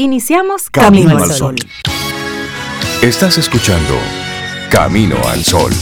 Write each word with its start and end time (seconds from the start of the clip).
Iniciamos 0.00 0.70
Camino, 0.70 1.18
al 1.18 1.28
Sol. 1.32 1.56
Estás 3.02 3.36
escuchando 3.36 3.94
Camino 4.70 5.16
al 5.26 5.42
Sol. 5.42 5.72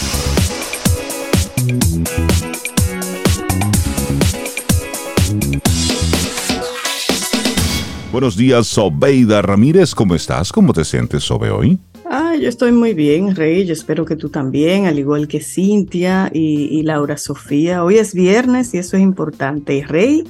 Buenos 8.10 8.38
días, 8.38 8.66
Sobeida 8.66 9.42
Ramírez. 9.42 9.94
¿Cómo 9.94 10.14
estás? 10.14 10.50
¿Cómo 10.50 10.72
te 10.72 10.86
sientes, 10.86 11.22
Sobe, 11.22 11.50
hoy? 11.50 11.78
Ah, 12.10 12.34
yo 12.40 12.48
estoy 12.48 12.72
muy 12.72 12.94
bien, 12.94 13.36
Rey. 13.36 13.66
Yo 13.66 13.74
espero 13.74 14.06
que 14.06 14.16
tú 14.16 14.30
también, 14.30 14.86
al 14.86 14.98
igual 14.98 15.28
que 15.28 15.42
Cintia 15.42 16.30
y, 16.32 16.68
y 16.70 16.82
Laura 16.84 17.18
Sofía. 17.18 17.84
Hoy 17.84 17.98
es 17.98 18.14
viernes 18.14 18.72
y 18.72 18.78
eso 18.78 18.96
es 18.96 19.02
importante. 19.02 19.84
Rey, 19.86 20.24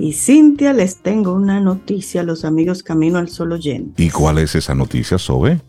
y 0.00 0.14
Cintia, 0.14 0.72
les 0.72 0.96
tengo 0.96 1.34
una 1.34 1.60
noticia 1.60 2.22
a 2.22 2.24
los 2.24 2.44
amigos 2.44 2.82
Camino 2.82 3.18
al 3.18 3.28
Sol 3.28 3.52
oyente. 3.52 4.02
¿Y 4.02 4.10
cuál 4.10 4.38
es 4.38 4.54
esa 4.54 4.74
noticia, 4.74 5.18
Sobe? 5.18 5.60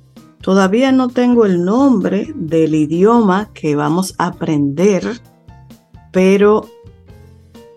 Todavía 0.42 0.92
no 0.92 1.10
tengo 1.10 1.46
el 1.46 1.64
nombre 1.64 2.32
del 2.34 2.74
idioma 2.74 3.50
que 3.54 3.76
vamos 3.76 4.16
a 4.18 4.28
aprender, 4.28 5.04
pero 6.12 6.68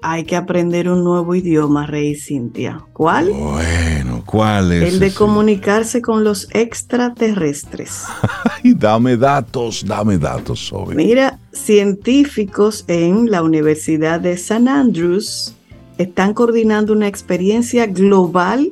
hay 0.01 0.25
que 0.25 0.37
aprender 0.37 0.89
un 0.89 1.03
nuevo 1.03 1.35
idioma, 1.35 1.87
Rey 1.87 2.15
Cintia. 2.15 2.81
¿Cuál? 2.93 3.31
Bueno, 3.31 4.23
¿cuál 4.25 4.73
es? 4.73 4.95
El 4.95 5.01
de 5.01 5.13
comunicarse 5.13 6.01
con 6.01 6.25
los 6.25 6.49
extraterrestres. 6.53 8.05
Ay, 8.63 8.75
dame 8.75 9.17
datos, 9.17 9.85
dame 9.85 10.19
datos, 10.19 10.61
Sobe. 10.61 10.95
Mira, 10.95 11.39
científicos 11.53 12.85
en 12.87 13.31
la 13.31 13.43
Universidad 13.43 14.21
de 14.21 14.39
San 14.39 14.69
Andrews 14.69 15.55
están 15.99 16.35
coordinando 16.35 16.93
una 16.93 17.09
experiencia 17.09 17.87
global 17.87 18.71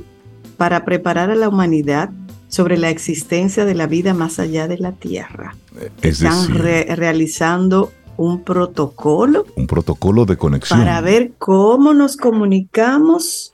para 0.57 0.85
preparar 0.85 1.31
a 1.31 1.35
la 1.35 1.49
humanidad 1.49 2.11
sobre 2.49 2.77
la 2.77 2.91
existencia 2.91 3.65
de 3.65 3.75
la 3.75 3.87
vida 3.87 4.13
más 4.15 4.39
allá 4.39 4.69
de 4.69 4.79
la 4.79 4.93
Tierra. 4.93 5.57
están 6.03 6.55
realizando 6.55 7.91
un 8.17 8.43
protocolo. 8.43 9.47
Un 9.57 9.67
protocolo 9.67 10.27
de 10.27 10.37
conexión. 10.37 10.81
Para 10.81 11.01
ver 11.01 11.33
cómo 11.39 11.95
nos 11.95 12.17
comunicamos. 12.17 13.53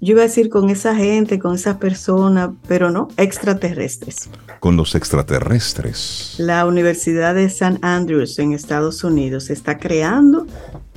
Yo 0.00 0.12
iba 0.12 0.22
a 0.22 0.24
decir 0.24 0.50
con 0.50 0.68
esa 0.68 0.94
gente, 0.94 1.38
con 1.38 1.54
esas 1.54 1.76
personas, 1.76 2.50
pero 2.66 2.90
no, 2.90 3.08
extraterrestres. 3.16 4.28
Con 4.60 4.76
los 4.76 4.94
extraterrestres. 4.94 6.34
La 6.38 6.66
Universidad 6.66 7.34
de 7.34 7.48
San 7.48 7.78
Andrews 7.80 8.38
en 8.38 8.52
Estados 8.52 9.04
Unidos 9.04 9.48
está 9.48 9.78
creando 9.78 10.46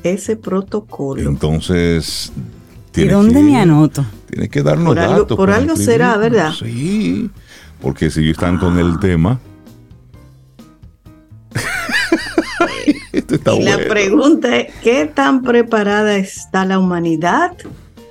ese 0.03 0.35
protocolo. 0.35 1.21
Entonces, 1.21 2.31
¿y 2.95 3.07
dónde 3.07 3.41
me 3.43 3.59
anoto? 3.59 4.05
Tiene 4.29 4.49
que 4.49 4.63
darnos 4.63 4.87
por 4.87 4.95
datos. 4.95 5.15
Algo, 5.15 5.35
por 5.35 5.51
algo 5.51 5.75
será, 5.75 6.17
¿verdad? 6.17 6.51
Sí, 6.51 7.29
porque 7.81 8.09
si 8.09 8.29
están 8.29 8.57
con 8.57 8.77
el 8.77 8.99
tema. 8.99 9.39
Esto 13.11 13.35
está 13.35 13.53
y 13.55 13.63
la 13.63 13.77
pregunta 13.77 14.57
es, 14.57 14.73
¿qué 14.83 15.05
tan 15.05 15.41
preparada 15.43 16.17
está 16.17 16.65
la 16.65 16.79
humanidad 16.79 17.53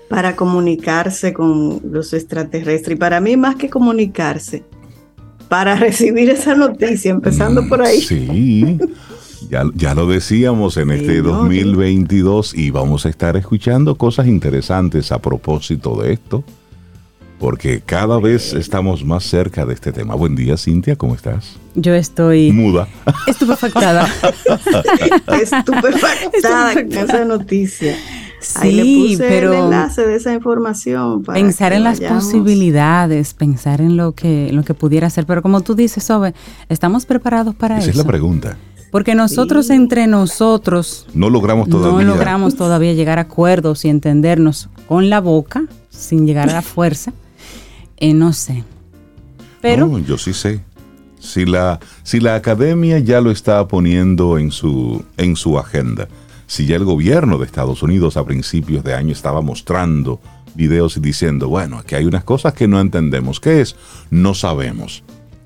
para 0.09 0.37
comunicarse 0.37 1.33
con 1.33 1.81
los 1.91 2.13
extraterrestres? 2.13 2.97
Y 2.97 2.99
para 2.99 3.21
mí, 3.21 3.37
más 3.37 3.57
que 3.57 3.71
comunicarse, 3.71 4.65
para 5.49 5.77
recibir 5.79 6.31
esa 6.31 6.55
noticia, 6.55 7.11
empezando 7.11 7.67
por 7.69 7.83
ahí. 7.83 8.01
Sí, 8.01 8.79
ya, 9.49 9.95
lo 9.95 10.07
decíamos 10.07 10.77
en 10.77 10.91
este 10.91 11.23
2022 11.23 12.55
y 12.55 12.71
vamos 12.71 13.07
a 13.07 13.09
estar 13.09 13.37
escuchando 13.37 13.97
cosas 13.97 14.27
interesantes 14.27 15.13
a 15.13 15.19
propósito 15.21 16.01
de 16.01 16.13
esto, 16.13 16.45
porque 17.39 17.81
cada 17.85 18.19
vez 18.19 18.53
estamos 18.55 19.05
más 19.05 19.25
cerca 19.25 19.67
de 19.67 19.75
este 19.75 19.93
tema. 19.93 20.15
Buen 20.15 20.35
día, 20.35 20.57
Cintia, 20.57 20.97
¿cómo 20.97 21.15
estás? 21.15 21.57
Yo 21.75 21.95
estoy... 21.95 22.53
Muda. 22.53 22.89
Estupefactada. 23.27 24.09
estupefactada 25.43 26.75
con 26.75 26.93
esa 26.93 27.25
noticia. 27.25 27.97
Sí, 28.41 28.73
le 28.73 28.85
puse 28.85 29.29
pero 29.29 29.53
el 29.53 29.65
enlace 29.65 30.07
de 30.07 30.17
esa 30.17 30.33
información. 30.33 31.23
pensar 31.23 31.73
en 31.73 31.85
las 31.85 32.01
posibilidades, 32.01 33.35
pensar 33.35 33.81
en 33.81 33.97
lo 33.97 34.13
que, 34.13 34.51
lo 34.53 34.63
que 34.63 34.75
pudiera 34.75 35.09
ser. 35.11 35.27
Pero 35.27 35.43
como 35.43 35.63
tú 35.63 35.75
dices, 35.75 36.05
Sobe, 36.05 36.35
¿estamos 36.69 37.07
preparados 37.07 37.55
para 37.55 37.79
eso? 37.79 37.91
Esa 37.91 37.91
es 37.91 37.97
la 37.97 38.05
pregunta. 38.05 38.57
Porque 38.91 39.15
nosotros 39.15 39.71
entre 39.71 40.07
nosotros 40.07 41.07
no 41.13 41.29
logramos 41.29 41.69
todavía. 41.69 42.07
No 42.07 42.15
logramos 42.15 42.57
todavía 42.57 42.93
llegar 42.93 43.19
a 43.19 43.23
acuerdos 43.23 43.85
y 43.85 43.89
entendernos 43.89 44.69
con 44.89 45.11
la 45.11 45.21
boca, 45.21 45.65
sin 45.91 46.27
llegar 46.27 46.49
a 46.49 46.55
la 46.55 46.63
fuerza. 46.63 47.13
Eh, 47.97 48.15
no 48.15 48.33
sé. 48.33 48.65
Pero. 49.61 49.99
yo 49.99 50.19
sí 50.19 50.33
sé. 50.33 50.61
Si 51.19 51.45
la, 51.45 51.81
si 52.05 52.21
la 52.21 52.37
academia 52.37 52.99
ya 53.01 53.21
lo 53.21 53.31
está 53.31 53.67
poniendo 53.67 54.39
en 54.39 54.53
su, 54.53 55.05
en 55.17 55.35
su 55.35 55.59
agenda, 55.59 56.09
si 56.47 56.67
ya 56.67 56.77
el 56.77 56.85
gobierno 56.85 57.39
de 57.39 57.47
Estados 57.47 57.83
Unidos 57.83 58.17
a 58.17 58.25
principios 58.25 58.85
de 58.85 58.95
año 58.95 59.13
estaba 59.13 59.41
mostrando 59.41 60.21
videos 60.55 60.97
y 60.97 61.01
diciendo, 61.01 61.49
bueno, 61.49 61.79
aquí 61.79 61.95
hay 61.97 62.05
unas 62.05 62.25
cosas 62.25 62.55
que 62.55 62.69
no 62.69 62.81
entendemos. 62.81 63.41
¿Qué 63.41 63.61
es? 63.61 63.77
No 64.11 64.35
sabemos. 64.35 65.03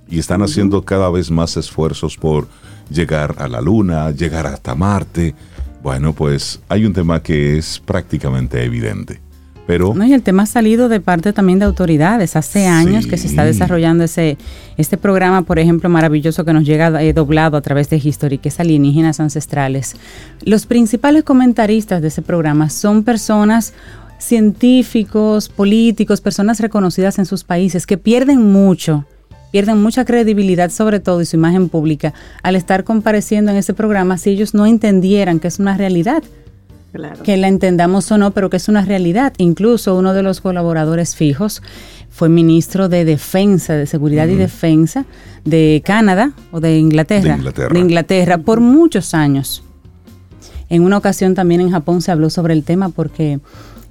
Y 0.08 0.18
están 0.18 0.42
haciendo 0.42 0.84
cada 0.84 1.08
vez 1.10 1.30
más 1.30 1.56
esfuerzos 1.56 2.16
por 2.16 2.48
llegar 2.90 3.36
a 3.38 3.48
la 3.48 3.60
Luna, 3.60 4.10
llegar 4.10 4.46
hasta 4.46 4.74
Marte. 4.74 5.34
Bueno, 5.82 6.12
pues 6.12 6.60
hay 6.68 6.84
un 6.84 6.92
tema 6.92 7.22
que 7.22 7.56
es 7.58 7.80
prácticamente 7.80 8.62
evidente. 8.62 9.20
Pero, 9.66 9.94
no, 9.94 10.04
y 10.04 10.12
el 10.12 10.22
tema 10.22 10.42
ha 10.42 10.46
salido 10.46 10.88
de 10.88 10.98
parte 10.98 11.32
también 11.32 11.60
de 11.60 11.64
autoridades. 11.64 12.34
Hace 12.34 12.66
años 12.66 13.06
que 13.06 13.16
se 13.16 13.28
está 13.28 13.44
desarrollando 13.44 14.02
ese 14.02 14.36
este 14.76 14.96
programa, 14.96 15.42
por 15.42 15.60
ejemplo, 15.60 15.88
maravilloso 15.88 16.44
que 16.44 16.52
nos 16.52 16.64
llega 16.64 17.00
eh, 17.00 17.12
doblado 17.12 17.56
a 17.56 17.60
través 17.60 17.88
de 17.88 17.98
History, 17.98 18.38
que 18.38 18.48
es 18.48 18.58
Alienígenas 18.58 19.20
Ancestrales. 19.20 19.94
Los 20.44 20.66
principales 20.66 21.22
comentaristas 21.22 22.02
de 22.02 22.08
ese 22.08 22.20
programa 22.20 22.68
son 22.68 23.04
personas 23.04 23.72
científicos, 24.18 25.48
políticos, 25.48 26.20
personas 26.20 26.58
reconocidas 26.58 27.20
en 27.20 27.26
sus 27.26 27.44
países 27.44 27.86
que 27.86 27.96
pierden 27.96 28.52
mucho 28.52 29.04
pierden 29.50 29.82
mucha 29.82 30.04
credibilidad 30.04 30.70
sobre 30.70 31.00
todo 31.00 31.20
y 31.20 31.26
su 31.26 31.36
imagen 31.36 31.68
pública 31.68 32.14
al 32.42 32.56
estar 32.56 32.84
compareciendo 32.84 33.50
en 33.50 33.56
ese 33.58 33.74
programa 33.74 34.18
si 34.18 34.30
ellos 34.30 34.54
no 34.54 34.66
entendieran 34.66 35.40
que 35.40 35.48
es 35.48 35.58
una 35.58 35.76
realidad. 35.76 36.22
Que 37.22 37.36
la 37.36 37.46
entendamos 37.46 38.10
o 38.10 38.18
no, 38.18 38.32
pero 38.32 38.50
que 38.50 38.56
es 38.56 38.68
una 38.68 38.84
realidad. 38.84 39.32
Incluso 39.38 39.96
uno 39.96 40.12
de 40.12 40.24
los 40.24 40.40
colaboradores 40.40 41.14
fijos 41.14 41.62
fue 42.10 42.28
ministro 42.28 42.88
de 42.88 43.04
Defensa, 43.04 43.74
de 43.74 43.86
Seguridad 43.86 44.26
y 44.26 44.34
Defensa 44.34 45.04
de 45.44 45.82
Canadá 45.84 46.32
o 46.50 46.60
de 46.60 46.78
Inglaterra, 46.78 47.38
de 47.72 47.78
Inglaterra. 47.78 48.38
por 48.38 48.60
muchos 48.60 49.14
años. 49.14 49.62
En 50.68 50.82
una 50.82 50.98
ocasión 50.98 51.34
también 51.34 51.60
en 51.60 51.70
Japón 51.70 52.02
se 52.02 52.12
habló 52.12 52.30
sobre 52.30 52.54
el 52.54 52.64
tema 52.64 52.90
porque 52.90 53.40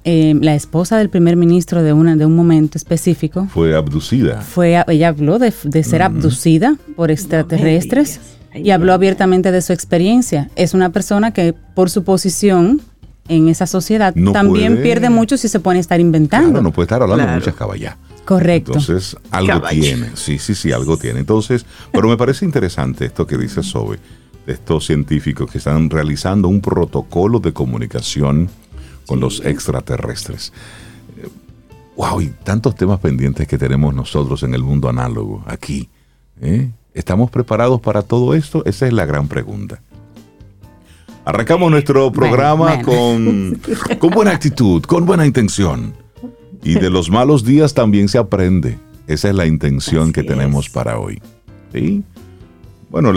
eh, 0.04 0.34
la 0.40 0.54
esposa 0.54 0.96
del 0.96 1.10
primer 1.10 1.36
ministro 1.36 1.82
de, 1.82 1.92
una, 1.92 2.16
de 2.16 2.24
un 2.24 2.34
momento 2.34 2.78
específico. 2.78 3.48
Fue 3.52 3.76
abducida. 3.76 4.40
Fue, 4.40 4.82
ella 4.88 5.08
habló 5.08 5.38
de, 5.38 5.50
ser 5.50 6.02
abducida 6.02 6.76
por 6.96 7.10
extraterrestres 7.10 8.20
y 8.54 8.70
habló 8.70 8.94
abiertamente 8.94 9.52
de 9.52 9.60
su 9.62 9.72
experiencia. 9.72 10.50
Es 10.56 10.74
una 10.74 10.90
persona 10.90 11.32
que 11.32 11.54
por 11.74 11.90
su 11.90 12.02
posición 12.02 12.80
en 13.28 13.48
esa 13.48 13.66
sociedad 13.66 14.14
también 14.32 14.82
pierde 14.82 15.10
mucho 15.10 15.36
si 15.36 15.48
se 15.48 15.60
pone 15.60 15.78
a 15.78 15.80
estar 15.80 16.00
inventando. 16.00 16.62
no 16.62 16.72
puede 16.72 16.84
estar 16.84 17.02
hablando 17.02 17.26
de 17.26 17.34
muchas 17.34 17.54
caballas. 17.54 17.96
Correcto. 18.24 18.72
Entonces, 18.72 19.16
algo 19.30 19.60
tiene. 19.68 20.10
Sí, 20.14 20.38
sí, 20.38 20.54
sí, 20.54 20.72
algo 20.72 20.96
tiene. 20.96 21.20
Entonces, 21.20 21.66
pero 21.92 22.08
me 22.08 22.16
parece 22.16 22.44
interesante 22.44 23.04
esto 23.04 23.26
que 23.26 23.36
dice 23.36 23.62
Sobe, 23.62 23.98
de 24.46 24.52
estos 24.52 24.86
científicos 24.86 25.50
que 25.50 25.58
están 25.58 25.90
realizando 25.90 26.48
un 26.48 26.60
protocolo 26.60 27.40
de 27.40 27.52
comunicación 27.52 28.48
con 29.10 29.18
los 29.18 29.44
extraterrestres. 29.44 30.52
Wow, 31.96 32.20
y 32.20 32.28
tantos 32.28 32.76
temas 32.76 33.00
pendientes 33.00 33.48
que 33.48 33.58
tenemos 33.58 33.92
nosotros 33.92 34.44
en 34.44 34.54
el 34.54 34.62
mundo 34.62 34.88
análogo, 34.88 35.42
aquí. 35.48 35.88
¿eh? 36.40 36.70
¿Estamos 36.94 37.28
preparados 37.28 37.80
para 37.80 38.02
todo 38.02 38.34
esto? 38.34 38.64
Esa 38.66 38.86
es 38.86 38.92
la 38.92 39.06
gran 39.06 39.26
pregunta. 39.26 39.82
Arrancamos 41.24 41.72
nuestro 41.72 42.12
programa 42.12 42.82
Con, 42.82 43.60
con 43.98 44.10
buena 44.10 44.30
actitud, 44.30 44.80
con 44.84 45.04
buena 45.06 45.26
intención. 45.26 45.92
Y 46.62 46.74
de 46.74 46.88
los 46.88 47.10
malos 47.10 47.44
días 47.44 47.74
también 47.74 48.08
se 48.08 48.18
aprende. 48.18 48.78
Esa 49.08 49.30
es 49.30 49.34
la 49.34 49.46
intención 49.46 50.12
que 50.12 50.22
tenemos 50.22 50.70
para 50.70 51.00
hoy. 51.00 51.20
¿Sí? 51.72 52.04
Bueno, 52.90 53.12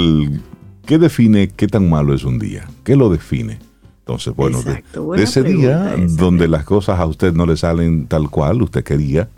¿qué 0.87 0.97
define 0.97 1.49
qué 1.49 1.67
tan 1.67 1.87
malo 1.87 2.15
es 2.15 2.23
un 2.23 2.39
día? 2.39 2.67
¿Qué 2.83 2.95
lo 2.95 3.11
define? 3.11 3.59
Entonces, 4.05 4.35
bueno, 4.35 4.61
de, 4.61 4.83
ese 5.23 5.43
día 5.43 5.95
donde 6.17 6.49
las 6.49 6.65
cosas 6.65 6.99
a 6.99 7.05
usted 7.05 7.31
no 7.33 7.45
le 7.45 7.55
salen 7.55 8.07
tal 8.07 8.29
cual 8.29 8.61
usted 8.61 8.83
quería, 8.83 9.29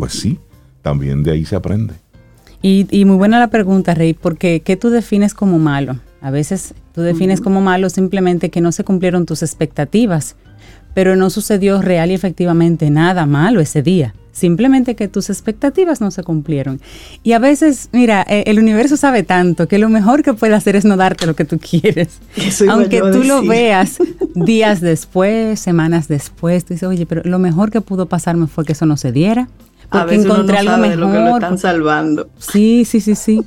pues 0.00 0.14
sí, 0.14 0.40
también 0.82 1.22
de 1.22 1.30
ahí 1.30 1.44
se 1.44 1.54
aprende. 1.54 1.94
Y, 2.62 3.04
muy 3.04 3.16
buena 3.16 3.38
la 3.38 3.46
pregunta, 3.46 3.94
Rey, 3.94 4.12
porque 4.14 4.60
¿qué 4.60 4.76
tú 4.76 4.90
defines 4.90 5.34
como 5.34 5.60
malo? 5.60 5.98
A 6.20 6.32
veces 6.32 6.74
tú 6.92 7.02
defines 7.02 7.40
como 7.40 7.60
malo 7.60 7.90
simplemente 7.90 8.50
que 8.50 8.60
no 8.60 8.72
se 8.72 8.82
cumplieron 8.82 9.24
tus 9.24 9.42
expectativas, 9.42 10.34
pero 10.94 11.14
no 11.14 11.30
sucedió 11.30 11.80
real 11.80 12.10
y 12.10 12.14
efectivamente 12.14 12.90
nada 12.90 13.24
malo 13.24 13.60
ese 13.60 13.82
día. 13.82 14.14
Simplemente 14.32 14.96
que 14.96 15.08
tus 15.08 15.28
expectativas 15.28 16.00
no 16.00 16.10
se 16.10 16.22
cumplieron. 16.22 16.80
Y 17.22 17.32
a 17.32 17.38
veces, 17.38 17.90
mira, 17.92 18.24
eh, 18.26 18.44
el 18.46 18.58
universo 18.58 18.96
sabe 18.96 19.22
tanto 19.22 19.68
que 19.68 19.78
lo 19.78 19.90
mejor 19.90 20.22
que 20.22 20.32
puede 20.32 20.54
hacer 20.54 20.74
es 20.74 20.86
no 20.86 20.96
darte 20.96 21.26
lo 21.26 21.36
que 21.36 21.44
tú 21.44 21.58
quieres. 21.58 22.18
Aunque 22.68 23.00
tú 23.00 23.22
lo 23.24 23.42
veas 23.42 23.98
días 24.34 24.80
después, 24.80 25.60
semanas 25.60 26.08
después, 26.08 26.64
tú 26.64 26.72
dices, 26.72 26.88
oye, 26.88 27.04
pero 27.04 27.20
lo 27.24 27.38
mejor 27.38 27.70
que 27.70 27.82
pudo 27.82 28.06
pasarme 28.06 28.46
fue 28.46 28.64
que 28.64 28.72
eso 28.72 28.86
no 28.86 28.96
se 28.96 29.12
diera. 29.12 29.48
Porque 29.90 30.14
encontré 30.14 30.56
algo 30.56 30.78
mejor. 30.78 30.98
lo 30.98 31.12
que 31.12 31.18
lo 31.18 31.34
están 31.34 31.58
salvando. 31.58 32.30
Sí, 32.38 32.86
sí, 32.86 33.00
sí, 33.00 33.14
sí. 33.14 33.42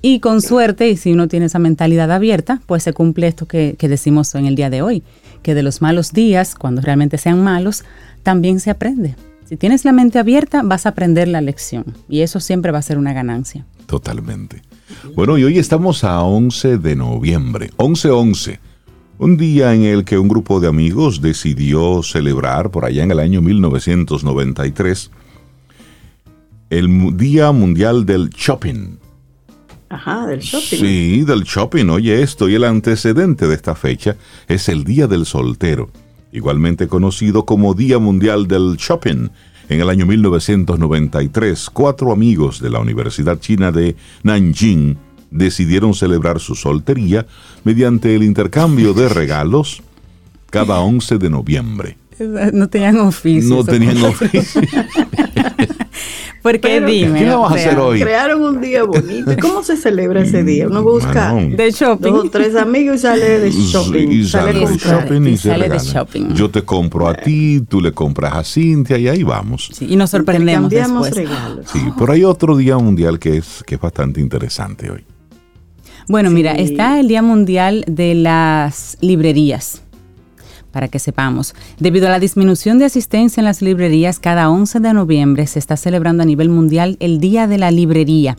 Y 0.00 0.20
con 0.20 0.40
suerte, 0.40 0.88
y 0.88 0.96
si 0.96 1.12
uno 1.12 1.26
tiene 1.26 1.46
esa 1.46 1.58
mentalidad 1.58 2.12
abierta, 2.12 2.60
pues 2.66 2.84
se 2.84 2.92
cumple 2.92 3.26
esto 3.26 3.46
que, 3.46 3.74
que 3.76 3.88
decimos 3.88 4.32
en 4.36 4.46
el 4.46 4.54
día 4.54 4.70
de 4.70 4.82
hoy, 4.82 5.02
que 5.42 5.56
de 5.56 5.64
los 5.64 5.82
malos 5.82 6.12
días, 6.12 6.54
cuando 6.54 6.80
realmente 6.82 7.18
sean 7.18 7.42
malos, 7.42 7.82
también 8.22 8.60
se 8.60 8.70
aprende. 8.70 9.16
Si 9.48 9.56
tienes 9.56 9.86
la 9.86 9.92
mente 9.92 10.18
abierta, 10.18 10.60
vas 10.62 10.84
a 10.84 10.90
aprender 10.90 11.26
la 11.26 11.40
lección 11.40 11.86
y 12.06 12.20
eso 12.20 12.38
siempre 12.38 12.70
va 12.70 12.80
a 12.80 12.82
ser 12.82 12.98
una 12.98 13.14
ganancia. 13.14 13.64
Totalmente. 13.86 14.60
Bueno, 15.14 15.38
y 15.38 15.44
hoy 15.44 15.58
estamos 15.58 16.04
a 16.04 16.20
11 16.20 16.76
de 16.76 16.94
noviembre, 16.94 17.70
11-11, 17.78 18.58
un 19.16 19.38
día 19.38 19.74
en 19.74 19.84
el 19.84 20.04
que 20.04 20.18
un 20.18 20.28
grupo 20.28 20.60
de 20.60 20.68
amigos 20.68 21.22
decidió 21.22 22.02
celebrar 22.02 22.70
por 22.70 22.84
allá 22.84 23.02
en 23.02 23.10
el 23.10 23.20
año 23.20 23.40
1993 23.40 25.10
el 26.68 27.16
Día 27.16 27.50
Mundial 27.50 28.04
del 28.04 28.28
Shopping. 28.28 28.98
Ajá, 29.88 30.26
del 30.26 30.40
shopping. 30.40 30.78
Sí, 30.78 31.22
del 31.22 31.44
shopping. 31.44 31.86
Oye, 31.88 32.20
esto 32.20 32.50
y 32.50 32.54
el 32.54 32.64
antecedente 32.64 33.46
de 33.46 33.54
esta 33.54 33.74
fecha 33.74 34.14
es 34.46 34.68
el 34.68 34.84
Día 34.84 35.06
del 35.06 35.24
Soltero 35.24 35.88
igualmente 36.32 36.88
conocido 36.88 37.44
como 37.44 37.74
Día 37.74 37.98
Mundial 37.98 38.46
del 38.48 38.76
Shopping. 38.76 39.28
En 39.68 39.80
el 39.80 39.90
año 39.90 40.06
1993, 40.06 41.70
cuatro 41.70 42.12
amigos 42.12 42.60
de 42.60 42.70
la 42.70 42.80
Universidad 42.80 43.38
China 43.38 43.70
de 43.70 43.96
Nanjing 44.22 44.96
decidieron 45.30 45.94
celebrar 45.94 46.40
su 46.40 46.54
soltería 46.54 47.26
mediante 47.64 48.14
el 48.14 48.22
intercambio 48.22 48.94
de 48.94 49.08
regalos 49.08 49.82
cada 50.50 50.80
11 50.80 51.18
de 51.18 51.30
noviembre. 51.30 51.96
No 52.52 52.68
tenían 52.68 52.98
oficio. 52.98 53.54
No 53.54 53.64
tenían 53.64 54.02
oficio. 54.02 54.60
Porque 56.50 56.80
dime. 56.80 57.18
¿Qué 57.18 57.28
vamos 57.28 57.52
a 57.52 57.54
hacer 57.56 57.78
hoy? 57.78 58.00
Crearon 58.00 58.42
un 58.42 58.60
día 58.62 58.82
bonito. 58.84 59.36
¿Cómo 59.40 59.62
se 59.62 59.76
celebra 59.76 60.22
ese 60.22 60.42
día? 60.44 60.66
Uno 60.66 60.82
busca 60.82 61.34
de 61.34 61.70
shopping. 61.70 62.10
dos 62.10 62.24
o 62.24 62.30
tres 62.30 62.56
amigos 62.56 62.96
y 62.96 62.98
sale 63.00 63.38
de 63.38 63.50
shopping. 63.50 64.08
Y 64.10 64.24
sale, 64.24 64.52
de 64.54 64.76
shopping 64.76 65.22
y, 65.26 65.36
sale 65.36 65.68
de 65.68 65.78
shopping. 65.78 66.34
Yo 66.34 66.50
te 66.50 66.62
compro 66.62 67.06
a 67.06 67.14
ti, 67.14 67.60
tú 67.68 67.82
le 67.82 67.92
compras 67.92 68.32
a 68.34 68.44
Cintia 68.44 68.96
y 68.96 69.08
ahí 69.08 69.22
vamos. 69.22 69.70
y 69.78 69.94
nos 69.96 70.08
sorprendemos 70.08 70.70
después. 70.70 71.14
regalos. 71.14 71.66
Sí, 71.70 71.80
pero 71.98 72.12
hay 72.12 72.24
otro 72.24 72.56
día 72.56 72.78
mundial 72.78 73.18
que 73.18 73.36
es, 73.36 73.62
que 73.66 73.74
es 73.74 73.80
bastante 73.80 74.20
interesante 74.20 74.90
hoy. 74.90 75.04
Bueno, 76.08 76.30
mira, 76.30 76.52
está 76.52 76.98
el 76.98 77.08
Día 77.08 77.20
Mundial 77.20 77.84
de 77.86 78.14
las 78.14 78.96
Librerías 79.02 79.82
para 80.70 80.88
que 80.88 80.98
sepamos. 80.98 81.54
Debido 81.78 82.06
a 82.06 82.10
la 82.10 82.20
disminución 82.20 82.78
de 82.78 82.84
asistencia 82.84 83.40
en 83.40 83.44
las 83.44 83.62
librerías, 83.62 84.18
cada 84.18 84.50
11 84.50 84.80
de 84.80 84.92
noviembre 84.92 85.46
se 85.46 85.58
está 85.58 85.76
celebrando 85.76 86.22
a 86.22 86.26
nivel 86.26 86.48
mundial 86.48 86.96
el 87.00 87.20
Día 87.20 87.46
de 87.46 87.58
la 87.58 87.70
Librería. 87.70 88.36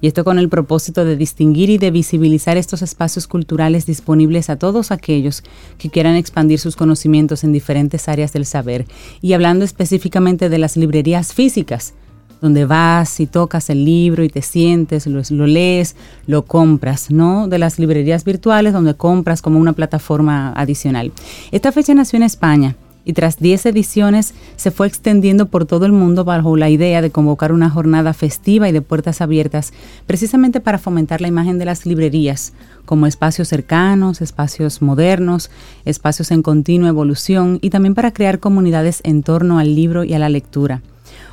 Y 0.00 0.06
esto 0.06 0.24
con 0.24 0.38
el 0.38 0.48
propósito 0.48 1.04
de 1.04 1.16
distinguir 1.16 1.70
y 1.70 1.78
de 1.78 1.90
visibilizar 1.90 2.56
estos 2.56 2.82
espacios 2.82 3.26
culturales 3.26 3.86
disponibles 3.86 4.50
a 4.50 4.56
todos 4.56 4.90
aquellos 4.90 5.42
que 5.78 5.90
quieran 5.90 6.16
expandir 6.16 6.58
sus 6.58 6.76
conocimientos 6.76 7.44
en 7.44 7.52
diferentes 7.52 8.08
áreas 8.08 8.32
del 8.32 8.46
saber. 8.46 8.86
Y 9.20 9.32
hablando 9.32 9.64
específicamente 9.64 10.48
de 10.48 10.58
las 10.58 10.76
librerías 10.76 11.32
físicas, 11.32 11.94
donde 12.42 12.66
vas 12.66 13.20
y 13.20 13.26
tocas 13.26 13.70
el 13.70 13.84
libro 13.84 14.24
y 14.24 14.28
te 14.28 14.42
sientes, 14.42 15.06
lo, 15.06 15.46
lees, 15.46 15.94
lo 16.26 16.44
compras, 16.44 17.10
¿no? 17.10 17.46
De 17.46 17.58
las 17.58 17.78
librerías 17.78 18.24
virtuales 18.24 18.72
donde 18.72 18.94
compras 18.94 19.40
como 19.40 19.60
una 19.60 19.72
plataforma 19.72 20.52
adicional. 20.54 21.12
Esta 21.52 21.70
fecha 21.70 21.94
nació 21.94 22.16
en 22.16 22.24
España 22.24 22.74
y 23.04 23.12
tras 23.12 23.38
10 23.38 23.66
ediciones 23.66 24.34
se 24.56 24.72
fue 24.72 24.88
extendiendo 24.88 25.46
por 25.46 25.66
todo 25.66 25.86
el 25.86 25.92
mundo 25.92 26.24
bajo 26.24 26.56
la 26.56 26.68
idea 26.68 27.00
de 27.00 27.10
convocar 27.10 27.52
una 27.52 27.70
jornada 27.70 28.12
festiva 28.12 28.68
y 28.68 28.72
de 28.72 28.82
puertas 28.82 29.20
abiertas, 29.20 29.72
precisamente 30.06 30.60
para 30.60 30.78
fomentar 30.78 31.20
la 31.20 31.28
imagen 31.28 31.58
de 31.58 31.64
las 31.64 31.86
librerías 31.86 32.52
como 32.84 33.06
espacios 33.06 33.46
cercanos, 33.46 34.20
espacios 34.20 34.82
modernos, 34.82 35.48
espacios 35.84 36.32
en 36.32 36.42
continua 36.42 36.88
evolución 36.88 37.60
y 37.62 37.70
también 37.70 37.94
para 37.94 38.12
crear 38.12 38.40
comunidades 38.40 39.00
en 39.04 39.22
torno 39.22 39.60
al 39.60 39.76
libro 39.76 40.02
y 40.02 40.14
a 40.14 40.18
la 40.18 40.28
lectura. 40.28 40.82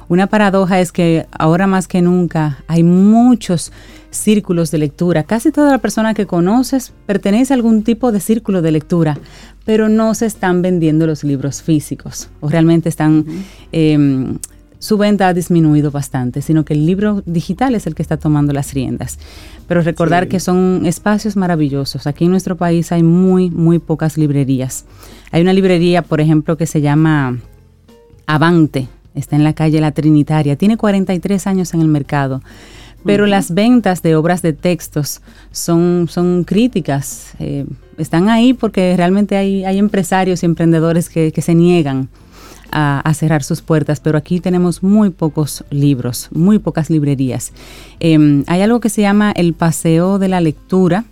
Una 0.10 0.26
paradoja 0.26 0.80
es 0.80 0.92
que 0.92 1.28
ahora 1.32 1.68
más 1.68 1.88
que 1.88 2.02
nunca 2.02 2.64
hay 2.68 2.82
muchos 2.82 3.72
círculos 4.10 4.72
de 4.72 4.80
lectura. 4.80 5.24
Casi 5.24 5.52
toda 5.52 5.72
la 5.72 5.78
persona 5.78 6.16
que 6.16 6.26
conoces 6.26 6.92
pertenece 7.06 7.54
a 7.54 7.56
algún 7.56 7.84
tipo 7.84 8.12
de 8.12 8.20
círculo 8.20 8.64
de 8.64 8.72
lectura, 8.72 9.20
pero 9.66 9.88
no 9.88 10.16
se 10.16 10.26
están 10.26 10.64
vendiendo 10.64 11.06
los 11.06 11.24
libros 11.24 11.62
físicos 11.62 12.30
o 12.42 12.50
realmente 12.50 12.90
están... 12.90 13.24
Em, 13.72 14.40
su 14.82 14.98
venta 14.98 15.28
ha 15.28 15.34
disminuido 15.34 15.92
bastante, 15.92 16.42
sino 16.42 16.64
que 16.64 16.74
el 16.74 16.86
libro 16.86 17.22
digital 17.26 17.76
es 17.76 17.86
el 17.86 17.96
que 17.96 18.02
está 18.02 18.16
tomando 18.16 18.54
las 18.54 18.74
riendas. 18.74 19.20
Pero 19.68 19.82
recordar 19.82 20.30
que 20.30 20.40
son 20.40 20.86
espacios 20.86 21.36
maravillosos. 21.36 22.08
Aquí 22.08 22.24
en 22.24 22.32
nuestro 22.32 22.56
país 22.56 22.94
hay 22.94 23.04
muy, 23.04 23.50
muy 23.50 23.80
pocas 23.80 24.18
librerías. 24.18 24.86
Hay 25.32 25.42
una 25.42 25.52
librería, 25.52 26.02
por 26.02 26.22
ejemplo, 26.22 26.56
que 26.56 26.66
se 26.66 26.80
llama 26.80 27.40
Avante, 28.26 28.88
está 29.16 29.36
en 29.36 29.44
la 29.44 29.54
calle 29.54 29.82
La 29.82 29.92
Trinitaria, 29.92 30.56
tiene 30.56 30.78
43 30.78 31.48
años 31.48 31.74
en 31.74 31.82
el 31.82 31.88
mercado, 31.88 32.42
pero 33.06 33.26
las 33.26 33.54
ventas 33.54 34.02
de 34.02 34.16
obras 34.16 34.42
de 34.42 34.54
textos 34.54 35.22
son, 35.52 36.08
son 36.10 36.44
críticas, 36.44 37.34
eh, 37.40 37.66
están 37.98 38.30
ahí 38.30 38.54
porque 38.54 38.96
realmente 38.98 39.38
hay, 39.38 39.64
hay 39.66 39.78
empresarios 39.78 40.44
y 40.44 40.46
emprendedores 40.46 41.10
que, 41.10 41.32
se 41.42 41.56
niegan 41.56 42.10
a, 42.72 43.14
cerrar 43.14 43.44
sus 43.44 43.62
puertas, 43.62 44.00
pero 44.00 44.18
aquí 44.18 44.40
tenemos 44.40 44.84
muy 44.84 45.10
pocos 45.10 45.64
libros, 45.70 46.30
muy 46.32 46.60
pocas 46.60 46.90
librerías. 46.90 47.54
Em, 48.00 48.44
hay 48.48 48.62
algo 48.62 48.80
que 48.80 48.90
se 48.90 49.02
llama 49.02 49.32
el 49.32 49.54
Paseo 49.54 50.20
de 50.20 50.28
la 50.28 50.42
Lectura, 50.42 51.06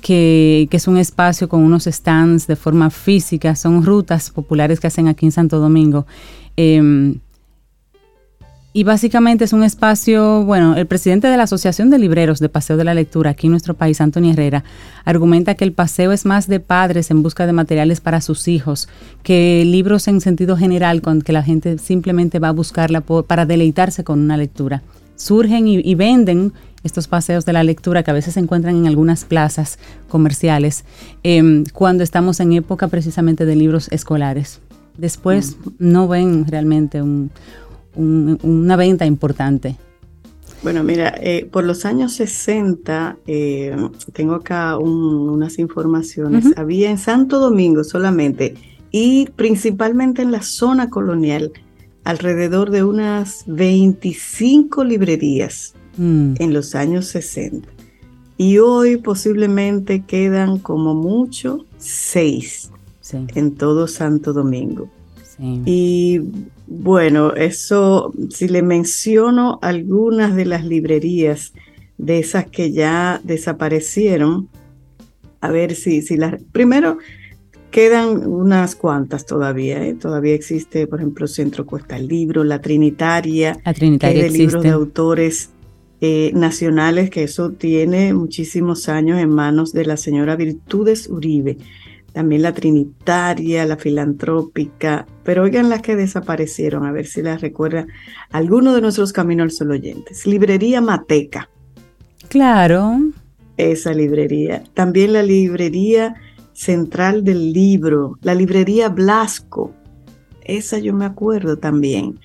que, 0.00 0.68
que, 0.70 0.76
es 0.76 0.86
un 0.86 0.98
espacio 0.98 1.48
con 1.48 1.62
unos 1.62 1.84
stands 1.84 2.46
de 2.46 2.56
forma 2.56 2.90
física, 2.90 3.56
son 3.56 3.84
rutas 3.84 4.30
populares 4.30 4.78
que 4.78 4.86
hacen 4.88 5.08
aquí 5.08 5.26
en 5.26 5.32
Santo 5.32 5.58
Domingo. 5.58 6.06
Em, 6.56 7.20
y 8.76 8.84
básicamente 8.84 9.44
es 9.44 9.54
un 9.54 9.62
espacio, 9.62 10.44
bueno, 10.44 10.76
el 10.76 10.86
presidente 10.86 11.28
de 11.28 11.38
la 11.38 11.44
Asociación 11.44 11.88
de 11.88 11.98
Libreros 11.98 12.40
de 12.40 12.50
Paseo 12.50 12.76
de 12.76 12.84
la 12.84 12.92
Lectura 12.92 13.30
aquí 13.30 13.46
en 13.46 13.52
nuestro 13.52 13.72
país, 13.72 14.02
Antonio 14.02 14.34
Herrera, 14.34 14.64
argumenta 15.06 15.54
que 15.54 15.64
el 15.64 15.72
paseo 15.72 16.12
es 16.12 16.26
más 16.26 16.46
de 16.46 16.60
padres 16.60 17.10
en 17.10 17.22
busca 17.22 17.46
de 17.46 17.54
materiales 17.54 18.02
para 18.02 18.20
sus 18.20 18.48
hijos 18.48 18.86
que 19.22 19.64
libros 19.64 20.08
en 20.08 20.20
sentido 20.20 20.58
general, 20.58 21.00
con 21.00 21.22
que 21.22 21.32
la 21.32 21.42
gente 21.42 21.78
simplemente 21.78 22.38
va 22.38 22.48
a 22.48 22.52
buscarla 22.52 23.00
para 23.00 23.46
deleitarse 23.46 24.04
con 24.04 24.20
una 24.20 24.36
lectura. 24.36 24.82
Surgen 25.14 25.68
y, 25.68 25.94
venden 25.94 26.52
estos 26.84 27.08
paseos 27.08 27.46
de 27.46 27.54
la 27.54 27.64
lectura 27.64 28.02
que 28.02 28.10
a 28.10 28.14
veces 28.14 28.34
se 28.34 28.40
encuentran 28.40 28.76
en 28.76 28.86
algunas 28.86 29.24
plazas 29.24 29.78
comerciales 30.06 30.84
em, 31.22 31.64
cuando 31.72 32.04
estamos 32.04 32.40
en 32.40 32.52
época 32.52 32.88
precisamente 32.88 33.46
de 33.46 33.56
libros 33.56 33.88
escolares. 33.90 34.60
Después 34.98 35.56
no 35.78 36.08
ven 36.08 36.46
realmente 36.46 37.02
una 37.96 38.76
venta 38.76 39.06
importante. 39.06 39.76
Bueno, 40.62 40.82
mira, 40.82 41.14
eh, 41.20 41.48
por 41.50 41.64
los 41.64 41.84
años 41.84 42.14
60, 42.14 43.18
eh, 43.26 43.76
tengo 44.12 44.34
acá 44.34 44.78
unas 44.78 45.58
informaciones, 45.58 46.46
había 46.56 46.90
en 46.90 46.98
Santo 46.98 47.38
Domingo 47.38 47.84
solamente 47.84 48.54
y 48.90 49.28
principalmente 49.36 50.22
en 50.22 50.32
la 50.32 50.42
zona 50.42 50.88
colonial 50.88 51.52
alrededor 52.04 52.70
de 52.70 52.84
unas 52.84 53.44
25 53.46 54.84
librerías 54.84 55.74
mm. 55.98 56.34
en 56.38 56.54
los 56.54 56.74
años 56.74 57.06
60. 57.06 57.68
Y 58.38 58.58
hoy 58.58 58.96
posiblemente 58.96 60.04
quedan 60.04 60.58
como 60.58 60.94
mucho 60.94 61.64
seis 61.78 62.70
en 63.12 63.54
todo 63.54 63.86
Santo 63.86 64.32
Domingo. 64.32 64.88
Y 65.38 66.20
bueno, 66.66 67.34
eso, 67.34 68.12
si 68.30 68.48
le 68.48 68.62
menciono 68.62 69.58
algunas 69.60 70.34
de 70.34 70.46
las 70.46 70.64
librerías 70.64 71.52
de 71.98 72.18
esas 72.18 72.46
que 72.46 72.72
ya 72.72 73.20
desaparecieron, 73.22 74.48
a 75.40 75.50
ver 75.50 75.74
si, 75.74 76.00
si 76.00 76.16
las... 76.16 76.42
Primero, 76.52 76.98
quedan 77.70 78.26
unas 78.26 78.74
cuantas 78.74 79.26
todavía, 79.26 79.86
¿eh? 79.86 79.94
todavía 79.94 80.34
existe, 80.34 80.86
por 80.86 81.00
ejemplo, 81.00 81.26
Centro 81.26 81.66
Cuesta 81.66 81.98
el 81.98 82.08
Libro, 82.08 82.42
La 82.42 82.62
Trinitaria, 82.62 83.58
la 83.62 83.74
Trinitaria 83.74 84.22
de 84.22 84.30
libros 84.30 84.62
de 84.62 84.70
autores 84.70 85.50
eh, 86.00 86.30
nacionales, 86.34 87.10
que 87.10 87.24
eso 87.24 87.50
tiene 87.50 88.14
muchísimos 88.14 88.88
años 88.88 89.18
en 89.20 89.28
manos 89.28 89.74
de 89.74 89.84
la 89.84 89.98
señora 89.98 90.36
Virtudes 90.36 91.08
Uribe 91.08 91.58
también 92.16 92.40
la 92.40 92.54
Trinitaria, 92.54 93.66
la 93.66 93.76
Filantrópica, 93.76 95.06
pero 95.22 95.42
oigan 95.42 95.68
las 95.68 95.82
que 95.82 95.96
desaparecieron, 95.96 96.86
a 96.86 96.90
ver 96.90 97.04
si 97.04 97.20
las 97.20 97.42
recuerda 97.42 97.86
alguno 98.30 98.74
de 98.74 98.80
nuestros 98.80 99.12
Caminos 99.12 99.44
al 99.44 99.50
Sol 99.50 99.72
oyentes. 99.72 100.26
Librería 100.26 100.80
Mateca. 100.80 101.50
Claro. 102.30 103.00
Esa 103.58 103.92
librería. 103.92 104.64
También 104.72 105.12
la 105.12 105.22
librería 105.22 106.14
Central 106.54 107.22
del 107.22 107.52
Libro, 107.52 108.18
la 108.22 108.34
librería 108.34 108.88
Blasco. 108.88 109.74
Esa 110.42 110.78
yo 110.78 110.94
me 110.94 111.04
acuerdo 111.04 111.58
también. 111.58 112.18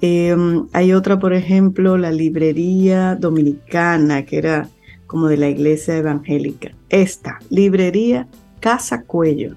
Em, 0.00 0.68
hay 0.72 0.92
otra, 0.92 1.18
por 1.18 1.32
ejemplo, 1.32 1.98
la 1.98 2.12
librería 2.12 3.16
dominicana, 3.16 4.24
que 4.26 4.38
era 4.38 4.68
como 5.08 5.26
de 5.26 5.38
la 5.38 5.48
iglesia 5.48 5.96
evangélica. 5.96 6.70
Esta, 6.88 7.40
librería 7.50 8.28
Casa 8.64 9.02
Cuello. 9.02 9.56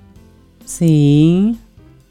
Sí. 0.66 1.58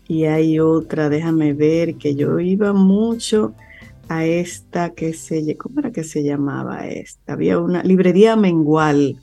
Y 0.09 0.25
hay 0.25 0.59
otra, 0.61 1.11
déjame 1.11 1.53
ver, 1.53 1.97
que 1.97 2.15
yo 2.15 2.41
iba 2.41 2.73
mucho 2.73 3.53
a 4.09 4.25
esta 4.25 4.95
que 4.95 5.13
se, 5.13 5.59
¿cómo 5.59 5.81
era 5.81 5.93
que 5.93 6.05
se 6.05 6.25
llamaba 6.25 6.87
esta? 6.87 7.35
Había 7.35 7.59
una 7.59 7.83
librería 7.83 8.35
Mengual. 8.35 9.19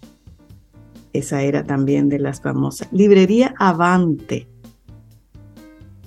Esa 1.13 1.41
era 1.41 1.63
también 1.63 2.09
de 2.09 2.19
las 2.19 2.41
famosas. 2.41 2.89
Librería 2.91 3.55
Avante. 3.57 4.47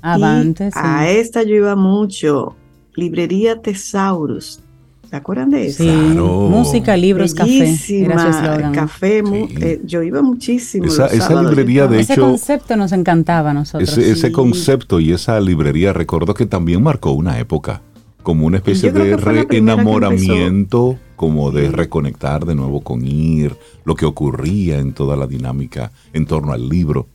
Avante, 0.03 0.71
sí. 0.71 0.79
A 0.81 1.11
esta 1.11 1.43
yo 1.43 1.57
iba 1.57 1.75
mucho. 1.75 2.55
Librería 2.95 3.61
Tesaurus. 3.61 4.61
¿Se 5.09 5.17
acuerdan 5.17 5.51
de 5.51 5.67
eso? 5.67 5.85
Sí, 5.85 5.89
música, 5.89 6.97
libros, 6.97 7.33
café. 7.33 7.77
Era 7.89 8.73
Café, 8.73 9.23
eh, 9.61 9.81
yo 9.85 10.03
iba 10.03 10.21
muchísimo. 10.21 10.87
Esa, 10.87 11.07
esa 11.07 11.43
librería, 11.43 11.87
de 11.87 12.01
ese 12.01 12.15
hecho. 12.15 12.23
Ese 12.23 12.31
concepto 12.31 12.77
nos 12.77 12.93
encantaba 12.93 13.51
a 13.51 13.55
nosotros. 13.55 13.89
Ese, 13.89 14.11
ese 14.11 14.33
concepto 14.33 14.99
y 14.99 15.13
esa 15.13 15.39
librería, 15.41 15.93
recuerdo 15.93 16.35
que 16.35 16.47
también 16.47 16.83
marcó 16.83 17.13
una 17.13 17.39
época, 17.39 17.83
como 18.23 18.47
una 18.47 18.57
especie 18.57 18.91
de 18.91 19.17
reenamoramiento, 19.17 20.99
como 21.15 21.53
de 21.53 21.71
reconectar 21.71 22.45
de 22.45 22.57
nuevo 22.57 22.81
con 22.81 23.07
ir, 23.07 23.55
lo 23.85 23.95
que 23.95 24.07
ocurría 24.07 24.79
en 24.79 24.93
toda 24.93 25.17
la 25.17 25.29
dinámica 25.29 25.93
en 26.13 26.27
torno 26.27 26.53
al 26.53 26.69
libro. 26.69 27.07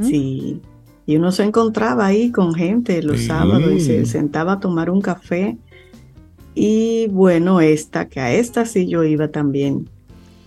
Sí. 0.00 0.60
Y 1.06 1.16
uno 1.16 1.32
se 1.32 1.42
encontraba 1.42 2.06
ahí 2.06 2.30
con 2.30 2.54
gente 2.54 3.02
los 3.02 3.24
sábados 3.24 3.72
y 3.72 3.80
se 3.80 4.06
sentaba 4.06 4.54
a 4.54 4.60
tomar 4.60 4.88
un 4.88 5.02
café 5.02 5.58
y 6.54 7.08
bueno, 7.08 7.60
esta, 7.60 8.08
que 8.08 8.20
a 8.20 8.32
esta 8.32 8.64
sí 8.66 8.86
yo 8.86 9.04
iba 9.04 9.28
también. 9.28 9.88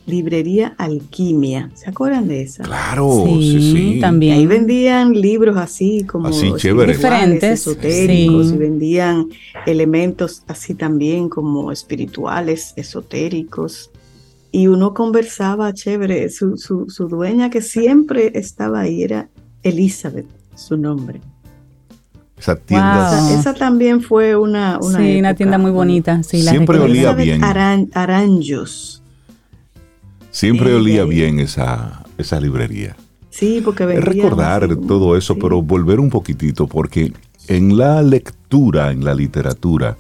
Librería 0.06 0.74
Alquimia. 0.78 1.70
¿Se 1.74 1.90
acuerdan 1.90 2.30
de 2.30 2.42
esa? 2.42 2.64
Claro, 2.64 3.26
sí, 3.26 3.74
sí. 3.74 4.00
También. 4.00 4.36
Ahí 4.36 4.46
vendían 4.46 5.12
libros 5.12 5.58
así 5.58 6.06
como 6.06 6.30
así, 6.30 6.54
chévere. 6.56 6.94
diferentes, 6.94 7.68
esotéricos, 7.68 8.54
y 8.54 8.58
vendían 8.58 9.28
elementos 9.66 10.44
así 10.48 10.76
también 10.76 11.28
como 11.28 11.74
espirituales, 11.74 12.72
esotéricos. 12.78 13.92
Y 14.50 14.68
uno 14.68 14.94
conversaba 14.94 15.74
chévere. 15.74 16.30
Su, 16.30 16.56
su, 16.56 16.90
su 16.90 17.10
dueña 17.10 17.50
que 17.50 17.62
siempre 17.62 18.32
estaba 18.34 18.80
ahí 18.80 19.04
era 19.04 19.30
Elizabeth, 19.62 20.28
su 20.56 20.78
nombre. 20.78 21.20
Esa 22.38 22.56
tienda. 22.56 23.34
Esa, 23.34 23.54
también 23.54 24.02
fue 24.02 24.36
una, 24.36 24.78
una, 24.80 25.00
sí, 25.00 25.20
una 25.20 25.34
tienda 25.34 25.58
muy 25.58 25.72
bonita. 25.72 26.22
Sí, 26.24 26.42
Siempre 26.44 26.80
olía 26.80 27.14
bien. 27.14 27.44
Aran, 27.44 27.90
aranjos. 27.94 29.02
Siempre 30.30 30.76
olía 30.76 31.04
bien 31.04 31.40
esa, 31.40 32.04
esa 32.18 32.40
librería. 32.40 32.96
Sí, 33.32 33.62
porque 33.64 33.86
vendía. 33.86 34.24
recordar 34.24 34.76
todo 34.88 35.18
eso, 35.18 35.36
pero 35.38 35.62
volver 35.62 36.00
un 36.00 36.10
poquitito, 36.10 36.68
porque 36.68 37.12
en 37.48 37.76
la 37.78 38.04
lectura, 38.04 38.92
en 38.92 39.04
la 39.04 39.16
literatura, 39.16 39.98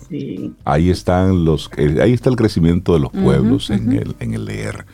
ahí 0.63 0.89
están 0.89 1.43
los, 1.43 1.69
ahí 1.77 2.13
está 2.13 2.29
el 2.29 2.35
crecimiento 2.35 2.93
de 2.93 2.99
los 2.99 3.11
pueblos 3.11 3.69
en, 3.71 3.93
el, 3.93 4.15
en 4.19 4.33
el 4.35 4.45
leer. 4.45 4.85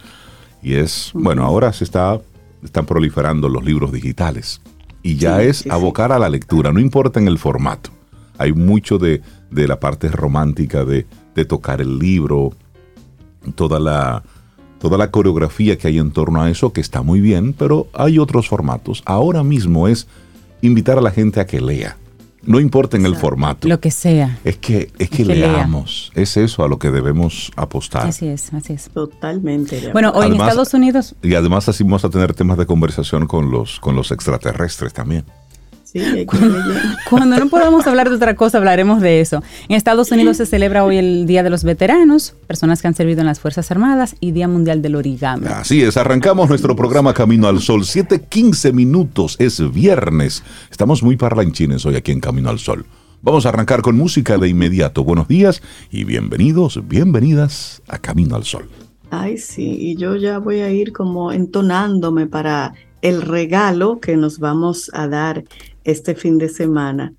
Y 0.62 0.76
es, 0.76 1.12
bueno, 1.14 1.44
ahora 1.44 1.74
se 1.74 1.84
está, 1.84 2.22
están 2.64 2.86
proliferando 2.86 3.50
los 3.50 3.66
libros 3.66 3.92
digitales 3.92 4.62
y 5.04 5.18
ya 5.18 5.44
es 5.44 5.68
abocar 5.68 6.14
a 6.14 6.18
la 6.18 6.30
lectura, 6.30 6.72
no 6.72 6.80
importa 6.80 7.20
en 7.20 7.28
el 7.28 7.38
formato. 7.38 7.92
Hay 8.38 8.54
mucho 8.54 8.98
de, 8.98 9.22
la 9.52 9.80
parte 9.80 10.08
romántica 10.08 10.86
de, 10.86 11.06
tocar 11.46 11.82
el 11.82 12.00
libro, 12.00 12.54
toda 13.56 13.80
la, 13.80 14.24
toda 14.80 14.98
la 14.98 15.12
coreografía 15.12 15.78
que 15.78 15.90
hay 15.90 16.00
en 16.00 16.12
torno 16.12 16.42
a 16.42 16.50
eso, 16.50 16.72
que 16.72 16.82
está 16.82 17.02
muy 17.02 17.20
bien, 17.20 17.54
pero 17.54 17.88
hay 17.94 18.18
otros 18.18 18.48
formatos. 18.48 19.04
Ahora 19.06 19.44
mismo 19.44 19.88
es 19.88 20.08
invitar 20.62 20.98
a 20.98 21.02
la 21.02 21.12
gente 21.12 21.42
a 21.42 21.46
que 21.46 21.60
lea. 21.60 21.98
No 22.46 22.60
importa 22.60 22.98
en 22.98 23.06
el 23.06 23.16
formato. 23.16 23.68
Lo 23.68 23.80
que 23.80 23.92
sea. 23.92 24.38
Es 24.44 24.58
que, 24.58 24.92
es 25.00 25.10
que, 25.10 25.24
leamos. 25.24 26.12
Es 26.14 26.38
eso 26.38 26.64
a 26.64 26.68
lo 26.68 26.78
que 26.78 26.92
debemos 26.92 27.52
apostar. 27.56 28.08
Así 28.08 28.28
es, 28.28 28.54
así 28.54 28.74
es. 28.74 28.90
Totalmente. 28.90 29.92
Bueno, 29.94 30.12
hoy 30.14 30.28
en 30.28 30.34
Estados 30.34 30.74
Unidos. 30.74 31.16
Y 31.22 31.36
además 31.36 31.70
así 31.70 31.84
vamos 31.84 32.04
a 32.04 32.10
tener 32.10 32.34
temas 32.34 32.58
de 32.58 32.66
conversación 32.66 33.28
con 33.28 33.50
los, 33.50 33.80
con 33.80 33.96
los 33.96 34.12
extraterrestres 34.12 34.94
también. 34.94 35.26
Cuando 37.10 37.38
no 37.38 37.50
podamos 37.50 37.86
hablar 37.86 38.10
de 38.10 38.16
otra 38.16 38.36
cosa, 38.36 38.58
hablaremos 38.58 39.02
de 39.02 39.22
eso. 39.22 39.44
En 39.70 39.76
Estados 39.76 40.12
Unidos 40.12 40.38
se 40.38 40.46
celebra 40.46 40.84
hoy 40.84 40.98
el 40.98 41.26
Día 41.28 41.44
de 41.44 41.52
los 41.52 41.64
Veteranos, 41.64 42.36
personas 42.48 42.82
que 42.82 42.88
han 42.88 42.96
servido 42.96 43.22
en 43.22 43.28
las 43.28 43.40
Fuerzas 43.40 43.70
Armadas 43.70 44.16
y 44.20 44.32
Día 44.32 44.48
Mundial 44.48 44.82
del 44.82 44.96
Origami. 44.96 45.46
Así 45.48 45.84
es, 45.84 45.96
arrancamos 45.98 46.50
nuestro 46.50 46.76
programa 46.76 47.14
Camino 47.14 47.48
al 47.48 47.60
Sol. 47.60 47.84
7:15 47.84 48.74
minutos, 48.74 49.36
es 49.40 49.72
viernes. 49.72 50.44
Estamos 50.72 51.04
muy 51.04 51.16
parlanchines 51.16 51.86
hoy 51.86 51.96
aquí 51.96 52.12
en 52.12 52.20
Camino 52.20 52.50
al 52.50 52.60
Sol. 52.60 52.86
Vamos 53.22 53.46
a 53.46 53.50
arrancar 53.50 53.82
con 53.82 53.96
música 53.96 54.38
de 54.38 54.50
inmediato. 54.50 55.04
Buenos 55.04 55.28
días 55.28 55.62
y 55.92 56.04
bienvenidos, 56.04 56.82
bienvenidas 56.88 57.82
a 57.88 58.00
Camino 58.00 58.36
al 58.36 58.44
Sol. 58.44 58.68
Ay, 59.12 59.38
sí, 59.38 59.78
y 59.80 59.96
yo 59.96 60.16
ya 60.16 60.40
voy 60.40 60.62
a 60.62 60.72
ir 60.72 60.92
como 60.92 61.32
entonándome 61.32 62.26
para 62.26 62.74
el 63.04 63.22
regalo 63.22 64.00
que 64.00 64.18
nos 64.18 64.40
vamos 64.40 64.90
a 64.94 65.08
dar 65.08 65.44
este 65.84 66.16
fin 66.16 66.38
de 66.38 66.50
semana, 66.50 67.13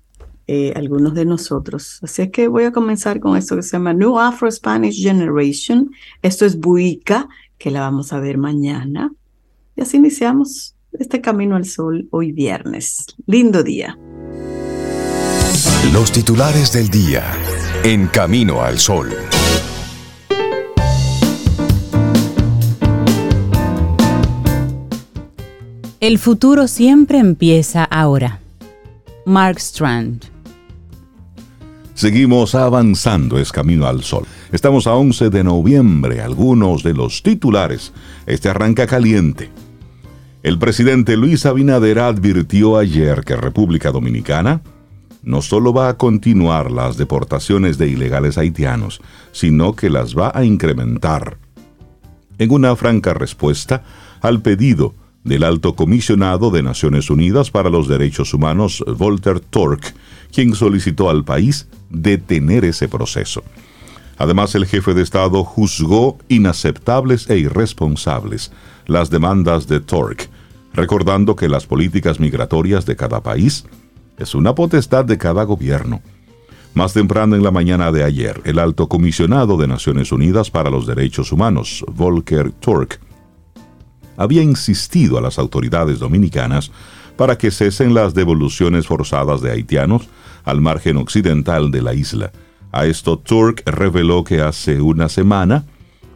eh, 0.47 0.73
algunos 0.75 1.13
de 1.13 1.25
nosotros. 1.25 1.99
Así 2.01 2.23
es 2.23 2.31
que 2.31 2.47
voy 2.47 2.65
a 2.65 2.71
comenzar 2.71 3.19
con 3.19 3.37
esto 3.37 3.55
que 3.55 3.63
se 3.63 3.71
llama 3.71 3.93
New 3.93 4.19
Afro 4.19 4.49
Spanish 4.51 5.01
Generation. 5.01 5.91
Esto 6.21 6.45
es 6.45 6.59
Buica, 6.59 7.27
que 7.57 7.71
la 7.71 7.81
vamos 7.81 8.13
a 8.13 8.19
ver 8.19 8.37
mañana. 8.37 9.11
Y 9.75 9.81
así 9.81 9.97
iniciamos 9.97 10.75
este 10.93 11.21
Camino 11.21 11.55
al 11.55 11.65
Sol 11.65 12.07
hoy 12.11 12.31
viernes. 12.31 13.05
Lindo 13.25 13.63
día. 13.63 13.97
Los 15.93 16.11
titulares 16.11 16.73
del 16.73 16.89
día 16.89 17.23
en 17.83 18.07
Camino 18.07 18.61
al 18.61 18.79
Sol. 18.79 19.09
El 25.99 26.19
futuro 26.19 26.67
siempre 26.67 27.17
empieza 27.17 27.83
ahora. 27.83 28.41
Mark 29.25 29.57
Strand. 29.57 30.25
Seguimos 31.95 32.53
avanzando, 32.53 33.39
es 33.39 33.51
camino 33.51 33.87
al 33.87 34.03
sol. 34.03 34.25
Estamos 34.51 34.85
a 34.85 34.93
11 34.93 35.31
de 35.31 35.43
noviembre, 35.43 36.21
algunos 36.21 36.83
de 36.83 36.93
los 36.93 37.23
titulares. 37.23 37.91
Este 38.27 38.49
arranca 38.49 38.85
caliente. 38.85 39.49
El 40.43 40.59
presidente 40.59 41.17
Luis 41.17 41.47
Abinader 41.47 41.99
advirtió 41.99 42.77
ayer 42.77 43.23
que 43.23 43.35
República 43.35 43.91
Dominicana 43.91 44.61
no 45.23 45.41
solo 45.41 45.73
va 45.73 45.89
a 45.89 45.97
continuar 45.97 46.69
las 46.69 46.97
deportaciones 46.97 47.79
de 47.79 47.87
ilegales 47.87 48.37
haitianos, 48.37 49.01
sino 49.31 49.75
que 49.75 49.89
las 49.89 50.15
va 50.15 50.31
a 50.35 50.43
incrementar. 50.43 51.39
En 52.37 52.51
una 52.51 52.75
franca 52.75 53.15
respuesta 53.15 53.83
al 54.21 54.43
pedido 54.43 54.93
del 55.25 55.43
alto 55.43 55.75
comisionado 55.75 56.51
de 56.51 56.63
Naciones 56.63 57.09
Unidas 57.09 57.51
para 57.51 57.69
los 57.69 57.87
Derechos 57.87 58.33
Humanos, 58.33 58.85
Volter 58.87 59.41
Turk, 59.41 59.93
quien 60.31 60.53
solicitó 60.53 61.09
al 61.09 61.25
país 61.25 61.67
detener 61.89 62.63
ese 62.63 62.87
proceso. 62.87 63.43
Además, 64.17 64.55
el 64.55 64.65
jefe 64.65 64.93
de 64.93 65.01
Estado 65.01 65.43
juzgó 65.43 66.17
inaceptables 66.29 67.29
e 67.29 67.39
irresponsables 67.39 68.51
las 68.85 69.09
demandas 69.09 69.67
de 69.67 69.79
Turk, 69.79 70.29
recordando 70.73 71.35
que 71.35 71.49
las 71.49 71.65
políticas 71.65 72.19
migratorias 72.19 72.85
de 72.85 72.95
cada 72.95 73.21
país 73.21 73.65
es 74.17 74.35
una 74.35 74.53
potestad 74.53 75.05
de 75.05 75.17
cada 75.17 75.43
gobierno. 75.43 76.01
Más 76.75 76.93
temprano 76.93 77.35
en 77.35 77.43
la 77.43 77.51
mañana 77.51 77.91
de 77.91 78.03
ayer, 78.03 78.41
el 78.45 78.59
alto 78.59 78.87
comisionado 78.87 79.57
de 79.57 79.67
Naciones 79.67 80.11
Unidas 80.11 80.51
para 80.51 80.69
los 80.69 80.85
Derechos 80.85 81.31
Humanos, 81.31 81.83
Volker 81.87 82.51
Turk, 82.51 82.99
había 84.17 84.41
insistido 84.41 85.17
a 85.17 85.21
las 85.21 85.39
autoridades 85.39 85.99
dominicanas 85.99 86.71
para 87.17 87.37
que 87.37 87.51
cesen 87.51 87.93
las 87.93 88.13
devoluciones 88.13 88.87
forzadas 88.87 89.41
de 89.41 89.51
haitianos 89.51 90.07
al 90.43 90.61
margen 90.61 90.97
occidental 90.97 91.71
de 91.71 91.81
la 91.81 91.93
isla. 91.93 92.31
A 92.71 92.85
esto 92.85 93.17
Turk 93.17 93.63
reveló 93.65 94.23
que 94.23 94.41
hace 94.41 94.81
una 94.81 95.09
semana 95.09 95.63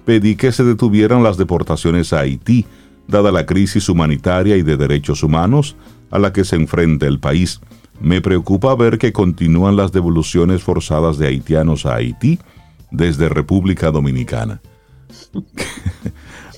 pedí 0.06 0.36
que 0.36 0.51
se 0.51 0.63
detuvieran 0.63 1.24
las 1.24 1.38
deportaciones 1.38 2.13
a 2.13 2.20
Haití 2.20 2.65
dada 3.10 3.32
la 3.32 3.46
crisis 3.46 3.89
humanitaria 3.89 4.56
y 4.56 4.62
de 4.62 4.77
derechos 4.77 5.24
humanos 5.24 5.75
a 6.12 6.20
la 6.20 6.32
que 6.32 6.46
se 6.46 6.56
enfrenta 6.56 7.08
el 7.08 7.20
país. 7.20 7.60
Me 8.00 8.22
preocupa 8.22 8.74
ver 8.75 8.98
que 8.98 9.12
continúan 9.12 9.75
las 9.75 9.91
devoluciones 9.91 10.63
forzadas 10.63 11.18
de 11.18 11.27
haitianos 11.27 11.86
a 11.86 11.96
Haití 11.96 12.39
desde 12.91 13.27
República 13.27 13.91
Dominicana. 13.91 14.62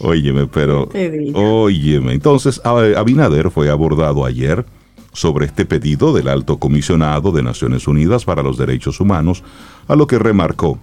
óyeme, 0.01 0.47
pero... 0.47 0.89
Óyeme. 1.33 2.13
Entonces, 2.13 2.61
Abinader 2.63 3.51
fue 3.51 3.69
abordado 3.69 4.25
ayer 4.25 4.65
sobre 5.13 5.45
este 5.45 5.65
pedido 5.65 6.13
del 6.13 6.27
alto 6.27 6.57
comisionado 6.57 7.31
de 7.31 7.43
Naciones 7.43 7.87
Unidas 7.87 8.25
para 8.25 8.43
los 8.43 8.57
Derechos 8.57 8.99
Humanos, 8.99 9.43
a 9.87 9.95
lo 9.95 10.07
que 10.07 10.19
remarcó, 10.19 10.79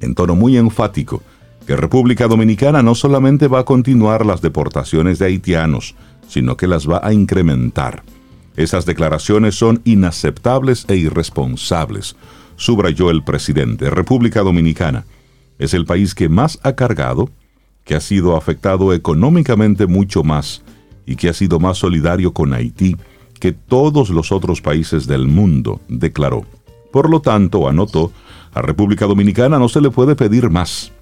en 0.00 0.14
tono 0.14 0.34
muy 0.34 0.56
enfático, 0.56 1.22
que 1.66 1.76
República 1.76 2.26
Dominicana 2.26 2.82
no 2.82 2.94
solamente 2.94 3.48
va 3.48 3.60
a 3.60 3.64
continuar 3.64 4.26
las 4.26 4.42
deportaciones 4.42 5.18
de 5.18 5.26
haitianos, 5.26 5.94
sino 6.28 6.56
que 6.56 6.66
las 6.66 6.88
va 6.88 7.00
a 7.02 7.12
incrementar. 7.12 8.02
Esas 8.56 8.86
declaraciones 8.86 9.56
son 9.56 9.80
inaceptables 9.84 10.84
e 10.88 10.96
irresponsables, 10.96 12.16
subrayó 12.56 13.10
el 13.10 13.24
presidente. 13.24 13.90
República 13.90 14.42
Dominicana 14.42 15.04
es 15.58 15.74
el 15.74 15.86
país 15.86 16.14
que 16.14 16.28
más 16.28 16.58
ha 16.62 16.74
cargado, 16.74 17.30
que 17.84 17.94
ha 17.94 18.00
sido 18.00 18.36
afectado 18.36 18.92
económicamente 18.92 19.86
mucho 19.86 20.24
más 20.24 20.62
y 21.06 21.16
que 21.16 21.28
ha 21.28 21.34
sido 21.34 21.60
más 21.60 21.78
solidario 21.78 22.32
con 22.32 22.54
Haití 22.54 22.96
que 23.38 23.52
todos 23.52 24.10
los 24.10 24.32
otros 24.32 24.62
países 24.62 25.06
del 25.06 25.28
mundo, 25.28 25.80
declaró. 25.88 26.44
Por 26.90 27.10
lo 27.10 27.20
tanto, 27.20 27.68
anotó, 27.68 28.10
a 28.54 28.62
República 28.62 29.06
Dominicana 29.06 29.58
no 29.58 29.68
se 29.68 29.80
le 29.80 29.90
puede 29.90 30.16
pedir 30.16 30.48
más. 30.48 30.92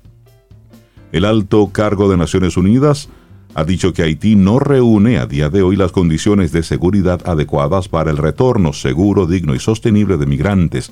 El 1.13 1.25
alto 1.25 1.69
cargo 1.71 2.11
de 2.11 2.17
Naciones 2.17 2.57
Unidas 2.57 3.11
ha 3.55 3.65
dicho 3.65 3.93
que 3.93 4.03
Haití 4.03 4.35
no 4.35 4.59
reúne 4.59 5.19
a 5.19 5.27
día 5.27 5.51
de 5.51 5.63
hoy 5.63 5.77
las 5.77 5.93
condiciones 5.93 6.53
de 6.53 6.63
seguridad 6.63 7.21
adecuadas 7.29 7.89
para 7.89 8.11
el 8.11 8.17
retorno 8.17 8.73
seguro, 8.73 9.27
digno 9.27 9.55
y 9.55 9.59
sostenible 9.59 10.17
de 10.17 10.27
migrantes, 10.27 10.91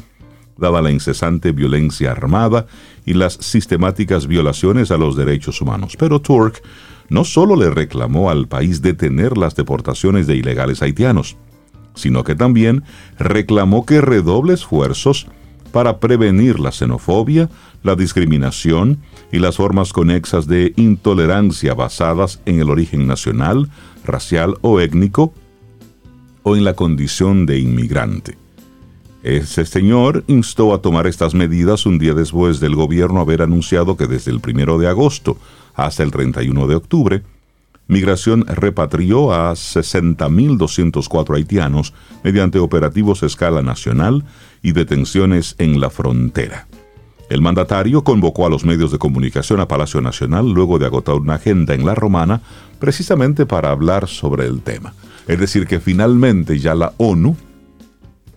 dada 0.61 0.83
la 0.83 0.91
incesante 0.91 1.53
violencia 1.53 2.13
armada 2.13 2.67
y 3.05 3.15
las 3.15 3.35
sistemáticas 3.35 4.27
violaciones 4.27 4.91
a 4.91 4.99
los 4.99 5.17
derechos 5.17 5.61
humanos. 5.61 5.97
Pero 5.99 6.21
Turk 6.21 6.63
no 7.09 7.25
solo 7.25 7.57
le 7.57 7.71
reclamó 7.71 8.31
al 8.31 8.47
país 8.47 8.83
detener 8.83 9.37
las 9.37 9.57
deportaciones 9.57 10.27
de 10.27 10.37
ilegales 10.37 10.83
haitianos, 10.83 11.37
sino 11.95 12.23
que 12.25 12.37
también 12.37 12.85
reclamó 13.19 13.85
que 13.85 14.01
redoble 14.01 14.55
esfuerzos 14.55 15.27
para 15.73 15.99
prevenir 15.99 16.59
la 16.61 16.73
xenofobia, 16.73 17.49
la 17.83 17.95
discriminación 17.95 18.99
y 19.33 19.39
las 19.39 19.57
formas 19.57 19.93
conexas 19.93 20.47
de 20.47 20.73
intolerancia 20.77 21.75
basadas 21.75 22.41
en 22.47 22.61
el 22.61 22.71
origen 22.71 23.07
nacional, 23.07 23.71
racial 24.05 24.57
o 24.63 24.81
étnico, 24.81 25.33
o 26.43 26.57
en 26.57 26.65
la 26.65 26.75
condición 26.75 27.47
de 27.47 27.59
inmigrante. 27.59 28.40
Ese 29.23 29.67
señor 29.67 30.25
instó 30.29 30.73
a 30.73 30.81
tomar 30.81 31.07
estas 31.07 31.35
medidas 31.35 31.85
un 31.85 31.99
día 31.99 32.15
después 32.15 32.59
del 32.59 32.75
gobierno 32.75 33.21
haber 33.21 33.43
anunciado 33.43 33.97
que 33.97 34.07
desde 34.07 34.31
el 34.31 34.41
primero 34.41 34.79
de 34.79 34.89
agosto 34.89 35.37
hasta 35.75 36.03
el 36.03 36.11
31 36.11 36.67
de 36.67 36.75
octubre, 36.75 37.23
Migración 37.87 38.47
repatrió 38.47 39.33
a 39.33 39.51
60.204 39.53 41.35
haitianos 41.35 41.93
mediante 42.23 42.61
operativos 42.61 43.25
a 43.25 43.27
escala 43.27 43.63
nacional 43.63 44.25
y 44.63 44.71
detenciones 44.73 45.57
en 45.59 45.81
la 45.81 45.91
frontera. 45.91 46.69
El 47.29 47.43
mandatario 47.43 48.05
convocó 48.05 48.47
a 48.47 48.49
los 48.49 48.65
medios 48.65 48.93
de 48.93 48.99
comunicación 48.99 49.59
a 49.59 49.67
Palacio 49.67 50.01
Nacional 50.01 50.53
luego 50.53 50.79
de 50.79 50.87
agotar 50.87 51.17
una 51.17 51.35
agenda 51.35 51.75
en 51.75 51.85
la 51.85 51.97
Romana 51.97 52.43
precisamente 52.79 53.45
para 53.45 53.71
hablar 53.71 54.07
sobre 54.07 54.47
el 54.47 54.63
tema. 54.63 54.95
Es 55.27 55.41
decir, 55.41 55.67
que 55.67 55.81
finalmente 55.81 56.61
ya 56.61 56.77
la 56.77 56.93
ONU, 56.97 57.37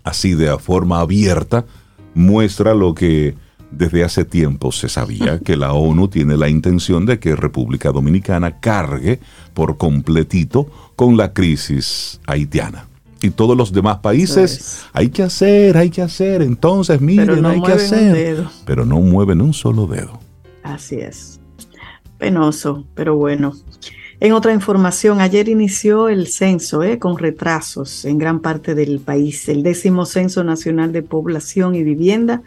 así 0.03 0.33
de 0.33 0.57
forma 0.59 0.99
abierta, 0.99 1.65
muestra 2.13 2.73
lo 2.73 2.93
que 2.93 3.35
desde 3.71 4.03
hace 4.03 4.23
tiempo 4.25 4.71
se 4.71 4.89
sabía 4.89 5.39
que 5.43 5.57
la 5.57 5.73
ONU 5.73 6.07
tiene 6.07 6.37
la 6.37 6.49
intención 6.49 7.05
de 7.05 7.19
que 7.19 7.35
República 7.35 7.91
Dominicana 7.91 8.59
cargue 8.59 9.19
por 9.53 9.77
completito 9.77 10.67
con 10.95 11.17
la 11.17 11.33
crisis 11.33 12.19
haitiana. 12.27 12.87
Y 13.21 13.29
todos 13.29 13.55
los 13.55 13.71
demás 13.71 13.99
países, 13.99 14.85
hay 14.91 15.07
que 15.09 15.23
hacer, 15.23 15.77
hay 15.77 15.89
que 15.89 16.01
hacer, 16.01 16.41
entonces 16.41 16.99
miren, 16.99 17.45
hay 17.45 17.61
que 17.61 17.71
hacer. 17.71 18.45
Pero 18.65 18.85
no 18.85 18.99
mueven 18.99 19.39
un 19.39 19.53
solo 19.53 19.87
dedo. 19.87 20.19
Así 20.61 20.97
es. 20.97 21.39
Penoso, 22.17 22.85
pero 22.95 23.15
bueno. 23.15 23.53
En 24.23 24.31
otra 24.31 24.53
información, 24.53 25.19
ayer 25.19 25.49
inició 25.49 26.07
el 26.07 26.27
censo 26.27 26.81
eh, 26.81 26.97
con 26.97 27.17
retrasos 27.17 28.05
en 28.05 28.17
gran 28.17 28.39
parte 28.39 28.73
del 28.73 29.01
país, 29.01 29.49
el 29.49 29.63
décimo 29.63 30.05
Censo 30.05 30.45
Nacional 30.45 30.93
de 30.93 31.01
Población 31.03 31.75
y 31.75 31.83
Vivienda 31.83 32.41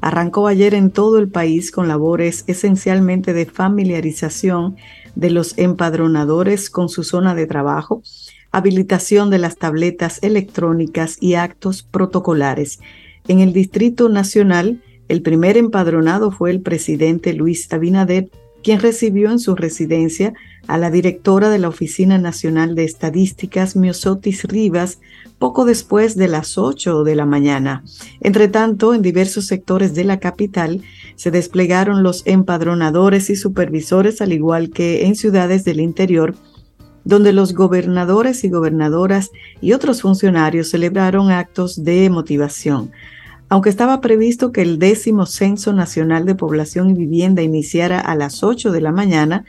arrancó 0.00 0.48
ayer 0.48 0.74
en 0.74 0.90
todo 0.90 1.20
el 1.20 1.28
país 1.28 1.70
con 1.70 1.86
labores 1.86 2.42
esencialmente 2.48 3.32
de 3.32 3.46
familiarización 3.46 4.74
de 5.14 5.30
los 5.30 5.56
empadronadores 5.56 6.68
con 6.68 6.88
su 6.88 7.04
zona 7.04 7.36
de 7.36 7.46
trabajo, 7.46 8.02
habilitación 8.50 9.30
de 9.30 9.38
las 9.38 9.56
tabletas 9.56 10.18
electrónicas 10.24 11.16
y 11.20 11.34
actos 11.34 11.84
protocolares. 11.84 12.80
En 13.28 13.38
el 13.38 13.52
Distrito 13.52 14.08
Nacional, 14.08 14.82
el 15.06 15.22
primer 15.22 15.56
empadronado 15.56 16.32
fue 16.32 16.50
el 16.50 16.60
presidente 16.60 17.34
Luis 17.34 17.72
Abinader, 17.72 18.30
quien 18.62 18.80
recibió 18.80 19.30
en 19.30 19.38
su 19.38 19.54
residencia 19.54 20.34
a 20.66 20.78
la 20.78 20.90
directora 20.90 21.50
de 21.50 21.58
la 21.58 21.68
Oficina 21.68 22.18
Nacional 22.18 22.74
de 22.74 22.84
Estadísticas, 22.84 23.76
Miosotis 23.76 24.44
Rivas, 24.44 24.98
poco 25.38 25.64
después 25.64 26.16
de 26.16 26.28
las 26.28 26.58
8 26.58 27.02
de 27.02 27.16
la 27.16 27.26
mañana. 27.26 27.82
Entre 28.20 28.48
tanto, 28.48 28.94
en 28.94 29.02
diversos 29.02 29.46
sectores 29.46 29.94
de 29.94 30.04
la 30.04 30.20
capital 30.20 30.82
se 31.16 31.30
desplegaron 31.30 32.02
los 32.02 32.22
empadronadores 32.26 33.30
y 33.30 33.36
supervisores, 33.36 34.20
al 34.20 34.32
igual 34.32 34.70
que 34.70 35.06
en 35.06 35.16
ciudades 35.16 35.64
del 35.64 35.80
interior, 35.80 36.34
donde 37.04 37.32
los 37.32 37.54
gobernadores 37.54 38.44
y 38.44 38.50
gobernadoras 38.50 39.30
y 39.60 39.72
otros 39.72 40.02
funcionarios 40.02 40.68
celebraron 40.68 41.30
actos 41.30 41.82
de 41.82 42.10
motivación. 42.10 42.92
Aunque 43.50 43.68
estaba 43.68 44.00
previsto 44.00 44.52
que 44.52 44.62
el 44.62 44.78
décimo 44.78 45.26
Censo 45.26 45.72
Nacional 45.72 46.24
de 46.24 46.36
Población 46.36 46.90
y 46.90 46.94
Vivienda 46.94 47.42
iniciara 47.42 47.98
a 47.98 48.14
las 48.14 48.44
8 48.44 48.70
de 48.70 48.80
la 48.80 48.92
mañana, 48.92 49.44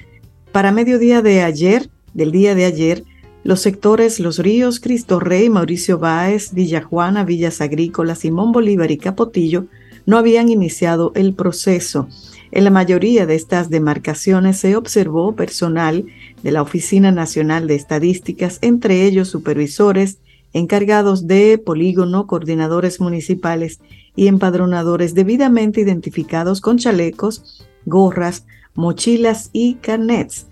para 0.52 0.72
mediodía 0.72 1.22
de 1.22 1.44
ayer, 1.44 1.88
del 2.16 2.32
día 2.32 2.56
de 2.56 2.66
ayer, 2.66 3.04
los 3.44 3.62
sectores 3.62 4.20
Los 4.20 4.40
Ríos, 4.40 4.80
Cristo 4.80 5.20
Rey, 5.20 5.52
Mauricio 5.52 6.00
Báez, 6.00 6.52
Villa 6.52 6.82
Juana, 6.82 7.24
Villas 7.24 7.62
Agrícolas, 7.62 8.20
Simón 8.20 8.52
Bolívar 8.52 8.90
y 8.90 8.98
Capotillo 8.98 9.68
no 10.08 10.18
habían 10.18 10.50
iniciado 10.50 11.12
el 11.14 11.36
proceso. 11.36 12.08
En 12.52 12.64
la 12.64 12.72
mayoría 12.72 13.28
de 13.28 13.36
estas 13.36 13.70
demarcaciones 13.70 14.58
se 14.58 14.76
observó 14.76 15.36
personal 15.36 16.06
de 16.42 16.52
la 16.52 16.64
Oficina 16.64 17.12
Nacional 17.12 17.68
de 17.68 17.76
Estadísticas, 17.76 18.58
entre 18.64 19.06
ellos 19.06 19.30
supervisores, 19.30 20.18
encargados 20.54 21.28
de 21.28 21.58
polígono, 21.58 22.28
coordinadores 22.28 23.00
municipales 23.00 23.80
y 24.16 24.28
empadronadores 24.28 25.14
debidamente 25.14 25.82
identificados 25.82 26.62
con 26.62 26.78
chalecos, 26.78 27.66
gorras, 27.86 28.46
mochilas 28.76 29.50
y 29.54 29.76
carnets. 29.76 30.48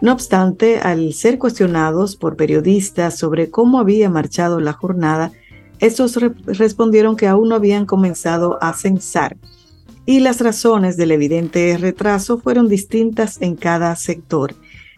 No 0.00 0.12
obstante, 0.12 0.78
al 0.78 1.12
ser 1.12 1.38
cuestionados 1.38 2.16
por 2.16 2.36
periodistas 2.36 3.18
sobre 3.18 3.50
cómo 3.50 3.78
había 3.78 4.10
marchado 4.10 4.60
la 4.60 4.72
jornada, 4.72 5.32
estos 5.78 6.16
respondieron 6.46 7.16
que 7.16 7.26
aún 7.26 7.48
no 7.48 7.54
habían 7.54 7.86
comenzado 7.86 8.58
a 8.62 8.72
censar 8.72 9.36
y 10.04 10.20
las 10.20 10.40
razones 10.40 10.96
del 10.96 11.12
evidente 11.12 11.76
retraso 11.78 12.38
fueron 12.38 12.68
distintas 12.68 13.40
en 13.40 13.54
cada 13.54 13.94
sector. 13.96 14.54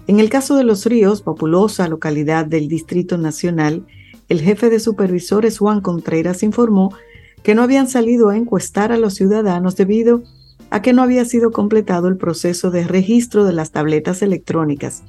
En 0.06 0.20
el 0.20 0.28
caso 0.28 0.56
de 0.56 0.64
Los 0.64 0.86
Ríos, 0.86 1.22
populosa 1.22 1.88
localidad 1.88 2.46
del 2.46 2.68
Distrito 2.68 3.18
Nacional, 3.18 3.86
el 4.28 4.40
jefe 4.40 4.70
de 4.70 4.80
supervisores 4.80 5.58
Juan 5.58 5.80
Contreras 5.80 6.42
informó 6.42 6.94
que 7.42 7.54
no 7.54 7.62
habían 7.62 7.88
salido 7.88 8.30
a 8.30 8.36
encuestar 8.36 8.90
a 8.92 8.98
los 8.98 9.14
ciudadanos 9.14 9.76
debido 9.76 10.22
a 10.70 10.82
que 10.82 10.92
no 10.92 11.02
había 11.02 11.24
sido 11.24 11.52
completado 11.52 12.08
el 12.08 12.16
proceso 12.16 12.70
de 12.70 12.84
registro 12.84 13.44
de 13.44 13.52
las 13.52 13.70
tabletas 13.70 14.22
electrónicas, 14.22 15.02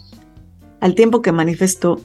al 0.80 0.96
tiempo 0.96 1.22
que 1.22 1.32
manifestó 1.32 2.00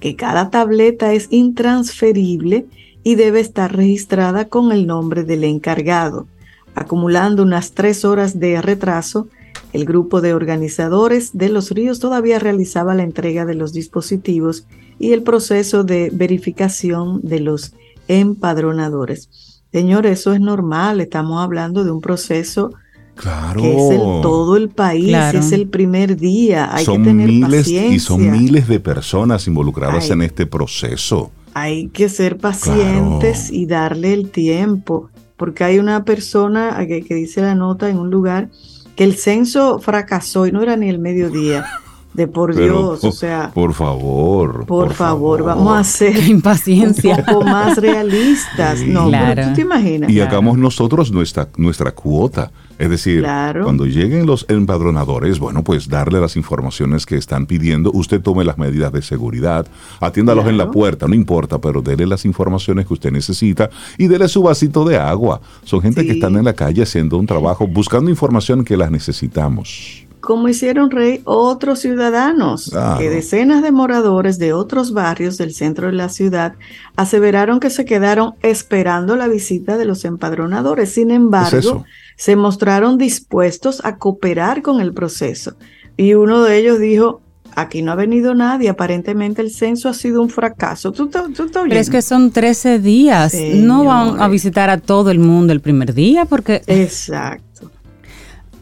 que 0.00 0.16
cada 0.16 0.50
tableta 0.50 1.12
es 1.12 1.28
intransferible 1.30 2.66
y 3.02 3.14
debe 3.14 3.40
estar 3.40 3.74
registrada 3.74 4.46
con 4.46 4.72
el 4.72 4.86
nombre 4.86 5.24
del 5.24 5.44
encargado. 5.44 6.26
Acumulando 6.74 7.42
unas 7.42 7.72
tres 7.72 8.04
horas 8.04 8.38
de 8.38 8.60
retraso, 8.60 9.28
el 9.72 9.84
grupo 9.84 10.20
de 10.20 10.34
organizadores 10.34 11.30
de 11.32 11.48
los 11.48 11.70
ríos 11.70 12.00
todavía 12.00 12.38
realizaba 12.38 12.94
la 12.94 13.04
entrega 13.04 13.46
de 13.46 13.54
los 13.54 13.72
dispositivos 13.72 14.66
y 14.98 15.12
el 15.12 15.22
proceso 15.22 15.84
de 15.84 16.10
verificación 16.12 17.20
de 17.22 17.40
los 17.40 17.72
empadronadores. 18.08 19.62
Señor, 19.72 20.06
eso 20.06 20.32
es 20.32 20.40
normal, 20.40 21.00
estamos 21.00 21.42
hablando 21.42 21.84
de 21.84 21.90
un 21.90 22.00
proceso 22.00 22.70
Claro. 23.16 23.62
Que 23.62 23.74
es 23.74 23.90
el, 23.92 24.00
todo 24.20 24.56
el 24.56 24.68
país, 24.68 25.16
es 25.34 25.52
el 25.52 25.68
primer 25.68 26.18
día. 26.18 26.68
Hay 26.72 26.84
son 26.84 26.98
que 26.98 27.08
tener 27.08 27.28
miles 27.28 27.62
paciencia. 27.62 27.96
y 27.96 27.98
son 27.98 28.30
miles 28.30 28.68
de 28.68 28.78
personas 28.78 29.46
involucradas 29.46 30.10
en 30.10 30.20
este 30.20 30.46
proceso. 30.46 31.32
Hay 31.54 31.88
que 31.88 32.10
ser 32.10 32.36
pacientes 32.36 33.50
y 33.50 33.64
darle 33.64 34.12
el 34.12 34.30
tiempo, 34.30 35.08
porque 35.38 35.64
hay 35.64 35.78
una 35.78 36.04
persona 36.04 36.76
que, 36.86 37.02
que 37.02 37.14
dice 37.14 37.40
la 37.40 37.54
nota 37.54 37.88
en 37.88 37.98
un 37.98 38.10
lugar 38.10 38.50
que 38.96 39.04
el 39.04 39.16
censo 39.16 39.78
fracasó 39.78 40.46
y 40.46 40.52
no 40.52 40.62
era 40.62 40.76
ni 40.76 40.90
el 40.90 40.98
mediodía 40.98 41.64
de 42.16 42.26
por 42.26 42.56
Dios, 42.56 43.04
o 43.04 43.12
sea. 43.12 43.50
Por 43.52 43.74
favor. 43.74 44.64
Por, 44.66 44.94
favor, 44.94 45.44
vamos 45.44 45.76
a 45.76 45.84
ser 45.84 46.16
impaciencia. 46.28 47.16
un 47.16 47.24
poco 47.24 47.44
más 47.44 47.76
realistas. 47.76 48.80
No, 48.82 49.10
pero 49.10 49.48
tú 49.48 49.54
te 49.54 49.60
imaginas. 49.60 50.10
Y 50.10 50.20
hagamos 50.20 50.56
nosotros 50.56 51.12
nuestra, 51.12 51.48
nuestra 51.56 51.92
cuota. 51.92 52.50
Es 52.78 52.90
decir, 52.90 53.22
cuando 53.62 53.86
lleguen 53.86 54.26
los 54.26 54.44
empadronadores, 54.48 55.38
bueno, 55.38 55.64
pues 55.64 55.88
darle 55.88 56.20
las 56.20 56.36
informaciones 56.36 57.06
que 57.06 57.16
están 57.16 57.46
pidiendo, 57.46 57.90
usted 57.92 58.20
tome 58.20 58.44
las 58.44 58.58
medidas 58.58 58.92
de 58.92 59.00
seguridad, 59.00 59.66
atiéndalos 59.98 60.46
en 60.46 60.58
la 60.58 60.70
puerta, 60.70 61.08
no 61.08 61.14
importa, 61.14 61.58
pero 61.58 61.80
dele 61.80 62.06
las 62.06 62.26
informaciones 62.26 62.86
que 62.86 62.92
usted 62.92 63.12
necesita 63.12 63.70
y 63.96 64.08
dele 64.08 64.28
su 64.28 64.42
vasito 64.42 64.84
de 64.84 64.98
agua. 64.98 65.40
Son 65.64 65.80
gente 65.80 66.04
que 66.04 66.12
están 66.12 66.36
en 66.36 66.44
la 66.44 66.52
calle 66.52 66.82
haciendo 66.82 67.16
un 67.16 67.26
trabajo, 67.26 67.66
buscando 67.66 68.10
información 68.10 68.62
que 68.62 68.76
las 68.76 68.90
necesitamos 68.90 70.05
como 70.26 70.48
hicieron 70.48 70.90
rey 70.90 71.22
otros 71.24 71.78
ciudadanos, 71.78 72.74
que 72.98 73.08
decenas 73.08 73.62
de 73.62 73.70
moradores 73.70 74.38
de 74.38 74.52
otros 74.52 74.92
barrios 74.92 75.38
del 75.38 75.54
centro 75.54 75.86
de 75.86 75.92
la 75.92 76.08
ciudad 76.08 76.54
aseveraron 76.96 77.60
que 77.60 77.70
se 77.70 77.84
quedaron 77.84 78.34
esperando 78.42 79.14
la 79.14 79.28
visita 79.28 79.76
de 79.78 79.84
los 79.84 80.04
empadronadores. 80.04 80.90
Sin 80.90 81.12
embargo, 81.12 81.84
se 82.16 82.34
mostraron 82.34 82.98
dispuestos 82.98 83.80
a 83.84 83.98
cooperar 83.98 84.62
con 84.62 84.80
el 84.80 84.92
proceso. 84.92 85.54
Y 85.96 86.14
uno 86.14 86.42
de 86.42 86.58
ellos 86.58 86.80
dijo, 86.80 87.20
aquí 87.54 87.82
no 87.82 87.92
ha 87.92 87.94
venido 87.94 88.34
nadie, 88.34 88.68
aparentemente 88.68 89.42
el 89.42 89.52
censo 89.52 89.88
ha 89.88 89.94
sido 89.94 90.20
un 90.20 90.28
fracaso. 90.28 90.90
¿Tú, 90.90 91.08
Pero 91.08 91.72
es 91.72 91.88
que 91.88 92.02
son 92.02 92.32
13 92.32 92.80
días, 92.80 93.32
no 93.54 93.84
van 93.84 94.20
a 94.20 94.26
visitar 94.26 94.70
a 94.70 94.78
todo 94.78 95.12
el 95.12 95.20
mundo 95.20 95.52
el 95.52 95.60
primer 95.60 95.94
día 95.94 96.24
porque... 96.24 96.62
Exacto. 96.66 97.45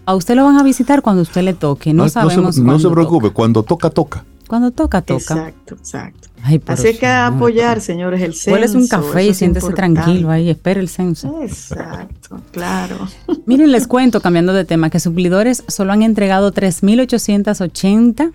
A 0.07 0.15
usted 0.15 0.35
lo 0.35 0.45
van 0.45 0.59
a 0.59 0.63
visitar 0.63 1.03
cuando 1.03 1.23
usted 1.23 1.43
le 1.43 1.55
toque, 1.55 1.95
no, 1.95 2.09
sabemos 2.09 2.59
No 2.59 2.79
se, 2.79 2.91
preocupe, 2.91 3.31
cuando 3.31 3.63
toca, 3.63 3.91
toca. 3.91 4.25
Cuando 4.47 4.71
toca, 4.71 5.01
toca. 5.01 5.35
Exacto, 5.35 5.75
exacto. 5.75 6.29
Así 6.67 6.99
que 6.99 7.07
apoyar, 7.07 7.81
señores, 7.81 8.21
el 8.21 8.35
censo. 8.35 8.63
es 8.63 8.75
un 8.75 8.87
café 8.87 9.27
y 9.27 9.35
siéntese 9.35 9.73
tranquilo 9.73 10.31
ahí, 10.31 10.51
espere 10.51 10.81
el 10.81 10.91
censo. 10.91 11.41
Exacto, 11.43 12.41
claro. 12.53 13.09
Miren, 13.47 13.73
les 13.73 13.87
cuento, 13.87 14.21
cambiando 14.21 14.53
de 14.53 14.67
tema, 14.67 14.91
que 14.91 15.01
suplidores 15.01 15.65
solo 15.69 15.93
han 15.93 16.03
entregado 16.03 16.53
3.880 16.53 18.33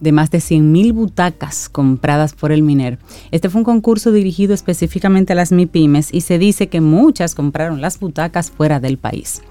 de 0.00 0.12
más 0.12 0.30
de 0.30 0.38
100.000 0.38 0.92
butacas 0.92 1.68
compradas 1.70 2.34
por 2.34 2.52
el 2.52 2.62
MINER. 2.62 2.98
Este 3.30 3.48
fue 3.48 3.60
un 3.60 3.64
concurso 3.64 4.12
dirigido 4.12 4.54
específicamente 4.54 5.32
a 5.32 5.36
las 5.36 5.50
MIPIMES 5.50 6.12
y 6.12 6.20
se 6.20 6.38
dice 6.38 6.68
que 6.68 6.80
muchas 6.80 7.34
compraron 7.34 7.80
las 7.80 7.98
butacas 7.98 8.50
fuera 8.50 8.78
del 8.78 8.98
país. 8.98 9.42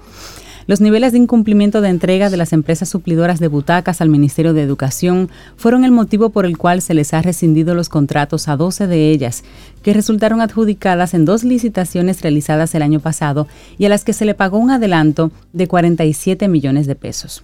Los 0.68 0.82
niveles 0.82 1.12
de 1.12 1.18
incumplimiento 1.18 1.80
de 1.80 1.88
entrega 1.88 2.28
de 2.28 2.36
las 2.36 2.52
empresas 2.52 2.90
suplidoras 2.90 3.40
de 3.40 3.48
butacas 3.48 4.02
al 4.02 4.10
Ministerio 4.10 4.52
de 4.52 4.62
Educación 4.62 5.30
fueron 5.56 5.82
el 5.82 5.92
motivo 5.92 6.28
por 6.28 6.44
el 6.44 6.58
cual 6.58 6.82
se 6.82 6.92
les 6.92 7.14
ha 7.14 7.22
rescindido 7.22 7.74
los 7.74 7.88
contratos 7.88 8.48
a 8.48 8.56
12 8.58 8.86
de 8.86 9.10
ellas, 9.10 9.44
que 9.82 9.94
resultaron 9.94 10.42
adjudicadas 10.42 11.14
en 11.14 11.24
dos 11.24 11.42
licitaciones 11.42 12.20
realizadas 12.20 12.74
el 12.74 12.82
año 12.82 13.00
pasado 13.00 13.48
y 13.78 13.86
a 13.86 13.88
las 13.88 14.04
que 14.04 14.12
se 14.12 14.26
le 14.26 14.34
pagó 14.34 14.58
un 14.58 14.70
adelanto 14.70 15.30
de 15.54 15.68
47 15.68 16.48
millones 16.48 16.86
de 16.86 16.96
pesos. 16.96 17.42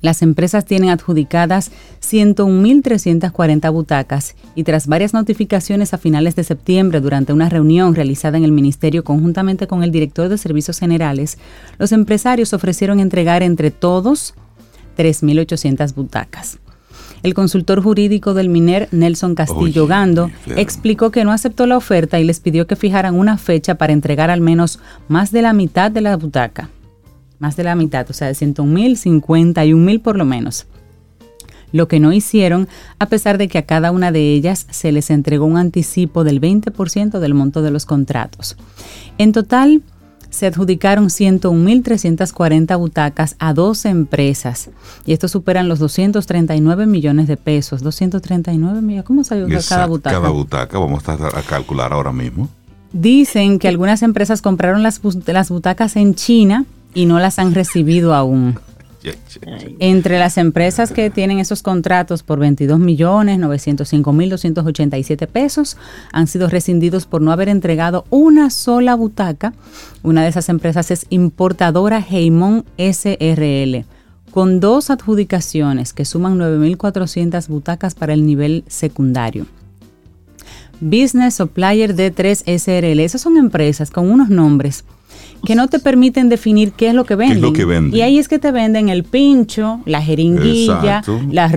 Las 0.00 0.22
empresas 0.22 0.64
tienen 0.64 0.90
adjudicadas 0.90 1.70
101.340 2.00 3.72
butacas 3.72 4.34
y 4.54 4.64
tras 4.64 4.86
varias 4.86 5.12
notificaciones 5.12 5.92
a 5.92 5.98
finales 5.98 6.36
de 6.36 6.44
septiembre 6.44 7.00
durante 7.00 7.32
una 7.32 7.48
reunión 7.48 7.94
realizada 7.94 8.38
en 8.38 8.44
el 8.44 8.52
Ministerio 8.52 9.04
conjuntamente 9.04 9.66
con 9.66 9.82
el 9.82 9.90
director 9.90 10.28
de 10.28 10.38
Servicios 10.38 10.78
Generales, 10.78 11.38
los 11.78 11.92
empresarios 11.92 12.54
ofrecieron 12.54 12.98
entregar 12.98 13.42
entre 13.42 13.70
todos 13.70 14.34
3.800 14.96 15.94
butacas. 15.94 16.58
El 17.22 17.34
consultor 17.34 17.82
jurídico 17.82 18.32
del 18.32 18.48
MINER, 18.48 18.88
Nelson 18.92 19.34
Castillo 19.34 19.86
Gando, 19.86 20.30
explicó 20.56 21.10
que 21.10 21.24
no 21.24 21.32
aceptó 21.32 21.66
la 21.66 21.76
oferta 21.76 22.18
y 22.18 22.24
les 22.24 22.40
pidió 22.40 22.66
que 22.66 22.76
fijaran 22.76 23.14
una 23.14 23.36
fecha 23.36 23.74
para 23.74 23.92
entregar 23.92 24.30
al 24.30 24.40
menos 24.40 24.78
más 25.08 25.30
de 25.30 25.42
la 25.42 25.52
mitad 25.52 25.90
de 25.90 26.00
la 26.00 26.16
butaca 26.16 26.70
más 27.40 27.56
de 27.56 27.64
la 27.64 27.74
mitad, 27.74 28.06
o 28.08 28.12
sea, 28.12 28.28
de 28.28 28.34
101 28.34 28.72
mil, 28.72 28.96
51 28.96 29.84
mil 29.84 30.00
por 30.00 30.16
lo 30.16 30.24
menos. 30.24 30.66
Lo 31.72 31.88
que 31.88 32.00
no 32.00 32.12
hicieron, 32.12 32.68
a 32.98 33.06
pesar 33.06 33.38
de 33.38 33.48
que 33.48 33.58
a 33.58 33.66
cada 33.66 33.90
una 33.90 34.12
de 34.12 34.32
ellas 34.32 34.66
se 34.70 34.92
les 34.92 35.10
entregó 35.10 35.46
un 35.46 35.56
anticipo 35.56 36.22
del 36.22 36.40
20% 36.40 37.18
del 37.18 37.34
monto 37.34 37.62
de 37.62 37.70
los 37.70 37.86
contratos. 37.86 38.56
En 39.18 39.32
total, 39.32 39.82
se 40.30 40.46
adjudicaron 40.46 41.08
101.340 41.08 42.78
butacas 42.78 43.36
a 43.38 43.52
12 43.52 43.88
empresas 43.88 44.70
y 45.04 45.12
esto 45.12 45.28
superan 45.28 45.68
los 45.68 45.78
239 45.80 46.86
millones 46.86 47.26
de 47.26 47.36
pesos. 47.36 47.82
239 47.82 48.80
millones, 48.80 49.04
¿cómo 49.04 49.24
salió 49.24 49.46
cada 49.68 49.86
butaca? 49.86 50.16
Cada 50.16 50.30
butaca, 50.30 50.78
vamos 50.78 51.08
a, 51.08 51.14
a 51.14 51.42
calcular 51.42 51.92
ahora 51.92 52.12
mismo. 52.12 52.48
Dicen 52.92 53.58
que 53.58 53.68
algunas 53.68 54.02
empresas 54.02 54.42
compraron 54.42 54.82
las, 54.82 55.00
las 55.26 55.50
butacas 55.50 55.96
en 55.96 56.14
China 56.14 56.64
y 56.94 57.06
no 57.06 57.18
las 57.18 57.38
han 57.38 57.54
recibido 57.54 58.14
aún. 58.14 58.58
Entre 59.78 60.18
las 60.18 60.36
empresas 60.36 60.92
que 60.92 61.08
tienen 61.08 61.38
esos 61.38 61.62
contratos 61.62 62.22
por 62.22 62.38
22 62.38 62.78
millones 62.78 63.38
905 63.38 64.12
mil 64.12 64.28
287 64.28 65.26
pesos 65.26 65.78
han 66.12 66.26
sido 66.26 66.48
rescindidos 66.48 67.06
por 67.06 67.22
no 67.22 67.32
haber 67.32 67.48
entregado 67.48 68.04
una 68.10 68.50
sola 68.50 68.94
butaca. 68.94 69.54
Una 70.02 70.22
de 70.22 70.28
esas 70.28 70.50
empresas 70.50 70.90
es 70.90 71.06
importadora 71.08 72.04
Heimon 72.06 72.66
SRL, 72.76 73.84
con 74.30 74.60
dos 74.60 74.90
adjudicaciones 74.90 75.94
que 75.94 76.04
suman 76.04 76.38
9.400 76.38 77.48
butacas 77.48 77.94
para 77.94 78.12
el 78.12 78.26
nivel 78.26 78.64
secundario. 78.66 79.46
Business 80.82 81.34
Supplier 81.34 81.94
D3 81.94 82.42
SRL, 82.58 83.00
esas 83.00 83.20
son 83.20 83.36
empresas 83.36 83.90
con 83.90 84.10
unos 84.10 84.28
nombres 84.28 84.84
que 85.44 85.54
no 85.54 85.68
te 85.68 85.78
permiten 85.78 86.28
definir 86.28 86.72
qué 86.72 86.88
es 86.88 86.94
lo 86.94 87.04
que 87.04 87.14
venden. 87.14 87.94
Y 87.94 88.02
ahí 88.02 88.18
es 88.18 88.28
que 88.28 88.38
te 88.38 88.52
venden 88.52 88.88
el 88.88 89.04
pincho, 89.04 89.80
la 89.86 90.02
jeringuilla, 90.02 91.02
las, 91.30 91.52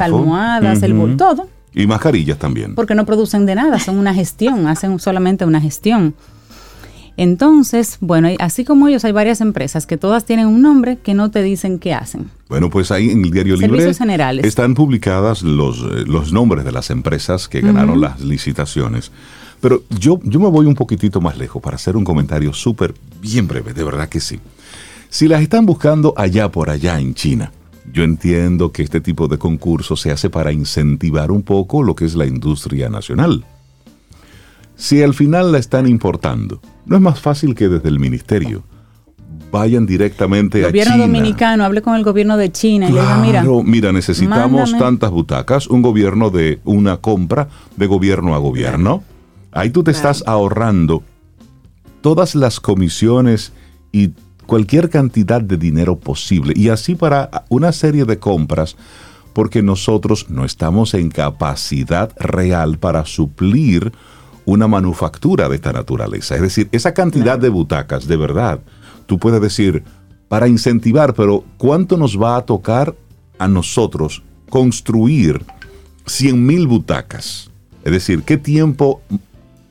almohadas, 0.00 0.82
el 0.82 0.94
bol, 0.94 1.16
todo. 1.16 1.48
Y 1.74 1.86
mascarillas 1.86 2.38
también. 2.38 2.74
Porque 2.74 2.94
no 2.94 3.06
producen 3.06 3.46
de 3.46 3.54
nada, 3.54 3.78
son 3.78 3.98
una 3.98 4.14
gestión, 4.14 4.66
hacen 4.66 4.98
solamente 4.98 5.44
una 5.44 5.60
gestión. 5.60 6.14
Entonces, 7.16 7.98
bueno, 8.00 8.28
así 8.38 8.64
como 8.64 8.88
ellos, 8.88 9.04
hay 9.04 9.12
varias 9.12 9.40
empresas 9.42 9.86
que 9.86 9.98
todas 9.98 10.24
tienen 10.24 10.46
un 10.46 10.62
nombre 10.62 10.96
que 10.96 11.12
no 11.12 11.30
te 11.30 11.42
dicen 11.42 11.78
qué 11.78 11.92
hacen. 11.92 12.30
Bueno, 12.48 12.70
pues 12.70 12.90
ahí 12.90 13.10
en 13.10 13.24
el 13.24 13.30
Diario 13.30 13.56
Libre 13.56 13.90
están 14.42 14.74
publicadas 14.74 15.42
los, 15.42 15.80
eh, 15.80 16.04
los 16.06 16.32
nombres 16.32 16.64
de 16.64 16.72
las 16.72 16.88
empresas 16.88 17.46
que 17.48 17.60
ganaron 17.60 18.00
las 18.00 18.20
licitaciones. 18.20 19.12
Pero 19.60 19.82
yo, 19.90 20.18
yo 20.22 20.40
me 20.40 20.48
voy 20.48 20.66
un 20.66 20.74
poquitito 20.74 21.20
más 21.20 21.36
lejos 21.36 21.62
para 21.62 21.76
hacer 21.76 21.96
un 21.96 22.04
comentario 22.04 22.52
súper 22.52 22.94
bien 23.20 23.46
breve, 23.46 23.74
de 23.74 23.84
verdad 23.84 24.08
que 24.08 24.20
sí. 24.20 24.40
Si 25.10 25.28
las 25.28 25.42
están 25.42 25.66
buscando 25.66 26.14
allá 26.16 26.50
por 26.50 26.70
allá 26.70 26.98
en 26.98 27.14
China, 27.14 27.52
yo 27.92 28.04
entiendo 28.04 28.72
que 28.72 28.82
este 28.82 29.00
tipo 29.00 29.28
de 29.28 29.38
concurso 29.38 29.96
se 29.96 30.12
hace 30.12 30.30
para 30.30 30.52
incentivar 30.52 31.30
un 31.30 31.42
poco 31.42 31.82
lo 31.82 31.94
que 31.94 32.04
es 32.04 32.14
la 32.14 32.26
industria 32.26 32.88
nacional. 32.88 33.44
Si 34.76 35.02
al 35.02 35.12
final 35.12 35.52
la 35.52 35.58
están 35.58 35.86
importando, 35.86 36.60
no 36.86 36.96
es 36.96 37.02
más 37.02 37.20
fácil 37.20 37.54
que 37.54 37.68
desde 37.68 37.88
el 37.88 37.98
ministerio 37.98 38.62
vayan 39.50 39.84
directamente 39.84 40.58
a 40.58 40.70
China. 40.70 40.84
Gobierno 40.84 40.96
dominicano, 40.98 41.64
hable 41.64 41.82
con 41.82 41.96
el 41.96 42.04
gobierno 42.04 42.36
de 42.36 42.52
China 42.52 42.88
y 42.88 42.92
le 42.92 43.00
diga, 43.00 43.18
mira, 43.18 43.44
mira, 43.64 43.92
necesitamos 43.92 44.76
tantas 44.78 45.10
butacas, 45.10 45.66
un 45.66 45.82
gobierno 45.82 46.30
de 46.30 46.60
una 46.64 46.98
compra 46.98 47.48
de 47.76 47.86
gobierno 47.86 48.34
a 48.34 48.38
gobierno. 48.38 49.02
Ahí 49.52 49.70
tú 49.70 49.82
te 49.82 49.90
estás 49.90 50.22
ahorrando 50.26 51.02
todas 52.00 52.34
las 52.34 52.60
comisiones 52.60 53.52
y 53.92 54.10
cualquier 54.46 54.90
cantidad 54.90 55.40
de 55.40 55.56
dinero 55.56 55.98
posible. 55.98 56.52
Y 56.56 56.68
así 56.68 56.94
para 56.94 57.44
una 57.48 57.72
serie 57.72 58.04
de 58.04 58.18
compras, 58.18 58.76
porque 59.32 59.62
nosotros 59.62 60.28
no 60.28 60.44
estamos 60.44 60.94
en 60.94 61.08
capacidad 61.08 62.12
real 62.18 62.78
para 62.78 63.06
suplir 63.06 63.92
una 64.44 64.66
manufactura 64.66 65.48
de 65.48 65.56
esta 65.56 65.72
naturaleza. 65.72 66.34
Es 66.34 66.42
decir, 66.42 66.68
esa 66.72 66.94
cantidad 66.94 67.38
de 67.38 67.48
butacas, 67.48 68.06
de 68.06 68.16
verdad, 68.16 68.60
tú 69.06 69.18
puedes 69.18 69.40
decir, 69.40 69.84
para 70.28 70.48
incentivar, 70.48 71.14
pero 71.14 71.44
¿cuánto 71.58 71.96
nos 71.96 72.20
va 72.20 72.36
a 72.36 72.42
tocar 72.42 72.94
a 73.38 73.48
nosotros 73.48 74.22
construir 74.48 75.44
100 76.06 76.46
mil 76.46 76.66
butacas? 76.66 77.50
Es 77.84 77.92
decir, 77.92 78.22
¿qué 78.22 78.36
tiempo 78.36 79.02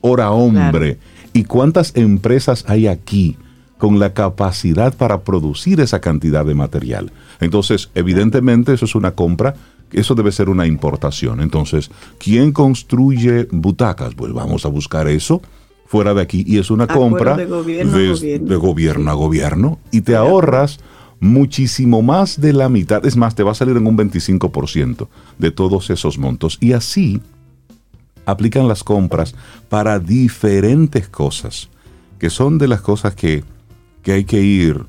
hora 0.00 0.30
hombre. 0.30 0.98
¿Y 1.32 1.44
cuántas 1.44 1.94
empresas 1.96 2.64
hay 2.66 2.86
aquí 2.86 3.36
con 3.80 3.98
la 3.98 4.12
capacidad 4.12 4.94
para 4.94 5.22
producir 5.22 5.80
esa 5.80 6.00
cantidad 6.00 6.44
de 6.44 6.54
material. 6.54 7.10
Entonces, 7.40 7.88
evidentemente, 7.94 8.74
eso 8.74 8.84
es 8.84 8.94
una 8.94 9.12
compra, 9.12 9.56
eso 9.90 10.14
debe 10.14 10.30
ser 10.30 10.50
una 10.50 10.66
importación. 10.66 11.40
Entonces, 11.40 11.90
¿quién 12.18 12.52
construye 12.52 13.48
butacas? 13.50 14.14
Pues 14.14 14.32
vamos 14.34 14.66
a 14.66 14.68
buscar 14.68 15.08
eso 15.08 15.40
fuera 15.86 16.12
de 16.14 16.20
aquí 16.20 16.44
y 16.46 16.58
es 16.58 16.70
una 16.70 16.86
compra 16.86 17.36
de 17.36 17.46
gobierno, 17.46 19.10
a 19.10 19.14
gobierno 19.14 19.78
y 19.90 20.02
te 20.02 20.14
ahorras 20.14 20.78
muchísimo 21.18 22.02
más 22.02 22.40
de 22.40 22.52
la 22.52 22.68
mitad, 22.68 23.04
es 23.04 23.16
más, 23.16 23.34
te 23.34 23.42
va 23.42 23.52
a 23.52 23.54
salir 23.54 23.76
en 23.76 23.86
un 23.86 23.96
25% 23.96 25.08
de 25.38 25.50
todos 25.50 25.90
esos 25.90 26.18
montos. 26.18 26.58
Y 26.60 26.74
así 26.74 27.20
aplican 28.30 28.68
las 28.68 28.84
compras 28.84 29.34
para 29.68 29.98
diferentes 29.98 31.08
cosas, 31.08 31.68
que 32.18 32.30
son 32.30 32.58
de 32.58 32.68
las 32.68 32.80
cosas 32.80 33.14
que, 33.14 33.44
que 34.02 34.12
hay 34.12 34.24
que 34.24 34.40
ir 34.40 34.84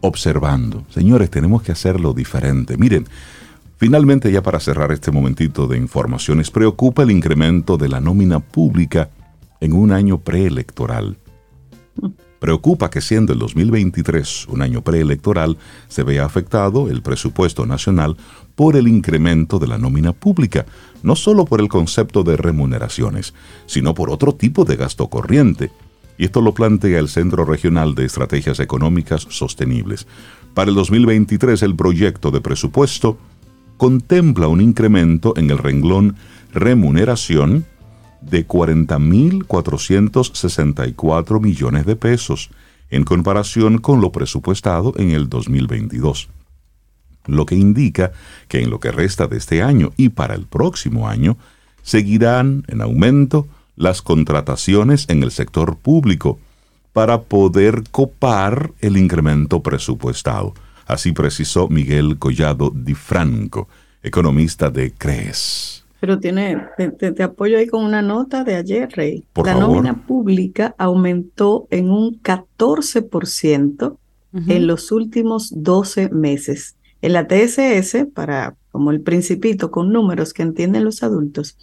observando. 0.00 0.84
Señores, 0.90 1.30
tenemos 1.30 1.62
que 1.62 1.72
hacerlo 1.72 2.12
diferente. 2.12 2.76
Miren, 2.76 3.06
finalmente 3.76 4.30
ya 4.30 4.42
para 4.42 4.60
cerrar 4.60 4.92
este 4.92 5.10
momentito 5.10 5.66
de 5.66 5.78
informaciones, 5.78 6.50
preocupa 6.50 7.02
el 7.02 7.10
incremento 7.10 7.76
de 7.76 7.88
la 7.88 8.00
nómina 8.00 8.40
pública 8.40 9.10
en 9.60 9.72
un 9.72 9.92
año 9.92 10.18
preelectoral. 10.18 11.16
Preocupa 12.38 12.90
que 12.90 13.00
siendo 13.00 13.32
el 13.32 13.38
2023 13.38 14.48
un 14.48 14.60
año 14.60 14.82
preelectoral, 14.82 15.56
se 15.88 16.02
vea 16.02 16.26
afectado 16.26 16.90
el 16.90 17.00
presupuesto 17.00 17.64
nacional 17.64 18.18
por 18.54 18.76
el 18.76 18.88
incremento 18.88 19.58
de 19.58 19.66
la 19.66 19.78
nómina 19.78 20.12
pública, 20.12 20.66
no 21.02 21.16
solo 21.16 21.44
por 21.44 21.60
el 21.60 21.68
concepto 21.68 22.22
de 22.22 22.36
remuneraciones, 22.36 23.34
sino 23.66 23.94
por 23.94 24.10
otro 24.10 24.34
tipo 24.34 24.64
de 24.64 24.76
gasto 24.76 25.08
corriente. 25.08 25.70
Y 26.16 26.26
esto 26.26 26.40
lo 26.40 26.54
plantea 26.54 27.00
el 27.00 27.08
Centro 27.08 27.44
Regional 27.44 27.94
de 27.94 28.04
Estrategias 28.04 28.60
Económicas 28.60 29.26
Sostenibles. 29.30 30.06
Para 30.54 30.70
el 30.70 30.76
2023 30.76 31.60
el 31.62 31.74
proyecto 31.74 32.30
de 32.30 32.40
presupuesto 32.40 33.18
contempla 33.76 34.46
un 34.46 34.60
incremento 34.60 35.34
en 35.36 35.50
el 35.50 35.58
renglón 35.58 36.14
remuneración 36.52 37.66
de 38.20 38.46
40.464 38.46 41.40
millones 41.40 41.84
de 41.84 41.96
pesos 41.96 42.50
en 42.90 43.04
comparación 43.04 43.78
con 43.78 44.00
lo 44.00 44.12
presupuestado 44.12 44.94
en 44.96 45.10
el 45.10 45.28
2022, 45.28 46.28
lo 47.26 47.46
que 47.46 47.54
indica 47.54 48.12
que 48.48 48.60
en 48.60 48.70
lo 48.70 48.80
que 48.80 48.92
resta 48.92 49.26
de 49.26 49.36
este 49.36 49.62
año 49.62 49.92
y 49.96 50.10
para 50.10 50.34
el 50.34 50.46
próximo 50.46 51.08
año 51.08 51.36
seguirán 51.82 52.64
en 52.68 52.80
aumento 52.80 53.46
las 53.76 54.02
contrataciones 54.02 55.06
en 55.08 55.22
el 55.22 55.30
sector 55.30 55.76
público 55.76 56.38
para 56.92 57.22
poder 57.22 57.82
copar 57.90 58.70
el 58.80 58.96
incremento 58.96 59.62
presupuestado. 59.62 60.54
Así 60.86 61.12
precisó 61.12 61.68
Miguel 61.68 62.18
Collado 62.18 62.70
Di 62.74 62.94
Franco, 62.94 63.68
economista 64.02 64.70
de 64.70 64.92
CREES. 64.92 65.84
Pero 66.04 66.18
tiene, 66.18 66.58
te, 66.76 67.22
apoyo 67.22 67.56
ahí 67.56 67.66
con 67.66 67.82
una 67.82 68.02
nota 68.02 68.44
de 68.44 68.56
ayer, 68.56 68.90
Rey. 68.92 69.24
la 69.42 69.54
nómina 69.54 70.06
pública 70.06 70.74
aumentó 70.76 71.66
en 71.70 71.88
un 71.88 72.20
14% 72.22 73.96
en 74.46 74.66
los 74.66 74.92
últimos 74.92 75.50
12 75.56 76.10
meses. 76.10 76.76
En 77.04 77.12
la 77.12 77.28
TSS, 77.28 78.06
para 78.14 78.56
como 78.72 78.90
el 78.90 79.02
principito 79.02 79.70
con 79.70 79.92
números 79.92 80.32
que 80.32 80.42
entienden 80.42 80.84
los 80.84 81.02
adultos, 81.02 81.58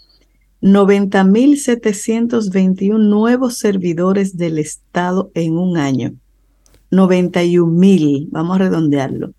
90.721 0.61 2.99
nuevos 2.99 3.57
servidores 3.57 4.37
del 4.37 4.59
Estado 4.59 5.31
en 5.33 5.57
un 5.57 5.77
año. 5.77 6.13
91.000, 6.91 8.27
vamos 8.29 8.55
a 8.55 8.59
redondearlo. 8.59 9.33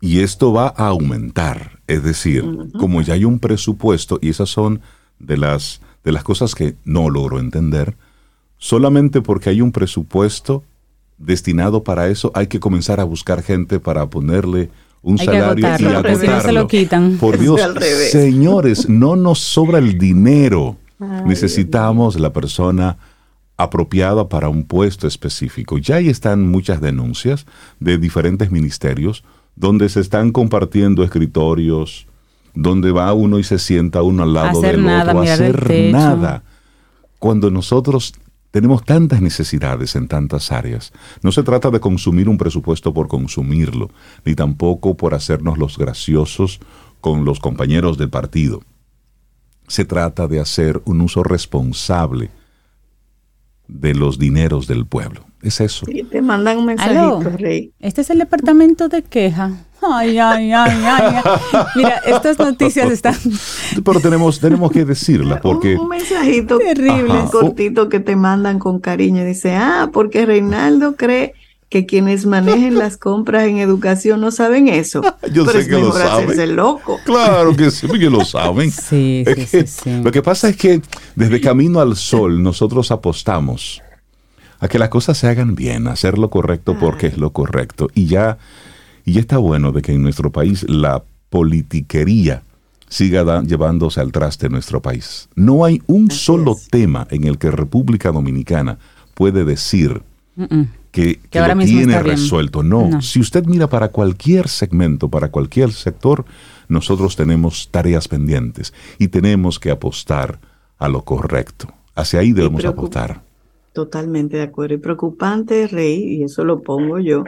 Y 0.00 0.22
esto 0.22 0.52
va 0.52 0.74
a 0.76 0.88
aumentar. 0.88 1.78
Es 1.86 2.02
decir, 2.02 2.44
como 2.76 3.00
ya 3.00 3.14
hay 3.14 3.24
un 3.24 3.38
presupuesto, 3.38 4.18
y 4.20 4.30
esas 4.30 4.50
son 4.50 4.80
de 5.20 5.36
las, 5.36 5.82
de 6.02 6.10
las 6.10 6.24
cosas 6.24 6.56
que 6.56 6.74
no 6.84 7.10
logro 7.10 7.38
entender, 7.38 7.96
solamente 8.58 9.22
porque 9.22 9.50
hay 9.50 9.60
un 9.60 9.70
presupuesto 9.70 10.64
destinado 11.16 11.84
para 11.84 12.08
eso, 12.08 12.32
hay 12.34 12.48
que 12.48 12.58
comenzar 12.58 12.98
a 12.98 13.04
buscar 13.04 13.44
gente 13.44 13.78
para 13.78 14.10
ponerle 14.10 14.68
un 15.02 15.18
salario 15.18 15.58
y 15.58 15.64
agotarlo. 15.64 16.40
se 16.40 16.52
lo 16.52 16.66
quitan. 16.66 17.16
Por 17.18 17.38
Dios, 17.38 17.60
señores, 18.10 18.88
no 18.88 19.16
nos 19.16 19.40
sobra 19.40 19.78
el 19.78 19.98
dinero. 19.98 20.76
Necesitamos 21.26 22.18
la 22.18 22.32
persona 22.32 22.96
apropiada 23.56 24.28
para 24.28 24.48
un 24.48 24.64
puesto 24.64 25.06
específico. 25.06 25.78
Ya 25.78 25.96
ahí 25.96 26.08
están 26.08 26.48
muchas 26.48 26.80
denuncias 26.80 27.46
de 27.80 27.98
diferentes 27.98 28.50
ministerios 28.50 29.24
donde 29.56 29.88
se 29.88 30.00
están 30.00 30.32
compartiendo 30.32 31.02
escritorios, 31.04 32.06
donde 32.54 32.92
va 32.92 33.12
uno 33.12 33.38
y 33.38 33.44
se 33.44 33.58
sienta 33.58 34.02
uno 34.02 34.22
al 34.22 34.32
lado 34.32 34.60
del 34.60 34.86
otro, 34.86 35.20
a 35.20 35.22
hacer 35.22 35.92
nada. 35.92 36.42
Cuando 37.18 37.50
nosotros 37.50 38.14
tenemos 38.52 38.84
tantas 38.84 39.20
necesidades 39.20 39.96
en 39.96 40.06
tantas 40.06 40.52
áreas, 40.52 40.92
no 41.22 41.32
se 41.32 41.42
trata 41.42 41.70
de 41.70 41.80
consumir 41.80 42.28
un 42.28 42.38
presupuesto 42.38 42.94
por 42.94 43.08
consumirlo, 43.08 43.90
ni 44.24 44.34
tampoco 44.34 44.94
por 44.96 45.14
hacernos 45.14 45.58
los 45.58 45.76
graciosos 45.78 46.60
con 47.00 47.24
los 47.24 47.40
compañeros 47.40 47.98
del 47.98 48.10
partido. 48.10 48.62
Se 49.66 49.84
trata 49.84 50.28
de 50.28 50.38
hacer 50.38 50.82
un 50.84 51.00
uso 51.00 51.22
responsable 51.24 52.30
de 53.68 53.94
los 53.94 54.18
dineros 54.18 54.66
del 54.66 54.86
pueblo. 54.86 55.24
Es 55.40 55.60
eso. 55.60 55.86
Sí, 55.86 56.04
te 56.04 56.20
mandan 56.20 56.58
un 56.58 56.66
mensajito, 56.66 57.22
Rey. 57.38 57.72
Este 57.80 58.02
es 58.02 58.10
el 58.10 58.18
departamento 58.18 58.88
de 58.88 59.02
queja. 59.02 59.64
Ay, 59.82 60.18
ay, 60.18 60.52
ay, 60.52 60.84
ay. 60.84 61.14
Mira, 61.74 62.00
estas 62.06 62.38
noticias 62.38 62.90
están. 62.90 63.16
Pero 63.84 64.00
tenemos, 64.00 64.38
tenemos 64.38 64.70
que 64.70 64.84
decirla 64.84 65.40
porque. 65.40 65.76
Un, 65.76 65.88
mensajito 65.88 66.58
terrible, 66.58 67.24
cortito 67.30 67.88
que 67.88 68.00
te 68.00 68.16
mandan 68.16 68.58
con 68.58 68.78
cariño. 68.78 69.24
Dice, 69.24 69.54
ah, 69.56 69.90
porque 69.92 70.24
Reinaldo 70.24 70.96
cree 70.96 71.34
que 71.72 71.86
quienes 71.86 72.26
manejen 72.26 72.76
las 72.76 72.98
compras 72.98 73.44
en 73.44 73.56
educación 73.56 74.20
no 74.20 74.30
saben 74.30 74.68
eso. 74.68 75.00
Yo 75.32 75.46
sé 75.46 75.66
que 75.66 75.78
lo 75.78 75.90
saben. 75.90 76.54
loco. 76.54 77.00
Claro 77.06 77.56
que 77.56 77.70
sí, 77.72 77.88
que 77.88 78.10
lo 78.10 78.26
saben. 78.26 78.70
Sí, 78.70 79.24
sí, 79.48 79.66
sí, 79.66 80.02
Lo 80.02 80.12
que 80.12 80.20
pasa 80.20 80.50
es 80.50 80.56
que 80.56 80.82
desde 81.16 81.40
Camino 81.40 81.80
al 81.80 81.96
Sol 81.96 82.42
nosotros 82.42 82.90
apostamos 82.90 83.80
a 84.60 84.68
que 84.68 84.78
las 84.78 84.90
cosas 84.90 85.16
se 85.16 85.28
hagan 85.28 85.54
bien, 85.54 85.88
a 85.88 85.92
hacer 85.92 86.18
lo 86.18 86.28
correcto 86.28 86.76
porque 86.78 87.06
es 87.06 87.16
lo 87.16 87.30
correcto. 87.30 87.88
Y 87.94 88.04
ya, 88.04 88.36
y 89.04 89.12
ya 89.12 89.20
está 89.20 89.38
bueno 89.38 89.72
de 89.72 89.82
que 89.82 89.92
en 89.92 90.02
nuestro 90.02 90.30
país 90.30 90.64
la 90.68 91.02
politiquería 91.30 92.42
siga 92.88 93.42
llevándose 93.42 94.00
al 94.00 94.12
traste 94.12 94.48
nuestro 94.48 94.82
país. 94.82 95.28
No 95.34 95.64
hay 95.64 95.80
un 95.86 96.10
solo 96.10 96.56
tema 96.70 97.06
en 97.10 97.24
el 97.24 97.38
que 97.38 97.50
República 97.50 98.12
Dominicana 98.12 98.78
puede 99.14 99.44
decir 99.44 100.02
que, 100.90 101.18
lo 101.32 101.58
tiene 101.64 102.02
resuelto. 102.02 102.62
No. 102.62 103.00
si 103.00 103.18
usted 103.20 103.46
mira 103.46 103.66
para 103.66 103.88
cualquier 103.88 104.48
segmento, 104.48 105.08
para 105.08 105.30
cualquier 105.30 105.72
sector, 105.72 106.24
nosotros 106.68 107.16
tenemos 107.16 107.68
tareas 107.70 108.08
pendientes 108.08 108.74
y 108.98 109.08
tenemos 109.08 109.58
que 109.58 109.70
apostar 109.70 110.38
a 110.78 110.88
lo 110.88 111.02
correcto. 111.02 111.68
Hacia 111.94 112.20
ahí 112.20 112.32
debemos 112.32 112.64
apostar. 112.64 113.22
Totalmente 113.72 114.36
de 114.36 114.42
acuerdo. 114.42 114.74
Y 114.74 114.78
preocupante, 114.78 115.66
Rey, 115.66 116.16
y 116.16 116.24
eso 116.24 116.44
lo 116.44 116.60
pongo 116.60 116.98
yo, 116.98 117.24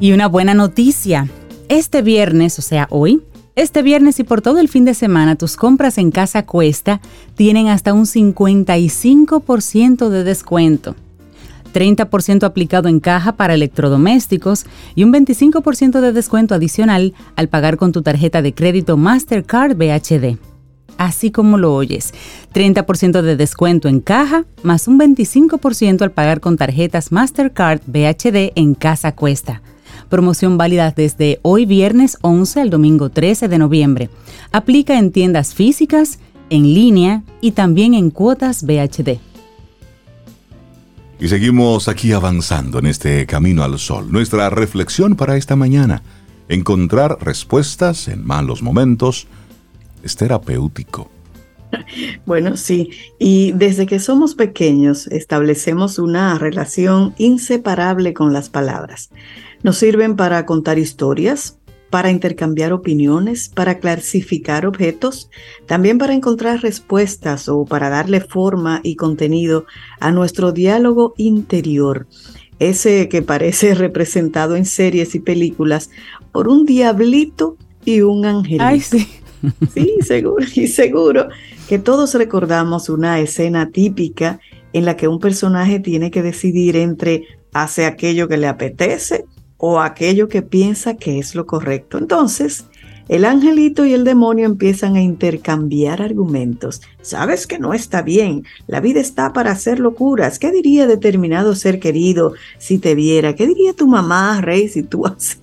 Y 0.00 0.10
una 0.12 0.26
buena 0.26 0.52
noticia. 0.52 1.28
Este 1.70 2.02
viernes, 2.02 2.58
o 2.58 2.62
sea, 2.62 2.88
hoy, 2.90 3.22
este 3.56 3.82
viernes 3.82 4.18
y 4.18 4.24
por 4.24 4.42
todo 4.42 4.58
el 4.58 4.68
fin 4.68 4.84
de 4.84 4.94
semana, 4.94 5.36
tus 5.36 5.56
compras 5.56 5.98
en 5.98 6.10
Casa 6.10 6.44
Cuesta 6.44 7.00
tienen 7.36 7.68
hasta 7.68 7.92
un 7.92 8.04
55% 8.04 10.08
de 10.08 10.24
descuento. 10.24 10.96
30% 11.72 12.44
aplicado 12.44 12.88
en 12.88 13.00
caja 13.00 13.32
para 13.32 13.54
electrodomésticos 13.54 14.64
y 14.94 15.04
un 15.04 15.12
25% 15.12 16.00
de 16.00 16.12
descuento 16.12 16.54
adicional 16.54 17.14
al 17.36 17.48
pagar 17.48 17.76
con 17.76 17.92
tu 17.92 18.02
tarjeta 18.02 18.42
de 18.42 18.54
crédito 18.54 18.96
Mastercard 18.96 19.76
BHD. 19.76 20.36
Así 20.96 21.30
como 21.30 21.58
lo 21.58 21.74
oyes, 21.74 22.12
30% 22.54 23.22
de 23.22 23.36
descuento 23.36 23.88
en 23.88 24.00
caja 24.00 24.44
más 24.62 24.88
un 24.88 24.98
25% 24.98 26.02
al 26.02 26.12
pagar 26.12 26.40
con 26.40 26.56
tarjetas 26.56 27.12
Mastercard 27.12 27.80
BHD 27.86 28.52
en 28.54 28.74
Casa 28.74 29.12
Cuesta. 29.12 29.62
Promoción 30.08 30.58
válida 30.58 30.92
desde 30.94 31.40
hoy 31.42 31.66
viernes 31.66 32.18
11 32.20 32.60
al 32.60 32.70
domingo 32.70 33.10
13 33.10 33.48
de 33.48 33.58
noviembre. 33.58 34.10
Aplica 34.52 34.98
en 34.98 35.10
tiendas 35.12 35.54
físicas, 35.54 36.18
en 36.50 36.62
línea 36.74 37.22
y 37.40 37.52
también 37.52 37.94
en 37.94 38.10
cuotas 38.10 38.64
BHD. 38.64 39.18
Y 41.20 41.28
seguimos 41.28 41.88
aquí 41.88 42.12
avanzando 42.12 42.78
en 42.78 42.86
este 42.86 43.26
camino 43.26 43.62
al 43.62 43.78
sol. 43.78 44.10
Nuestra 44.10 44.50
reflexión 44.50 45.16
para 45.16 45.36
esta 45.36 45.56
mañana, 45.56 46.02
encontrar 46.48 47.18
respuestas 47.20 48.08
en 48.08 48.26
malos 48.26 48.62
momentos, 48.62 49.26
es 50.02 50.16
terapéutico. 50.16 51.10
Bueno, 52.24 52.56
sí, 52.56 52.90
y 53.18 53.52
desde 53.52 53.86
que 53.86 53.98
somos 53.98 54.36
pequeños 54.36 55.08
establecemos 55.08 55.98
una 55.98 56.38
relación 56.38 57.14
inseparable 57.18 58.14
con 58.14 58.32
las 58.32 58.48
palabras. 58.48 59.10
Nos 59.64 59.78
sirven 59.78 60.14
para 60.14 60.44
contar 60.44 60.78
historias, 60.78 61.58
para 61.88 62.10
intercambiar 62.10 62.74
opiniones, 62.74 63.48
para 63.48 63.78
clasificar 63.78 64.66
objetos, 64.66 65.30
también 65.64 65.96
para 65.96 66.12
encontrar 66.12 66.60
respuestas 66.60 67.48
o 67.48 67.64
para 67.64 67.88
darle 67.88 68.20
forma 68.20 68.80
y 68.82 68.96
contenido 68.96 69.64
a 70.00 70.12
nuestro 70.12 70.52
diálogo 70.52 71.14
interior, 71.16 72.06
ese 72.58 73.08
que 73.08 73.22
parece 73.22 73.74
representado 73.74 74.54
en 74.54 74.66
series 74.66 75.14
y 75.14 75.20
películas 75.20 75.88
por 76.30 76.46
un 76.46 76.66
diablito 76.66 77.56
y 77.86 78.02
un 78.02 78.26
angelito. 78.26 78.64
Ay, 78.64 78.80
sí. 78.80 79.08
Sí, 79.74 79.96
seguro, 80.00 80.44
y 80.54 80.68
seguro 80.68 81.28
que 81.68 81.78
todos 81.78 82.14
recordamos 82.14 82.88
una 82.88 83.20
escena 83.20 83.70
típica 83.70 84.40
en 84.72 84.86
la 84.86 84.96
que 84.96 85.08
un 85.08 85.20
personaje 85.20 85.80
tiene 85.80 86.10
que 86.10 86.22
decidir 86.22 86.76
entre 86.76 87.24
hace 87.52 87.84
aquello 87.84 88.26
que 88.26 88.38
le 88.38 88.46
apetece 88.46 89.26
o 89.66 89.80
aquello 89.80 90.28
que 90.28 90.42
piensa 90.42 90.94
que 90.98 91.18
es 91.18 91.34
lo 91.34 91.46
correcto. 91.46 91.96
Entonces, 91.96 92.66
el 93.08 93.24
angelito 93.24 93.84
y 93.84 93.92
el 93.92 94.04
demonio 94.04 94.46
empiezan 94.46 94.96
a 94.96 95.02
intercambiar 95.02 96.00
argumentos. 96.00 96.80
Sabes 97.02 97.46
que 97.46 97.58
no 97.58 97.74
está 97.74 98.00
bien. 98.00 98.44
La 98.66 98.80
vida 98.80 99.00
está 99.00 99.34
para 99.34 99.50
hacer 99.50 99.78
locuras. 99.78 100.38
¿Qué 100.38 100.50
diría 100.50 100.86
determinado 100.86 101.54
ser 101.54 101.80
querido 101.80 102.32
si 102.58 102.78
te 102.78 102.94
viera? 102.94 103.34
¿Qué 103.34 103.46
diría 103.46 103.74
tu 103.74 103.86
mamá, 103.86 104.40
Rey, 104.40 104.68
si 104.68 104.82
tú 104.82 105.06
haces? 105.06 105.38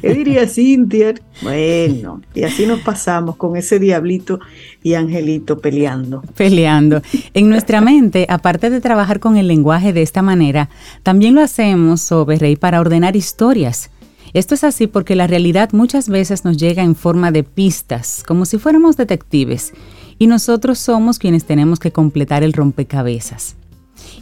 ¿Qué 0.00 0.14
diría 0.14 0.46
Cintia? 0.46 1.14
Bueno, 1.42 2.22
y 2.34 2.44
así 2.44 2.66
nos 2.66 2.80
pasamos 2.80 3.36
con 3.36 3.56
ese 3.56 3.80
diablito 3.80 4.38
y 4.82 4.94
angelito 4.94 5.58
peleando. 5.58 6.22
Peleando. 6.36 7.02
En 7.34 7.48
nuestra 7.48 7.80
mente, 7.80 8.26
aparte 8.28 8.70
de 8.70 8.80
trabajar 8.80 9.18
con 9.18 9.36
el 9.36 9.48
lenguaje 9.48 9.92
de 9.92 10.02
esta 10.02 10.22
manera, 10.22 10.68
también 11.02 11.34
lo 11.34 11.40
hacemos, 11.40 12.00
sobre 12.00 12.38
Rey, 12.38 12.56
para 12.56 12.80
ordenar 12.80 13.16
historias 13.16 13.90
esto 14.32 14.54
es 14.54 14.64
así 14.64 14.86
porque 14.86 15.16
la 15.16 15.26
realidad 15.26 15.70
muchas 15.72 16.08
veces 16.08 16.44
nos 16.44 16.56
llega 16.56 16.82
en 16.82 16.94
forma 16.94 17.32
de 17.32 17.42
pistas, 17.42 18.22
como 18.26 18.46
si 18.46 18.58
fuéramos 18.58 18.96
detectives, 18.96 19.72
y 20.18 20.26
nosotros 20.26 20.78
somos 20.78 21.18
quienes 21.18 21.44
tenemos 21.44 21.78
que 21.80 21.92
completar 21.92 22.42
el 22.42 22.52
rompecabezas. 22.52 23.56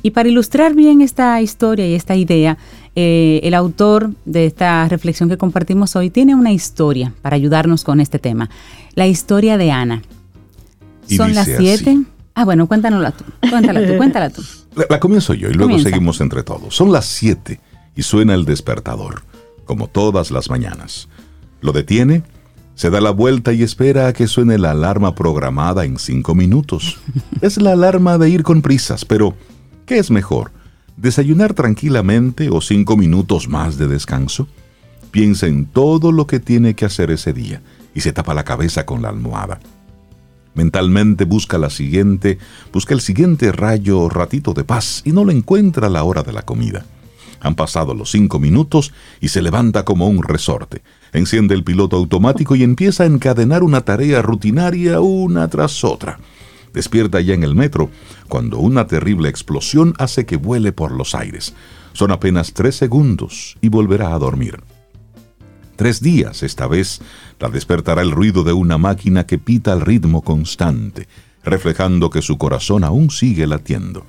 Y 0.03 0.13
para 0.13 0.29
ilustrar 0.29 0.75
bien 0.75 1.01
esta 1.01 1.41
historia 1.41 1.87
y 1.87 1.95
esta 1.95 2.17
idea, 2.17 2.57
eh, 2.95 3.41
el 3.43 3.55
autor 3.55 4.13
de 4.25 4.47
esta 4.47 4.89
reflexión 4.89 5.29
que 5.29 5.37
compartimos 5.37 5.97
hoy 5.97 6.11
tiene 6.11 6.35
una 6.35 6.53
historia 6.53 7.13
para 7.23 7.37
ayudarnos 7.37 7.85
con 7.85 8.01
este 8.01 8.19
tema. 8.19 8.49
La 8.95 9.07
historia 9.07 9.59
de 9.59 9.71
Ana. 9.71 10.03
Son 11.07 11.35
las 11.35 11.49
siete. 11.59 11.99
Ah, 12.35 12.45
bueno, 12.45 12.69
cuéntanosla 12.69 13.13
tú. 13.13 13.25
Cuéntala 13.51 13.87
tú, 13.87 13.97
cuéntala 13.97 14.31
tú. 14.31 14.43
La, 14.89 15.01
comienzo 15.01 15.35
yo 15.35 15.51
y 15.51 15.55
luego 15.55 15.79
seguimos 15.79 16.21
entre 16.21 16.45
todos. 16.45 16.75
Son 16.75 16.93
las 16.93 17.07
siete 17.07 17.59
y 17.97 18.03
suena 18.03 18.35
el 18.35 18.45
despertador 18.45 19.23
como 19.69 19.87
todas 19.87 20.33
las 20.33 20.51
mañanas. 20.51 21.09
Lo 21.61 21.73
detiene, 21.73 22.25
se 22.75 22.91
da 22.91 23.01
la 23.01 23.11
vuelta 23.11 23.53
y 23.53 23.63
espera 23.63 24.09
a 24.09 24.13
que 24.13 24.27
suene 24.27 24.59
la 24.59 24.73
alarma 24.73 25.15
programada 25.15 25.85
en 25.85 25.99
cinco 25.99 26.35
minutos. 26.35 26.99
Es 27.41 27.61
la 27.61 27.73
alarma 27.73 28.19
de 28.19 28.31
ir 28.31 28.43
con 28.43 28.63
prisas, 28.63 29.05
pero 29.05 29.35
¿qué 29.87 29.99
es 29.99 30.11
mejor? 30.11 30.51
¿Desayunar 30.97 31.55
tranquilamente 31.55 32.49
o 32.51 32.61
cinco 32.61 32.97
minutos 32.97 33.49
más 33.49 33.79
de 33.79 33.87
descanso? 33.87 34.49
Piensa 35.13 35.47
en 35.47 35.67
todo 35.67 36.11
lo 36.11 36.27
que 36.27 36.41
tiene 36.41 36.75
que 36.75 36.87
hacer 36.87 37.11
ese 37.11 37.33
día 37.33 37.63
y 37.95 38.01
se 38.01 38.13
tapa 38.13 38.35
la 38.35 38.45
cabeza 38.45 38.87
con 38.87 39.03
la 39.03 39.11
almohada. 39.11 39.61
Mentalmente 40.55 41.25
busca 41.25 41.59
la 41.59 41.71
siguiente, 41.71 42.39
busca 42.73 42.95
el 42.95 43.01
siguiente 43.01 43.53
rayo 43.53 44.01
o 44.01 44.09
ratito 44.09 44.55
de 44.55 44.65
paz 44.65 45.03
y 45.05 45.13
no 45.13 45.25
lo 45.25 45.31
encuentra 45.31 45.87
a 45.87 45.91
la 45.91 46.03
hora 46.03 46.23
de 46.23 46.33
la 46.33 46.43
comida. 46.43 46.85
Han 47.41 47.55
pasado 47.55 47.95
los 47.95 48.11
cinco 48.11 48.39
minutos 48.39 48.93
y 49.21 49.29
se 49.29 49.43
levanta 49.43 49.85
como 49.85 50.09
un 50.09 50.23
resorte. 50.23 50.83
Enciende 51.13 51.55
el 51.55 51.65
piloto 51.65 51.97
automático 51.97 52.57
y 52.57 52.63
empieza 52.63 53.05
a 53.05 53.07
encadenar 53.07 53.63
una 53.63 53.83
tarea 53.83 54.23
rutinaria 54.23 55.01
una 55.01 55.49
tras 55.49 55.85
otra. 55.85 56.19
Despierta 56.73 57.21
ya 57.21 57.35
en 57.35 57.45
el 57.45 57.55
metro 57.55 57.91
cuando 58.29 58.59
una 58.59 58.87
terrible 58.87 59.29
explosión 59.29 59.95
hace 59.99 60.27
que 60.27 60.37
vuele 60.37 60.73
por 60.73 60.93
los 60.93 61.15
aires. 61.15 61.55
Son 61.93 62.11
apenas 62.11 62.53
tres 62.53 62.77
segundos 62.77 63.57
y 63.61 63.69
volverá 63.69 64.15
a 64.15 64.19
dormir. 64.19 64.61
Tres 65.77 66.01
días, 66.01 66.43
esta 66.43 66.67
vez, 66.67 67.01
la 67.39 67.49
despertará 67.49 68.03
el 68.03 68.11
ruido 68.11 68.43
de 68.43 68.53
una 68.53 68.79
máquina 68.79 69.27
que 69.27 69.39
pita 69.39 69.73
al 69.73 69.81
ritmo 69.81 70.23
constante, 70.23 71.07
reflejando 71.45 72.11
que 72.11 72.21
su 72.21 72.37
corazón 72.37 72.83
aún 72.83 73.11
sigue 73.11 73.47
latiendo. 73.47 74.05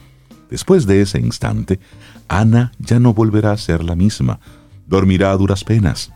Después 0.50 0.86
de 0.86 1.02
ese 1.02 1.20
instante, 1.20 1.80
Ana 2.28 2.72
ya 2.80 3.00
no 3.00 3.14
volverá 3.14 3.52
a 3.52 3.58
ser 3.58 3.84
la 3.84 3.96
misma, 3.96 4.40
dormirá 4.88 5.32
a 5.32 5.38
duras 5.38 5.64
penas, 5.64 6.12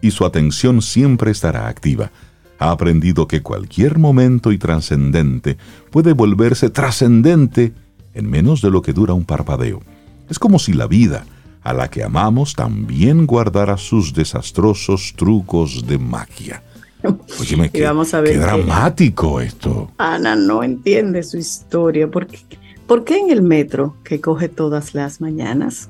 y 0.00 0.10
su 0.10 0.24
atención 0.24 0.82
siempre 0.82 1.30
estará 1.30 1.68
activa. 1.68 2.10
Ha 2.58 2.70
aprendido 2.70 3.28
que 3.28 3.42
cualquier 3.42 3.98
momento 3.98 4.50
y 4.50 4.58
trascendente 4.58 5.56
puede 5.90 6.12
volverse 6.12 6.70
trascendente 6.70 7.74
en 8.14 8.30
menos 8.30 8.62
de 8.62 8.70
lo 8.70 8.82
que 8.82 8.92
dura 8.92 9.14
un 9.14 9.24
parpadeo. 9.24 9.82
Es 10.28 10.38
como 10.38 10.58
si 10.58 10.72
la 10.72 10.86
vida, 10.86 11.26
a 11.62 11.72
la 11.72 11.88
que 11.88 12.02
amamos, 12.02 12.54
también 12.54 13.26
guardara 13.26 13.76
sus 13.76 14.14
desastrosos 14.14 15.14
trucos 15.16 15.86
de 15.86 15.98
magia. 15.98 16.62
Qué, 17.46 17.70
qué 17.70 18.38
dramático 18.38 19.40
esto. 19.40 19.92
Ana 19.98 20.34
no 20.34 20.64
entiende 20.64 21.22
su 21.22 21.36
historia 21.36 22.10
porque 22.10 22.38
¿Por 22.86 23.02
qué 23.02 23.18
en 23.18 23.30
el 23.30 23.42
metro 23.42 23.96
que 24.04 24.20
coge 24.20 24.48
todas 24.48 24.94
las 24.94 25.20
mañanas? 25.20 25.88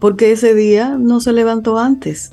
¿Por 0.00 0.16
qué 0.16 0.32
ese 0.32 0.54
día 0.54 0.96
no 0.98 1.20
se 1.20 1.32
levantó 1.32 1.78
antes? 1.78 2.32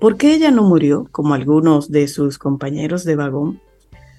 ¿Por 0.00 0.16
qué 0.16 0.34
ella 0.34 0.52
no 0.52 0.62
murió 0.62 1.08
como 1.10 1.34
algunos 1.34 1.90
de 1.90 2.06
sus 2.06 2.38
compañeros 2.38 3.04
de 3.04 3.16
vagón? 3.16 3.60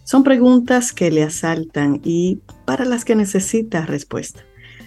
Son 0.03 0.25
preguntas 0.25 0.91
que 0.91 1.09
le 1.09 1.23
asaltan 1.23 2.01
y 2.03 2.41
para 2.65 2.83
las 2.83 3.05
que 3.05 3.15
necesita 3.15 3.85
respuesta. 3.85 4.41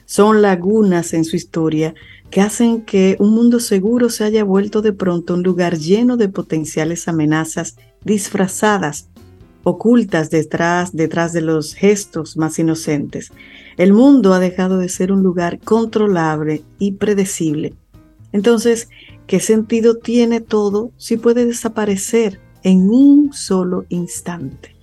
Son 0.04 0.42
lagunas 0.42 1.14
en 1.14 1.24
su 1.24 1.36
historia 1.36 1.94
que 2.30 2.42
hacen 2.42 2.82
que 2.82 3.16
un 3.20 3.30
mundo 3.30 3.58
seguro 3.58 4.10
se 4.10 4.24
haya 4.24 4.44
vuelto 4.44 4.82
de 4.82 4.92
pronto 4.92 5.32
un 5.32 5.42
lugar 5.42 5.78
lleno 5.78 6.18
de 6.18 6.28
potenciales 6.28 7.08
amenazas 7.08 7.76
disfrazadas, 8.04 9.08
ocultas 9.62 10.28
detrás, 10.28 10.92
detrás 10.92 11.32
de 11.32 11.40
los 11.40 11.74
gestos 11.74 12.36
más 12.36 12.58
inocentes. 12.58 13.32
El 13.80 13.94
mundo 13.94 14.34
ha 14.34 14.40
dejado 14.40 14.76
de 14.76 14.90
ser 14.90 15.10
un 15.10 15.22
lugar 15.22 15.58
controlable 15.58 16.62
y 16.78 16.92
predecible. 16.92 17.72
Entonces, 18.30 18.90
¿qué 19.26 19.40
sentido 19.40 19.96
tiene 19.96 20.42
todo 20.42 20.90
si 20.98 21.16
puede 21.16 21.46
desaparecer 21.46 22.42
en 22.62 22.90
un 22.90 23.32
solo 23.32 23.86
instante? 23.88 24.76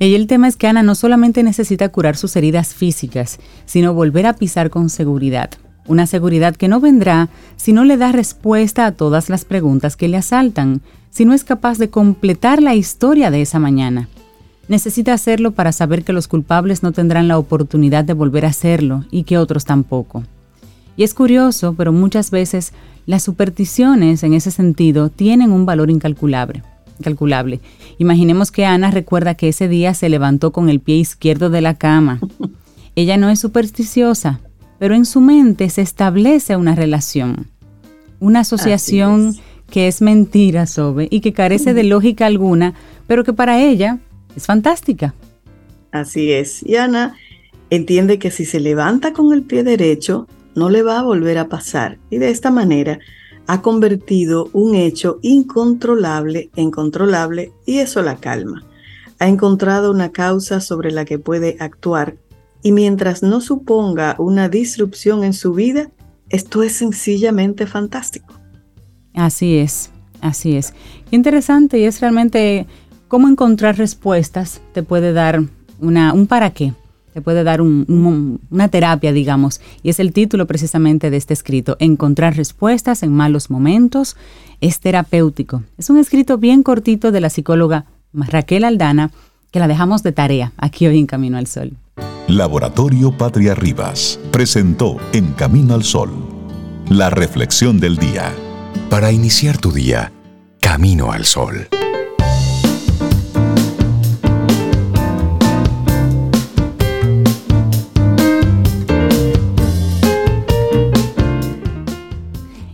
Y 0.00 0.16
el 0.16 0.26
tema 0.26 0.48
es 0.48 0.56
que 0.56 0.66
Ana 0.66 0.82
no 0.82 0.96
solamente 0.96 1.44
necesita 1.44 1.90
curar 1.90 2.16
sus 2.16 2.34
heridas 2.34 2.74
físicas, 2.74 3.38
sino 3.66 3.94
volver 3.94 4.26
a 4.26 4.32
pisar 4.32 4.68
con 4.68 4.90
seguridad. 4.90 5.50
Una 5.86 6.08
seguridad 6.08 6.56
que 6.56 6.66
no 6.66 6.80
vendrá 6.80 7.28
si 7.54 7.72
no 7.72 7.84
le 7.84 7.96
da 7.96 8.10
respuesta 8.10 8.86
a 8.86 8.92
todas 8.96 9.30
las 9.30 9.44
preguntas 9.44 9.94
que 9.94 10.08
le 10.08 10.16
asaltan, 10.16 10.82
si 11.08 11.24
no 11.24 11.34
es 11.34 11.44
capaz 11.44 11.78
de 11.78 11.88
completar 11.88 12.60
la 12.60 12.74
historia 12.74 13.30
de 13.30 13.42
esa 13.42 13.60
mañana. 13.60 14.08
Necesita 14.68 15.12
hacerlo 15.12 15.52
para 15.52 15.72
saber 15.72 16.04
que 16.04 16.12
los 16.12 16.28
culpables 16.28 16.82
no 16.82 16.92
tendrán 16.92 17.28
la 17.28 17.38
oportunidad 17.38 18.04
de 18.04 18.14
volver 18.14 18.46
a 18.46 18.48
hacerlo 18.48 19.04
y 19.10 19.24
que 19.24 19.38
otros 19.38 19.64
tampoco. 19.64 20.24
Y 20.96 21.02
es 21.02 21.12
curioso, 21.12 21.74
pero 21.76 21.92
muchas 21.92 22.30
veces 22.30 22.72
las 23.06 23.22
supersticiones 23.22 24.22
en 24.22 24.32
ese 24.32 24.50
sentido 24.50 25.10
tienen 25.10 25.52
un 25.52 25.66
valor 25.66 25.90
incalculable. 25.90 26.62
Calculable. 27.02 27.60
Imaginemos 27.98 28.50
que 28.50 28.64
Ana 28.64 28.90
recuerda 28.90 29.34
que 29.34 29.48
ese 29.48 29.68
día 29.68 29.92
se 29.94 30.08
levantó 30.08 30.52
con 30.52 30.68
el 30.68 30.80
pie 30.80 30.96
izquierdo 30.96 31.50
de 31.50 31.60
la 31.60 31.74
cama. 31.74 32.20
Ella 32.96 33.16
no 33.16 33.28
es 33.28 33.40
supersticiosa, 33.40 34.40
pero 34.78 34.94
en 34.94 35.04
su 35.04 35.20
mente 35.20 35.68
se 35.68 35.82
establece 35.82 36.56
una 36.56 36.74
relación, 36.74 37.48
una 38.20 38.40
asociación 38.40 39.34
que 39.68 39.88
es 39.88 40.00
mentira, 40.00 40.66
Sobe, 40.66 41.08
y 41.10 41.20
que 41.20 41.32
carece 41.32 41.74
de 41.74 41.82
lógica 41.84 42.26
alguna, 42.26 42.74
pero 43.08 43.24
que 43.24 43.32
para 43.32 43.60
ella 43.60 43.98
es 44.36 44.46
fantástica. 44.46 45.14
Así 45.90 46.32
es. 46.32 46.62
Y 46.64 46.76
Ana 46.76 47.16
entiende 47.70 48.18
que 48.18 48.30
si 48.30 48.44
se 48.44 48.60
levanta 48.60 49.12
con 49.12 49.32
el 49.32 49.42
pie 49.42 49.62
derecho, 49.62 50.26
no 50.54 50.70
le 50.70 50.82
va 50.82 50.98
a 50.98 51.02
volver 51.02 51.38
a 51.38 51.48
pasar. 51.48 51.98
Y 52.10 52.18
de 52.18 52.30
esta 52.30 52.50
manera 52.50 52.98
ha 53.46 53.60
convertido 53.62 54.48
un 54.52 54.74
hecho 54.74 55.18
incontrolable 55.22 56.50
en 56.56 56.70
controlable 56.70 57.52
y 57.66 57.78
eso 57.78 58.02
la 58.02 58.16
calma. 58.16 58.64
Ha 59.18 59.28
encontrado 59.28 59.90
una 59.90 60.12
causa 60.12 60.60
sobre 60.60 60.90
la 60.90 61.04
que 61.04 61.18
puede 61.18 61.56
actuar 61.60 62.16
y 62.62 62.72
mientras 62.72 63.22
no 63.22 63.40
suponga 63.40 64.16
una 64.18 64.48
disrupción 64.48 65.22
en 65.22 65.34
su 65.34 65.52
vida, 65.52 65.90
esto 66.30 66.62
es 66.62 66.72
sencillamente 66.72 67.66
fantástico. 67.66 68.34
Así 69.12 69.58
es, 69.58 69.90
así 70.20 70.56
es. 70.56 70.72
Qué 71.08 71.16
interesante 71.16 71.78
y 71.78 71.84
es 71.84 72.00
realmente 72.00 72.66
cómo 73.14 73.28
encontrar 73.28 73.78
respuestas 73.78 74.60
te 74.72 74.82
puede 74.82 75.12
dar 75.12 75.40
una, 75.78 76.12
un 76.12 76.26
para 76.26 76.50
qué, 76.50 76.72
te 77.12 77.20
puede 77.20 77.44
dar 77.44 77.60
una 77.60 78.68
terapia, 78.68 79.12
digamos, 79.12 79.60
y 79.84 79.90
es 79.90 80.00
el 80.00 80.12
título 80.12 80.48
precisamente 80.48 81.10
de 81.10 81.16
este 81.16 81.32
escrito, 81.32 81.76
Encontrar 81.78 82.36
respuestas 82.36 83.04
en 83.04 83.12
malos 83.12 83.50
momentos, 83.50 84.16
es 84.60 84.80
terapéutico. 84.80 85.62
Es 85.78 85.90
un 85.90 85.98
escrito 85.98 86.38
bien 86.38 86.64
cortito 86.64 87.12
de 87.12 87.20
la 87.20 87.30
psicóloga 87.30 87.84
Raquel 88.12 88.64
Aldana, 88.64 89.12
que 89.52 89.60
la 89.60 89.68
dejamos 89.68 90.02
de 90.02 90.10
tarea 90.10 90.50
aquí 90.56 90.88
hoy 90.88 90.98
en 90.98 91.06
Camino 91.06 91.38
al 91.38 91.46
Sol. 91.46 91.70
Laboratorio 92.26 93.16
Patria 93.16 93.54
Rivas 93.54 94.18
presentó 94.32 94.96
En 95.12 95.34
Camino 95.34 95.74
al 95.74 95.84
Sol, 95.84 96.10
la 96.90 97.10
reflexión 97.10 97.78
del 97.78 97.96
día 97.96 98.32
para 98.90 99.12
iniciar 99.12 99.56
tu 99.56 99.70
día 99.70 100.10
camino 100.60 101.12
al 101.12 101.24
sol. 101.24 101.68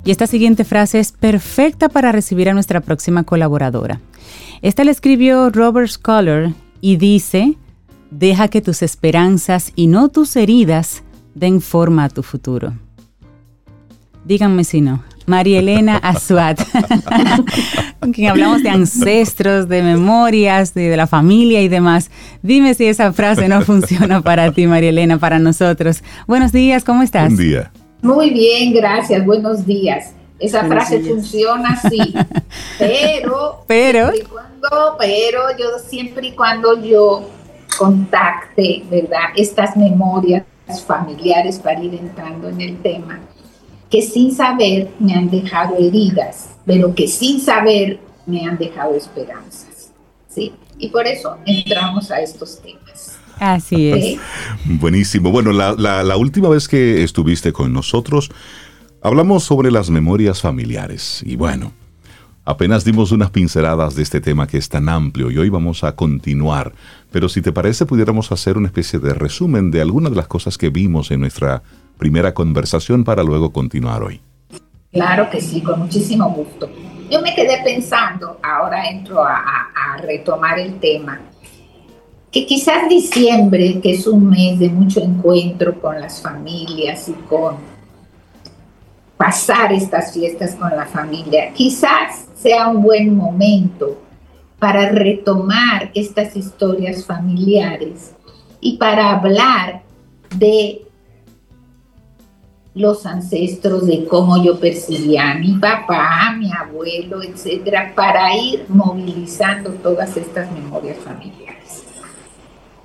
Y 0.05 0.11
esta 0.11 0.27
siguiente 0.27 0.65
frase 0.65 0.99
es 0.99 1.13
perfecta 1.13 1.89
para 1.89 2.13
recibir 2.13 2.49
a 2.49 2.55
nuestra 2.55 2.81
próxima 2.81 3.25
colaboradora. 3.25 4.01
Esta 4.63 4.85
la 4.85 4.91
escribió 4.91 5.51
Robert 5.51 5.89
Scholar 5.89 6.53
y 6.81 6.97
dice, 6.97 7.57
deja 8.11 8.49
que 8.49 8.61
tus 8.61 8.83
esperanzas 8.83 9.73
y 9.75 9.87
no 9.87 10.09
tus 10.09 10.37
heridas 10.37 11.03
den 11.35 11.61
forma 11.61 12.05
a 12.05 12.09
tu 12.09 12.23
futuro. 12.23 12.73
Díganme 14.25 14.65
si 14.65 14.81
no. 14.81 15.03
María 15.27 15.61
Elena 15.61 15.97
Azuat, 15.99 16.61
con 18.01 18.13
quien 18.13 18.31
hablamos 18.31 18.65
de 18.65 18.71
ancestros, 18.71 19.69
de 19.69 19.83
memorias, 19.83 20.75
de, 20.75 20.97
la 20.97 21.07
familia 21.07 21.63
y 21.63 21.69
demás. 21.69 22.11
Dime 22.43 22.75
si 22.75 22.87
esa 22.87 23.13
frase 23.13 23.49
no 23.49 23.61
funciona 23.63 24.23
para 24.23 24.53
ti, 24.53 24.67
María 24.67 24.91
Elena, 24.91 25.19
para 25.19 25.39
nosotros. 25.39 26.03
Buenos 26.27 26.51
días, 26.51 26.83
¿cómo 26.83 27.03
estás? 27.03 27.33
Buen 27.33 27.49
día. 27.49 27.71
Muy 28.03 28.31
bien, 28.31 28.73
gracias, 28.73 29.25
buenos 29.25 29.65
días. 29.67 30.15
Esa 30.39 30.65
frase 30.65 31.01
funciona 31.01 31.75
así, 31.75 31.99
pero, 32.79 33.63
pero, 33.67 34.11
cuando, 34.33 34.97
pero 34.99 35.43
yo 35.59 35.79
siempre 35.87 36.29
y 36.29 36.33
cuando 36.33 36.83
yo 36.83 37.29
contacte, 37.79 38.83
¿verdad? 38.91 39.31
Estas 39.37 39.77
memorias 39.77 40.45
familiares 40.87 41.59
para 41.59 41.83
ir 41.83 41.95
entrando 41.95 42.49
en 42.49 42.61
el 42.61 42.81
tema 42.81 43.21
que 43.91 44.01
sin 44.01 44.33
saber 44.35 44.89
me 45.01 45.15
han 45.15 45.29
dejado 45.29 45.77
heridas, 45.77 46.51
pero 46.65 46.95
que 46.95 47.09
sin 47.09 47.41
saber 47.41 47.99
me 48.25 48.47
han 48.47 48.57
dejado 48.57 48.95
esperanzas. 48.95 49.91
¿sí? 50.29 50.53
Y 50.79 50.89
por 50.89 51.07
eso 51.07 51.37
entramos 51.45 52.11
a 52.11 52.21
estos 52.21 52.61
temas. 52.63 52.90
Así 53.41 53.91
es. 53.93 54.21
Buenísimo. 54.65 55.33
Bueno, 55.33 55.53
la, 55.53 55.75
la, 55.75 56.17
última 56.17 56.49
vez 56.49 56.69
que 56.69 57.03
estuviste 57.03 57.53
con 57.53 57.73
nosotros, 57.73 58.31
hablamos 59.03 59.43
sobre 59.43 59.73
las 59.73 59.91
memorias 59.91 60.41
familiares. 60.41 61.23
Y 61.27 61.35
bueno, 61.35 61.73
apenas 62.45 62.85
dimos 62.85 63.11
unas 63.11 63.31
pinceladas 63.31 63.97
de 63.97 64.03
este 64.03 64.21
tema 64.21 64.47
que 64.47 64.59
es 64.59 64.69
tan 64.69 64.89
amplio 64.89 65.31
y 65.31 65.39
hoy 65.39 65.49
vamos 65.49 65.83
a 65.83 65.97
continuar. 65.97 66.73
Pero 67.11 67.29
si 67.29 67.43
te 67.43 67.51
parece, 67.51 67.87
pudiéramos 67.87 68.31
hacer 68.31 68.57
una 68.57 68.69
especie 68.69 68.99
de 68.99 69.15
resumen 69.15 69.71
de 69.71 69.81
algunas 69.81 70.13
de 70.13 70.17
las 70.17 70.29
cosas 70.29 70.57
que 70.57 70.69
vimos 70.69 71.11
en 71.11 71.21
nuestra 71.21 71.63
primera 71.99 72.35
conversación 72.35 73.05
para 73.05 73.23
luego 73.23 73.53
continuar 73.53 74.03
hoy. 74.03 74.21
Claro 74.93 75.31
que 75.31 75.41
sí, 75.41 75.61
con 75.61 75.81
muchísimo 75.81 76.29
gusto. 76.31 76.69
Yo 77.11 77.21
me 77.23 77.35
quedé 77.35 77.61
pensando, 77.65 78.39
ahora 78.43 78.89
entro 78.89 79.25
a, 79.25 79.67
retomar 80.03 80.59
el 80.59 80.79
tema, 80.79 81.21
que 82.31 82.47
quizás 82.47 82.89
diciembre, 82.89 83.81
que 83.81 83.95
es 83.95 84.07
un 84.07 84.31
mes 84.31 84.59
de 84.59 84.69
mucho 84.69 85.01
encuentro 85.01 85.81
con 85.81 86.01
las 86.01 86.23
familias 86.23 87.09
y 87.09 87.13
con 87.29 87.57
pasar 89.17 89.73
estas 89.73 90.13
fiestas 90.13 90.55
con 90.55 90.71
la 90.71 90.87
familia, 90.87 91.53
quizás 91.53 92.27
sea 92.37 92.69
un 92.69 92.83
buen 92.83 93.17
momento 93.17 93.99
para 94.59 94.91
retomar 94.91 95.91
estas 95.95 96.37
historias 96.37 97.05
familiares 97.05 98.13
y 98.61 98.77
para 98.77 99.11
hablar 99.11 99.83
de 100.37 100.83
los 102.75 103.05
ancestros, 103.05 103.87
de 103.87 104.05
cómo 104.05 104.43
yo 104.45 104.61
percibía 104.61 105.33
a 105.33 105.35
mi 105.35 105.55
papá, 105.55 106.29
a 106.29 106.33
mi 106.37 106.53
abuelo, 106.53 107.23
etcétera, 107.23 107.93
para 107.97 108.37
ir 108.37 108.65
movilizando 108.69 109.71
todas 109.71 110.17
estas 110.17 110.51
memorias 110.53 110.99
familiares. 110.99 111.40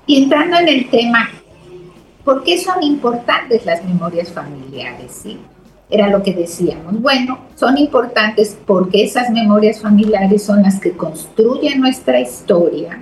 Y 0.06 0.22
entrando 0.22 0.56
en 0.58 0.68
el 0.68 0.88
tema, 0.88 1.30
¿por 2.24 2.44
qué 2.44 2.58
son 2.58 2.82
importantes 2.82 3.66
las 3.66 3.84
memorias 3.84 4.32
familiares? 4.32 5.24
Era 5.90 6.08
lo 6.08 6.22
que 6.22 6.32
decíamos. 6.32 7.00
Bueno, 7.00 7.38
son 7.56 7.76
importantes 7.78 8.56
porque 8.66 9.04
esas 9.04 9.30
memorias 9.30 9.80
familiares 9.80 10.44
son 10.44 10.62
las 10.62 10.80
que 10.80 10.92
construyen 10.92 11.80
nuestra 11.80 12.20
historia. 12.20 13.00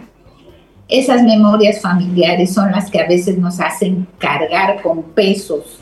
Esas 0.88 1.22
memorias 1.22 1.80
familiares 1.80 2.52
son 2.52 2.72
las 2.72 2.90
que 2.90 3.00
a 3.00 3.08
veces 3.08 3.38
nos 3.38 3.60
hacen 3.60 4.06
cargar 4.18 4.82
con 4.82 5.02
pesos 5.02 5.80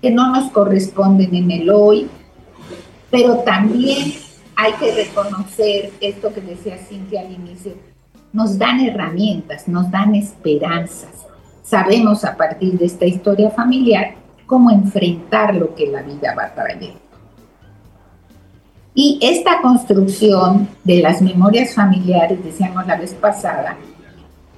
que 0.00 0.10
no 0.10 0.32
nos 0.32 0.50
corresponden 0.50 1.34
en 1.34 1.50
el 1.50 1.70
hoy, 1.70 2.08
pero 3.10 3.38
también 3.38 4.14
hay 4.56 4.72
que 4.74 4.94
reconocer 4.94 5.92
esto 6.00 6.32
que 6.32 6.40
decía 6.40 6.78
Cintia 6.78 7.20
al 7.20 7.32
inicio, 7.32 7.74
nos 8.32 8.58
dan 8.58 8.80
herramientas, 8.80 9.68
nos 9.68 9.90
dan 9.90 10.14
esperanzas. 10.14 11.26
Sabemos 11.62 12.24
a 12.24 12.36
partir 12.36 12.78
de 12.78 12.86
esta 12.86 13.06
historia 13.06 13.50
familiar 13.50 14.14
cómo 14.46 14.70
enfrentar 14.70 15.54
lo 15.54 15.74
que 15.74 15.86
la 15.86 16.02
vida 16.02 16.34
va 16.36 16.44
a 16.44 16.54
traer. 16.54 16.94
Y 18.94 19.18
esta 19.22 19.60
construcción 19.62 20.68
de 20.82 21.00
las 21.00 21.22
memorias 21.22 21.74
familiares, 21.74 22.42
decíamos 22.42 22.86
la 22.86 22.96
vez 22.96 23.14
pasada, 23.14 23.76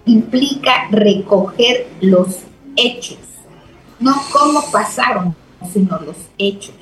implica 0.06 0.88
recoger 0.90 1.86
los 2.00 2.40
hechos 2.76 3.18
no 4.02 4.14
cómo 4.32 4.60
pasaron, 4.70 5.34
sino 5.72 5.98
los 6.00 6.16
hechos. 6.36 6.74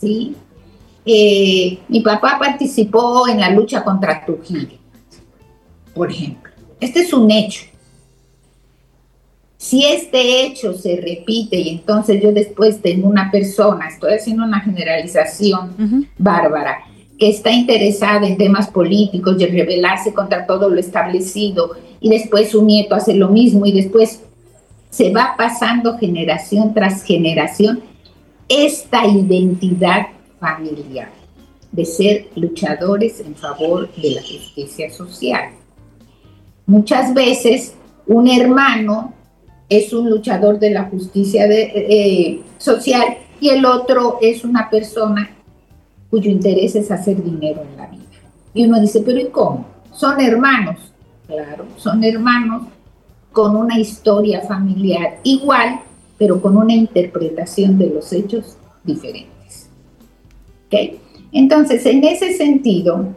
¿Sí? 0.00 0.36
Eh, 1.04 1.78
mi 1.88 2.00
papá 2.00 2.36
participó 2.38 3.28
en 3.28 3.40
la 3.40 3.50
lucha 3.50 3.84
contra 3.84 4.24
Trujillo, 4.24 4.76
por 5.96 6.10
ejemplo. 6.10 6.52
Este 6.78 7.00
es 7.00 7.12
un 7.12 7.30
hecho. 7.30 7.64
Si 9.56 9.84
este 9.84 10.44
hecho 10.44 10.74
se 10.74 10.96
repite 10.96 11.56
y 11.56 11.70
entonces 11.70 12.22
yo 12.22 12.30
después 12.30 12.80
tengo 12.82 13.08
una 13.08 13.30
persona, 13.30 13.88
estoy 13.88 14.12
haciendo 14.12 14.44
una 14.44 14.60
generalización 14.60 16.08
bárbara, 16.18 16.84
que 17.18 17.30
está 17.30 17.50
interesada 17.50 18.28
en 18.28 18.36
temas 18.36 18.68
políticos 18.68 19.36
y 19.40 19.46
rebelarse 19.46 20.12
contra 20.12 20.46
todo 20.46 20.68
lo 20.68 20.78
establecido, 20.78 21.72
y 21.98 22.10
después 22.10 22.50
su 22.50 22.62
nieto 22.62 22.94
hace 22.94 23.14
lo 23.14 23.30
mismo, 23.30 23.64
y 23.64 23.72
después 23.72 24.20
se 24.90 25.10
va 25.10 25.34
pasando 25.36 25.96
generación 25.96 26.74
tras 26.74 27.02
generación 27.02 27.80
esta 28.48 29.06
identidad 29.06 30.08
familiar 30.38 31.10
de 31.72 31.84
ser 31.84 32.28
luchadores 32.36 33.20
en 33.20 33.34
favor 33.34 33.92
de 33.96 34.10
la 34.10 34.20
justicia 34.20 34.90
social. 34.90 35.50
Muchas 36.66 37.14
veces 37.14 37.74
un 38.06 38.28
hermano 38.28 39.12
es 39.68 39.92
un 39.92 40.10
luchador 40.10 40.58
de 40.58 40.70
la 40.70 40.84
justicia 40.84 41.46
eh, 41.48 42.40
social 42.58 43.18
y 43.40 43.50
el 43.50 43.64
otro 43.64 44.18
es 44.20 44.44
una 44.44 44.70
persona 44.70 45.30
cuyo 46.10 46.30
interés 46.30 46.76
es 46.76 46.90
hacer 46.90 47.22
dinero 47.22 47.62
en 47.62 47.76
la 47.76 47.86
vida. 47.86 48.02
Y 48.54 48.64
uno 48.64 48.80
dice, 48.80 49.02
pero 49.04 49.20
¿y 49.20 49.28
cómo? 49.28 49.66
Son 49.92 50.20
hermanos. 50.20 50.76
Claro, 51.26 51.66
son 51.76 52.04
hermanos 52.04 52.62
con 53.32 53.56
una 53.56 53.78
historia 53.78 54.42
familiar 54.42 55.18
igual 55.24 55.80
pero 56.18 56.40
con 56.40 56.56
una 56.56 56.72
interpretación 56.72 57.78
de 57.78 57.90
los 57.90 58.12
hechos 58.12 58.56
diferentes. 58.84 59.68
Entonces, 61.32 61.86
en 61.86 62.04
ese 62.04 62.34
sentido, 62.34 63.14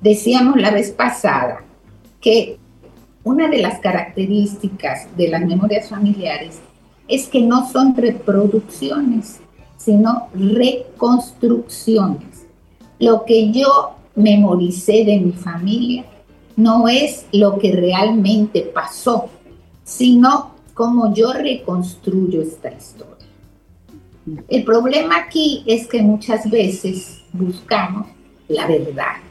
decíamos 0.00 0.60
la 0.60 0.70
vez 0.70 0.90
pasada 0.90 1.64
que 2.24 2.58
una 3.22 3.48
de 3.48 3.58
las 3.58 3.78
características 3.80 5.14
de 5.14 5.28
las 5.28 5.44
memorias 5.44 5.90
familiares 5.90 6.58
es 7.06 7.28
que 7.28 7.42
no 7.42 7.70
son 7.70 7.94
reproducciones, 7.94 9.40
sino 9.76 10.28
reconstrucciones. 10.32 12.46
Lo 12.98 13.26
que 13.26 13.52
yo 13.52 13.96
memoricé 14.14 15.04
de 15.04 15.20
mi 15.20 15.32
familia 15.32 16.06
no 16.56 16.88
es 16.88 17.26
lo 17.30 17.58
que 17.58 17.72
realmente 17.72 18.62
pasó, 18.62 19.28
sino 19.82 20.54
cómo 20.72 21.12
yo 21.12 21.34
reconstruyo 21.34 22.40
esta 22.40 22.72
historia. 22.72 23.12
El 24.48 24.64
problema 24.64 25.18
aquí 25.18 25.62
es 25.66 25.86
que 25.86 26.00
muchas 26.00 26.50
veces 26.50 27.20
buscamos 27.34 28.06
la 28.48 28.66
verdad. 28.66 29.23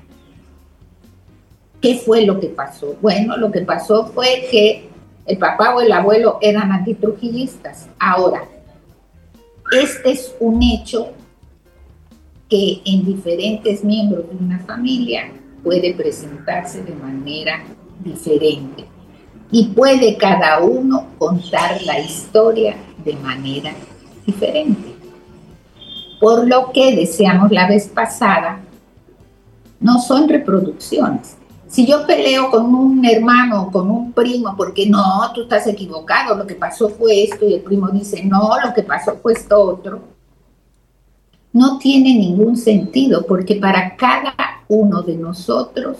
¿Qué 1.83 1.95
fue 1.95 2.25
lo 2.25 2.39
que 2.39 2.47
pasó? 2.47 2.95
Bueno, 3.01 3.35
lo 3.35 3.51
que 3.51 3.59
pasó 3.59 4.05
fue 4.05 4.47
que 4.49 4.87
el 5.25 5.37
papá 5.37 5.75
o 5.75 5.81
el 5.81 5.91
abuelo 5.91 6.37
eran 6.41 6.71
antitrujillistas. 6.71 7.89
Ahora, 7.99 8.45
este 9.77 10.11
es 10.11 10.33
un 10.39 10.63
hecho 10.63 11.09
que 12.49 12.81
en 12.85 13.03
diferentes 13.03 13.83
miembros 13.83 14.29
de 14.29 14.37
una 14.37 14.59
familia 14.59 15.29
puede 15.61 15.93
presentarse 15.93 16.81
de 16.83 16.95
manera 16.95 17.61
diferente 18.01 18.85
y 19.51 19.65
puede 19.65 20.15
cada 20.15 20.61
uno 20.61 21.07
contar 21.17 21.81
la 21.81 21.99
historia 21.99 22.77
de 23.03 23.13
manera 23.15 23.73
diferente. 24.25 24.95
Por 26.21 26.47
lo 26.47 26.71
que 26.71 26.95
deseamos 26.95 27.51
la 27.51 27.67
vez 27.67 27.89
pasada, 27.89 28.61
no 29.81 29.99
son 29.99 30.29
reproducciones. 30.29 31.42
Si 31.73 31.87
yo 31.87 32.05
peleo 32.05 32.51
con 32.51 32.75
un 32.75 33.03
hermano 33.03 33.71
con 33.71 33.89
un 33.89 34.11
primo 34.11 34.53
porque 34.55 34.87
no, 34.87 35.31
tú 35.33 35.41
estás 35.41 35.65
equivocado, 35.65 36.35
lo 36.35 36.45
que 36.45 36.53
pasó 36.53 36.87
fue 36.87 37.23
esto 37.23 37.49
y 37.49 37.55
el 37.55 37.61
primo 37.61 37.89
dice, 37.89 38.23
no, 38.23 38.51
lo 38.63 38.71
que 38.75 38.83
pasó 38.83 39.15
fue 39.15 39.33
esto 39.33 39.59
otro, 39.59 39.99
no 41.51 41.79
tiene 41.79 42.13
ningún 42.13 42.57
sentido 42.57 43.25
porque 43.25 43.55
para 43.55 43.95
cada 43.95 44.35
uno 44.67 45.01
de 45.01 45.17
nosotros 45.17 45.97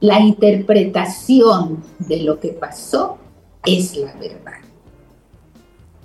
la 0.00 0.20
interpretación 0.20 1.84
de 1.98 2.22
lo 2.22 2.40
que 2.40 2.48
pasó 2.48 3.18
es 3.66 3.94
la 3.94 4.14
verdad. 4.14 4.62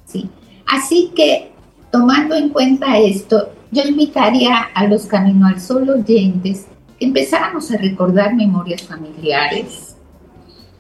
¿Sí? 0.04 0.30
Así 0.68 1.14
que, 1.16 1.54
tomando 1.90 2.36
en 2.36 2.50
cuenta 2.50 2.98
esto, 2.98 3.48
yo 3.72 3.84
invitaría 3.84 4.58
a 4.76 4.88
los 4.88 5.06
Camino 5.06 5.48
al 5.48 5.62
Sol 5.62 5.90
oyentes 5.90 6.68
empezáramos 7.04 7.72
a 7.72 7.78
recordar 7.78 8.36
memorias 8.36 8.84
familiares. 8.84 9.96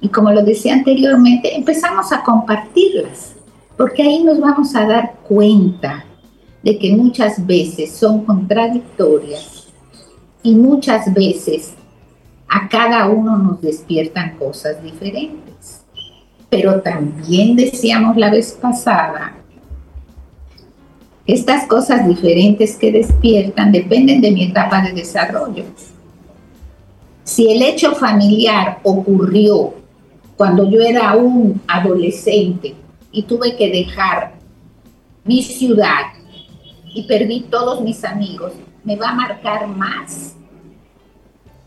Y 0.01 0.09
como 0.09 0.31
lo 0.31 0.43
decía 0.43 0.73
anteriormente, 0.73 1.55
empezamos 1.55 2.11
a 2.11 2.21
compartirlas, 2.23 3.35
porque 3.77 4.03
ahí 4.03 4.23
nos 4.23 4.39
vamos 4.39 4.75
a 4.75 4.85
dar 4.85 5.15
cuenta 5.27 6.05
de 6.61 6.77
que 6.77 6.95
muchas 6.95 7.45
veces 7.45 7.91
son 7.91 8.25
contradictorias 8.25 9.67
y 10.41 10.55
muchas 10.55 11.13
veces 11.13 11.73
a 12.49 12.67
cada 12.67 13.07
uno 13.07 13.37
nos 13.37 13.61
despiertan 13.61 14.37
cosas 14.37 14.81
diferentes. 14.83 15.83
Pero 16.49 16.81
también 16.81 17.55
decíamos 17.55 18.15
la 18.17 18.29
vez 18.29 18.51
pasada 18.51 19.37
estas 21.25 21.67
cosas 21.67 22.05
diferentes 22.05 22.75
que 22.75 22.91
despiertan 22.91 23.71
dependen 23.71 24.19
de 24.19 24.31
mi 24.31 24.43
etapa 24.43 24.81
de 24.81 24.91
desarrollo. 24.91 25.63
Si 27.33 27.49
el 27.49 27.63
hecho 27.63 27.95
familiar 27.95 28.79
ocurrió 28.83 29.73
cuando 30.37 30.69
yo 30.69 30.79
era 30.81 31.15
un 31.15 31.59
adolescente 31.67 32.75
y 33.11 33.23
tuve 33.23 33.55
que 33.55 33.71
dejar 33.71 34.33
mi 35.23 35.41
ciudad 35.41 36.13
y 36.93 37.07
perdí 37.07 37.47
todos 37.49 37.81
mis 37.81 38.03
amigos, 38.03 38.53
me 38.83 38.95
va 38.97 39.09
a 39.09 39.15
marcar 39.15 39.65
más 39.65 40.35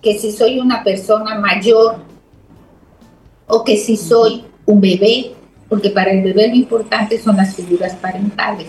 que 0.00 0.16
si 0.16 0.30
soy 0.30 0.60
una 0.60 0.84
persona 0.84 1.34
mayor 1.40 1.96
o 3.48 3.64
que 3.64 3.76
si 3.76 3.96
soy 3.96 4.44
un 4.66 4.80
bebé, 4.80 5.34
porque 5.68 5.90
para 5.90 6.12
el 6.12 6.22
bebé 6.22 6.46
lo 6.46 6.54
importante 6.54 7.20
son 7.20 7.38
las 7.38 7.56
figuras 7.56 7.96
parentales. 7.96 8.68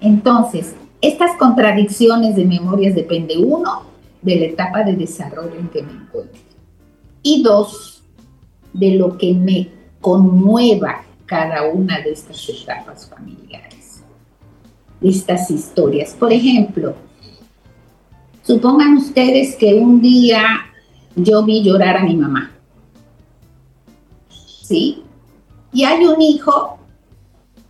Entonces, 0.00 0.72
estas 1.00 1.36
contradicciones 1.36 2.36
de 2.36 2.44
memorias 2.44 2.94
depende 2.94 3.36
uno 3.38 3.95
de 4.26 4.40
la 4.40 4.46
etapa 4.46 4.82
de 4.82 4.96
desarrollo 4.96 5.54
en 5.54 5.68
que 5.68 5.82
me 5.82 5.92
encuentro 5.92 6.42
y 7.22 7.44
dos 7.44 8.02
de 8.72 8.96
lo 8.96 9.16
que 9.16 9.32
me 9.32 9.68
conmueva 10.00 11.02
cada 11.26 11.62
una 11.62 12.00
de 12.00 12.10
estas 12.10 12.48
etapas 12.48 13.08
familiares, 13.08 14.02
estas 15.00 15.48
historias. 15.50 16.12
Por 16.14 16.32
ejemplo, 16.32 16.94
supongan 18.42 18.96
ustedes 18.96 19.54
que 19.54 19.74
un 19.74 20.00
día 20.00 20.44
yo 21.14 21.44
vi 21.44 21.62
llorar 21.62 21.98
a 21.98 22.04
mi 22.04 22.16
mamá, 22.16 22.50
¿sí? 24.62 25.04
Y 25.72 25.84
hay 25.84 26.04
un 26.04 26.20
hijo 26.20 26.78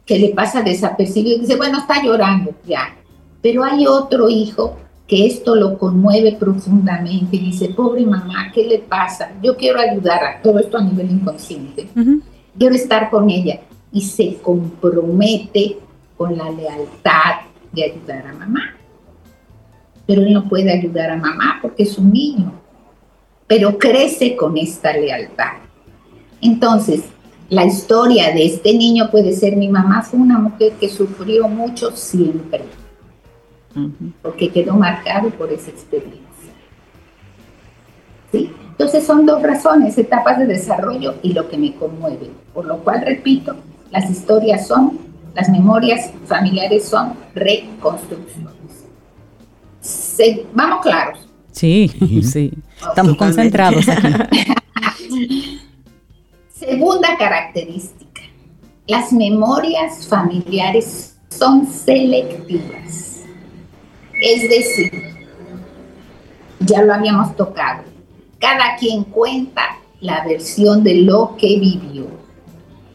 que 0.07 0.18
le 0.18 0.28
pasa 0.30 0.62
desapercibido 0.62 1.36
y 1.36 1.40
dice, 1.40 1.57
bueno, 1.57 1.80
está 1.80 2.02
llorando 2.02 2.54
ya. 2.66 2.96
Pero 3.42 3.62
hay 3.62 3.86
otro 3.86 4.28
hijo 4.30 4.76
que 5.07 5.26
esto 5.26 5.54
lo 5.54 5.78
conmueve 5.78 6.32
profundamente 6.32 7.36
y 7.36 7.38
dice, 7.38 7.68
pobre 7.68 8.04
mamá, 8.04 8.50
¿qué 8.52 8.66
le 8.66 8.78
pasa? 8.80 9.30
Yo 9.42 9.57
quiero 9.57 9.78
ayudar 9.78 10.24
a 10.24 10.42
todo 10.42 10.59
esto 10.59 10.78
a 10.78 10.82
nivel 10.82 11.11
inconsciente. 11.11 11.88
Quiero 12.59 12.74
estar 12.74 13.09
con 13.11 13.30
ella 13.30 13.61
y 13.92 14.00
se 14.00 14.36
compromete 14.42 15.78
con 16.16 16.36
la 16.36 16.50
lealtad 16.50 17.46
de 17.72 17.84
ayudar 17.84 18.26
a 18.26 18.34
mamá. 18.34 18.74
Pero 20.07 20.22
él 20.22 20.32
no 20.32 20.48
puede 20.48 20.72
ayudar 20.72 21.11
a 21.11 21.16
mamá 21.16 21.59
porque 21.62 21.84
es 21.84 21.96
un 21.98 22.12
niño, 22.12 22.52
pero 23.46 23.78
crece 23.78 24.34
con 24.34 24.57
esta 24.57 24.92
lealtad. 24.92 25.52
Entonces, 26.40 27.04
la 27.48 27.64
historia 27.64 28.32
de 28.32 28.44
este 28.44 28.74
niño 28.74 29.09
puede 29.11 29.32
ser 29.32 29.57
mi 29.57 29.68
mamá 29.68 30.02
fue 30.02 30.18
una 30.18 30.38
mujer 30.38 30.72
que 30.80 30.88
sufrió 30.88 31.48
mucho 31.48 31.92
siempre, 31.94 32.64
porque 34.22 34.50
quedó 34.50 34.74
marcado 34.74 35.30
por 35.30 35.52
esa 35.52 35.70
experiencia. 35.70 36.22
¿Sí? 38.32 38.50
Entonces 38.70 39.06
son 39.06 39.24
dos 39.24 39.42
razones, 39.42 39.96
etapas 39.96 40.38
de 40.38 40.46
desarrollo 40.46 41.14
y 41.22 41.32
lo 41.32 41.48
que 41.48 41.56
me 41.56 41.74
conmueve. 41.74 42.30
Por 42.52 42.66
lo 42.66 42.78
cual, 42.78 43.02
repito, 43.02 43.56
las 43.90 44.10
historias 44.10 44.66
son, 44.66 44.98
las 45.34 45.48
memorias 45.48 46.10
familiares 46.26 46.88
son 46.88 47.14
reconstrucciones. 47.34 48.56
¿Vamos 50.54 50.80
claros? 50.82 51.26
Sí, 51.52 51.88
sí. 52.22 52.52
Estamos 52.86 53.16
concentrados 53.16 53.88
aquí. 53.88 54.08
Segunda 56.52 57.16
característica, 57.18 58.22
las 58.86 59.12
memorias 59.12 60.06
familiares 60.08 61.16
son 61.28 61.66
selectivas. 61.66 63.05
Es 64.20 64.48
decir, 64.48 64.92
ya 66.60 66.82
lo 66.82 66.94
habíamos 66.94 67.36
tocado, 67.36 67.82
cada 68.38 68.76
quien 68.76 69.04
cuenta 69.04 69.78
la 70.00 70.24
versión 70.24 70.82
de 70.82 71.02
lo 71.02 71.36
que 71.36 71.58
vivió. 71.58 72.06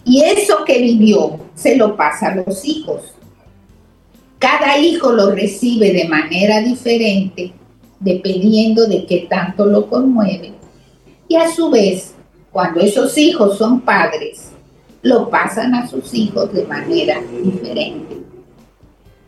Y 0.03 0.23
eso 0.23 0.65
que 0.65 0.79
vivió 0.79 1.39
se 1.53 1.75
lo 1.75 1.95
pasa 1.95 2.29
a 2.29 2.35
los 2.35 2.65
hijos. 2.65 3.01
Cada 4.39 4.77
hijo 4.79 5.11
lo 5.11 5.31
recibe 5.31 5.93
de 5.93 6.07
manera 6.07 6.59
diferente 6.61 7.53
dependiendo 8.01 8.87
de 8.87 9.05
qué 9.05 9.27
tanto 9.29 9.65
lo 9.65 9.87
conmueve. 9.87 10.53
Y 11.27 11.35
a 11.35 11.49
su 11.51 11.69
vez, 11.69 12.13
cuando 12.51 12.81
esos 12.81 13.17
hijos 13.17 13.57
son 13.57 13.81
padres, 13.81 14.49
lo 15.03 15.29
pasan 15.29 15.73
a 15.75 15.87
sus 15.87 16.13
hijos 16.13 16.51
de 16.51 16.65
manera 16.65 17.21
diferente. 17.43 18.17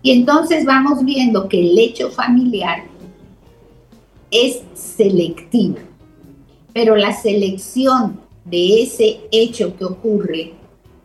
Y 0.04 0.12
entonces 0.12 0.66
vamos 0.66 1.04
viendo 1.04 1.50
que 1.50 1.60
el 1.60 1.80
hecho 1.80 2.12
familiar 2.12 2.84
es 4.30 4.62
selectivo, 4.76 5.78
pero 6.74 6.96
la 6.96 7.14
selección 7.14 8.20
de 8.46 8.84
ese 8.84 9.22
hecho 9.32 9.76
que 9.76 9.86
ocurre 9.86 10.54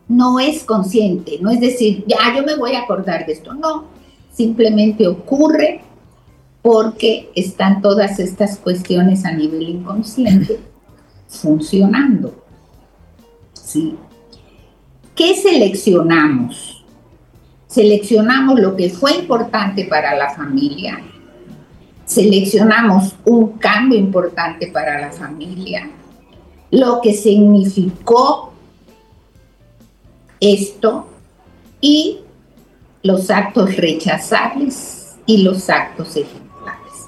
no 0.07 0.39
es 0.39 0.63
consciente, 0.63 1.39
no 1.41 1.49
es 1.49 1.59
decir, 1.59 2.03
ya 2.05 2.35
yo 2.35 2.43
me 2.43 2.55
voy 2.55 2.73
a 2.73 2.81
acordar 2.81 3.25
de 3.25 3.33
esto, 3.33 3.53
no, 3.53 3.85
simplemente 4.31 5.07
ocurre 5.07 5.81
porque 6.61 7.31
están 7.35 7.81
todas 7.81 8.19
estas 8.19 8.57
cuestiones 8.57 9.25
a 9.25 9.31
nivel 9.31 9.69
inconsciente 9.69 10.59
funcionando. 11.27 12.43
¿Sí? 13.53 13.95
¿qué 15.19 15.35
seleccionamos? 15.35 16.78
Seleccionamos 17.69 18.59
lo 18.59 18.75
que 18.75 18.89
fue 18.89 19.13
importante 19.13 19.85
para 19.85 20.15
la 20.15 20.31
familia, 20.31 20.99
seleccionamos 22.03 23.15
un 23.25 23.59
cambio 23.59 23.99
importante 23.99 24.71
para 24.71 24.99
la 24.99 25.11
familia, 25.11 25.87
lo 26.71 26.99
que 26.99 27.13
significó 27.13 28.53
esto 30.39 31.07
y 31.79 32.21
los 33.03 33.29
actos 33.29 33.77
rechazables 33.77 35.17
y 35.27 35.43
los 35.43 35.69
actos 35.69 36.15
ejemplares. 36.15 37.07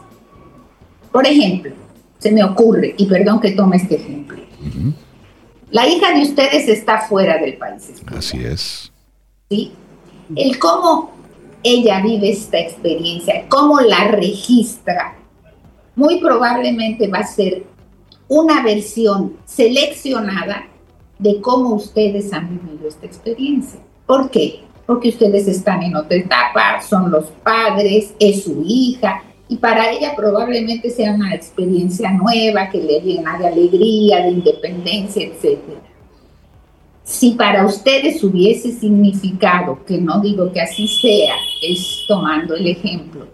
Por 1.11 1.25
ejemplo, 1.25 1.73
se 2.19 2.31
me 2.31 2.43
ocurre, 2.43 2.93
y 2.97 3.07
perdón 3.07 3.39
que 3.39 3.51
tome 3.53 3.77
este 3.77 3.95
ejemplo, 3.95 4.39
la 5.71 5.87
hija 5.87 6.13
de 6.13 6.21
ustedes 6.21 6.67
está 6.67 7.01
fuera 7.01 7.39
del 7.39 7.57
país. 7.57 7.91
Así 8.05 8.45
es. 8.45 8.91
¿Sí? 9.49 9.71
El 10.35 10.59
cómo 10.59 11.11
ella 11.63 12.01
vive 12.01 12.31
esta 12.31 12.59
experiencia, 12.59 13.45
cómo 13.49 13.79
la 13.81 14.07
registra, 14.09 15.15
muy 15.95 16.19
probablemente 16.19 17.07
va 17.07 17.19
a 17.19 17.27
ser 17.27 17.63
una 18.27 18.63
versión 18.63 19.37
seleccionada 19.45 20.67
de 21.19 21.41
cómo 21.41 21.75
ustedes 21.75 22.31
han 22.33 22.49
vivido 22.49 22.87
esta 22.87 23.05
experiencia. 23.05 23.79
¿Por 24.05 24.31
qué? 24.31 24.61
Porque 24.85 25.09
ustedes 25.09 25.47
están 25.47 25.83
en 25.83 25.95
otra 25.95 26.17
etapa, 26.17 26.81
son 26.81 27.11
los 27.11 27.25
padres, 27.43 28.13
es 28.19 28.43
su 28.43 28.63
hija, 28.65 29.21
y 29.47 29.57
para 29.57 29.91
ella 29.91 30.15
probablemente 30.15 30.89
sea 30.89 31.13
una 31.13 31.35
experiencia 31.35 32.09
nueva 32.11 32.69
que 32.69 32.81
le 32.81 33.01
llena 33.01 33.37
de 33.37 33.47
alegría, 33.47 34.23
de 34.23 34.29
independencia, 34.29 35.23
etc. 35.23 35.59
Si 37.03 37.31
para 37.31 37.65
ustedes 37.65 38.23
hubiese 38.23 38.71
significado, 38.71 39.83
que 39.85 39.97
no 39.97 40.21
digo 40.21 40.51
que 40.51 40.61
así 40.61 40.87
sea, 40.87 41.35
es 41.61 42.05
tomando 42.07 42.55
el 42.55 42.67
ejemplo, 42.67 43.27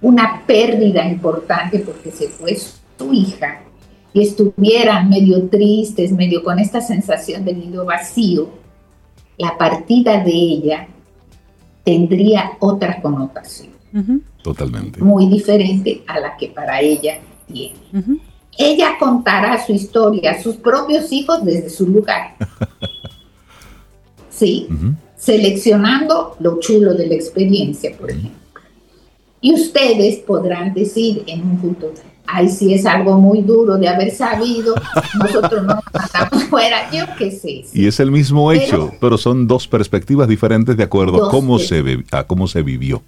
una 0.00 0.42
pérdida 0.46 1.06
importante 1.06 1.78
porque 1.80 2.10
se 2.10 2.28
fue 2.28 2.56
su 2.56 3.12
hija 3.12 3.62
y 4.12 4.22
estuvieran 4.22 5.08
medio 5.08 5.48
tristes, 5.48 6.12
medio 6.12 6.42
con 6.42 6.58
esta 6.58 6.80
sensación 6.80 7.44
de 7.44 7.54
nido 7.54 7.84
vacío, 7.84 8.48
la 9.36 9.58
partida 9.58 10.22
de 10.22 10.32
ella 10.32 10.88
tendría 11.84 12.52
otra 12.60 13.00
connotación. 13.02 13.70
Totalmente. 14.42 15.00
Muy 15.02 15.26
diferente 15.26 16.02
a 16.06 16.18
la 16.20 16.36
que 16.36 16.48
para 16.48 16.80
ella 16.80 17.18
tiene. 17.46 17.74
Ella 18.56 18.96
contará 18.98 19.64
su 19.64 19.72
historia 19.72 20.32
a 20.32 20.42
sus 20.42 20.56
propios 20.56 21.10
hijos 21.12 21.44
desde 21.44 21.70
su 21.70 21.86
lugar. 21.86 22.34
sí, 24.34 24.68
seleccionando 25.16 26.36
lo 26.40 26.58
chulo 26.60 26.94
de 26.94 27.06
la 27.06 27.14
experiencia, 27.14 27.96
por 27.98 28.10
ejemplo. 28.10 28.32
Y 29.40 29.54
ustedes 29.54 30.18
podrán 30.20 30.72
decir 30.72 31.22
en 31.26 31.42
un 31.42 31.58
futuro, 31.58 31.92
ay, 32.26 32.48
si 32.48 32.72
es 32.72 32.86
algo 32.86 33.18
muy 33.18 33.42
duro 33.42 33.76
de 33.76 33.88
haber 33.88 34.10
sabido, 34.10 34.74
nosotros 35.18 35.62
no 35.62 35.74
nos 35.74 35.84
matamos 35.92 36.44
fuera, 36.44 36.90
yo 36.90 37.04
qué 37.18 37.30
sé. 37.30 37.64
Y 37.74 37.86
es 37.86 38.00
el 38.00 38.10
mismo 38.10 38.50
hecho, 38.52 38.90
pero, 39.00 39.18
son 39.18 39.46
dos 39.46 39.68
perspectivas 39.68 40.28
diferentes 40.28 40.76
de 40.76 40.82
acuerdo 40.82 41.26
a 41.26 41.30
cómo, 41.30 41.58
se, 41.58 42.04
a 42.10 42.24
cómo 42.24 42.48
se 42.48 42.62
vivió 42.62 43.02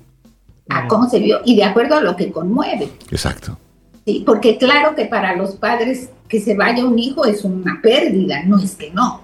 a 0.68 0.88
cómo 0.88 1.08
se 1.08 1.18
vio 1.18 1.40
y 1.44 1.56
de 1.56 1.64
acuerdo 1.64 1.96
a 1.96 2.00
lo 2.00 2.16
que 2.16 2.30
conmueve. 2.30 2.88
Exacto. 3.10 3.58
Sí, 4.04 4.22
porque 4.24 4.56
claro 4.56 4.94
que 4.94 5.06
para 5.06 5.36
los 5.36 5.56
padres 5.56 6.10
que 6.28 6.40
se 6.40 6.54
vaya 6.54 6.84
un 6.84 6.98
hijo 6.98 7.24
es 7.24 7.44
una 7.44 7.80
pérdida, 7.82 8.42
no 8.44 8.58
es 8.58 8.76
que 8.76 8.90
no. 8.90 9.20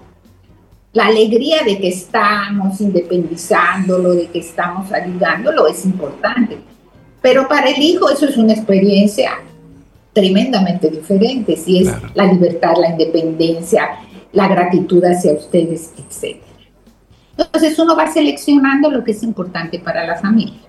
La 0.93 1.07
alegría 1.07 1.63
de 1.63 1.79
que 1.79 1.87
estamos 1.87 2.79
independizándolo, 2.79 4.13
de 4.13 4.27
que 4.27 4.39
estamos 4.39 4.91
ayudándolo 4.91 5.67
es 5.67 5.85
importante. 5.85 6.59
Pero 7.21 7.47
para 7.47 7.69
el 7.69 7.81
hijo 7.81 8.09
eso 8.09 8.27
es 8.27 8.37
una 8.37 8.53
experiencia 8.53 9.39
tremendamente 10.13 10.89
diferente, 10.89 11.57
si 11.57 11.79
es 11.79 11.91
la 12.13 12.25
libertad, 12.25 12.75
la 12.79 12.89
independencia, 12.89 13.89
la 14.33 14.47
gratitud 14.47 15.03
hacia 15.03 15.33
ustedes, 15.33 15.91
etc. 15.97 16.37
Entonces 17.35 17.79
uno 17.79 17.95
va 17.95 18.11
seleccionando 18.11 18.91
lo 18.91 19.03
que 19.03 19.11
es 19.11 19.23
importante 19.23 19.79
para 19.79 20.05
la 20.05 20.17
familia. 20.17 20.61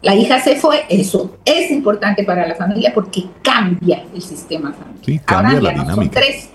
La 0.00 0.14
hija 0.14 0.40
se 0.40 0.56
fue, 0.56 0.84
eso 0.88 1.38
es 1.44 1.70
importante 1.70 2.22
para 2.24 2.46
la 2.46 2.54
familia 2.54 2.92
porque 2.94 3.26
cambia 3.42 4.04
el 4.14 4.22
sistema 4.22 4.72
familiar. 4.72 5.04
Sí, 5.04 5.18
cambia 5.18 5.60
la 5.60 5.70
dinámica. 5.70 5.94
son 5.94 6.10
tres, 6.10 6.50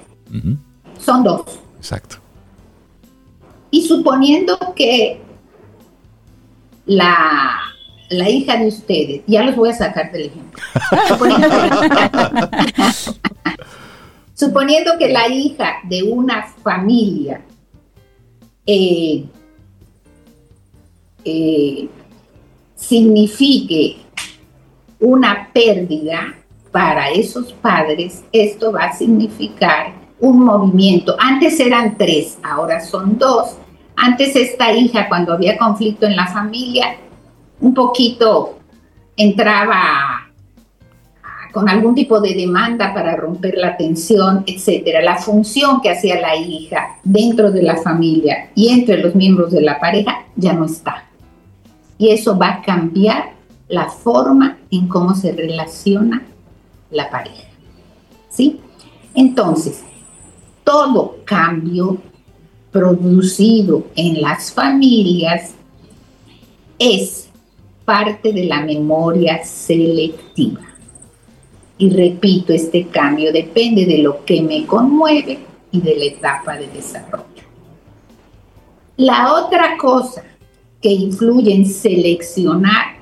son 0.97 1.23
dos. 1.23 1.59
Exacto. 1.77 2.22
Y 3.74 3.82
suponiendo 3.88 4.57
que 4.76 5.19
la, 6.86 7.57
la 8.09 8.30
hija 8.30 8.57
de 8.57 8.67
ustedes, 8.67 9.24
ya 9.26 9.41
los 9.41 9.55
voy 9.55 9.69
a 9.69 9.74
sacar 9.74 10.11
del 10.11 10.28
ejemplo. 10.28 10.61
suponiendo, 14.36 14.95
que, 14.99 15.09
la 15.09 15.28
hija 15.28 15.78
de 15.86 16.03
una 16.03 16.45
familia 16.63 17.41
eh, 18.67 19.26
eh, 21.26 21.89
signifique 22.76 23.97
una 24.99 25.49
pérdida 25.51 26.36
para 26.71 27.09
esos 27.09 27.51
padres, 27.53 28.24
esto 28.32 28.71
va 28.71 28.84
a 28.84 28.95
significar 28.95 29.95
un 30.19 30.45
movimiento. 30.45 31.15
Antes 31.19 31.59
eran 31.59 31.97
tres, 31.97 32.38
ahora 32.43 32.80
son 32.80 33.17
dos. 33.17 33.57
Antes 33.95 34.35
esta 34.35 34.73
hija, 34.73 35.07
cuando 35.07 35.33
había 35.33 35.57
conflicto 35.57 36.05
en 36.05 36.15
la 36.15 36.27
familia, 36.27 36.95
un 37.59 37.73
poquito 37.73 38.59
entraba 39.15 40.29
con 41.51 41.69
algún 41.69 41.93
tipo 41.93 42.19
de 42.19 42.33
demanda 42.33 42.93
para 42.93 43.15
romper 43.15 43.55
la 43.57 43.77
tensión, 43.77 44.43
etcétera. 44.47 45.01
La 45.03 45.17
función 45.17 45.81
que 45.81 45.91
hacía 45.91 46.19
la 46.19 46.35
hija 46.35 46.97
dentro 47.03 47.51
de 47.51 47.61
la 47.61 47.77
familia 47.77 48.49
y 48.55 48.69
entre 48.69 48.97
los 48.97 49.13
miembros 49.13 49.51
de 49.51 49.61
la 49.61 49.79
pareja 49.79 50.25
ya 50.35 50.53
no 50.53 50.65
está 50.65 51.03
y 51.97 52.09
eso 52.09 52.37
va 52.37 52.49
a 52.49 52.61
cambiar 52.61 53.33
la 53.69 53.89
forma 53.89 54.57
en 54.71 54.89
cómo 54.89 55.15
se 55.15 55.31
relaciona 55.31 56.21
la 56.91 57.09
pareja. 57.09 57.47
¿Sí? 58.29 58.59
Entonces, 59.15 59.83
todo 60.63 61.19
cambio 61.23 61.97
producido 62.74 63.86
en 63.95 64.21
las 64.21 64.51
familias 64.51 65.53
es 66.80 67.30
parte 67.86 68.34
de 68.34 68.45
la 68.45 68.61
memoria 68.61 69.45
selectiva. 69.45 70.61
Y 71.78 71.89
repito, 71.91 72.51
este 72.51 72.88
cambio 72.88 73.32
depende 73.32 73.86
de 73.86 73.99
lo 73.99 74.26
que 74.26 74.41
me 74.41 74.65
conmueve 74.65 75.39
y 75.71 75.82
de 75.82 75.95
la 75.95 76.05
etapa 76.05 76.57
de 76.57 76.67
desarrollo. 76.67 77.24
La 78.97 79.34
otra 79.34 79.78
cosa 79.78 80.24
que 80.82 80.89
influye 80.89 81.53
en 81.53 81.65
seleccionar 81.65 82.97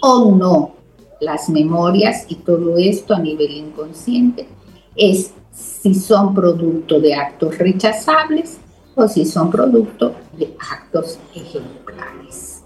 o 0.00 0.30
no 0.30 0.76
las 1.20 1.48
memorias 1.48 2.26
y 2.28 2.36
todo 2.36 2.76
esto 2.76 3.14
a 3.14 3.18
nivel 3.18 3.50
inconsciente 3.50 4.46
es 4.94 5.32
si 5.52 5.94
son 5.94 6.34
producto 6.34 7.00
de 7.00 7.14
actos 7.14 7.56
rechazables 7.58 8.58
o 8.96 9.06
si 9.06 9.26
son 9.26 9.50
producto 9.50 10.14
de 10.36 10.56
actos 10.58 11.18
ejemplares. 11.34 12.64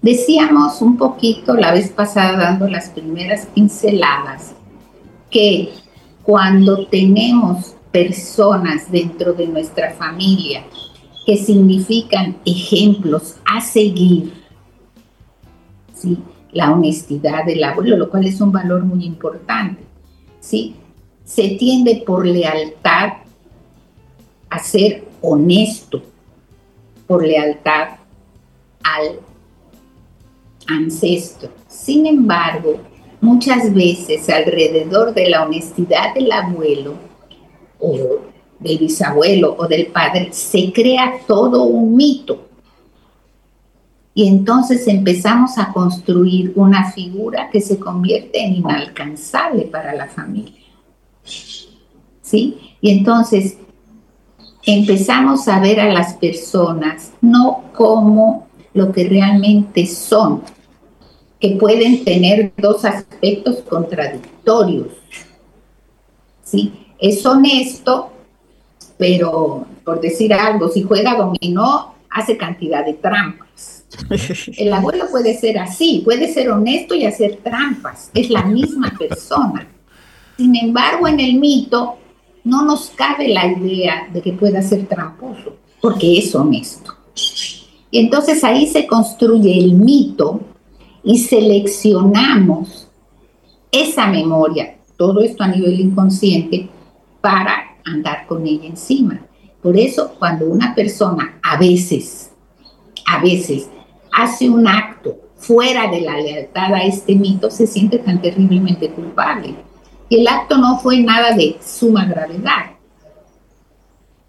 Decíamos 0.00 0.80
un 0.82 0.96
poquito 0.96 1.54
la 1.54 1.72
vez 1.72 1.90
pasada 1.90 2.36
dando 2.36 2.66
las 2.66 2.88
primeras 2.90 3.46
pinceladas 3.46 4.54
que 5.30 5.72
cuando 6.24 6.86
tenemos 6.86 7.76
personas 7.92 8.90
dentro 8.90 9.34
de 9.34 9.46
nuestra 9.46 9.92
familia 9.92 10.64
que 11.26 11.36
significan 11.36 12.36
ejemplos 12.44 13.36
a 13.44 13.60
seguir. 13.60 14.32
¿sí? 15.94 16.18
La 16.52 16.72
honestidad 16.72 17.44
del 17.44 17.62
abuelo, 17.62 17.96
lo 17.96 18.10
cual 18.10 18.26
es 18.26 18.40
un 18.40 18.50
valor 18.50 18.82
muy 18.84 19.04
importante. 19.04 19.82
¿sí? 20.40 20.74
Se 21.24 21.50
tiende 21.50 22.02
por 22.04 22.26
lealtad 22.26 23.22
a 24.52 24.58
ser 24.58 25.04
honesto, 25.20 26.02
por 27.06 27.26
lealtad 27.26 27.96
al 28.82 29.20
ancestro. 30.66 31.50
Sin 31.68 32.06
embargo, 32.06 32.80
muchas 33.20 33.72
veces 33.72 34.28
alrededor 34.28 35.14
de 35.14 35.30
la 35.30 35.44
honestidad 35.44 36.14
del 36.14 36.30
abuelo 36.32 36.94
o 37.78 38.20
del 38.58 38.78
bisabuelo 38.78 39.56
o 39.58 39.66
del 39.66 39.86
padre, 39.88 40.28
se 40.32 40.72
crea 40.72 41.14
todo 41.26 41.64
un 41.64 41.96
mito. 41.96 42.48
Y 44.14 44.28
entonces 44.28 44.86
empezamos 44.88 45.58
a 45.58 45.72
construir 45.72 46.52
una 46.54 46.92
figura 46.92 47.48
que 47.50 47.60
se 47.60 47.78
convierte 47.78 48.44
en 48.44 48.56
inalcanzable 48.56 49.62
para 49.64 49.94
la 49.94 50.06
familia. 50.06 50.60
¿Sí? 52.20 52.76
Y 52.80 52.90
entonces, 52.90 53.56
empezamos 54.64 55.48
a 55.48 55.60
ver 55.60 55.80
a 55.80 55.92
las 55.92 56.14
personas 56.14 57.12
no 57.20 57.64
como 57.74 58.48
lo 58.74 58.92
que 58.92 59.08
realmente 59.08 59.86
son, 59.86 60.42
que 61.40 61.56
pueden 61.56 62.04
tener 62.04 62.52
dos 62.56 62.84
aspectos 62.84 63.58
contradictorios. 63.68 64.88
¿Sí? 66.42 66.72
Es 66.98 67.24
honesto, 67.26 68.12
pero 68.96 69.66
por 69.84 70.00
decir 70.00 70.32
algo, 70.32 70.68
si 70.68 70.82
juega 70.82 71.16
dominó, 71.16 71.94
hace 72.10 72.36
cantidad 72.36 72.84
de 72.84 72.94
trampas. 72.94 73.84
El 74.56 74.72
abuelo 74.72 75.06
puede 75.10 75.36
ser 75.36 75.58
así, 75.58 76.02
puede 76.04 76.32
ser 76.32 76.50
honesto 76.50 76.94
y 76.94 77.04
hacer 77.04 77.40
trampas, 77.42 78.10
es 78.14 78.30
la 78.30 78.44
misma 78.44 78.92
persona. 78.98 79.66
Sin 80.36 80.56
embargo, 80.56 81.08
en 81.08 81.20
el 81.20 81.34
mito 81.34 81.98
no 82.44 82.64
nos 82.64 82.90
cabe 82.90 83.28
la 83.28 83.46
idea 83.46 84.08
de 84.12 84.20
que 84.20 84.32
pueda 84.32 84.62
ser 84.62 84.86
tramposo, 84.86 85.56
porque 85.80 86.18
es 86.18 86.34
honesto. 86.34 86.94
Entonces 87.90 88.42
ahí 88.42 88.66
se 88.66 88.86
construye 88.86 89.58
el 89.58 89.74
mito 89.74 90.40
y 91.04 91.18
seleccionamos 91.18 92.88
esa 93.70 94.06
memoria, 94.06 94.78
todo 94.96 95.20
esto 95.20 95.42
a 95.42 95.48
nivel 95.48 95.80
inconsciente, 95.80 96.68
para 97.20 97.76
andar 97.84 98.26
con 98.26 98.46
ella 98.46 98.66
encima. 98.66 99.20
Por 99.62 99.78
eso 99.78 100.14
cuando 100.18 100.46
una 100.46 100.74
persona 100.74 101.38
a 101.42 101.56
veces, 101.56 102.32
a 103.06 103.22
veces 103.22 103.68
hace 104.12 104.48
un 104.48 104.66
acto 104.66 105.16
fuera 105.36 105.90
de 105.90 106.00
la 106.00 106.18
lealtad 106.18 106.74
a 106.74 106.84
este 106.84 107.14
mito, 107.14 107.50
se 107.50 107.66
siente 107.66 107.98
tan 107.98 108.20
terriblemente 108.20 108.90
culpable. 108.90 109.54
El 110.12 110.28
acto 110.28 110.58
no 110.58 110.78
fue 110.78 111.00
nada 111.00 111.32
de 111.34 111.56
suma 111.64 112.04
gravedad, 112.04 112.72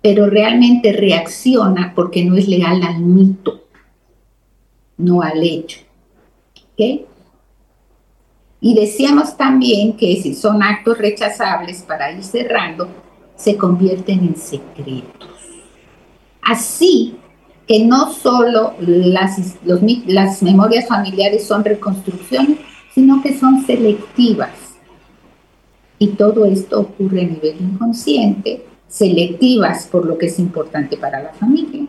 pero 0.02 0.28
realmente 0.28 0.94
reacciona 0.94 1.92
porque 1.94 2.24
no 2.24 2.38
es 2.38 2.48
leal 2.48 2.82
al 2.84 3.02
mito, 3.02 3.66
no 4.96 5.22
al 5.22 5.44
hecho. 5.44 5.82
Y 8.62 8.74
decíamos 8.74 9.36
también 9.36 9.98
que 9.98 10.22
si 10.22 10.34
son 10.34 10.64
actos 10.64 10.98
rechazables, 10.98 11.82
para 11.82 12.14
ir 12.14 12.24
cerrando, 12.24 12.88
se 13.36 13.58
convierten 13.58 14.20
en 14.20 14.38
secretos. 14.38 15.32
Así 16.42 17.18
que 17.68 17.84
no 17.84 18.14
solo 18.14 18.74
las 18.80 20.42
memorias 20.42 20.88
familiares 20.88 21.46
son 21.46 21.66
reconstrucciones, 21.66 22.60
sino 22.94 23.22
que 23.22 23.38
son 23.38 23.66
selectivas. 23.66 24.63
Y 26.00 26.10
todo 26.10 26.46
esto 26.46 26.82
ocurre 26.82 27.22
a 27.22 27.28
nivel 27.28 27.56
inconsciente, 27.60 28.66
selectivas 28.88 29.88
por 29.88 30.06
lo 30.06 30.18
que 30.18 30.28
es 30.28 30.40
importante 30.40 30.98
para 30.98 31.22
la 31.22 31.34
familia, 31.34 31.86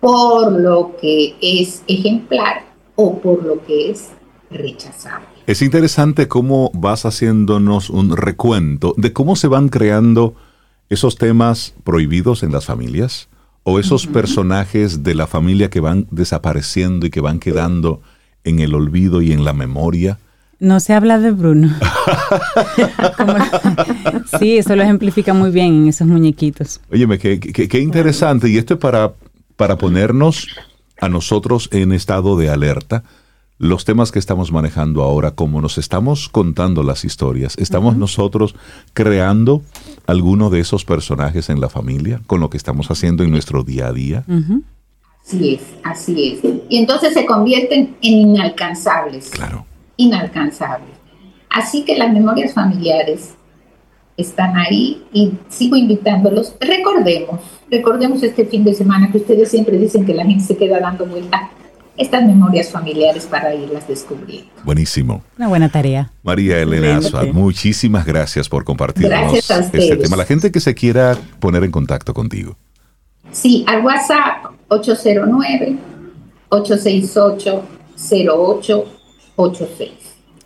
por 0.00 0.52
lo 0.52 0.96
que 1.00 1.34
es 1.40 1.82
ejemplar 1.88 2.66
o 2.94 3.18
por 3.18 3.44
lo 3.44 3.64
que 3.64 3.90
es 3.90 4.08
rechazable. 4.50 5.28
Es 5.46 5.62
interesante 5.62 6.28
cómo 6.28 6.70
vas 6.74 7.06
haciéndonos 7.06 7.90
un 7.90 8.16
recuento 8.16 8.94
de 8.96 9.12
cómo 9.12 9.36
se 9.36 9.48
van 9.48 9.68
creando 9.68 10.34
esos 10.88 11.16
temas 11.16 11.74
prohibidos 11.84 12.42
en 12.42 12.52
las 12.52 12.66
familias 12.66 13.28
o 13.62 13.78
esos 13.78 14.06
personajes 14.06 15.02
de 15.02 15.14
la 15.14 15.26
familia 15.26 15.68
que 15.68 15.80
van 15.80 16.06
desapareciendo 16.10 17.06
y 17.06 17.10
que 17.10 17.20
van 17.20 17.38
quedando 17.38 18.00
en 18.44 18.60
el 18.60 18.74
olvido 18.74 19.20
y 19.20 19.32
en 19.32 19.44
la 19.44 19.52
memoria. 19.52 20.18
No 20.60 20.80
se 20.80 20.92
habla 20.92 21.18
de 21.18 21.30
Bruno. 21.30 21.72
sí, 24.38 24.58
eso 24.58 24.74
lo 24.74 24.82
ejemplifica 24.82 25.32
muy 25.32 25.50
bien 25.50 25.82
en 25.82 25.88
esos 25.88 26.06
muñequitos. 26.06 26.80
Óyeme, 26.90 27.18
qué, 27.18 27.38
qué 27.38 27.78
interesante. 27.78 28.48
Y 28.48 28.58
esto 28.58 28.74
es 28.74 28.80
para, 28.80 29.12
para 29.56 29.78
ponernos 29.78 30.48
a 31.00 31.08
nosotros 31.08 31.68
en 31.72 31.92
estado 31.92 32.36
de 32.36 32.50
alerta 32.50 33.04
los 33.58 33.84
temas 33.84 34.12
que 34.12 34.20
estamos 34.20 34.52
manejando 34.52 35.02
ahora, 35.02 35.32
como 35.32 35.60
nos 35.60 35.78
estamos 35.78 36.28
contando 36.28 36.84
las 36.84 37.04
historias, 37.04 37.56
estamos 37.58 37.96
nosotros 37.96 38.54
creando 38.94 39.62
alguno 40.06 40.48
de 40.48 40.60
esos 40.60 40.84
personajes 40.84 41.50
en 41.50 41.60
la 41.60 41.68
familia 41.68 42.20
con 42.26 42.40
lo 42.40 42.50
que 42.50 42.56
estamos 42.56 42.90
haciendo 42.90 43.24
en 43.24 43.32
nuestro 43.32 43.64
día 43.64 43.88
a 43.88 43.92
día. 43.92 44.24
Así 45.24 45.54
es, 45.54 45.62
así 45.82 46.38
es. 46.42 46.52
Y 46.68 46.78
entonces 46.78 47.14
se 47.14 47.26
convierten 47.26 47.96
en 48.00 48.12
inalcanzables. 48.12 49.28
Claro. 49.30 49.66
Inalcanzables. 49.98 50.96
Así 51.50 51.84
que 51.84 51.98
las 51.98 52.10
memorias 52.12 52.54
familiares 52.54 53.34
están 54.16 54.56
ahí 54.56 55.04
y 55.12 55.32
sigo 55.48 55.76
invitándolos. 55.76 56.54
Recordemos, 56.60 57.40
recordemos 57.70 58.22
este 58.22 58.46
fin 58.46 58.64
de 58.64 58.74
semana 58.74 59.10
que 59.12 59.18
ustedes 59.18 59.50
siempre 59.50 59.78
dicen 59.78 60.06
que 60.06 60.14
la 60.14 60.24
gente 60.24 60.44
se 60.44 60.56
queda 60.56 60.80
dando 60.80 61.04
vuelta 61.04 61.50
estas 61.98 62.24
memorias 62.24 62.70
familiares 62.70 63.26
para 63.26 63.54
irlas 63.54 63.86
descubriendo. 63.88 64.48
Buenísimo. 64.64 65.22
Una 65.36 65.48
buena 65.48 65.68
tarea. 65.68 66.10
María 66.22 66.58
Elena 66.58 67.02
Suárez, 67.02 67.34
muchísimas 67.34 68.06
gracias 68.06 68.48
por 68.48 68.64
compartirnos 68.64 69.34
este 69.34 69.96
tema. 69.96 70.16
La 70.16 70.24
gente 70.24 70.50
que 70.52 70.60
se 70.60 70.74
quiera 70.74 71.18
poner 71.40 71.64
en 71.64 71.70
contacto 71.70 72.14
contigo. 72.14 72.56
Sí, 73.32 73.64
al 73.66 73.84
WhatsApp 73.84 74.52
809-868-0886. 79.38 79.90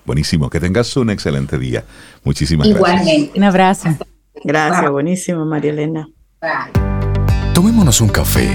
Buenísimo, 0.04 0.50
que 0.50 0.60
tengas 0.60 0.96
un 0.96 1.10
excelente 1.10 1.58
día. 1.58 1.84
Muchísimas 2.24 2.68
gracias. 2.68 2.90
Igualmente. 2.90 3.38
Un 3.38 3.44
abrazo. 3.44 3.88
Gracias, 4.44 4.90
buenísimo, 4.90 5.44
María 5.44 5.70
Elena. 5.70 6.08
Bye. 6.40 7.52
Tomémonos 7.54 8.00
un 8.00 8.08
café. 8.08 8.48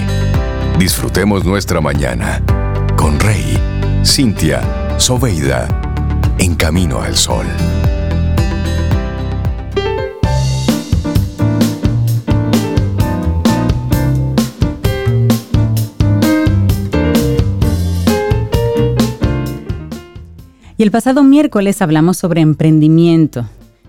Disfrutemos 0.78 1.46
nuestra 1.46 1.80
mañana 1.82 2.44
con 2.98 3.20
Rey, 3.20 3.58
Cintia, 4.04 4.62
Soveida, 5.00 5.68
en 6.40 6.56
camino 6.56 7.02
al 7.02 7.16
sol. 7.16 7.46
Y 20.78 20.84
el 20.84 20.92
pasado 20.92 21.24
miércoles 21.24 21.82
hablamos 21.82 22.18
sobre 22.18 22.42
emprendimiento, 22.42 23.48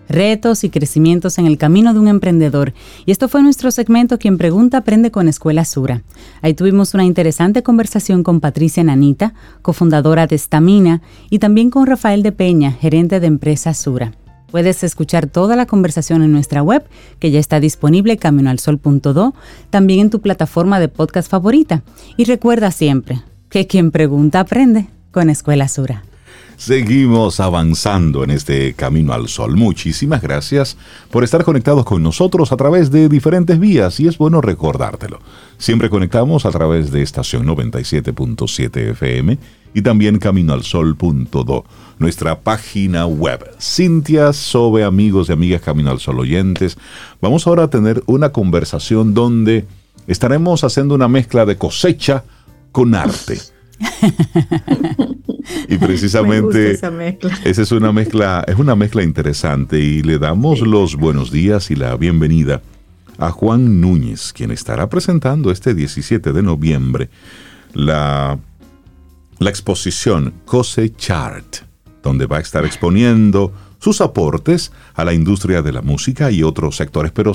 retos 0.09 0.65
y 0.65 0.71
crecimientos 0.71 1.37
en 1.37 1.45
el 1.45 1.59
camino 1.59 1.93
de 1.93 2.01
un 2.01 2.09
emprendedor. 2.09 2.73
Y 3.05 3.11
esto 3.11 3.29
fue 3.29 3.43
nuestro 3.43 3.71
segmento 3.71 4.19
Quien 4.19 4.39
Pregunta 4.39 4.79
Aprende 4.79 5.11
con 5.11 5.29
Escuela 5.29 5.67
Sura. 5.67 6.03
Ahí 6.41 6.55
tuvimos 6.55 6.95
una 6.95 7.05
interesante 7.05 7.63
conversación 7.63 8.23
con 8.23 8.41
Patricia 8.41 8.83
Nanita, 8.85 9.35
cofundadora 9.61 10.27
de 10.27 10.39
Stamina, 10.39 11.03
y 11.29 11.41
también 11.41 11.69
con 11.69 11.87
Rafael 11.87 12.23
de 12.23 12.33
Peña, 12.33 12.73
gerente 12.73 13.21
de 13.21 13.27
empresa 13.27 13.75
Sura. 13.75 14.15
Puedes 14.51 14.83
escuchar 14.83 15.27
toda 15.27 15.57
la 15.57 15.67
conversación 15.67 16.23
en 16.23 16.33
nuestra 16.33 16.63
web, 16.63 16.87
que 17.19 17.31
ya 17.31 17.39
está 17.39 17.61
disponible 17.61 18.17
caminoalsol.do, 18.17 19.35
también 19.69 20.01
en 20.01 20.11
tu 20.11 20.23
plataforma 20.23 20.81
de 20.81 20.89
podcast 20.89 21.31
favorita. 21.31 21.83
Y 22.17 22.25
recuerda 22.25 22.71
siempre 22.71 23.21
que 23.51 23.67
quien 23.67 23.91
pregunta 23.91 24.41
aprende 24.41 24.89
con 25.11 25.29
Escuela 25.29 25.69
Sura. 25.69 26.08
Seguimos 26.59 27.39
avanzando 27.39 28.25
en 28.25 28.31
este 28.31 28.75
camino 28.75 29.13
al 29.13 29.29
sol. 29.29 29.57
Muchísimas 29.57 30.21
gracias 30.21 30.77
por 31.09 31.23
estar 31.23 31.45
conectados 31.45 31.85
con 31.85 32.03
nosotros 32.03 32.51
a 32.51 32.57
través 32.57 32.91
de 32.91 33.09
diferentes 33.09 33.61
vías 33.61 34.01
y 34.01 34.09
es 34.09 34.19
bueno 34.19 34.41
recordártelo. 34.41 35.21
Siempre 35.57 35.89
conectamos 35.89 36.47
a 36.47 36.51
través 36.51 36.91
de 36.91 37.03
estación 37.03 37.47
97.7 37.47 38.91
FM 38.91 39.39
y 39.73 39.83
también 39.83 40.19
caminoalsol.do, 40.19 41.65
nuestra 42.01 42.41
página 42.41 43.07
web. 43.07 43.49
Cintia 43.61 44.33
Sobe, 44.33 44.83
amigos 44.83 45.29
y 45.29 45.33
amigas 45.33 45.63
Camino 45.63 45.93
al 45.93 46.01
Sol 46.01 46.19
oyentes. 46.19 46.77
Vamos 47.23 47.47
ahora 47.47 47.63
a 47.63 47.71
tener 47.71 48.03
una 48.07 48.31
conversación 48.31 49.15
donde 49.15 49.65
estaremos 50.09 50.65
haciendo 50.65 50.97
una 50.97 51.07
mezcla 51.07 51.47
de 51.47 51.57
cosecha 51.57 52.25
con 52.73 52.97
arte. 52.97 53.39
y 55.69 55.77
precisamente 55.79 56.73
esa, 57.45 57.63
es 57.63 57.73
una 57.73 57.93
mezcla, 57.93 58.45
es 58.47 58.57
una 58.57 58.77
mezcla 58.77 59.03
interesante 59.03 59.79
y 59.79 60.03
le 60.03 60.19
damos 60.19 60.61
los 60.61 60.97
buenos 60.97 61.31
días 61.31 61.71
y 61.71 61.77
la 61.77 61.97
bienvenida 61.97 62.63
a 63.19 63.31
Juan 63.31 63.81
Núñez, 63.81 64.33
quien 64.33 64.51
estará 64.51 64.89
presentando 64.89 65.51
este 65.51 65.75
17 65.75 66.33
de 66.33 66.43
noviembre 66.43 67.11
la, 67.75 68.39
la 69.39 69.51
exposición 69.51 70.35
Chart, 70.97 71.57
donde 72.03 72.27
va 72.27 72.39
a 72.39 72.41
estar 72.41 72.65
exponiendo 72.65 73.53
sus 73.81 74.01
aportes 74.01 74.73
a 74.95 75.05
la 75.05 75.15
industria 75.15 75.63
de 75.63 75.73
la 75.73 75.83
música 75.83 76.31
y 76.31 76.43
otros 76.43 76.77
sectores. 76.77 77.13
Pero 77.13 77.33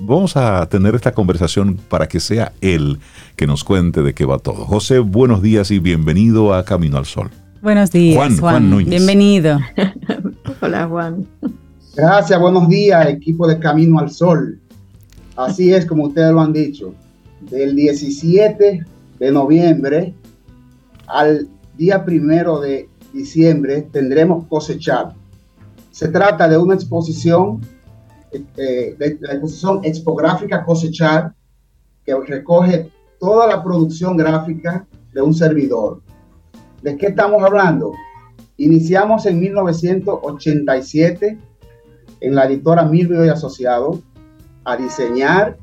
vamos 0.00 0.36
a 0.36 0.66
tener 0.68 0.94
esta 0.94 1.12
conversación 1.12 1.78
para 1.88 2.08
que 2.08 2.20
sea 2.20 2.52
él 2.60 2.98
que 3.36 3.46
nos 3.46 3.64
cuente 3.64 4.02
de 4.02 4.14
qué 4.14 4.24
va 4.24 4.38
todo. 4.38 4.64
José, 4.64 4.98
buenos 4.98 5.42
días 5.42 5.70
y 5.70 5.78
bienvenido 5.78 6.54
a 6.54 6.64
Camino 6.64 6.98
al 6.98 7.06
Sol. 7.06 7.30
Buenos 7.66 7.90
días, 7.90 8.38
Juan. 8.38 8.70
Núñez. 8.70 8.90
Bienvenido. 8.90 9.58
Hola, 10.62 10.86
Juan. 10.86 11.26
Gracias, 11.96 12.40
buenos 12.40 12.68
días, 12.68 13.08
equipo 13.08 13.44
de 13.48 13.58
Camino 13.58 13.98
al 13.98 14.08
Sol. 14.08 14.60
Así 15.34 15.74
es 15.74 15.84
como 15.84 16.04
ustedes 16.04 16.30
lo 16.30 16.42
han 16.42 16.52
dicho. 16.52 16.94
Del 17.40 17.74
17 17.74 18.84
de 19.18 19.32
noviembre 19.32 20.14
al 21.08 21.48
día 21.76 22.04
primero 22.04 22.60
de 22.60 22.88
diciembre 23.12 23.82
tendremos 23.90 24.44
cosechar. 24.46 25.14
Se 25.90 26.06
trata 26.06 26.46
de 26.46 26.56
una 26.58 26.74
exposición, 26.74 27.62
eh, 28.32 28.94
de 28.96 29.18
la 29.22 29.32
exposición 29.32 29.80
expográfica 29.82 30.64
cosechar, 30.64 31.34
que 32.04 32.14
recoge 32.14 32.92
toda 33.18 33.48
la 33.48 33.60
producción 33.64 34.16
gráfica 34.16 34.86
de 35.12 35.20
un 35.20 35.34
servidor. 35.34 36.05
¿De 36.86 36.96
qué 36.96 37.06
estamos 37.08 37.42
hablando? 37.42 37.92
Iniciamos 38.58 39.26
en 39.26 39.40
1987 39.40 41.36
en 42.20 42.34
la 42.36 42.44
editora 42.46 42.84
Milvio 42.84 43.24
y 43.24 43.28
Asociado 43.28 43.98
a 44.64 44.76
diseñar 44.76 45.56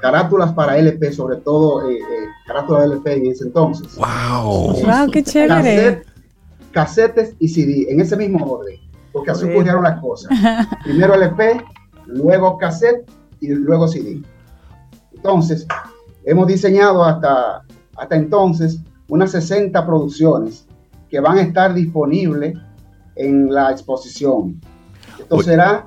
carátulas 0.00 0.54
para 0.54 0.78
LP, 0.78 1.12
sobre 1.12 1.36
todo 1.36 1.86
eh, 1.86 1.96
eh, 1.96 2.26
carátulas 2.46 2.80
de 2.80 2.94
LP 2.94 3.12
en 3.12 3.26
ese 3.26 3.44
entonces. 3.44 3.94
¡Wow! 3.96 4.72
¡Wow, 4.82 5.10
qué 5.12 5.22
chévere! 5.22 6.02
casetes 6.70 7.34
y 7.38 7.48
CD, 7.48 7.92
en 7.92 8.00
ese 8.00 8.16
mismo 8.16 8.42
orden, 8.46 8.80
porque 9.12 9.32
así 9.32 9.44
ocurrieron 9.44 9.82
las 9.82 10.00
cosas. 10.00 10.32
Primero 10.82 11.12
LP, 11.12 11.62
luego 12.06 12.56
cassette 12.56 13.04
y 13.40 13.48
luego 13.48 13.86
CD. 13.86 14.22
Entonces, 15.12 15.66
hemos 16.24 16.46
diseñado 16.46 17.04
hasta, 17.04 17.64
hasta 17.98 18.16
entonces 18.16 18.80
unas 19.12 19.30
60 19.32 19.84
producciones 19.84 20.64
que 21.10 21.20
van 21.20 21.36
a 21.36 21.42
estar 21.42 21.74
disponibles 21.74 22.56
en 23.14 23.52
la 23.52 23.70
exposición. 23.70 24.58
Esto 25.18 25.42
será 25.42 25.86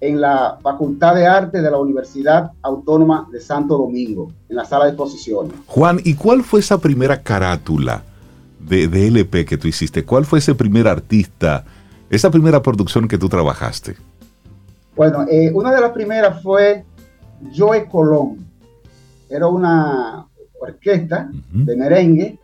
en 0.00 0.22
la 0.22 0.56
Facultad 0.62 1.16
de 1.16 1.26
Arte 1.26 1.60
de 1.60 1.70
la 1.70 1.76
Universidad 1.76 2.52
Autónoma 2.62 3.28
de 3.30 3.42
Santo 3.42 3.76
Domingo, 3.76 4.32
en 4.48 4.56
la 4.56 4.64
sala 4.64 4.86
de 4.86 4.92
exposiciones. 4.92 5.52
Juan, 5.66 6.00
¿y 6.02 6.14
cuál 6.14 6.42
fue 6.42 6.60
esa 6.60 6.78
primera 6.78 7.22
carátula 7.22 8.02
de, 8.58 8.84
LP 9.06 9.44
que 9.44 9.58
tú 9.58 9.68
hiciste? 9.68 10.06
¿Cuál 10.06 10.24
fue 10.24 10.38
ese 10.38 10.54
primer 10.54 10.88
artista, 10.88 11.62
esa 12.08 12.30
primera 12.30 12.62
producción 12.62 13.06
que 13.06 13.18
tú 13.18 13.28
trabajaste? 13.28 13.96
Bueno, 14.96 15.26
eh, 15.30 15.52
una 15.52 15.74
de 15.74 15.80
las 15.82 15.90
primeras 15.90 16.42
fue 16.42 16.86
Joe 17.54 17.86
Colón. 17.86 18.46
Era 19.28 19.46
una 19.46 20.26
orquesta 20.58 21.28
de 21.52 21.76
merengue. 21.76 22.38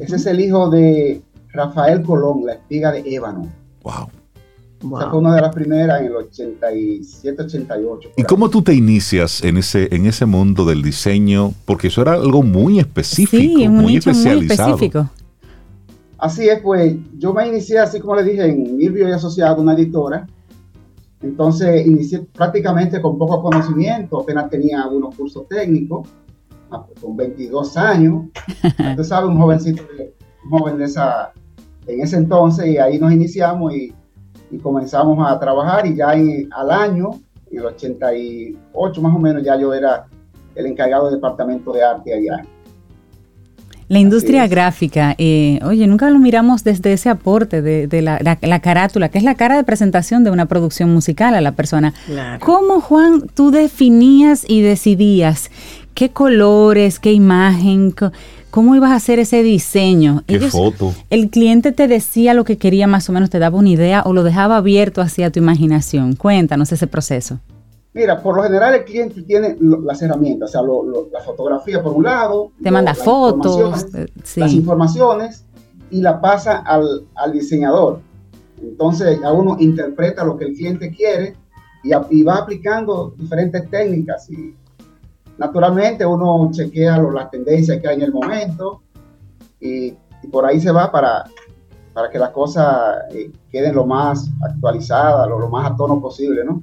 Ese 0.00 0.16
es 0.16 0.26
el 0.26 0.40
hijo 0.40 0.70
de 0.70 1.20
Rafael 1.52 2.02
Colón, 2.02 2.46
la 2.46 2.54
espiga 2.54 2.92
de 2.92 3.02
ébano. 3.14 3.48
Wow. 3.82 4.08
Esa 4.98 5.10
fue 5.10 5.18
una 5.18 5.34
de 5.34 5.40
las 5.40 5.54
primeras 5.54 6.00
en 6.00 6.06
el 6.06 6.16
87, 6.16 7.42
88. 7.42 8.10
¿Y 8.16 8.22
cómo 8.24 8.50
tú 8.50 8.62
te 8.62 8.74
inicias 8.74 9.42
en 9.42 9.56
ese, 9.56 9.94
en 9.94 10.04
ese 10.06 10.26
mundo 10.26 10.64
del 10.66 10.82
diseño? 10.82 11.52
Porque 11.64 11.88
eso 11.88 12.02
era 12.02 12.14
algo 12.14 12.42
muy 12.42 12.78
específico, 12.78 13.70
muy 13.70 13.96
especializado. 13.96 14.78
Así 16.18 16.48
es, 16.48 16.60
pues 16.60 16.96
yo 17.18 17.32
me 17.32 17.48
inicié, 17.48 17.78
así 17.78 18.00
como 18.00 18.16
le 18.16 18.24
dije, 18.24 18.46
en 18.46 18.76
Mirvio 18.76 19.08
y 19.08 19.12
Asociado, 19.12 19.60
una 19.60 19.74
editora. 19.74 20.26
Entonces 21.22 21.86
inicié 21.86 22.20
prácticamente 22.20 23.00
con 23.00 23.16
poco 23.16 23.42
conocimiento, 23.42 24.20
apenas 24.20 24.50
tenía 24.50 24.82
algunos 24.82 25.14
cursos 25.14 25.48
técnicos, 25.48 26.06
con 27.00 27.16
22 27.16 27.76
años. 27.76 28.24
Usted 28.64 29.02
sabe, 29.02 29.28
un 29.28 29.38
jovencito, 29.38 29.82
un 30.44 30.58
joven 30.58 30.78
de 30.78 30.84
esa, 30.84 31.32
en 31.86 32.00
ese 32.00 32.16
entonces, 32.16 32.66
y 32.66 32.78
ahí 32.78 32.98
nos 32.98 33.12
iniciamos 33.12 33.74
y 33.74 33.94
y 34.54 34.58
comenzamos 34.58 35.18
a 35.26 35.38
trabajar 35.38 35.86
y 35.86 35.96
ya 35.96 36.10
al 36.10 36.70
año, 36.70 37.10
en 37.50 37.58
el 37.58 37.66
88 37.66 39.02
más 39.02 39.14
o 39.14 39.18
menos, 39.18 39.42
ya 39.42 39.56
yo 39.58 39.74
era 39.74 40.06
el 40.54 40.66
encargado 40.66 41.06
del 41.06 41.16
departamento 41.16 41.72
de 41.72 41.82
arte 41.82 42.14
allá. 42.14 42.46
La 43.94 44.00
industria 44.00 44.48
gráfica, 44.48 45.14
eh, 45.18 45.60
oye, 45.62 45.86
nunca 45.86 46.10
lo 46.10 46.18
miramos 46.18 46.64
desde 46.64 46.94
ese 46.94 47.10
aporte 47.10 47.62
de, 47.62 48.02
la, 48.02 48.60
carátula, 48.60 49.08
que 49.08 49.18
es 49.18 49.24
la 49.24 49.36
cara 49.36 49.56
de 49.56 49.62
presentación 49.62 50.24
de 50.24 50.32
una 50.32 50.46
producción 50.46 50.92
musical 50.92 51.36
a 51.36 51.40
la 51.40 51.52
persona. 51.52 51.94
¿Cómo, 52.40 52.80
Juan, 52.80 53.22
tú 53.34 53.52
definías 53.52 54.44
y 54.48 54.62
decidías 54.62 55.48
qué 55.94 56.08
colores, 56.08 56.98
qué 56.98 57.12
imagen, 57.12 57.94
¿Cómo 58.50 58.74
ibas 58.74 58.90
a 58.90 58.96
hacer 58.96 59.20
ese 59.20 59.44
diseño? 59.44 60.24
¿Qué 60.26 60.40
foto? 60.40 60.92
¿El 61.10 61.30
cliente 61.30 61.70
te 61.70 61.86
decía 61.86 62.34
lo 62.34 62.44
que 62.44 62.58
quería 62.58 62.88
más 62.88 63.08
o 63.08 63.12
menos, 63.12 63.30
te 63.30 63.38
daba 63.38 63.58
una 63.58 63.68
idea 63.68 64.02
o 64.04 64.12
lo 64.12 64.24
dejaba 64.24 64.56
abierto 64.56 65.02
hacia 65.02 65.30
tu 65.30 65.38
imaginación? 65.38 66.16
Cuéntanos 66.16 66.72
ese 66.72 66.88
proceso. 66.88 67.38
Mira, 67.94 68.20
por 68.20 68.36
lo 68.36 68.42
general 68.42 68.74
el 68.74 68.84
cliente 68.84 69.22
tiene 69.22 69.56
las 69.60 70.02
herramientas, 70.02 70.50
o 70.50 70.52
sea, 70.52 70.62
la 71.12 71.20
fotografía 71.20 71.82
por 71.82 71.92
un 71.92 72.04
lado. 72.04 72.50
Te 72.62 72.70
manda 72.70 72.94
fotos. 72.94 73.86
Eh, 73.94 74.08
las 74.36 74.52
informaciones 74.52 75.44
y 75.90 76.00
la 76.00 76.20
pasa 76.20 76.58
al, 76.58 77.32
diseñador. 77.32 78.00
Entonces, 78.60 79.22
a 79.22 79.32
uno 79.32 79.56
interpreta 79.60 80.24
lo 80.24 80.36
que 80.36 80.46
el 80.46 80.54
cliente 80.54 80.90
quiere 80.90 81.36
y, 81.84 81.92
y 82.10 82.22
va 82.24 82.38
aplicando 82.38 83.14
diferentes 83.16 83.70
técnicas 83.70 84.28
y 84.28 84.54
Naturalmente 85.36 86.06
uno 86.06 86.48
chequea 86.52 86.98
las 86.98 87.30
tendencias 87.30 87.80
que 87.80 87.88
hay 87.88 87.96
en 87.96 88.02
el 88.02 88.12
momento 88.12 88.82
y, 89.60 89.94
por 90.30 90.46
ahí 90.46 90.58
se 90.58 90.70
va 90.70 90.90
para, 90.90 91.24
para 91.92 92.08
que 92.08 92.18
las 92.18 92.30
cosas 92.30 92.96
eh, 93.12 93.30
queden 93.50 93.74
lo 93.74 93.84
más 93.84 94.30
actualizadas, 94.42 95.28
lo, 95.28 95.48
más 95.50 95.70
a 95.70 95.76
tono 95.76 96.00
posible, 96.00 96.42
¿no? 96.44 96.62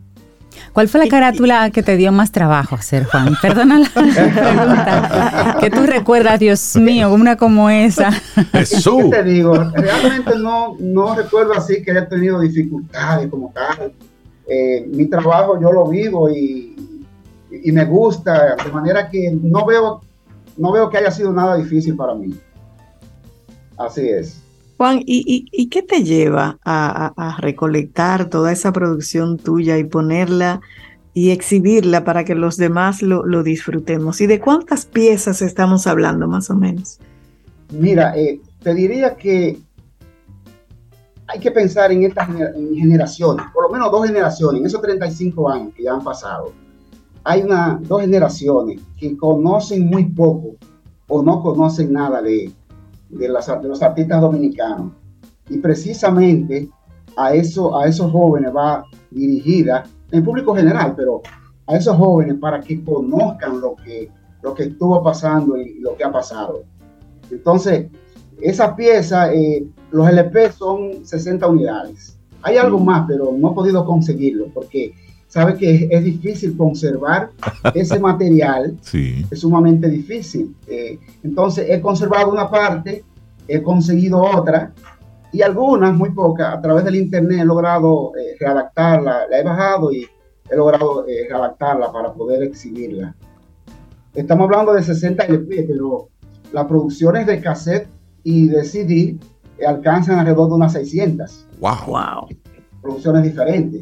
¿Cuál 0.74 0.88
fue 0.88 1.00
la 1.00 1.08
carátula 1.10 1.70
que 1.72 1.84
te 1.84 1.98
dio 1.98 2.12
más 2.12 2.32
trabajo 2.32 2.76
hacer, 2.76 3.06
Juan? 3.06 3.36
Perdona 3.42 3.80
la 3.80 3.90
pregunta. 3.94 5.58
¿Qué 5.60 5.70
tú 5.70 5.86
recuerdas, 5.86 6.40
Dios 6.40 6.76
mío, 6.76 7.14
una 7.14 7.36
como 7.36 7.70
esa? 7.70 8.12
Jesús. 8.52 9.06
¿Qué 9.06 9.18
te 9.18 9.24
digo? 9.24 9.56
Realmente 9.56 10.38
no, 10.38 10.76
no 10.80 11.16
recuerdo 11.16 11.54
así 11.54 11.84
que 11.84 11.92
haya 11.92 12.08
tenido 12.08 12.40
dificultades 12.40 13.30
como 13.30 13.52
tal. 13.52 13.94
Eh, 14.48 14.88
mi 14.94 15.06
trabajo 15.08 15.60
yo 15.62 15.72
lo 15.72 15.88
vivo 15.88 16.30
y, 16.30 16.76
y 17.52 17.72
me 17.72 17.86
gusta, 17.86 18.56
de 18.56 18.72
manera 18.72 19.10
que 19.10 19.38
no 19.42 19.66
veo, 19.66 20.02
no 20.58 20.72
veo 20.72 20.90
que 20.90 20.98
haya 20.98 21.12
sido 21.12 21.32
nada 21.32 21.56
difícil 21.56 21.96
para 21.96 22.16
mí. 22.16 22.34
Así 23.78 24.08
es. 24.08 24.42
Juan, 24.82 25.04
¿y, 25.06 25.68
qué 25.68 25.84
te 25.84 26.04
lleva 26.04 26.58
a, 26.66 27.38
recolectar 27.40 28.32
toda 28.32 28.52
esa 28.52 28.74
producción 28.74 29.38
tuya 29.38 29.78
y 29.78 29.84
ponerla 29.84 30.60
y 31.14 31.30
exhibirla 31.30 32.04
para 32.04 32.24
que 32.24 32.34
los 32.34 32.58
demás 32.58 33.04
lo, 33.04 33.44
disfrutemos? 33.44 34.22
¿Y 34.22 34.26
de 34.26 34.40
cuántas 34.40 34.88
piezas 34.88 35.44
estamos 35.44 35.86
hablando 35.86 36.28
más 36.28 36.50
o 36.50 36.56
menos? 36.56 36.98
Mira, 37.72 38.18
eh, 38.18 38.42
te 38.64 38.74
diría 38.74 39.16
que 39.16 39.60
hay 41.28 41.40
que 41.40 41.52
pensar 41.52 41.92
en 41.92 42.02
estas 42.02 42.28
generaciones, 42.76 43.46
por 43.54 43.66
lo 43.66 43.70
menos 43.70 43.92
dos 43.92 44.08
generaciones, 44.08 44.62
en 44.62 44.66
esos 44.66 44.82
35 44.82 45.48
años 45.48 45.76
que 45.76 45.84
ya 45.84 45.94
han 45.94 46.04
pasado 46.04 46.54
hay 47.24 47.44
una, 47.44 47.80
dos 47.84 48.02
generaciones 48.02 48.82
que 48.98 49.16
conocen 49.16 49.86
muy 49.86 50.06
poco 50.06 50.56
o 51.08 51.22
no 51.22 51.44
conocen 51.44 51.94
nada 51.94 52.20
de, 52.24 52.52
de, 53.12 53.28
los 53.28 53.82
artistas 53.82 54.22
dominicanos. 54.22 54.94
Y 55.50 55.58
precisamente 55.58 56.70
a, 57.18 57.34
eso, 57.34 57.78
a 57.78 57.88
esos 57.88 58.12
jóvenes 58.12 58.52
va 58.56 58.86
dirigida, 59.10 59.84
en 60.12 60.24
público 60.24 60.56
general, 60.56 60.94
pero 60.96 61.22
a 61.68 61.76
esos 61.76 61.96
jóvenes 61.96 62.36
para 62.40 62.60
que 62.60 62.84
conozcan 62.84 63.62
lo 63.62 63.76
que, 63.76 64.10
lo 64.42 64.54
que 64.54 64.64
estuvo 64.64 65.02
pasando 65.04 65.58
y 65.58 65.80
lo 65.80 65.96
que 65.96 66.04
ha 66.04 66.12
pasado. 66.12 66.64
Entonces, 67.30 67.88
esa 68.42 68.76
pieza, 68.76 69.34
eh, 69.34 69.66
los 69.92 70.08
LP 70.10 70.52
son 70.52 71.06
60 71.06 71.48
unidades. 71.48 72.18
Hay 72.42 72.58
algo 72.58 72.80
más, 72.80 73.06
pero 73.08 73.32
no 73.38 73.52
he 73.52 73.54
podido 73.54 73.86
conseguirlo 73.86 74.48
porque 74.54 74.94
sabe 75.32 75.56
que 75.56 75.88
es, 75.90 76.04
difícil 76.04 76.58
conservar 76.58 77.30
ese 77.74 77.98
material, 78.00 78.78
sí. 78.82 79.26
es 79.32 79.40
sumamente 79.40 79.88
difícil. 79.88 80.54
Eh, 80.68 81.00
entonces 81.24 81.68
he 81.70 81.80
conservado 81.80 82.30
una 82.30 82.50
parte, 82.50 83.06
he 83.48 83.64
conseguido 83.64 84.22
otra 84.22 84.74
y 85.32 85.42
algunas, 85.42 85.96
muy 85.96 86.10
pocas, 86.10 86.54
a 86.54 86.62
través 86.62 86.84
del 86.84 86.96
internet 86.96 87.40
he 87.40 87.46
logrado 87.46 88.12
eh, 88.18 88.36
redactarla, 88.38 89.28
la 89.30 89.40
he 89.40 89.44
bajado 89.44 89.94
y 89.94 90.06
he 90.50 90.56
logrado 90.56 91.08
eh, 91.08 91.28
redactarla 91.30 91.94
para 91.94 92.12
poder 92.12 92.44
exhibirla. 92.44 93.16
Estamos 94.14 94.46
hablando 94.46 94.74
de 94.74 94.84
60 94.84 95.24
LP, 95.24 95.64
pero 95.66 96.10
las 96.52 96.66
producciones 96.66 97.26
de 97.26 97.40
cassette 97.40 97.88
y 98.24 98.50
de 98.50 98.66
CD 98.66 99.18
alcanzan 99.66 100.20
alrededor 100.20 100.50
de 100.50 100.56
unas 100.56 100.74
600. 100.74 101.48
¡Wow! 101.62 101.72
wow. 101.88 102.28
Producciones 102.82 103.24
diferentes. 103.24 103.82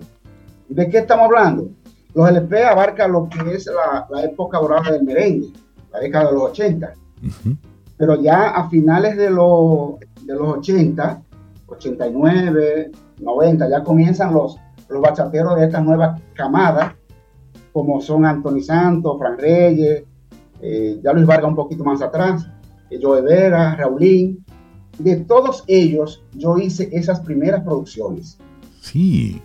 ¿De 0.69 0.89
qué 0.89 0.99
estamos 0.99 1.25
hablando? 1.25 1.69
Los 2.13 2.29
LP 2.29 2.63
abarcan 2.63 3.11
lo 3.11 3.27
que 3.27 3.55
es 3.55 3.67
la, 4.09 4.23
época 4.23 4.59
dorada 4.59 4.91
del 4.91 5.03
merengue, 5.03 5.51
la 5.91 5.99
década 5.99 6.27
de 6.27 6.33
los 6.33 6.43
80. 6.43 6.93
Pero 7.97 8.21
ya 8.21 8.51
a 8.51 8.69
finales 8.69 9.17
de, 9.17 9.29
los, 9.29 9.99
de 10.25 10.33
los 10.33 10.57
80, 10.59 11.21
89, 11.67 12.91
90, 13.19 13.69
ya 13.69 13.83
comienzan 13.83 14.33
los, 14.33 14.57
los 14.87 15.01
bachateros 15.01 15.57
de 15.57 15.65
esta 15.65 15.81
nueva 15.81 16.19
camada 16.33 16.95
como 17.71 18.01
son 18.01 18.25
Anthony 18.25 18.61
Santos, 18.61 19.17
Fran 19.17 19.37
Reyes, 19.37 20.03
eh, 20.61 20.99
ya 21.03 21.13
Luis 21.13 21.25
Vargas 21.25 21.49
un 21.49 21.55
poquito 21.55 21.83
más 21.83 22.01
atrás, 22.01 22.47
eh, 22.89 22.99
Joe 23.01 23.21
Vera, 23.21 23.75
Raulín. 23.75 24.43
De 24.97 25.15
todos 25.17 25.63
ellos 25.67 26.23
yo 26.33 26.57
hice 26.57 26.89
esas 26.91 27.21
primeras 27.21 27.63
producciones. 27.63 28.37
Sí. 28.81 29.41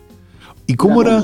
¿Y 0.67 0.75
cómo 0.75 1.03
era? 1.03 1.23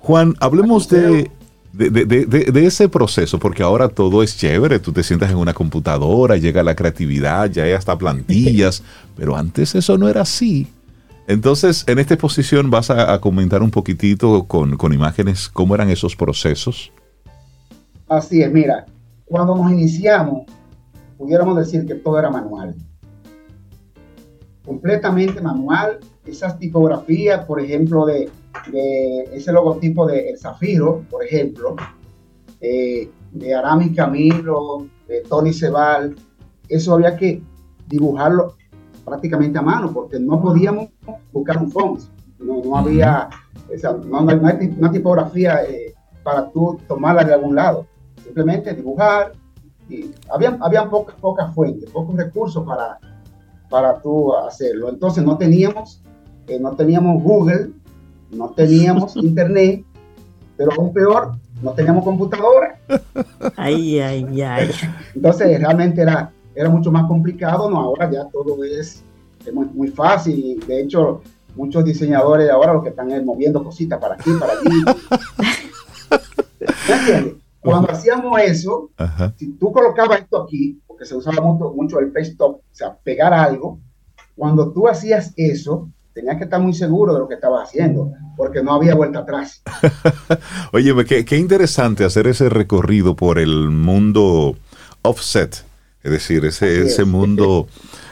Juan, 0.00 0.34
hablemos 0.40 0.88
de, 0.88 1.30
de, 1.72 2.66
ese 2.66 2.88
proceso, 2.88 3.38
porque 3.38 3.62
ahora 3.62 3.88
todo 3.88 4.22
es 4.22 4.36
chévere, 4.36 4.78
tú 4.78 4.92
te 4.92 5.02
sientas 5.02 5.30
en 5.30 5.36
una 5.36 5.52
computadora, 5.52 6.36
llega 6.36 6.62
la 6.62 6.74
creatividad, 6.74 7.50
ya 7.50 7.64
hay 7.64 7.72
hasta 7.72 7.96
plantillas, 7.98 8.82
pero 9.16 9.36
antes 9.36 9.74
eso 9.74 9.98
no 9.98 10.08
era 10.08 10.22
así. 10.22 10.68
Entonces, 11.28 11.84
en 11.88 11.98
esta 11.98 12.14
exposición 12.14 12.70
vas 12.70 12.90
a, 12.90 13.20
comentar 13.20 13.62
un 13.62 13.70
poquitito 13.70 14.44
con, 14.44 14.76
con, 14.76 14.92
imágenes 14.92 15.48
cómo 15.48 15.74
eran 15.74 15.90
esos 15.90 16.14
procesos. 16.14 16.92
Así 18.08 18.42
es, 18.42 18.52
mira, 18.52 18.86
cuando 19.24 19.56
nos 19.56 19.72
iniciamos, 19.72 20.46
pudiéramos 21.18 21.56
decir 21.58 21.84
que 21.84 21.96
todo 21.96 22.18
era 22.18 22.30
manual. 22.30 22.76
Completamente 24.64 25.40
manual. 25.40 25.98
Esas 26.26 26.58
tipografías, 26.58 27.44
por 27.44 27.60
ejemplo, 27.60 28.04
de, 28.04 28.30
ese 29.32 29.52
logotipo 29.52 30.06
de 30.06 30.30
El 30.30 30.38
Zafiro, 30.38 31.04
por 31.10 31.24
ejemplo, 31.24 31.76
eh, 32.60 33.10
de 33.32 33.54
Arami 33.54 33.94
Camilo, 33.94 34.86
de 35.06 35.20
Tony 35.22 35.52
Cebal, 35.52 36.16
eso 36.68 36.94
había 36.94 37.16
que 37.16 37.42
dibujarlo 37.86 38.56
prácticamente 39.04 39.58
a 39.58 39.62
mano, 39.62 39.92
porque 39.92 40.18
no 40.18 40.42
podíamos 40.42 40.88
buscar 41.32 41.58
un 41.58 41.70
font, 41.70 42.00
no, 42.40 42.76
había 42.76 43.28
una 44.08 44.90
tipografía 44.90 45.62
eh, 45.64 45.94
para 46.22 46.50
tú 46.50 46.78
tomarla 46.88 47.22
de 47.22 47.34
algún 47.34 47.54
lado, 47.54 47.86
simplemente 48.22 48.74
dibujar, 48.74 49.32
y 49.88 50.10
había, 50.28 50.58
había 50.60 50.90
pocas, 50.90 51.14
pocas 51.20 51.54
fuentes, 51.54 51.88
pocos 51.90 52.16
recursos 52.16 52.64
para, 52.66 52.98
para 53.70 54.00
tú 54.00 54.34
hacerlo. 54.34 54.88
Entonces 54.88 55.24
no 55.24 55.38
teníamos, 55.38 56.02
eh, 56.48 56.58
no 56.60 56.74
teníamos 56.76 57.22
Google, 57.22 57.70
no 58.30 58.50
teníamos 58.50 59.16
internet, 59.16 59.84
pero 60.56 60.72
aún 60.76 60.92
peor, 60.92 61.32
no 61.62 61.72
teníamos 61.72 62.04
computadora. 62.04 62.78
Ay, 63.56 64.00
ay, 64.00 64.42
ay. 64.42 64.70
Entonces 65.14 65.58
realmente 65.58 66.02
era 66.02 66.32
era 66.56 66.70
mucho 66.70 66.90
más 66.90 67.06
complicado, 67.06 67.70
no, 67.70 67.78
ahora 67.78 68.10
ya 68.10 68.24
todo 68.30 68.64
es, 68.64 69.04
muy, 69.52 69.66
muy, 69.66 69.88
fácil. 69.88 70.58
De 70.66 70.80
hecho, 70.80 71.20
muchos 71.54 71.84
diseñadores 71.84 72.50
ahora 72.50 72.72
lo 72.72 72.82
que 72.82 72.88
están 72.88 73.10
es 73.10 73.22
moviendo 73.22 73.62
cositas 73.62 74.00
para 74.00 74.14
aquí, 74.14 74.30
para 74.40 74.54
allí. 74.54 74.82
Cuando 77.60 77.92
hacíamos 77.92 78.40
eso, 78.40 78.90
si 79.36 79.52
tú 79.52 79.70
colocabas 79.70 80.20
esto 80.20 80.42
aquí, 80.42 80.80
porque 80.86 81.04
se 81.04 81.14
usaba 81.14 81.42
mucho, 81.42 81.74
mucho 81.74 82.00
el 82.00 82.10
face 82.10 82.30
stop, 82.30 82.56
o 82.56 82.62
sea, 82.72 82.96
pegar 82.96 83.34
algo, 83.34 83.78
cuando 84.34 84.72
tú 84.72 84.88
hacías 84.88 85.34
eso, 85.36 85.90
tenías 86.16 86.36
que 86.38 86.44
estar 86.44 86.60
muy 86.60 86.74
seguro 86.74 87.12
de 87.12 87.20
lo 87.20 87.28
que 87.28 87.34
estabas 87.34 87.68
haciendo, 87.68 88.10
porque 88.36 88.62
no 88.62 88.74
había 88.74 88.96
vuelta 88.96 89.20
atrás. 89.20 89.62
Oye, 90.72 90.92
qué, 91.04 91.24
qué 91.24 91.36
interesante 91.36 92.04
hacer 92.04 92.26
ese 92.26 92.48
recorrido 92.48 93.14
por 93.14 93.38
el 93.38 93.70
mundo 93.70 94.56
offset 95.02 95.64
es 96.06 96.12
decir, 96.12 96.44
ese, 96.44 96.84
ese 96.84 97.04
mundo 97.04 97.66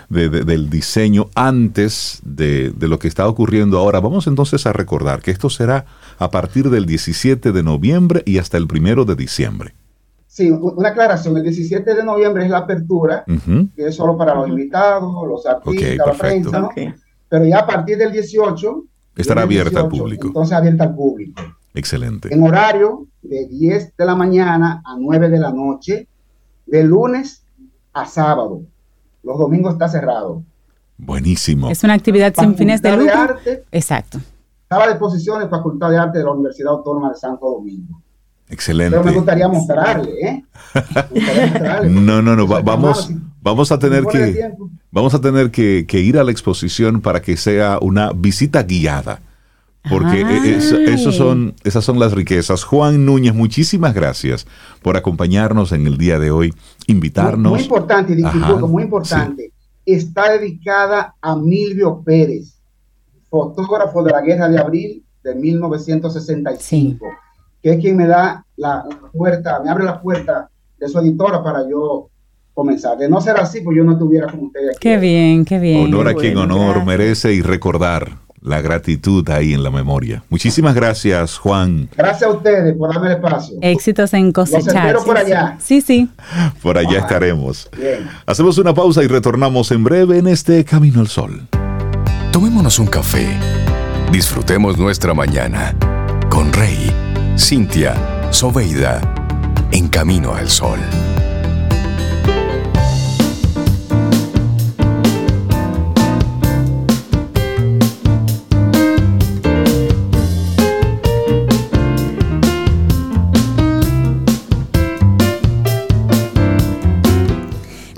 del 0.09 0.69
diseño 0.69 1.29
antes 1.37 2.21
de, 2.25 2.75
lo 2.81 2.99
que 2.99 3.07
está 3.07 3.29
ocurriendo 3.29 3.79
ahora. 3.79 4.01
Vamos 4.01 4.27
entonces 4.27 4.67
a 4.67 4.73
recordar 4.73 5.23
que 5.23 5.31
esto 5.31 5.49
será 5.49 5.87
a 6.19 6.29
partir 6.29 6.71
del 6.71 6.87
17 6.87 7.53
de 7.53 7.63
noviembre 7.63 8.25
y 8.27 8.39
hasta 8.39 8.57
el 8.57 8.67
primero 8.67 9.05
de 9.05 9.15
diciembre. 9.15 9.75
Sí, 10.27 10.51
una 10.51 10.89
aclaración. 10.89 11.37
El 11.37 11.45
17 11.45 11.95
de 11.95 12.05
noviembre 12.05 12.45
es 12.45 12.51
la 12.51 12.59
apertura, 12.59 13.25
que 13.77 13.87
es 13.87 13.95
solo 13.95 14.19
para 14.19 14.35
los 14.35 14.49
invitados, 14.49 15.15
los 15.29 15.47
artistas, 15.47 15.97
la 16.05 16.13
prensa. 16.15 16.69
Pero 17.35 17.47
ya 17.47 17.59
a 17.59 17.67
partir 17.67 17.99
del 17.99 18.13
18... 18.13 18.85
Estará 19.17 19.43
abierta 19.43 19.81
al 19.81 19.89
público. 19.89 20.29
Entonces 20.29 20.57
abierta 20.57 20.85
al 20.85 20.95
público. 20.95 21.43
Excelente. 21.75 22.33
En 22.33 22.41
horario 22.45 23.09
de 23.23 23.49
10 23.49 23.97
de 23.97 24.07
la 24.07 24.15
mañana 24.15 24.81
a 24.87 24.95
9 24.97 25.29
de 25.29 25.39
la 25.41 25.51
noche, 25.51 26.07
de 26.65 26.85
lunes 26.85 27.45
a 27.93 28.07
sábado. 28.07 28.63
Los 29.25 29.37
domingos 29.37 29.73
está 29.73 29.89
cerrado. 29.89 30.45
Buenísimo. 30.97 31.71
Es 31.71 31.83
una 31.83 31.95
actividad 31.95 32.33
sin 32.39 32.55
fines 32.55 32.81
de 32.81 32.97
lucro. 32.97 33.37
Exacto. 33.73 34.21
Estaba 34.63 34.85
a 34.85 34.89
disposición 34.91 35.41
de 35.41 35.49
Facultad 35.49 35.91
de 35.91 35.99
Arte 35.99 36.19
de 36.19 36.25
la 36.25 36.31
Universidad 36.31 36.75
Autónoma 36.75 37.09
de 37.09 37.17
Santo 37.17 37.51
Domingo. 37.51 38.01
Excelente. 38.49 38.91
Pero 38.91 39.05
me 39.05 39.13
gustaría 39.13 39.49
mostrarle, 39.49 40.11
¿eh? 40.21 40.45
no, 41.89 42.21
no, 42.21 42.37
no. 42.37 42.47
vamos, 42.47 43.11
vamos 43.41 43.73
a 43.73 43.79
tener 43.79 44.05
que, 44.05 44.53
vamos 44.91 45.15
a 45.15 45.21
tener 45.21 45.51
que, 45.51 45.87
ir 45.93 46.19
a 46.19 46.25
la 46.25 46.31
exposición 46.31 47.01
para 47.01 47.23
que 47.23 47.37
sea 47.37 47.79
una 47.81 48.13
visita 48.13 48.63
guiada. 48.63 49.21
Porque 49.91 50.23
eso, 50.95 51.13
son, 51.13 51.55
esas 51.63 51.85
son 51.85 51.99
las 51.99 52.13
riquezas. 52.13 52.65
Juan 52.65 53.05
Núñez, 53.05 53.35
muchísimas 53.35 53.93
gracias 53.93 54.47
por 54.81 54.97
acompañarnos 54.97 55.73
en 55.73 55.87
el 55.87 55.99
día 55.99 56.19
de 56.19 56.31
hoy, 56.31 56.55
invitarnos. 56.87 57.53
Muy, 57.53 57.61
importante, 57.61 58.17
muy 58.67 58.83
importante. 58.83 59.53
Está 59.85 60.33
dedicada 60.33 61.15
a 61.21 61.37
Milvio 61.37 62.01
Pérez, 62.03 62.55
fotógrafo 63.29 64.03
de 64.03 64.13
la 64.13 64.23
Guerra 64.23 64.49
de 64.49 64.59
Abril 64.59 65.05
de 65.23 65.35
1965, 65.35 67.07
que 67.65 67.73
es 67.73 67.81
quien 67.81 67.97
me 67.97 68.07
da 68.07 68.45
la, 68.57 68.85
puerta, 69.11 69.59
me 69.65 69.71
abre 69.71 69.85
la 69.85 69.99
puerta 69.99 70.51
de 70.79 70.87
su 70.87 70.99
editora 70.99 71.43
para 71.43 71.67
yo 71.67 72.11
comenzar. 72.53 72.99
De 72.99 73.09
no 73.09 73.23
ser 73.23 73.39
así, 73.39 73.63
pues 73.63 73.75
yo 73.75 73.85
no 73.85 73.93
estuviera 73.93 74.27
con 74.27 74.45
ustedes 74.45 74.77
aquí. 74.77 74.81
Qué 74.81 74.99
bien, 74.99 75.47
qué 75.47 75.59
bien. 75.59 75.87
Honor 75.87 76.09
a 76.09 76.15
quien 76.15 76.37
honor 76.37 76.85
merece 76.85 77.33
y 77.33 77.41
recordar 77.41 78.19
la 78.43 78.61
gratitud 78.61 79.27
ahí 79.31 79.55
en 79.55 79.63
la 79.63 79.71
memoria. 79.71 80.23
Muchísimas 80.29 80.75
gracias, 80.75 81.39
Juan. 81.39 81.89
Gracias 81.97 82.25
a 82.25 82.35
ustedes 82.35 82.77
por 82.77 82.93
darme 82.93 83.07
el 83.07 83.15
espacio. 83.15 83.57
Éxitos 83.63 84.13
en 84.13 84.31
cosechar. 84.31 84.93
Los 84.93 85.05
por 85.05 85.17
allá. 85.17 85.57
Sí, 85.59 85.81
sí. 85.81 86.11
Por 86.63 86.77
allá 86.77 86.99
estaremos. 86.99 87.71
Bien. 87.79 88.07
Hacemos 88.27 88.59
una 88.59 88.75
pausa 88.75 89.03
y 89.03 89.07
retornamos 89.07 89.71
en 89.71 89.85
breve 89.85 90.19
en 90.19 90.27
este 90.27 90.63
Camino 90.67 91.01
al 91.01 91.09
Sol. 91.09 91.49
Tomémonos 92.31 92.79
un 92.79 92.89
café. 92.89 93.27
Disfrutemos 94.13 94.77
nuestra 94.77 95.15
mañana 95.15 95.75
con 96.29 96.53
Rey, 96.53 96.93
Cintia, 97.37 97.95
Soveida, 98.31 99.01
en 99.73 99.89
Camino 99.89 100.35
al 100.35 100.49
Sol. 100.49 100.81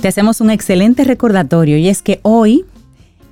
hacemos 0.07 0.41
un 0.41 0.51
excelente 0.51 1.05
recordatorio 1.05 1.77
y 1.77 1.89
es 1.89 2.03
que 2.03 2.21
hoy, 2.23 2.65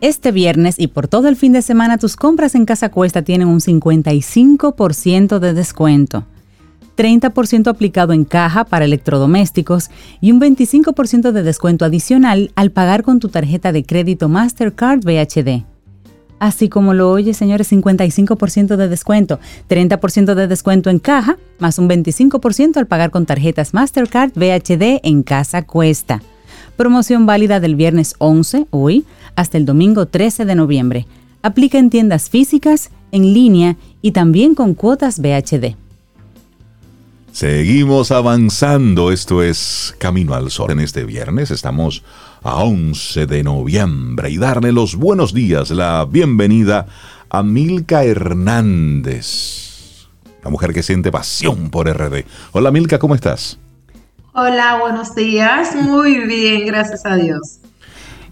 este 0.09 0.33
viernes 0.33 0.75
y 0.79 0.89
por 0.89 1.09
todo 1.09 1.29
el 1.29 1.37
fin 1.37 1.53
de 1.53 1.63
semana, 1.63 1.97
tus 1.97 2.17
compras 2.17 2.55
en 2.55 2.67
Casa 2.67 2.91
Cuesta 2.91 3.23
tienen 3.23 3.49
un 3.49 3.61
55% 3.61 5.39
de 5.39 5.55
descuento. 5.55 6.27
30% 6.97 7.69
aplicado 7.69 8.13
en 8.13 8.25
caja 8.25 8.65
para 8.65 8.85
electrodomésticos 8.85 9.91
y 10.21 10.31
un 10.31 10.41
25% 10.41 11.33
de 11.33 11.43
descuento 11.43 11.85
adicional 11.85 12.53
al 12.55 12.71
pagar 12.71 13.03
con 13.03 13.19
tu 13.19 13.31
tarjeta 13.31 13.73
de 13.73 13.85
crédito 13.85 14.29
Mastercard 14.29 15.01
VHD. 15.01 15.65
Así 16.39 16.69
como 16.69 16.93
lo 16.93 17.11
oye, 17.11 17.33
señores, 17.33 17.73
55% 17.73 18.77
de 18.77 18.89
descuento, 18.89 19.41
30% 19.71 20.35
de 20.35 20.47
descuento 20.47 20.91
en 20.91 20.99
caja, 20.99 21.39
más 21.59 21.79
un 21.79 21.89
25% 21.89 22.77
al 22.77 22.87
pagar 22.87 23.11
con 23.11 23.25
tarjetas 23.25 23.73
Mastercard 23.73 24.33
VHD 24.35 25.01
en 25.03 25.23
Casa 25.23 25.63
Cuesta. 25.63 26.21
Promoción 26.77 27.25
válida 27.25 27.61
del 27.61 27.77
viernes 27.77 28.17
11, 28.19 28.67
hoy, 28.71 29.05
hasta 29.37 29.59
el 29.59 29.65
domingo 29.65 30.07
13 30.07 30.45
de 30.45 30.57
noviembre. 30.57 31.07
Aplica 31.43 31.79
en 31.79 31.89
tiendas 31.89 32.29
físicas, 32.29 32.91
en 33.13 33.33
línea 33.33 33.77
y 34.03 34.11
también 34.11 34.57
con 34.57 34.75
cuotas 34.75 35.21
BHD. 35.21 35.77
Seguimos 37.31 38.11
avanzando, 38.11 39.13
esto 39.13 39.43
es 39.43 39.95
Camino 39.99 40.35
al 40.35 40.51
Sol. 40.51 40.73
En 40.73 40.81
este 40.81 41.05
viernes 41.05 41.53
estamos 41.53 42.03
a 42.43 42.57
11 42.63 43.27
de 43.27 43.45
noviembre 43.45 44.31
y 44.31 44.39
darle 44.39 44.73
los 44.73 44.97
buenos 44.97 45.33
días, 45.33 45.71
la 45.71 46.05
bienvenida 46.05 46.87
a 47.29 47.43
Milka 47.43 48.05
Hernández, 48.05 49.27
la 50.43 50.51
mujer 50.51 50.73
que 50.73 50.83
siente 50.83 51.13
pasión 51.13 51.71
por 51.71 51.89
RD. 51.89 52.25
Hola 52.53 52.71
Milka, 52.71 52.99
¿cómo 52.99 53.15
estás? 53.15 53.59
Hola, 54.37 54.79
buenos 54.81 55.15
días. 55.15 55.77
Muy 55.77 56.27
bien, 56.27 56.67
gracias 56.67 57.07
a 57.07 57.15
Dios. 57.15 57.61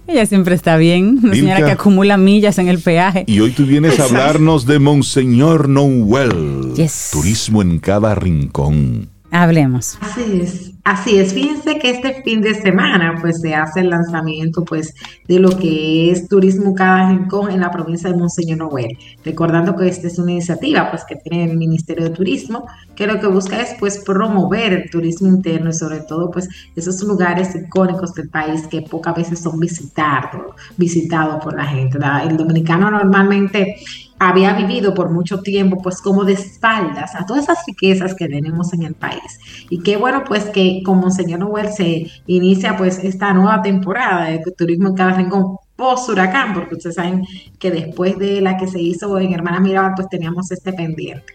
Ella 0.09 0.27
siempre 0.27 0.57
está 0.57 0.77
bien, 0.77 1.21
una 1.23 1.33
señora 1.33 1.65
que 1.65 1.71
acumula 1.71 2.17
millas 2.17 2.59
en 2.59 2.67
el 2.67 2.81
peaje. 2.81 3.23
Y 3.29 3.39
hoy 3.39 3.53
tú 3.53 3.65
vienes 3.65 4.01
a 4.01 4.05
hablarnos 4.07 4.67
de 4.67 4.81
Monseñor 4.81 5.69
Noel. 5.69 6.73
Turismo 7.13 7.63
en 7.63 7.79
cada 7.79 8.17
rincón. 8.17 9.11
Hablemos. 9.35 9.97
Así 10.03 10.41
es, 10.43 10.73
así 10.85 11.17
es. 11.17 11.33
Fíjense 11.33 11.79
que 11.79 11.89
este 11.89 12.23
fin 12.23 12.43
de 12.43 12.55
semana 12.55 13.17
pues 13.19 13.41
se 13.41 13.55
hace 13.55 13.81
el 13.81 13.89
lanzamiento 13.89 14.63
pues 14.63 14.95
de 15.27 15.39
lo 15.39 15.57
que 15.57 16.11
es 16.11 16.29
Turismo 16.29 16.75
Cada 16.75 17.09
Rincón 17.09 17.51
en 17.51 17.61
la 17.61 17.71
provincia 17.71 18.11
de 18.11 18.19
Monseñor 18.19 18.59
Noel. 18.59 18.99
Recordando 19.25 19.75
que 19.75 19.89
esta 19.89 20.09
es 20.09 20.19
una 20.19 20.33
iniciativa 20.33 20.91
pues 20.91 21.05
que 21.05 21.17
tiene 21.17 21.51
el 21.51 21.57
Ministerio 21.57 22.05
de 22.05 22.11
Turismo 22.11 22.67
que 22.95 23.07
lo 23.07 23.19
que 23.21 23.27
busca 23.27 23.59
es 23.59 23.75
pues 23.81 24.01
promover 24.05 24.75
el 24.75 24.91
turismo 24.91 25.29
interno 25.29 25.71
y 25.71 25.73
sobre 25.73 26.01
todo 26.01 26.31
pues 26.31 26.47
esos 26.77 27.03
lugares 27.03 27.55
icónicos 27.55 28.13
del 28.13 28.29
país 28.29 28.67
que 28.67 28.83
pocas 28.83 29.17
veces 29.17 29.41
son 29.41 29.59
visitados, 29.59 30.55
visitados 30.77 31.43
por 31.43 31.57
la 31.57 31.65
gente. 31.65 31.99
El 32.23 32.37
dominicano 32.37 32.91
normalmente 32.91 33.77
había 34.19 34.53
vivido 34.55 34.95
por 34.95 35.11
mucho 35.11 35.41
tiempo 35.41 35.79
pues 35.83 36.01
como 36.01 36.25
de 36.25 36.35
espaldas 36.35 37.15
a 37.15 37.27
todas 37.27 37.45
esas 37.45 37.59
riquezas 37.67 38.15
que 38.15 38.29
tenemos 38.29 38.73
en 38.73 38.83
el 38.83 38.95
país. 38.95 39.41
Y 39.69 39.81
qué 39.81 39.97
bueno 39.97 40.23
pues 40.27 40.45
que 40.45 40.83
como 40.85 41.11
señor 41.11 41.41
Noel 41.41 41.73
se 41.73 42.07
inicia 42.27 42.77
pues 42.77 42.99
esta 42.99 43.33
nueva 43.33 43.63
temporada 43.63 44.27
de 44.27 44.43
turismo 44.57 44.89
en 44.89 44.95
cada 44.95 45.15
rincón 45.15 45.57
post 45.77 46.09
huracán, 46.09 46.55
porque 46.55 46.77
ustedes 46.77 46.97
saben 46.97 47.25
que 47.59 47.71
después 47.71 48.19
de 48.19 48.41
la 48.41 48.57
que 48.57 48.69
se 48.69 48.81
hizo 48.81 49.19
en 49.19 49.33
Hermana 49.33 49.61
Mirabal 49.61 49.93
pues 49.97 50.09
teníamos 50.09 50.51
este 50.53 50.73
pendiente. 50.73 51.35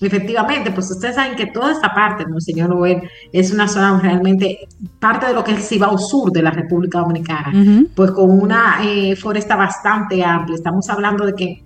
Efectivamente, 0.00 0.70
pues 0.70 0.90
ustedes 0.90 1.16
saben 1.16 1.36
que 1.36 1.46
toda 1.46 1.72
esta 1.72 1.92
parte, 1.92 2.24
señor 2.38 2.70
Noel, 2.70 3.02
es 3.32 3.52
una 3.52 3.66
zona 3.66 3.98
realmente 4.00 4.68
parte 5.00 5.26
de 5.26 5.34
lo 5.34 5.42
que 5.42 5.52
es 5.52 5.58
el 5.58 5.62
Cibao 5.64 5.98
Sur 5.98 6.30
de 6.30 6.42
la 6.42 6.50
República 6.50 7.00
Dominicana, 7.00 7.52
pues 7.94 8.12
con 8.12 8.30
una 8.30 8.78
eh, 8.82 9.16
foresta 9.16 9.56
bastante 9.56 10.24
amplia. 10.24 10.54
Estamos 10.54 10.88
hablando 10.88 11.26
de 11.26 11.34
que 11.34 11.64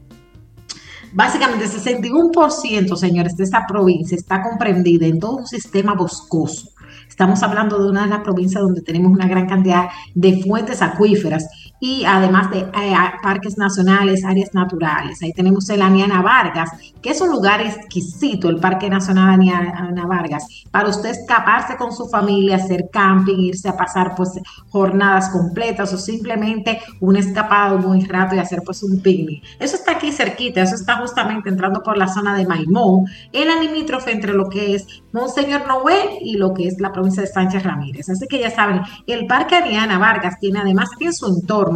Básicamente, 1.15 1.65
el 1.65 1.71
61%, 1.71 2.97
señores, 2.97 3.37
de 3.37 3.45
esta 3.45 3.67
provincia 3.67 4.17
está 4.17 4.43
comprendida 4.43 5.07
en 5.07 5.19
todo 5.19 5.37
un 5.37 5.47
sistema 5.47 5.95
boscoso. 5.95 6.71
Estamos 7.07 7.43
hablando 7.43 7.83
de 7.83 7.91
una 7.91 8.05
de 8.05 8.09
las 8.09 8.21
provincias 8.21 8.63
donde 8.63 8.81
tenemos 8.81 9.13
una 9.13 9.29
gran 9.29 9.47
cantidad 9.47 9.89
de 10.15 10.43
fuentes 10.43 10.81
acuíferas 10.81 11.47
y 11.85 12.05
además 12.05 12.49
de 12.53 12.61
eh, 12.61 12.95
parques 13.25 13.59
nacionales, 13.59 14.25
áreas 14.25 14.55
naturales. 14.55 15.21
Ahí 15.21 15.33
tenemos 15.33 15.69
el 15.69 15.83
Aniana 15.83 16.23
Vargas, 16.23 16.71
que 17.03 17.11
es 17.11 17.21
un 17.21 17.31
lugar 17.31 17.61
exquisito, 17.61 18.49
el 18.49 18.61
Parque 18.61 18.89
Nacional 18.89 19.31
Aniana 19.31 20.07
Vargas, 20.07 20.47
para 20.71 20.89
usted 20.89 21.11
escaparse 21.11 21.77
con 21.77 21.93
su 21.93 22.09
familia, 22.09 22.55
hacer 22.55 22.85
camping, 22.93 23.37
irse 23.37 23.69
a 23.69 23.77
pasar 23.77 24.15
pues 24.15 24.31
jornadas 24.71 25.31
completas 25.31 25.93
o 25.93 25.99
simplemente 25.99 26.79
un 27.01 27.17
escapado 27.17 27.81
muy 27.81 28.05
rato 28.05 28.37
y 28.37 28.39
hacer 28.39 28.63
pues 28.65 28.85
un 28.85 29.01
picnic. 29.01 29.43
Eso 29.59 29.75
está 29.75 29.97
aquí 29.97 30.13
cerquita, 30.13 30.63
eso 30.63 30.77
está 30.77 30.99
justamente 30.99 31.49
entrando 31.49 31.83
por 31.83 31.99
la 31.99 32.07
zona 32.07 32.37
de 32.37 32.47
Maimón, 32.47 33.07
el 33.33 33.49
limítrofe 33.61 34.13
entre 34.13 34.35
lo 34.35 34.49
que 34.49 34.77
es 34.77 34.87
Monseñor 35.13 35.67
Noel 35.67 36.11
y 36.21 36.37
lo 36.37 36.55
que 36.55 36.69
es 36.69 36.79
la 36.79 36.93
provincia 36.93 37.23
de 37.23 37.29
Sánchez 37.29 37.65
Ramírez. 37.65 38.09
Así 38.09 38.29
que 38.29 38.39
ya 38.39 38.53
saben, 38.53 38.83
el 39.09 39.27
Parque 39.27 39.57
Aniana 39.57 39.99
Vargas 39.99 40.39
tiene 40.39 40.61
además 40.61 40.89
en 41.01 41.13
su 41.13 41.27
entorno 41.27 41.72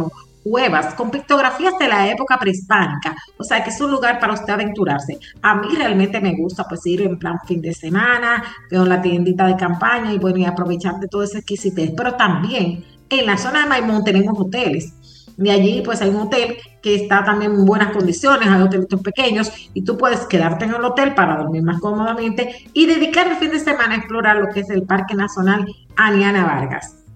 cuevas 0.49 0.93
con 0.95 1.11
pictografías 1.11 1.77
de 1.79 1.87
la 1.87 2.09
época 2.09 2.37
prehispánica. 2.39 3.15
O 3.37 3.43
sea 3.43 3.63
que 3.63 3.69
es 3.69 3.81
un 3.81 3.91
lugar 3.91 4.19
para 4.19 4.33
usted 4.33 4.53
aventurarse. 4.53 5.17
A 5.41 5.55
mí 5.55 5.67
realmente 5.75 6.19
me 6.21 6.35
gusta 6.35 6.65
pues 6.67 6.85
ir 6.85 7.01
en 7.01 7.17
plan 7.19 7.37
fin 7.45 7.61
de 7.61 7.73
semana, 7.73 8.43
con 8.69 8.87
la 8.87 9.01
tiendita 9.01 9.45
de 9.47 9.55
campaña 9.55 10.13
y 10.13 10.19
bueno, 10.19 10.37
y 10.37 10.45
aprovechar 10.45 10.99
de 10.99 11.07
todo 11.07 11.23
ese 11.23 11.39
exquisitez. 11.39 11.91
Pero 11.95 12.15
también 12.15 12.83
en 13.09 13.25
la 13.25 13.37
zona 13.37 13.63
de 13.63 13.69
Maimón 13.69 14.03
tenemos 14.03 14.39
hoteles. 14.39 14.93
Y 15.39 15.49
allí 15.51 15.83
pues 15.85 16.01
hay 16.01 16.09
un 16.09 16.15
hotel 16.15 16.57
que 16.81 16.95
está 16.95 17.23
también 17.23 17.51
en 17.51 17.65
buenas 17.65 17.91
condiciones, 17.91 18.47
hay 18.47 18.61
hotelitos 18.61 19.01
pequeños 19.01 19.51
y 19.73 19.83
tú 19.83 19.95
puedes 19.95 20.25
quedarte 20.25 20.65
en 20.65 20.73
el 20.73 20.83
hotel 20.83 21.13
para 21.13 21.37
dormir 21.37 21.61
más 21.61 21.79
cómodamente 21.79 22.55
y 22.73 22.87
dedicar 22.87 23.27
el 23.27 23.35
fin 23.35 23.51
de 23.51 23.59
semana 23.59 23.93
a 23.93 23.97
explorar 23.97 24.37
lo 24.37 24.49
que 24.49 24.61
es 24.61 24.69
el 24.71 24.81
Parque 24.81 25.13
Nacional 25.13 25.67
Aniana 25.95 26.43
Vargas. 26.43 27.06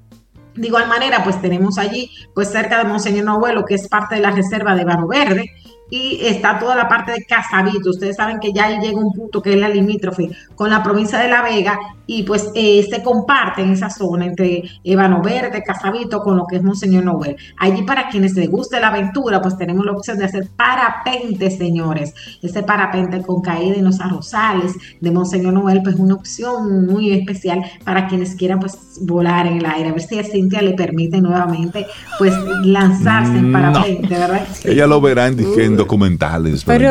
De 0.56 0.68
igual 0.68 0.88
manera, 0.88 1.24
pues 1.24 1.42
tenemos 1.42 1.78
allí, 1.78 2.12
pues 2.34 2.50
cerca 2.50 2.78
de 2.78 2.84
Monseñor 2.84 3.26
Novuelo, 3.26 3.66
que 3.66 3.76
es 3.76 3.88
parte 3.88 4.16
de 4.16 4.22
la 4.22 4.32
reserva 4.32 4.76
de 4.76 4.84
Barro 4.84 5.08
Verde, 5.08 5.52
y 5.92 6.20
está 6.22 6.58
toda 6.58 6.76
la 6.76 6.88
parte 6.88 7.12
de 7.12 7.26
Casavito. 7.26 7.92
Ustedes 7.92 8.16
saben 8.16 8.40
que 8.40 8.52
ya 8.54 8.80
llega 8.80 8.98
un 8.98 9.14
punto 9.14 9.42
que 9.42 9.54
es 9.54 9.60
la 9.60 9.70
limítrofe 9.70 10.32
con 10.56 10.70
la 10.70 10.82
provincia 10.82 11.20
de 11.20 11.28
La 11.28 11.44
Vega 11.44 11.78
y 12.08 12.24
pues 12.24 12.50
eh, 12.56 12.86
se 12.90 13.04
comparte 13.04 13.62
en 13.62 13.72
esa 13.72 13.90
zona 13.90 14.26
entre 14.26 14.64
Ébano 14.84 15.22
Verde, 15.22 15.64
Casavito 15.64 16.22
con 16.22 16.38
lo 16.38 16.46
que 16.46 16.58
es 16.58 16.64
Monseñor 16.64 17.04
Noel. 17.04 17.36
Allí 17.58 17.84
para 17.84 18.10
quienes 18.10 18.36
les 18.36 18.50
guste 18.50 18.80
la 18.80 18.88
aventura, 18.88 19.42
pues 19.42 19.58
tenemos 19.58 19.86
la 19.86 19.92
opción 19.92 20.18
de 20.18 20.26
hacer 20.26 20.48
parapente, 20.56 21.52
señores. 21.52 22.14
Ese 22.42 22.64
parapente 22.64 23.22
con 23.22 23.42
caída 23.42 23.76
en 23.76 23.86
los 23.86 24.00
arrozales 24.00 24.74
de 25.00 25.12
Monseñor 25.12 25.54
Noel, 25.54 25.82
pues 25.84 25.98
una 25.98 26.16
opción 26.16 26.86
muy 26.86 27.12
especial 27.12 27.64
para 27.84 28.08
quienes 28.08 28.36
quieran 28.36 28.60
pues 28.60 28.78
volar 29.02 29.48
en 29.48 29.58
el 29.58 29.66
aire. 29.66 29.90
A 29.90 29.94
ver 29.94 30.02
si 30.02 30.20
a 30.20 30.24
Cintia 30.24 30.62
le 30.62 30.74
permite 30.74 31.20
nuevamente 31.22 31.86
pues 32.18 32.34
lanzarse 32.64 33.38
en 33.38 33.52
parapente, 33.52 34.08
¿verdad? 34.08 34.48
Ella 34.64 34.88
lo 34.88 35.02
verá 35.02 35.28
en 35.28 35.36
diciendo 35.36 35.81
documentales. 35.82 36.64
Pero, 36.64 36.88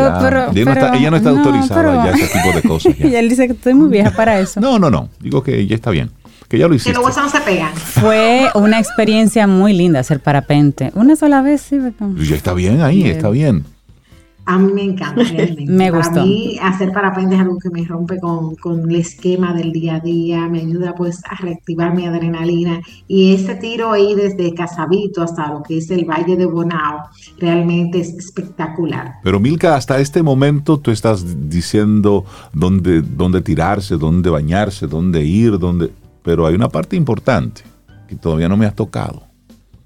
ella, 0.52 1.10
no 1.10 1.16
está, 1.16 1.30
autorizada 1.30 2.04
ya 2.04 2.10
ese 2.12 2.38
tipo 2.38 2.54
de 2.54 2.62
cosas. 2.62 2.94
Y 3.00 3.14
él 3.14 3.28
dice 3.28 3.46
que 3.46 3.52
estoy 3.54 3.74
muy 3.74 3.88
vieja 3.88 4.10
para 4.10 4.38
eso. 4.40 4.60
No, 4.60 4.78
no, 4.78 4.90
no. 4.90 5.08
Digo 5.20 5.42
que 5.42 5.66
ya 5.66 5.74
está 5.74 5.90
bien. 5.90 6.10
Que 6.48 6.58
ya 6.58 6.66
lo 6.66 6.74
hiciste. 6.74 6.90
Que 6.90 6.96
los 6.96 7.04
huesos 7.04 7.22
no 7.22 7.30
se 7.30 7.40
pegan. 7.40 7.72
Fue 7.74 8.50
una 8.54 8.78
experiencia 8.78 9.46
muy 9.46 9.72
linda 9.72 10.00
hacer 10.00 10.20
parapente. 10.20 10.90
Una 10.94 11.14
sola 11.16 11.42
vez, 11.42 11.60
sí. 11.60 11.78
Ya 12.28 12.36
está 12.36 12.54
bien 12.54 12.82
ahí, 12.82 13.04
está 13.04 13.30
bien. 13.30 13.64
A 14.46 14.58
mí 14.58 14.72
me 14.72 14.82
encanta, 14.82 15.22
realmente. 15.30 15.70
me 15.70 15.90
gustó. 15.90 16.14
Para 16.14 16.24
mí, 16.24 16.58
hacer 16.60 16.92
parapente 16.92 17.34
es 17.34 17.40
algo 17.40 17.58
que 17.58 17.70
me 17.70 17.84
rompe 17.84 18.18
con, 18.18 18.56
con, 18.56 18.90
el 18.90 18.96
esquema 18.96 19.54
del 19.54 19.72
día 19.72 19.96
a 19.96 20.00
día, 20.00 20.48
me 20.48 20.60
ayuda 20.60 20.94
pues 20.94 21.22
a 21.28 21.36
reactivar 21.36 21.94
mi 21.94 22.06
adrenalina. 22.06 22.80
Y 23.06 23.34
ese 23.34 23.54
tiro 23.54 23.92
ahí 23.92 24.14
desde 24.14 24.52
Casabito 24.54 25.22
hasta 25.22 25.48
lo 25.48 25.62
que 25.62 25.78
es 25.78 25.90
el 25.90 26.04
Valle 26.04 26.36
de 26.36 26.46
Bonao, 26.46 27.04
realmente 27.38 28.00
es 28.00 28.14
espectacular. 28.14 29.14
Pero 29.22 29.38
Milka, 29.38 29.76
hasta 29.76 30.00
este 30.00 30.22
momento 30.22 30.78
tú 30.78 30.90
estás 30.90 31.48
diciendo 31.48 32.24
dónde, 32.52 33.02
dónde 33.02 33.42
tirarse, 33.42 33.96
dónde 33.96 34.30
bañarse, 34.30 34.86
dónde 34.86 35.24
ir, 35.24 35.58
dónde... 35.58 35.92
Pero 36.22 36.46
hay 36.46 36.54
una 36.54 36.68
parte 36.68 36.96
importante 36.96 37.62
que 38.08 38.16
todavía 38.16 38.48
no 38.48 38.56
me 38.56 38.66
has 38.66 38.74
tocado 38.74 39.29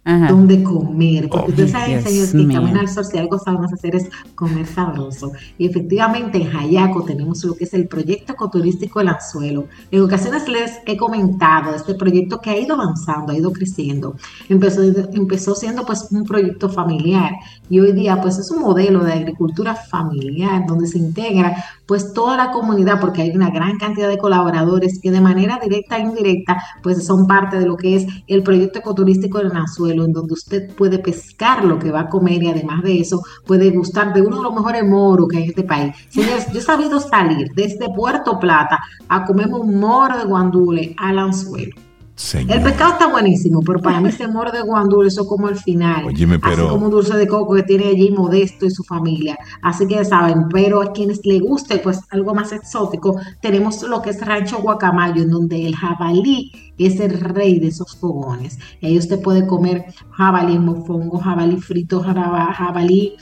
donde 0.05 0.63
comer. 0.63 1.29
Porque 1.29 1.51
ustedes 1.51 1.71
saben, 1.71 2.03
señores, 2.03 2.33
que 2.33 2.49
Camino 2.49 2.81
al 2.81 2.89
Sol, 2.89 3.05
si 3.05 3.19
algo 3.19 3.39
sabemos 3.39 3.73
hacer 3.73 3.97
es 3.97 4.09
comer 4.35 4.67
sabroso. 4.67 5.33
Y 5.57 5.67
efectivamente 5.67 6.39
en 6.39 6.55
Hayaco 6.55 7.05
tenemos 7.05 7.43
lo 7.45 7.55
que 7.55 7.65
es 7.65 7.75
el 7.75 7.89
proyecto 7.89 8.35
ecoturístico 8.35 9.01
El 9.01 9.09
Anzuelo. 9.09 9.67
En 9.91 10.03
ocasiones 10.03 10.47
les 10.49 10.73
he 10.87 10.97
comentado 10.97 11.75
este 11.75 11.95
proyecto 11.95 12.41
que 12.41 12.51
ha 12.51 12.59
ido 12.59 12.75
avanzando, 12.75 13.33
ha 13.33 13.37
ido 13.37 13.53
creciendo. 13.53 14.17
Empezó, 14.49 14.83
empezó 14.83 15.55
siendo 15.55 15.87
pues 15.87 16.09
un 16.11 16.25
proyecto 16.25 16.69
familiar 16.69 17.33
y 17.71 17.81
hoy 17.81 17.93
día 17.93 18.21
pues 18.21 18.39
es 18.39 18.51
un 18.51 18.61
modelo 18.61 19.05
de 19.05 19.13
agricultura 19.13 19.75
familiar 19.75 20.67
donde 20.67 20.87
se 20.87 20.99
integra 20.99 21.65
pues 21.87 22.13
toda 22.13 22.37
la 22.37 22.51
comunidad 22.51 23.01
porque 23.01 23.23
hay 23.23 23.31
una 23.31 23.51
gran 23.51 23.79
cantidad 23.79 24.09
de 24.09 24.19
colaboradores 24.19 25.01
que 25.01 25.11
de 25.11 25.21
manera 25.21 25.59
directa 25.63 25.97
e 25.97 26.03
indirecta 26.03 26.63
pues 26.83 27.05
son 27.07 27.27
parte 27.27 27.59
de 27.59 27.67
lo 27.67 27.77
que 27.77 27.97
es 27.97 28.07
el 28.27 28.43
proyecto 28.43 28.79
ecoturístico 28.79 29.39
del 29.39 29.53
Anzuelo 29.53 30.05
en 30.05 30.13
donde 30.13 30.35
usted 30.35 30.75
puede 30.75 30.99
pescar 30.99 31.65
lo 31.65 31.79
que 31.79 31.91
va 31.91 32.01
a 32.01 32.09
comer 32.09 32.43
y 32.43 32.51
además 32.51 32.83
de 32.83 33.01
eso 33.01 33.23
puede 33.47 33.71
gustar 33.71 34.13
de 34.13 34.23
uno 34.23 34.39
de 34.39 34.43
los 34.43 34.55
mejores 34.55 34.85
moros 34.85 35.29
que 35.29 35.39
hay 35.39 35.43
en 35.45 35.51
este 35.51 35.65
país. 35.65 35.95
Señores, 36.09 36.51
yo 36.53 36.59
he 36.59 36.63
sabido 36.63 37.01
salir 37.01 37.49
desde 37.55 37.89
Puerto 37.95 38.39
Plata 38.39 38.79
a 39.09 39.25
comer 39.25 39.49
un 39.49 39.79
moro 39.79 40.19
de 40.19 40.25
guandule 40.25 40.95
al 40.99 41.19
Anzuelo. 41.19 41.84
El 42.33 42.63
pescado 42.63 42.93
está 42.93 43.09
buenísimo, 43.09 43.61
pero 43.61 43.81
para 43.81 44.01
mí 44.01 44.09
ese 44.09 44.29
moro 44.29 44.53
de 44.53 44.63
guandul, 44.63 45.09
eso 45.09 45.27
como 45.27 45.49
el 45.49 45.57
final. 45.57 46.07
Así 46.43 46.69
como 46.69 46.87
un 46.87 46.91
dulce 46.91 47.17
de 47.17 47.27
coco 47.27 47.55
que 47.55 47.65
tiene 47.65 47.89
allí 47.89 48.11
Modesto 48.11 48.67
y 48.67 48.71
su 48.71 48.85
familia. 48.85 49.37
Así 49.63 49.87
que 49.89 50.05
saben, 50.05 50.49
pero 50.49 50.81
a 50.81 50.93
quienes 50.93 51.27
le 51.27 51.41
guste 51.41 51.79
pues 51.79 51.99
algo 52.11 52.33
más 52.33 52.53
exótico, 52.53 53.19
tenemos 53.43 53.83
lo 53.83 54.01
que 54.01 54.11
es 54.11 54.25
Rancho 54.25 54.59
Guacamayo, 54.59 55.23
en 55.23 55.31
donde 55.31 55.67
el 55.67 55.75
jabalí 55.75 56.53
es 56.79 57.01
el 57.01 57.19
rey 57.19 57.59
de 57.59 57.69
esos 57.69 57.97
fogones. 57.97 58.59
Y 58.81 58.87
ahí 58.87 58.99
usted 58.99 59.21
puede 59.21 59.45
comer 59.47 59.85
jabalí 60.13 60.55
en 60.55 60.65
mofongo, 60.65 61.19
jabalí 61.19 61.57
frito, 61.57 62.01
jabalí 62.01 63.17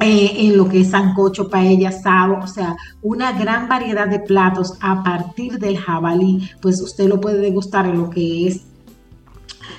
eh, 0.00 0.32
en 0.46 0.56
lo 0.56 0.68
que 0.68 0.80
es 0.80 0.90
sancocho, 0.90 1.48
paella, 1.48 1.88
asado, 1.88 2.38
o 2.42 2.46
sea, 2.46 2.76
una 3.02 3.32
gran 3.32 3.66
variedad 3.68 4.06
de 4.06 4.20
platos 4.20 4.74
a 4.80 5.02
partir 5.02 5.58
del 5.58 5.78
jabalí, 5.78 6.50
pues 6.60 6.80
usted 6.82 7.08
lo 7.08 7.20
puede 7.20 7.38
degustar 7.38 7.86
en 7.86 7.98
lo 7.98 8.10
que 8.10 8.48
es 8.48 8.62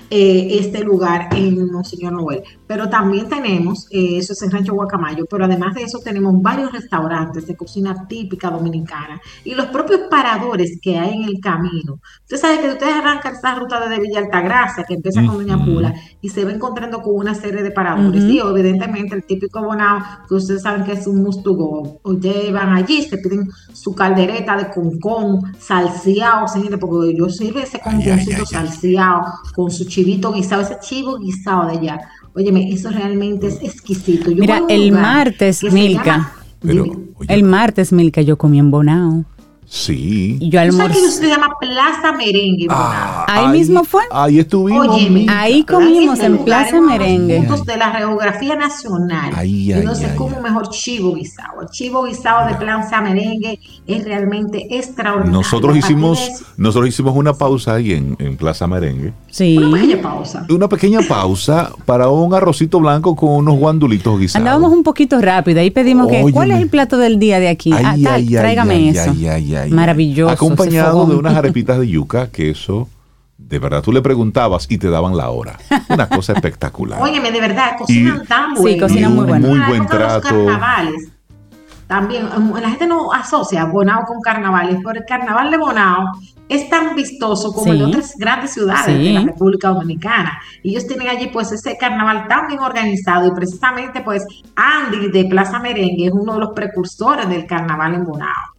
eh, 0.10 0.58
este 0.60 0.84
lugar 0.84 1.30
en 1.36 1.72
Monseñor 1.72 2.14
Noel. 2.14 2.44
Pero 2.68 2.90
también 2.90 3.30
tenemos, 3.30 3.88
eh, 3.92 4.18
eso 4.18 4.34
es 4.34 4.42
en 4.42 4.52
Rancho 4.52 4.74
Guacamayo, 4.74 5.26
pero 5.30 5.46
además 5.46 5.74
de 5.74 5.84
eso 5.84 6.00
tenemos 6.00 6.42
varios 6.42 6.72
restaurantes 6.72 7.48
de 7.48 7.56
cocina 7.56 8.08
típica 8.08 8.50
dominicana 8.50 9.20
y 9.44 9.56
los 9.56 9.68
propios 9.68 10.02
paradores 10.10 10.78
que 10.82 11.00
hay 11.00 11.14
en 11.14 11.24
el 11.24 11.40
camino. 11.42 12.00
Usted 12.22 12.38
sabe 12.38 12.60
que 12.60 12.70
ustedes 12.70 12.94
arrancan 12.94 13.36
esa 13.36 13.56
ruta 13.56 13.80
desde 13.80 14.02
Villa 14.02 14.20
Altagracia, 14.20 14.84
que 14.84 14.96
empieza 14.96 15.26
con 15.26 15.38
Doña 15.38 15.64
Pula, 15.64 15.94
y 16.22 16.30
se 16.30 16.44
va 16.44 16.52
encontrando 16.52 17.02
con 17.02 17.16
una 17.16 17.34
serie 17.34 17.64
de 17.64 17.72
paradores. 17.72 18.24
Y 18.24 18.40
evidentemente 18.40 19.16
el 19.16 19.24
típico 19.24 19.62
bonao, 19.62 20.00
que 20.28 20.36
ustedes 20.36 20.62
saben 20.62 20.84
que 20.84 20.94
es 20.94 21.08
un 21.08 21.24
mustugo, 21.24 22.00
o 22.04 22.14
llevan 22.14 22.74
allí, 22.74 23.04
se 23.04 23.18
piden 23.18 23.50
su 23.72 23.96
caldereta 23.96 24.58
de 24.58 24.70
concón, 24.70 25.54
salseado, 25.58 26.48
señores, 26.48 26.80
porque 26.80 27.16
yo 27.16 27.30
sirve 27.30 27.64
ese 27.64 27.80
conconcito 27.80 28.46
salseado 28.46 29.22
con 29.56 29.72
su 29.72 29.86
chivito 29.86 30.34
guisado, 30.34 30.64
ese 30.64 30.80
chivo 30.80 31.18
guisado 31.18 31.68
de 31.68 31.78
allá 31.78 32.00
Óyeme, 32.38 32.72
eso 32.72 32.92
realmente 32.92 33.48
es 33.48 33.64
exquisito. 33.64 34.30
Mira, 34.30 34.62
el 34.70 34.92
martes, 34.92 35.64
Milka. 35.64 36.34
el 37.28 37.44
martes, 37.44 37.92
Milka, 37.92 38.22
yo 38.22 38.38
comí 38.38 38.60
en 38.60 38.70
Bonao. 38.70 39.26
Sí. 39.70 40.40
yo 40.42 40.62
almorcé. 40.62 41.00
que 41.02 41.12
se 41.12 41.28
llama 41.28 41.50
Plaza 41.60 42.14
Merengue? 42.14 42.68
Ah, 42.70 43.26
ahí, 43.28 43.60
mismo 43.60 43.84
fue. 43.84 44.04
Ahí 44.12 44.40
estuvimos. 44.40 44.98
ahí 45.30 45.64
comimos 45.64 46.20
en 46.20 46.38
Plaza 46.40 46.80
Merengue. 46.80 47.40
Puntos 47.40 47.66
de 47.66 47.78
la 47.78 47.92
geografía 47.92 48.56
nacional. 48.56 49.32
Ahí, 49.36 49.74
y 49.74 49.76
no 49.84 49.94
sé 49.94 50.16
cómo 50.16 50.40
mejor 50.42 50.70
chivo 50.70 51.14
guisado. 51.16 51.62
El 51.62 51.68
chivo 51.70 52.04
guisado 52.04 52.48
de 52.48 52.56
Plaza 52.56 53.02
Merengue 53.02 53.60
es 53.86 54.06
realmente 54.06 54.68
extraordinario. 54.78 55.34
Nosotros 55.34 55.76
hicimos, 55.76 56.20
nosotros 56.56 56.90
hicimos 56.90 57.16
una 57.16 57.34
pausa 57.34 57.76
ahí 57.76 57.92
en, 57.92 58.16
en 58.20 58.38
Plaza 58.38 58.68
Merengue. 58.68 59.14
Sí. 59.30 59.58
Una 59.58 59.78
pequeña 59.78 60.02
pausa. 60.02 60.46
Una 60.50 60.70
pequeña 60.70 61.00
pausa 61.02 61.72
para 61.86 62.10
un 62.10 62.34
arrocito 62.34 62.80
blanco 62.80 63.16
con 63.16 63.32
unos 63.32 63.58
guandulitos 63.58 64.18
guisados. 64.20 64.38
Andábamos 64.38 64.72
un 64.72 64.84
poquito 64.84 65.20
rápido. 65.20 65.60
Ahí 65.60 65.72
pedimos 65.72 66.08
que, 66.08 66.32
¿cuál 66.32 66.52
es 66.52 66.62
el 66.62 66.70
plato 66.70 66.98
del 66.98 67.20
día 67.20 67.40
de 67.40 67.50
aquí? 67.50 67.72
ah, 67.74 67.96
tráigame 67.96 68.90
eso. 68.90 69.14
Maravilloso. 69.70 70.32
Acompañado 70.32 71.06
de 71.06 71.16
unas 71.16 71.36
arepitas 71.36 71.80
de 71.80 71.88
yuca, 71.88 72.28
que 72.32 72.50
eso, 72.50 72.88
de 73.38 73.60
verdad, 73.60 73.82
tú 73.82 73.92
le 73.92 74.02
preguntabas 74.02 74.68
y 74.70 74.78
te 74.78 74.90
daban 74.90 75.16
la 75.16 75.30
hora. 75.30 75.58
Una 75.90 76.08
cosa 76.08 76.34
espectacular. 76.34 77.02
Óyeme, 77.04 77.32
de 77.32 77.42
verdad, 77.42 77.78
cocinan 77.78 78.26
tan 78.26 78.54
bueno. 78.54 78.70
Sí, 78.70 78.80
cocinan 78.80 79.16
muy 79.16 79.26
bueno. 79.26 79.48
Muy 79.48 79.60
buen 79.60 79.86
trato. 79.86 80.30
carnavales. 80.30 81.12
También, 81.88 82.28
um, 82.36 82.54
la 82.54 82.70
gente 82.70 82.86
no 82.86 83.14
asocia 83.14 83.64
Bonao 83.66 84.04
con 84.06 84.20
carnavales, 84.20 84.78
pero 84.84 85.00
el 85.00 85.06
carnaval 85.06 85.50
de 85.50 85.58
Bonao 85.58 86.12
es 86.50 86.70
tan 86.70 86.96
vistoso 86.96 87.52
como 87.54 87.74
en 87.74 87.82
otras 87.84 88.14
grandes 88.18 88.54
ciudades 88.54 88.98
de 88.98 89.14
la 89.14 89.22
República 89.22 89.70
Dominicana. 89.70 90.40
Y 90.64 90.72
ellos 90.72 90.86
tienen 90.86 91.08
allí 91.08 91.28
pues 91.28 91.52
ese 91.52 91.78
carnaval 91.78 92.28
tan 92.28 92.48
bien 92.48 92.60
organizado 92.60 93.28
y 93.28 93.32
precisamente 93.32 94.02
pues 94.02 94.26
Andy 94.56 95.10
de 95.10 95.26
Plaza 95.26 95.60
Merengue 95.60 96.08
es 96.08 96.14
uno 96.14 96.34
de 96.34 96.40
los 96.40 96.50
precursores 96.54 97.28
del 97.30 97.46
carnaval 97.46 97.96
en 97.96 98.06
Bonao. 98.06 98.54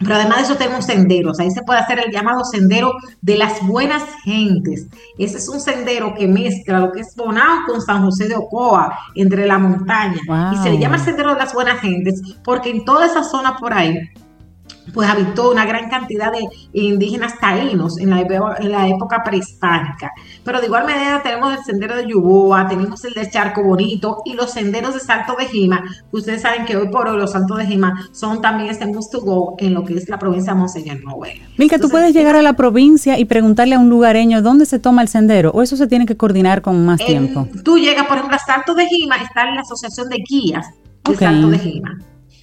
Pero 0.00 0.14
además 0.14 0.38
de 0.38 0.42
eso 0.44 0.56
tenemos 0.56 0.86
senderos. 0.86 1.38
Ahí 1.38 1.50
se 1.50 1.62
puede 1.62 1.80
hacer 1.80 2.00
el 2.00 2.10
llamado 2.10 2.42
sendero 2.44 2.94
de 3.20 3.36
las 3.36 3.64
buenas 3.66 4.02
gentes. 4.24 4.86
Ese 5.18 5.36
es 5.36 5.48
un 5.48 5.60
sendero 5.60 6.14
que 6.14 6.26
mezcla 6.26 6.80
lo 6.80 6.90
que 6.90 7.00
es 7.00 7.14
Bonao 7.14 7.66
con 7.66 7.82
San 7.82 8.02
José 8.02 8.26
de 8.28 8.36
Ocoa, 8.36 8.98
entre 9.14 9.46
la 9.46 9.58
montaña. 9.58 10.20
Y 10.52 10.56
se 10.56 10.70
le 10.70 10.78
llama 10.78 10.96
el 10.96 11.02
sendero 11.02 11.34
de 11.34 11.38
las 11.38 11.52
buenas 11.52 11.80
gentes 11.80 12.22
porque 12.42 12.70
en 12.70 12.84
toda 12.84 13.06
esa 13.06 13.22
zona 13.22 13.56
por 13.56 13.74
ahí 13.74 13.98
pues 14.92 15.08
habitó 15.08 15.50
una 15.50 15.66
gran 15.66 15.88
cantidad 15.88 16.32
de 16.32 16.46
indígenas 16.72 17.38
taínos 17.38 17.98
en 17.98 18.10
la, 18.10 18.20
en 18.20 18.72
la 18.72 18.88
época 18.88 19.22
prehispánica. 19.24 20.12
Pero 20.44 20.60
de 20.60 20.66
igual 20.66 20.84
manera 20.84 21.22
tenemos 21.22 21.56
el 21.56 21.64
sendero 21.64 21.96
de 21.96 22.06
Yuboa, 22.06 22.68
tenemos 22.68 23.04
el 23.04 23.14
de 23.14 23.30
Charco 23.30 23.62
Bonito 23.62 24.22
y 24.24 24.34
los 24.34 24.52
senderos 24.52 24.94
de 24.94 25.00
Salto 25.00 25.36
de 25.38 25.46
Jima. 25.46 25.84
Ustedes 26.12 26.42
saben 26.42 26.64
que 26.64 26.76
hoy 26.76 26.88
por 26.88 27.08
hoy 27.08 27.18
los 27.18 27.32
Saltos 27.32 27.58
de 27.58 27.66
Jima 27.66 28.08
son 28.12 28.40
también 28.40 28.70
este 28.70 28.86
must 28.86 29.12
to 29.12 29.20
go 29.20 29.54
en 29.58 29.74
lo 29.74 29.84
que 29.84 29.94
es 29.94 30.08
la 30.08 30.18
provincia 30.18 30.52
de 30.52 30.58
Monseñor 30.58 31.02
Noel. 31.04 31.40
Milka, 31.56 31.78
tú 31.78 31.88
puedes 31.88 32.14
llegar 32.14 32.36
a 32.36 32.42
la 32.42 32.54
provincia 32.54 33.18
y 33.18 33.24
preguntarle 33.24 33.74
a 33.74 33.78
un 33.78 33.88
lugareño 33.88 34.42
dónde 34.42 34.66
se 34.66 34.78
toma 34.78 35.02
el 35.02 35.08
sendero 35.08 35.50
o 35.50 35.62
eso 35.62 35.76
se 35.76 35.86
tiene 35.86 36.06
que 36.06 36.16
coordinar 36.16 36.62
con 36.62 36.84
más 36.84 36.98
tiempo. 36.98 37.48
Tú 37.64 37.78
llegas, 37.78 38.06
por 38.06 38.16
ejemplo, 38.16 38.36
a 38.36 38.38
Salto 38.38 38.74
de 38.74 38.86
Jima, 38.86 39.16
está 39.16 39.48
en 39.48 39.54
la 39.54 39.62
Asociación 39.62 40.08
de 40.08 40.18
Guías 40.28 40.66
de 41.04 41.16
Salto 41.16 41.48
de 41.48 41.58
Jima. 41.58 41.98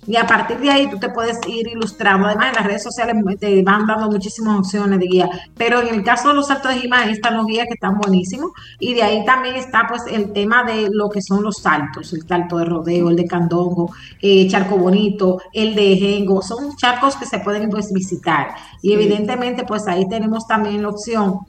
Y 0.07 0.15
a 0.15 0.25
partir 0.25 0.57
de 0.59 0.71
ahí 0.71 0.89
tú 0.89 0.97
te 0.97 1.09
puedes 1.09 1.37
ir 1.47 1.67
ilustrando. 1.67 2.27
Además, 2.27 2.47
en 2.49 2.55
las 2.55 2.65
redes 2.65 2.83
sociales 2.83 3.15
te 3.39 3.61
van 3.61 3.85
dando 3.85 4.09
muchísimas 4.09 4.59
opciones 4.59 4.99
de 4.99 5.05
guía. 5.05 5.29
Pero 5.57 5.81
en 5.81 5.93
el 5.93 6.03
caso 6.03 6.29
de 6.29 6.35
los 6.35 6.47
saltos 6.47 6.73
de 6.73 6.79
Jimá, 6.79 7.03
están 7.05 7.35
los 7.35 7.45
guías 7.45 7.67
que 7.67 7.73
están 7.73 7.97
buenísimos. 7.97 8.51
Y 8.79 8.93
de 8.93 9.03
ahí 9.03 9.25
también 9.25 9.55
está 9.57 9.85
pues 9.87 10.03
el 10.09 10.31
tema 10.31 10.63
de 10.63 10.87
lo 10.89 11.09
que 11.09 11.21
son 11.21 11.43
los 11.43 11.57
saltos. 11.57 12.13
El 12.13 12.25
salto 12.25 12.57
de 12.57 12.65
rodeo, 12.65 13.09
el 13.09 13.17
de 13.17 13.25
candongo, 13.25 13.91
eh, 14.21 14.47
charco 14.47 14.77
bonito, 14.77 15.41
el 15.53 15.75
de 15.75 15.97
jengo. 15.97 16.41
Son 16.41 16.75
charcos 16.77 17.17
que 17.17 17.25
se 17.25 17.39
pueden 17.39 17.69
pues 17.69 17.91
visitar. 17.91 18.55
Y 18.81 18.93
evidentemente 18.93 19.65
pues 19.65 19.87
ahí 19.87 20.07
tenemos 20.07 20.47
también 20.47 20.81
la 20.81 20.89
opción 20.89 21.41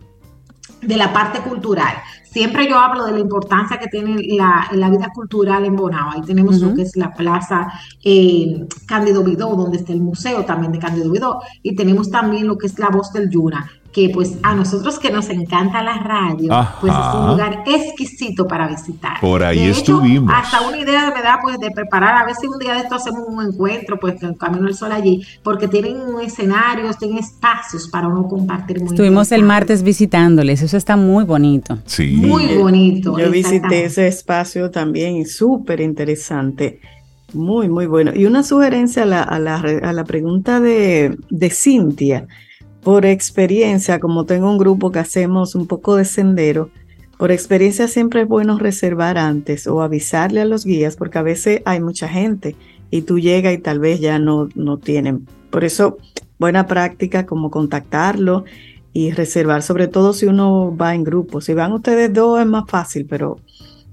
de 0.81 0.97
la 0.97 1.13
parte 1.13 1.41
cultural. 1.41 1.95
Siempre 2.25 2.69
yo 2.69 2.79
hablo 2.79 3.05
de 3.07 3.13
la 3.13 3.19
importancia 3.19 3.79
que 3.79 3.89
tiene 3.89 4.17
la, 4.37 4.69
la 4.73 4.91
vida 4.91 5.09
cultural 5.15 5.65
en 5.65 5.75
Bonao. 5.75 6.11
Ahí 6.11 6.23
tenemos 6.23 6.61
lo 6.61 6.75
que 6.75 6.83
es 6.83 6.95
la 6.97 7.13
plaza 7.13 7.69
eh, 8.05 8.67
Cándido 8.87 9.25
Vidó, 9.25 9.57
donde 9.57 9.79
está 9.79 9.93
el 9.93 10.01
museo 10.01 10.45
también 10.45 10.73
de 10.73 10.79
Cándido 10.79 11.11
Vidó, 11.11 11.41
y 11.63 11.75
tenemos 11.75 12.11
también 12.11 12.47
lo 12.47 12.59
que 12.59 12.67
es 12.67 12.79
la 12.79 12.91
voz 12.91 13.13
del 13.13 13.31
Yuna, 13.31 13.69
que 13.93 14.11
pues 14.13 14.37
a 14.43 14.55
nosotros 14.55 14.99
que 14.99 15.11
nos 15.11 15.29
encanta 15.31 15.83
la 15.83 15.99
radio, 15.99 16.49
pues 16.81 16.93
es 16.93 17.15
un 17.15 17.29
lugar 17.29 17.65
exquisito 17.67 18.47
para 18.47 18.69
visitar. 18.69 19.19
Por 19.21 19.43
ahí 19.43 19.67
estuvimos. 19.67 20.33
Hasta 20.35 20.61
una 20.69 20.79
idea 20.79 21.13
me 21.15 21.23
da 21.23 21.39
pues 21.43 21.59
de 21.59 21.71
preparar, 21.71 22.17
a 22.17 22.25
ver 22.27 22.35
si 22.35 22.47
un 22.47 22.59
día 22.59 22.75
de 22.75 22.81
esto 22.81 22.97
hacemos 22.97 23.25
un 23.27 23.45
encuentro, 23.45 23.99
pues 23.99 24.23
en 24.23 24.35
Camino 24.35 24.67
al 24.67 24.75
Sol 24.75 24.93
allí, 24.93 25.23
porque 25.43 25.69
tienen 25.69 25.97
escenarios, 26.23 26.99
tienen 26.99 27.19
espacios 27.19 27.89
para 27.89 28.09
uno 28.09 28.29
compartir. 28.29 28.79
Muy 28.81 28.89
estuvimos 28.91 29.33
el 29.33 29.43
martes 29.43 29.83
visitándoles, 29.83 30.63
eso 30.63 30.77
está 30.77 30.97
muy 30.97 31.25
bonito. 31.25 31.79
Sí. 31.87 32.13
Muy 32.17 32.57
bonito. 32.57 33.19
Yo 33.19 33.31
visité 33.31 33.85
ese 33.85 34.07
espacio 34.07 34.71
también 34.71 35.17
y 35.17 35.25
súper 35.25 35.81
interesante. 35.81 36.81
Muy, 37.33 37.69
muy 37.69 37.87
bueno. 37.87 38.13
Y 38.15 38.27
una 38.27 38.43
sugerencia 38.43 39.03
a 39.03 39.07
la, 39.07 39.23
a 39.23 39.39
la, 39.39 39.57
a 39.57 39.93
la 39.93 40.05
pregunta 40.05 40.61
de, 40.61 41.17
de 41.31 41.51
Cintia 41.51 42.27
por 42.83 43.07
experiencia, 43.07 44.01
como 44.01 44.25
tengo 44.25 44.51
un 44.51 44.59
grupo 44.59 44.91
que 44.91 44.99
hacemos 44.99 45.55
un 45.55 45.67
poco 45.67 45.97
de 45.97 46.05
sendero, 46.05 46.71
por 47.19 47.33
experiencia 47.33 47.89
siempre 47.89 48.23
es 48.23 48.29
bueno 48.29 48.59
reservar 48.59 49.19
antes 49.19 49.67
o 49.67 49.83
avisarle 49.83 50.41
a 50.41 50.45
los 50.45 50.65
guías 50.65 50.95
porque 50.95 51.19
a 51.19 51.23
veces 51.23 51.63
hay 51.65 51.81
mucha 51.81 52.09
gente 52.09 52.55
y 52.91 53.03
tú 53.03 53.19
llegas 53.19 53.55
y 53.55 53.59
tal 53.59 53.81
vez 53.81 54.01
ya 54.01 54.21
no, 54.21 54.49
no 54.55 54.79
tienen. 54.79 55.27
Por 55.51 55.65
eso, 55.65 55.99
buena 56.39 56.67
práctica 56.67 57.27
como 57.27 57.51
contactarlo 57.51 58.45
y 58.93 59.11
reservar, 59.11 59.63
sobre 59.63 59.89
todo 59.89 60.13
si 60.13 60.27
uno 60.27 60.75
va 60.77 60.95
en 60.95 61.03
grupo. 61.03 61.41
Si 61.41 61.55
van 61.55 61.73
ustedes 61.73 62.13
dos 62.13 62.41
es 62.41 62.47
más 62.47 62.65
fácil, 62.69 63.05
pero 63.05 63.39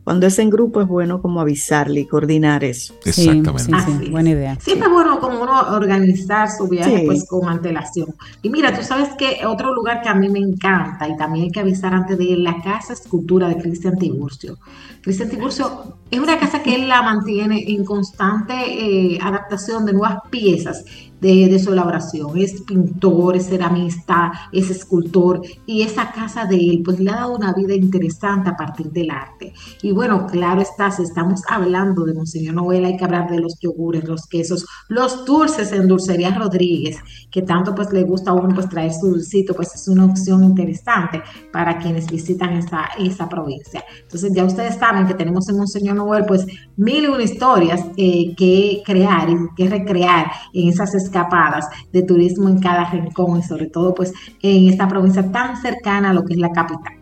cuando 0.06 0.28
es 0.28 0.38
en 0.38 0.52
grupo 0.52 0.82
es 0.82 0.88
bueno 0.88 1.20
como 1.20 1.42
avisarle 1.42 2.02
y 2.02 2.06
coordinar 2.06 2.64
eso. 2.64 2.94
Exactamente. 3.04 4.06
Sí, 4.06 4.12
buena 4.12 4.30
idea. 4.30 4.56
Siempre 4.62 4.88
es 4.88 4.94
bueno 4.94 5.20
como 5.20 5.42
uno 5.42 5.74
organizar 5.74 6.48
su 6.50 6.68
viaje 6.68 7.04
pues 7.08 7.28
con 7.28 7.50
antelación. 7.50 8.14
Y 8.44 8.50
mira, 8.52 8.72
tú 8.72 8.84
sabes 8.84 9.10
que 9.18 9.44
otro 9.48 9.74
lugar 9.74 10.04
que 10.04 10.10
a 10.10 10.14
mí 10.14 10.30
me 10.30 10.38
encanta 10.38 11.10
y 11.10 11.18
también 11.18 11.46
hay 11.46 11.52
que 11.52 11.60
avisar 11.60 11.96
antes 11.96 12.20
de 12.20 12.24
ir, 12.24 12.38
la 12.38 12.62
Casa 12.62 12.94
Escultura 12.94 13.48
de 13.48 13.58
Cristian 13.58 13.98
Tiburcio. 13.98 14.60
Cristian 15.02 15.28
Tiburcio 15.28 15.98
es 16.12 16.20
una 16.20 16.38
casa 16.38 16.62
que 16.62 16.76
él 16.76 16.88
la 16.88 17.02
mantiene 17.02 17.64
en 17.68 17.84
constante 17.84 18.54
eh, 18.54 19.18
adaptación 19.20 19.88
de 19.88 19.94
nuevas 19.94 20.20
piezas 20.30 20.86
de, 21.22 21.60
su 21.60 21.74
elaboración. 21.74 22.38
Es 22.38 22.62
pintor, 22.62 23.36
es 23.36 23.48
ceramista, 23.48 24.32
es 24.52 24.70
escultor 24.70 25.42
y 25.66 25.82
esa 25.82 26.12
casa 26.12 26.46
de 26.46 26.56
él 26.56 26.82
pues 26.84 27.00
le 27.00 27.12
ha 27.12 27.16
dado 27.16 27.36
una 27.36 27.54
vida 27.54 27.74
interesante 27.74 28.50
a 28.50 28.56
partir 28.56 28.92
del 28.92 29.12
arte. 29.12 29.54
Y 29.82 29.92
bueno, 29.92 30.28
claro 30.28 30.62
está, 30.62 30.92
si 30.92 31.04
estamos 31.04 31.42
hablando 31.50 32.06
de 32.06 32.14
Monseñor 32.14 32.56
Novela, 32.56 32.88
hay 32.88 32.98
que 32.98 33.06
hablar 33.06 33.30
de 33.30 33.40
los 33.40 33.60
yogures, 33.60 34.04
los 34.06 34.28
quesos, 34.28 34.66
los 34.90 35.26
dulces 35.26 35.72
en 35.72 35.88
Dulcería 35.88 36.34
Rodríguez, 36.34 36.98
que 37.32 37.42
tanto 37.42 37.74
pues 37.76 37.92
le 37.92 38.04
gusta 38.04 38.32
a 38.32 38.34
uno 38.34 38.54
pues 38.54 38.70
traer 38.70 38.94
su 38.94 39.08
dulcito, 39.08 39.54
pues 39.54 39.74
es 39.76 39.88
una 39.88 40.06
opción 40.06 40.44
interesante 40.44 41.22
para 41.52 41.78
quienes 41.80 42.10
visitan 42.10 42.54
esa, 42.54 42.86
esa 42.98 43.28
provincia. 43.28 43.84
Entonces 44.02 44.32
ya 44.34 44.44
ustedes 44.44 44.76
saben 44.76 45.08
que 45.08 45.14
tenemos 45.14 45.50
en 45.50 45.58
Monseñor 45.58 45.96
Noel 45.96 46.26
pues 46.26 46.46
mil 46.78 47.04
y 47.04 47.08
una 47.08 47.24
historias 47.24 47.82
eh, 47.98 48.34
que 48.36 48.82
crear 48.86 49.30
y 49.30 49.36
que 49.56 49.70
recrear 49.70 50.32
en 50.54 50.70
esas 50.70 50.94
escapadas 51.06 51.68
de 51.92 52.04
turismo 52.04 52.50
en 52.50 52.60
cada 52.60 52.90
rincón 52.92 53.40
y 53.40 53.44
sobre 53.44 53.68
todo 53.68 53.94
pues 53.96 54.14
en 54.42 54.70
esta 54.70 54.88
provincia 54.88 55.32
tan 55.32 55.62
cercana 55.62 56.10
a 56.10 56.14
lo 56.14 56.26
que 56.26 56.34
es 56.34 56.40
la 56.40 56.52
capital. 56.52 56.94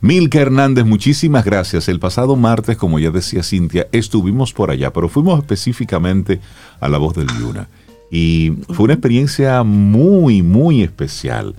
Milka 0.00 0.40
Hernández, 0.40 0.84
muchísimas 0.84 1.44
gracias. 1.44 1.88
El 1.88 1.98
pasado 1.98 2.36
martes, 2.36 2.76
como 2.76 3.00
ya 3.00 3.10
decía 3.10 3.42
Cintia, 3.42 3.88
estuvimos 3.90 4.52
por 4.52 4.70
allá, 4.70 4.92
pero 4.92 5.08
fuimos 5.08 5.40
específicamente 5.40 6.40
a 6.80 6.88
La 6.88 6.98
Voz 6.98 7.14
del 7.14 7.26
Yuna. 7.26 7.68
Y 8.10 8.52
fue 8.70 8.84
una 8.84 8.94
experiencia 8.94 9.64
muy, 9.64 10.42
muy 10.42 10.82
especial. 10.82 11.56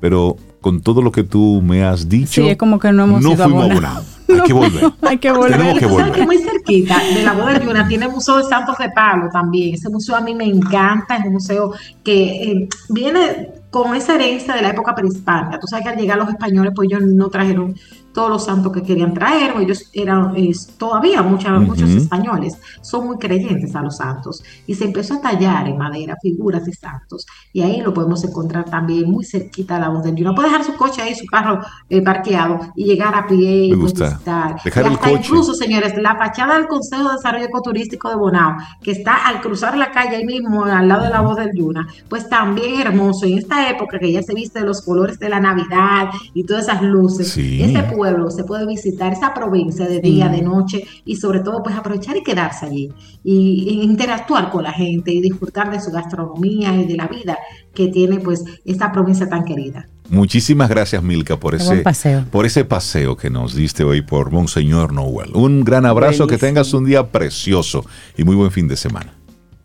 Pero 0.00 0.36
con 0.66 0.80
todo 0.80 1.00
lo 1.00 1.12
que 1.12 1.22
tú 1.22 1.62
me 1.62 1.84
has 1.84 2.08
dicho, 2.08 2.42
sí, 2.42 2.48
es 2.48 2.56
como 2.56 2.80
que 2.80 2.90
no 2.90 3.04
hemos 3.04 3.22
no 3.22 3.36
fuimos 3.36 3.70
a 3.84 4.02
Hay 4.28 4.40
que 4.40 4.52
volver. 4.52 4.92
Hay 5.02 5.18
que 5.18 5.30
volver. 5.30 5.52
Tenemos 5.52 5.78
que 5.78 5.86
volver. 5.86 6.26
Muy 6.26 6.38
cerquita 6.38 7.00
de 7.14 7.22
la 7.22 7.34
boda 7.34 7.56
de 7.56 7.64
Yuna 7.64 7.86
tiene 7.86 8.06
el 8.06 8.10
Museo 8.10 8.38
de 8.38 8.42
Santos 8.42 8.76
de 8.78 8.90
Palo 8.90 9.28
también. 9.32 9.74
Ese 9.74 9.88
museo 9.90 10.16
a 10.16 10.20
mí 10.20 10.34
me 10.34 10.44
encanta, 10.44 11.18
es 11.18 11.26
un 11.26 11.34
museo 11.34 11.72
que 12.02 12.24
eh, 12.24 12.68
viene 12.88 13.52
con 13.70 13.94
esa 13.94 14.16
herencia 14.16 14.56
de 14.56 14.62
la 14.62 14.70
época 14.70 14.92
prehispánica. 14.92 15.60
Tú 15.60 15.68
sabes 15.68 15.84
que 15.84 15.92
al 15.92 15.98
llegar 15.98 16.18
los 16.18 16.30
españoles, 16.30 16.72
pues 16.74 16.88
ellos 16.90 17.02
no 17.02 17.28
trajeron 17.28 17.76
todos 18.16 18.30
los 18.30 18.46
santos 18.46 18.72
que 18.72 18.82
querían 18.82 19.12
traer, 19.12 19.52
ellos 19.60 19.90
eran 19.92 20.34
todavía 20.78 21.22
muchos 21.22 21.90
españoles 21.90 22.56
son 22.80 23.08
muy 23.08 23.18
creyentes 23.18 23.76
a 23.76 23.82
los 23.82 23.98
santos 23.98 24.42
y 24.66 24.74
se 24.74 24.86
empezó 24.86 25.14
a 25.14 25.20
tallar 25.20 25.68
en 25.68 25.76
madera 25.76 26.16
figuras 26.22 26.64
de 26.64 26.72
santos 26.72 27.26
y 27.52 27.60
ahí 27.60 27.82
lo 27.82 27.92
podemos 27.92 28.24
encontrar 28.24 28.64
también 28.64 29.10
muy 29.10 29.22
cerquita 29.22 29.76
a 29.76 29.80
la 29.80 29.90
voz 29.90 30.02
del 30.02 30.14
Uno 30.18 30.34
puede 30.34 30.48
dejar 30.48 30.64
su 30.64 30.74
coche 30.76 31.02
ahí, 31.02 31.14
su 31.14 31.26
carro 31.26 31.60
eh, 31.90 32.00
parqueado 32.00 32.72
y 32.74 32.86
llegar 32.86 33.14
a 33.14 33.26
pie 33.26 33.66
y 33.66 33.74
visitar. 33.74 34.18
Dejar 34.64 34.86
y 34.86 35.10
incluso, 35.10 35.52
señores, 35.52 35.94
la 35.98 36.16
fachada 36.16 36.54
del 36.54 36.68
Consejo 36.68 37.10
de 37.10 37.16
Desarrollo 37.16 37.44
Ecoturístico 37.44 38.08
de 38.08 38.16
Bonao, 38.16 38.56
que 38.82 38.92
está 38.92 39.26
al 39.26 39.42
cruzar 39.42 39.76
la 39.76 39.90
calle 39.90 40.16
ahí 40.16 40.24
mismo, 40.24 40.64
al 40.64 40.88
lado 40.88 41.04
de 41.04 41.10
la 41.10 41.20
voz 41.20 41.36
del 41.36 41.50
Yuna, 41.54 41.86
pues 42.08 42.30
también 42.30 42.80
hermoso 42.80 43.26
en 43.26 43.36
esta 43.36 43.68
época 43.68 43.98
que 43.98 44.10
ya 44.10 44.22
se 44.22 44.32
viste 44.32 44.60
de 44.60 44.64
los 44.64 44.80
colores 44.80 45.18
de 45.18 45.28
la 45.28 45.38
Navidad 45.38 46.08
y 46.32 46.44
todas 46.44 46.64
esas 46.64 46.80
luces. 46.80 47.28
Sí. 47.28 47.62
Ese 47.62 47.82
se 48.30 48.44
puede 48.44 48.66
visitar 48.66 49.12
esa 49.12 49.34
provincia 49.34 49.86
de 49.86 50.00
día, 50.00 50.28
de 50.28 50.42
noche 50.42 50.84
y 51.04 51.16
sobre 51.16 51.40
todo 51.40 51.62
pues 51.62 51.76
aprovechar 51.76 52.16
y 52.16 52.22
quedarse 52.22 52.66
allí 52.66 52.92
y, 53.22 53.80
interactuar 53.82 54.50
con 54.50 54.62
la 54.62 54.72
gente 54.72 55.12
y 55.12 55.20
disfrutar 55.20 55.70
de 55.70 55.80
su 55.80 55.90
gastronomía 55.90 56.74
y 56.74 56.86
de 56.86 56.96
la 56.96 57.08
vida 57.08 57.38
que 57.74 57.88
tiene 57.88 58.18
pues 58.20 58.44
esta 58.64 58.92
provincia 58.92 59.28
tan 59.28 59.44
querida. 59.44 59.88
Muchísimas 60.08 60.68
gracias 60.68 61.02
Milka 61.02 61.36
por 61.36 61.54
ese 61.54 61.78
paseo. 61.78 62.24
por 62.30 62.46
ese 62.46 62.64
paseo 62.64 63.16
que 63.16 63.30
nos 63.30 63.54
diste 63.54 63.84
hoy 63.84 64.02
por 64.02 64.30
Monseñor 64.30 64.92
Noel. 64.92 65.30
Un 65.34 65.64
gran 65.64 65.86
abrazo, 65.86 66.26
que 66.26 66.38
tengas 66.38 66.72
un 66.74 66.84
día 66.84 67.10
precioso 67.10 67.84
y 68.16 68.24
muy 68.24 68.36
buen 68.36 68.50
fin 68.50 68.68
de 68.68 68.76
semana. 68.76 69.12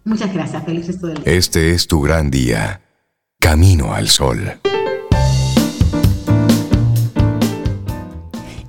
Muchas 0.04 0.34
gracias, 0.34 0.64
feliz 0.66 0.88
resto 0.88 1.08
del 1.08 1.24
día. 1.24 1.34
Este 1.34 1.72
es 1.72 1.88
tu 1.88 2.02
gran 2.02 2.32
día. 2.32 2.82
Camino 3.40 3.94
al 3.94 4.08
sol. 4.08 4.40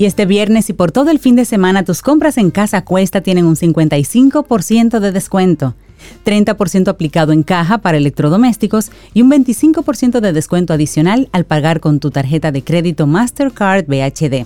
Y 0.02 0.06
este 0.06 0.26
viernes 0.26 0.68
y 0.68 0.72
por 0.72 0.90
todo 0.90 1.12
el 1.12 1.20
fin 1.20 1.36
de 1.36 1.44
semana 1.44 1.84
tus 1.84 2.02
compras 2.02 2.36
en 2.36 2.50
Casa 2.50 2.84
Cuesta 2.84 3.20
tienen 3.20 3.46
un 3.46 3.54
55% 3.54 4.98
de 4.98 5.12
descuento, 5.12 5.76
30% 6.24 6.88
aplicado 6.88 7.30
en 7.30 7.44
caja 7.44 7.78
para 7.78 7.98
electrodomésticos 7.98 8.90
y 9.14 9.22
un 9.22 9.30
25% 9.30 10.18
de 10.18 10.32
descuento 10.32 10.72
adicional 10.72 11.28
al 11.30 11.44
pagar 11.44 11.78
con 11.78 12.00
tu 12.00 12.10
tarjeta 12.10 12.50
de 12.50 12.64
crédito 12.64 13.06
Mastercard 13.06 13.86
BHD. 13.86 14.44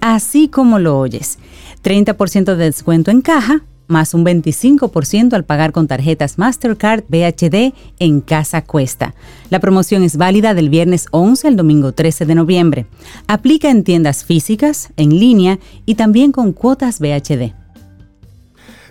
Así 0.00 0.48
como 0.48 0.80
lo 0.80 0.98
oyes, 0.98 1.38
30% 1.84 2.56
de 2.56 2.64
descuento 2.64 3.12
en 3.12 3.20
caja 3.20 3.62
más 3.90 4.14
un 4.14 4.24
25% 4.24 5.34
al 5.34 5.44
pagar 5.44 5.72
con 5.72 5.86
tarjetas 5.86 6.38
Mastercard 6.38 7.04
BHD 7.08 7.74
en 7.98 8.20
Casa 8.20 8.62
Cuesta. 8.62 9.14
La 9.50 9.60
promoción 9.60 10.02
es 10.02 10.16
válida 10.16 10.54
del 10.54 10.70
viernes 10.70 11.06
11 11.10 11.48
al 11.48 11.56
domingo 11.56 11.92
13 11.92 12.26
de 12.26 12.34
noviembre. 12.34 12.86
Aplica 13.26 13.70
en 13.70 13.84
tiendas 13.84 14.24
físicas, 14.24 14.92
en 14.96 15.18
línea 15.18 15.58
y 15.86 15.96
también 15.96 16.32
con 16.32 16.52
cuotas 16.52 17.00
BHD. 17.00 17.59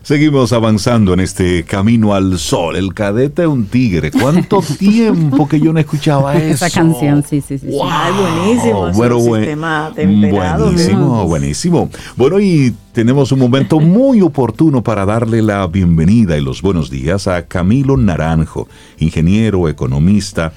Seguimos 0.01 0.53
avanzando 0.53 1.13
en 1.13 1.19
este 1.19 1.63
camino 1.63 2.13
al 2.13 2.39
sol. 2.39 2.75
El 2.75 2.93
cadete 2.93 3.45
un 3.45 3.65
tigre. 3.65 4.11
¿Cuánto 4.11 4.61
tiempo 4.79 5.47
que 5.47 5.59
yo 5.59 5.73
no 5.73 5.79
escuchaba 5.79 6.37
eso? 6.37 6.65
Esa 6.65 6.69
canción, 6.69 7.23
sí, 7.23 7.41
sí, 7.41 7.57
sí. 7.57 7.67
buenísimo. 7.67 8.91
Bueno, 8.93 9.19
buenísimo, 9.19 11.27
buenísimo. 11.27 11.89
Bueno, 12.15 12.39
y 12.39 12.73
tenemos 12.93 13.31
un 13.31 13.39
momento 13.39 13.79
muy 13.79 14.21
oportuno 14.21 14.81
para 14.81 15.05
darle 15.05 15.41
la 15.41 15.67
bienvenida 15.67 16.37
y 16.37 16.41
los 16.41 16.61
buenos 16.61 16.89
días 16.89 17.27
a 17.27 17.47
Camilo 17.47 17.97
Naranjo, 17.97 18.67
ingeniero, 18.99 19.67
economista, 19.67 20.53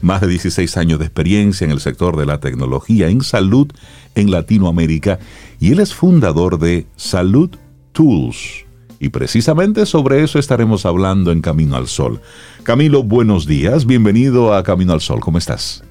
más 0.00 0.22
de 0.22 0.28
16 0.28 0.76
años 0.78 0.98
de 0.98 1.04
experiencia 1.04 1.64
en 1.64 1.70
el 1.70 1.80
sector 1.80 2.16
de 2.16 2.26
la 2.26 2.40
tecnología 2.40 3.08
en 3.08 3.22
salud 3.22 3.68
en 4.14 4.30
Latinoamérica 4.30 5.18
y 5.58 5.72
él 5.72 5.80
es 5.80 5.94
fundador 5.94 6.58
de 6.58 6.86
Salud 6.96 7.50
Tools 7.92 8.65
y 8.98 9.10
precisamente 9.10 9.86
sobre 9.86 10.22
eso 10.22 10.38
estaremos 10.38 10.86
hablando 10.86 11.32
en 11.32 11.40
Camino 11.40 11.76
al 11.76 11.86
Sol. 11.86 12.20
Camilo, 12.62 13.02
buenos 13.02 13.46
días, 13.46 13.86
bienvenido 13.86 14.54
a 14.54 14.62
Camino 14.62 14.92
al 14.92 15.00
Sol, 15.00 15.20
¿cómo 15.20 15.38
estás? 15.38 15.84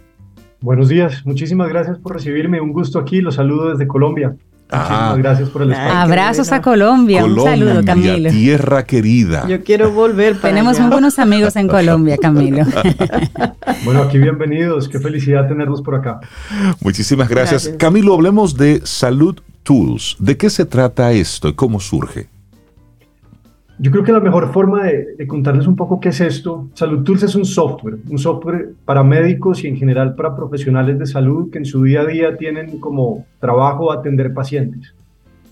Buenos 0.62 0.90
días, 0.90 1.26
muchísimas 1.26 1.70
gracias 1.70 2.00
por 2.00 2.14
recibirme, 2.14 2.62
un 2.62 2.74
gusto 2.74 3.00
aquí, 3.00 3.22
los 3.22 3.36
saludo 3.36 3.70
desde 3.70 3.88
Colombia. 3.88 4.36
Muchísimas 4.72 5.00
ah. 5.00 5.16
gracias 5.18 5.50
por 5.50 5.62
el 5.62 5.72
espacio. 5.72 5.94
Abrazos 5.94 6.52
a 6.52 6.62
Colombia. 6.62 7.24
un 7.24 7.40
saludo, 7.40 7.86
Camilo. 7.86 8.32
Tierra 8.32 8.84
querida. 8.84 9.48
Yo 9.48 9.64
quiero 9.64 9.92
volver. 9.92 10.40
Tenemos 10.42 10.80
muy 10.80 10.90
buenos 10.90 11.20
amigos 11.20 11.56
en 11.56 11.68
Colombia, 11.68 12.18
Camilo. 12.18 12.66
bueno, 13.86 14.02
aquí 14.02 14.18
bienvenidos. 14.18 14.90
Qué 14.90 15.00
felicidad 15.00 15.48
tenerlos 15.48 15.84
por 15.84 15.96
acá. 15.96 16.20
Muchísimas 16.82 17.30
gracias. 17.30 17.70
Camilo, 17.78 18.16
hablemos 18.16 18.58
de 18.58 18.82
Salud 18.84 19.40
Tools. 19.62 20.18
¿De 20.18 20.36
qué 20.36 20.50
se 20.50 20.66
trata 20.66 21.12
esto 21.12 21.48
y 21.48 21.54
cómo 21.54 21.80
surge? 21.80 22.28
Yo 23.78 23.92
creo 23.92 24.06
que 24.06 24.14
la 24.14 24.22
mejor 24.22 24.54
forma 24.54 24.84
de, 24.84 25.28
contarles 25.28 25.68
un 25.68 25.76
poco 25.76 26.00
qué 26.00 26.10
es 26.10 26.22
esto, 26.22 26.70
Salud 26.74 27.04
Tools 27.04 27.24
es 27.24 27.36
un 27.36 27.44
software, 27.44 27.98
un 28.10 28.18
software 28.18 28.70
para 28.86 29.04
médicos 29.04 29.64
y 29.64 29.68
en 29.68 29.76
general 29.76 30.16
para 30.16 30.36
profesionales 30.36 30.98
de 30.98 31.06
salud 31.06 31.52
que 31.52 31.58
en 31.58 31.66
su 31.66 31.84
día 31.84 32.02
a 32.02 32.06
día 32.06 32.38
tienen 32.38 32.80
como 32.80 33.26
trabajo 33.40 33.92
atender 33.92 34.34
pacientes. 34.34 34.94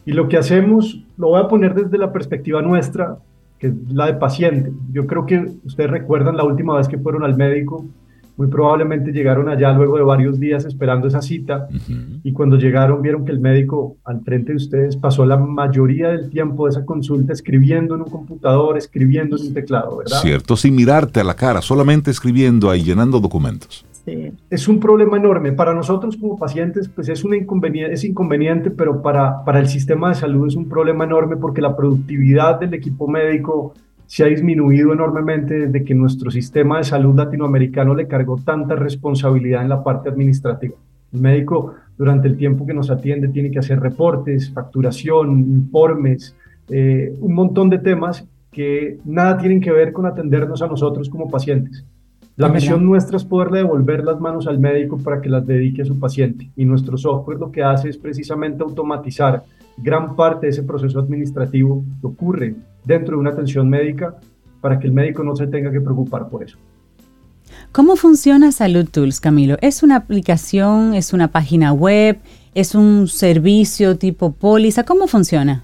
Y 0.06 0.14
lo 0.14 0.30
que 0.30 0.38
hacemos, 0.38 1.04
lo 1.18 1.30
voy 1.30 1.42
a 1.42 1.48
poner 1.50 1.74
desde 1.74 1.98
la 1.98 2.14
perspectiva 2.14 2.62
nuestra, 2.62 3.18
que 3.60 3.68
es 3.68 3.74
la 3.90 4.06
de 4.06 4.14
paciente. 4.14 4.72
Yo 4.92 5.06
creo 5.06 5.26
que 5.26 5.46
ustedes 5.66 5.90
recuerdan 5.90 6.38
la 6.38 6.46
última 6.46 6.78
vez 6.78 6.88
que 6.88 6.98
fueron 6.98 7.24
al 7.24 7.36
médico, 7.36 7.86
muy 8.36 8.48
probablemente 8.48 9.12
llegaron 9.12 9.48
allá 9.48 9.72
luego 9.74 9.98
de 9.98 10.04
varios 10.04 10.40
días 10.40 10.66
esperando 10.66 11.08
esa 11.08 11.22
cita 11.22 11.68
y 12.24 12.34
cuando 12.34 12.58
llegaron 12.58 13.02
vieron 13.02 13.26
que 13.26 13.32
el 13.32 13.40
médico 13.40 13.98
al 14.04 14.22
frente 14.22 14.54
de 14.54 14.58
ustedes 14.58 14.98
pasó 14.98 15.26
la 15.26 15.38
mayoría 15.38 16.10
del 16.10 16.30
tiempo 16.30 16.66
de 16.66 16.72
esa 16.72 16.86
consulta 16.86 17.34
escribiendo 17.34 17.96
en 17.96 18.02
un 18.02 18.10
computador, 18.10 18.78
escribiendo 18.78 19.38
en 19.38 19.48
un 19.48 19.54
teclado, 19.54 19.98
¿verdad? 19.98 20.20
Cierto, 20.22 20.58
sin 20.58 20.76
mirarte 20.76 21.20
a 21.20 21.24
la 21.24 21.36
cara, 21.36 21.62
solamente 21.62 22.10
escribiendo 22.10 22.70
ahí, 22.70 22.84
llenando 22.84 23.20
documentos. 23.20 23.86
Sí. 24.06 24.34
Es 24.50 24.68
un 24.68 24.80
problema 24.82 25.16
enorme. 25.16 25.54
Para 25.54 25.74
nosotros 25.74 26.18
como 26.18 26.38
pacientes, 26.38 26.90
pues 26.90 27.08
es, 27.08 27.24
un 27.24 27.36
inconveniente, 27.36 27.94
es 27.94 28.04
inconveniente, 28.04 28.70
pero 28.70 29.02
para, 29.02 29.46
para 29.46 29.60
el 29.60 29.70
sistema 29.70 30.10
de 30.10 30.16
salud 30.16 30.48
es 30.48 30.56
un 30.56 30.68
problema 30.68 31.06
enorme 31.06 31.38
porque 31.38 31.62
la 31.62 31.76
productividad 31.76 32.60
del 32.60 32.74
equipo 32.74 33.08
médico 33.08 33.74
se 34.14 34.24
ha 34.24 34.28
disminuido 34.28 34.94
enormemente 34.94 35.56
desde 35.56 35.84
que 35.84 35.96
nuestro 35.96 36.30
sistema 36.30 36.78
de 36.78 36.84
salud 36.84 37.16
latinoamericano 37.16 37.96
le 37.96 38.08
cargó 38.08 38.38
tanta 38.38 38.76
responsabilidad 38.76 39.64
en 39.64 39.70
la 39.70 39.84
parte 39.84 40.08
administrativa. 40.08 40.76
El 41.12 41.20
médico 41.20 41.74
durante 41.98 42.28
el 42.28 42.38
tiempo 42.38 42.64
que 42.64 42.76
nos 42.76 42.92
atiende 42.92 43.30
tiene 43.30 43.50
que 43.50 43.58
hacer 43.58 43.80
reportes, 43.80 44.52
facturación, 44.54 45.40
informes, 45.40 46.36
eh, 46.70 47.12
un 47.22 47.34
montón 47.34 47.72
de 47.72 47.80
temas 47.80 48.24
que 48.52 49.00
nada 49.04 49.36
tienen 49.40 49.60
que 49.60 49.72
ver 49.72 49.92
con 49.92 50.06
atendernos 50.06 50.62
a 50.62 50.68
nosotros 50.68 51.10
como 51.10 51.28
pacientes. 51.32 51.84
La 52.36 52.50
misión 52.50 52.86
nuestra 52.86 53.18
es 53.18 53.26
poderle 53.26 53.64
devolver 53.64 54.04
las 54.04 54.20
manos 54.20 54.46
al 54.46 54.60
médico 54.60 55.00
para 55.00 55.22
que 55.22 55.30
las 55.30 55.48
dedique 55.48 55.82
a 55.82 55.86
su 55.86 56.00
paciente. 56.00 56.52
Y 56.56 56.66
nuestro 56.66 56.98
software 57.00 57.40
lo 57.40 57.52
que 57.52 57.64
hace 57.64 57.90
es 57.90 57.98
precisamente 57.98 58.62
automatizar 58.62 59.42
gran 59.76 60.16
parte 60.16 60.46
de 60.46 60.52
ese 60.52 60.62
proceso 60.62 61.00
administrativo 61.00 61.84
que 62.00 62.06
ocurre 62.06 62.56
dentro 62.86 63.16
de 63.16 63.22
una 63.22 63.32
atención 63.32 63.70
médica 63.70 64.16
para 64.62 64.80
que 64.80 64.88
el 64.88 64.94
médico 64.94 65.24
no 65.24 65.36
se 65.36 65.48
tenga 65.48 65.72
que 65.72 65.82
preocupar 65.82 66.30
por 66.30 66.44
eso. 66.44 66.58
¿Cómo 67.72 67.96
funciona 67.96 68.52
Salud 68.52 68.88
Tools, 68.90 69.20
Camilo? 69.20 69.58
¿Es 69.62 69.84
una 69.84 69.96
aplicación, 69.96 70.94
es 70.94 71.14
una 71.14 71.30
página 71.30 71.74
web, 71.74 72.20
es 72.54 72.76
un 72.76 73.08
servicio 73.08 73.98
tipo 73.98 74.32
póliza? 74.32 74.84
¿Cómo 74.84 75.08
funciona? 75.08 75.64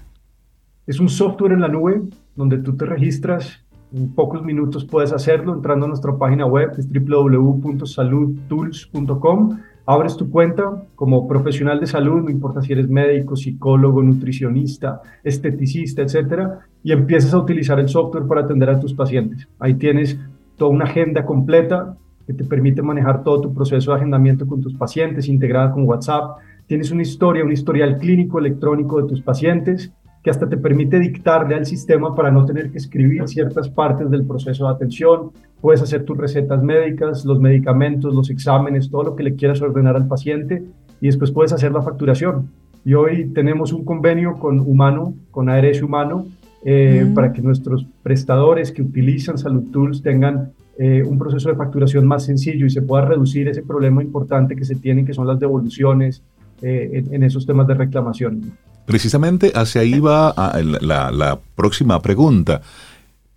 Es 0.86 0.98
un 1.00 1.08
software 1.08 1.52
en 1.52 1.60
la 1.60 1.68
nube 1.68 2.02
donde 2.34 2.58
tú 2.58 2.76
te 2.76 2.84
registras, 2.84 3.60
en 3.92 4.12
pocos 4.12 4.42
minutos 4.42 4.84
puedes 4.84 5.12
hacerlo 5.12 5.54
entrando 5.54 5.86
a 5.86 5.88
nuestra 5.88 6.16
página 6.16 6.46
web, 6.46 6.72
es 6.78 6.88
www.saludtools.com 6.88 9.58
abres 9.92 10.16
tu 10.16 10.30
cuenta 10.30 10.84
como 10.94 11.26
profesional 11.26 11.80
de 11.80 11.86
salud, 11.86 12.22
no 12.22 12.30
importa 12.30 12.62
si 12.62 12.72
eres 12.72 12.88
médico, 12.88 13.34
psicólogo, 13.34 14.02
nutricionista, 14.02 15.00
esteticista, 15.24 16.02
etcétera, 16.02 16.60
y 16.82 16.92
empiezas 16.92 17.34
a 17.34 17.38
utilizar 17.38 17.80
el 17.80 17.88
software 17.88 18.26
para 18.26 18.42
atender 18.42 18.70
a 18.70 18.78
tus 18.78 18.94
pacientes. 18.94 19.48
Ahí 19.58 19.74
tienes 19.74 20.18
toda 20.56 20.70
una 20.70 20.84
agenda 20.84 21.24
completa 21.24 21.96
que 22.26 22.34
te 22.34 22.44
permite 22.44 22.82
manejar 22.82 23.24
todo 23.24 23.40
tu 23.40 23.52
proceso 23.52 23.90
de 23.90 23.96
agendamiento 23.96 24.46
con 24.46 24.60
tus 24.60 24.74
pacientes, 24.74 25.28
integrada 25.28 25.72
con 25.72 25.84
WhatsApp. 25.84 26.38
Tienes 26.66 26.92
una 26.92 27.02
historia, 27.02 27.44
un 27.44 27.52
historial 27.52 27.98
clínico 27.98 28.38
electrónico 28.38 29.02
de 29.02 29.08
tus 29.08 29.20
pacientes 29.22 29.92
que 30.22 30.30
hasta 30.30 30.48
te 30.48 30.56
permite 30.56 30.98
dictarle 30.98 31.54
al 31.54 31.66
sistema 31.66 32.14
para 32.14 32.30
no 32.30 32.44
tener 32.44 32.70
que 32.70 32.78
escribir 32.78 33.26
ciertas 33.28 33.68
partes 33.68 34.10
del 34.10 34.24
proceso 34.24 34.66
de 34.66 34.74
atención. 34.74 35.30
Puedes 35.60 35.82
hacer 35.82 36.04
tus 36.04 36.16
recetas 36.16 36.62
médicas, 36.62 37.24
los 37.24 37.40
medicamentos, 37.40 38.14
los 38.14 38.30
exámenes, 38.30 38.90
todo 38.90 39.02
lo 39.04 39.16
que 39.16 39.22
le 39.22 39.34
quieras 39.34 39.62
ordenar 39.62 39.96
al 39.96 40.08
paciente 40.08 40.62
y 41.00 41.06
después 41.06 41.30
puedes 41.30 41.52
hacer 41.52 41.72
la 41.72 41.82
facturación. 41.82 42.50
y 42.82 42.94
hoy 42.94 43.26
tenemos 43.34 43.74
un 43.74 43.84
convenio 43.84 44.38
con 44.38 44.60
Humano, 44.60 45.14
con 45.30 45.50
ARS 45.50 45.82
Humano, 45.82 46.26
eh, 46.64 47.04
mm. 47.06 47.14
para 47.14 47.32
que 47.32 47.42
nuestros 47.42 47.86
prestadores 48.02 48.72
que 48.72 48.82
utilizan 48.82 49.38
Salud 49.38 49.70
Tools 49.70 50.02
tengan 50.02 50.52
eh, 50.78 51.02
un 51.02 51.18
proceso 51.18 51.48
de 51.48 51.56
facturación 51.56 52.06
más 52.06 52.24
sencillo 52.24 52.66
y 52.66 52.70
se 52.70 52.82
pueda 52.82 53.04
reducir 53.04 53.48
ese 53.48 53.62
problema 53.62 54.02
importante 54.02 54.56
que 54.56 54.64
se 54.64 54.76
tiene, 54.76 55.04
que 55.04 55.12
son 55.12 55.26
las 55.26 55.38
devoluciones 55.38 56.22
eh, 56.62 57.04
en, 57.10 57.22
esos 57.22 57.46
temas 57.46 57.66
de 57.66 57.74
reclamación. 57.74 58.52
Precisamente 58.86 59.52
hacia 59.54 59.82
ahí 59.82 60.00
va 60.00 60.34
la, 60.80 61.10
la, 61.10 61.38
próxima 61.54 62.00
pregunta. 62.00 62.62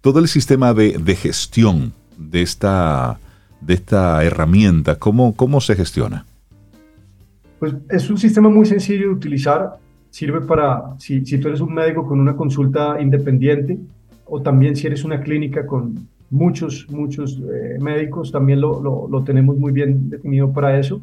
Todo 0.02 0.20
el 0.20 0.28
sistema 0.28 0.74
de, 0.74 0.98
de, 0.98 1.16
gestión 1.16 1.94
de 2.18 2.42
esta, 2.42 3.20
de 3.62 3.74
esta 3.76 4.24
herramienta, 4.24 4.96
¿cómo, 4.96 5.36
¿cómo 5.36 5.62
se 5.62 5.76
gestiona? 5.76 6.26
Pues 7.60 7.76
es 7.90 8.10
un 8.10 8.18
sistema 8.18 8.50
muy 8.50 8.66
sencillo 8.66 9.08
de 9.08 9.14
utilizar. 9.14 9.78
Sirve 10.10 10.42
para, 10.42 10.96
si, 11.00 11.26
si 11.26 11.38
tú 11.38 11.48
eres 11.48 11.62
un 11.62 11.74
médico 11.74 12.06
con 12.06 12.20
una 12.20 12.36
consulta 12.36 13.00
independiente 13.02 13.78
o 14.26 14.42
también 14.42 14.76
si 14.76 14.88
eres 14.88 15.04
una 15.04 15.22
clínica 15.22 15.66
con 15.66 16.08
muchos, 16.30 16.88
muchos 16.90 17.40
eh, 17.40 17.78
médicos, 17.80 18.32
también 18.32 18.60
lo, 18.60 19.08
lo, 19.08 19.24
tenemos 19.24 19.58
muy 19.58 19.72
bien 19.72 20.10
definido 20.10 20.52
para 20.52 20.80
eso. 20.80 21.02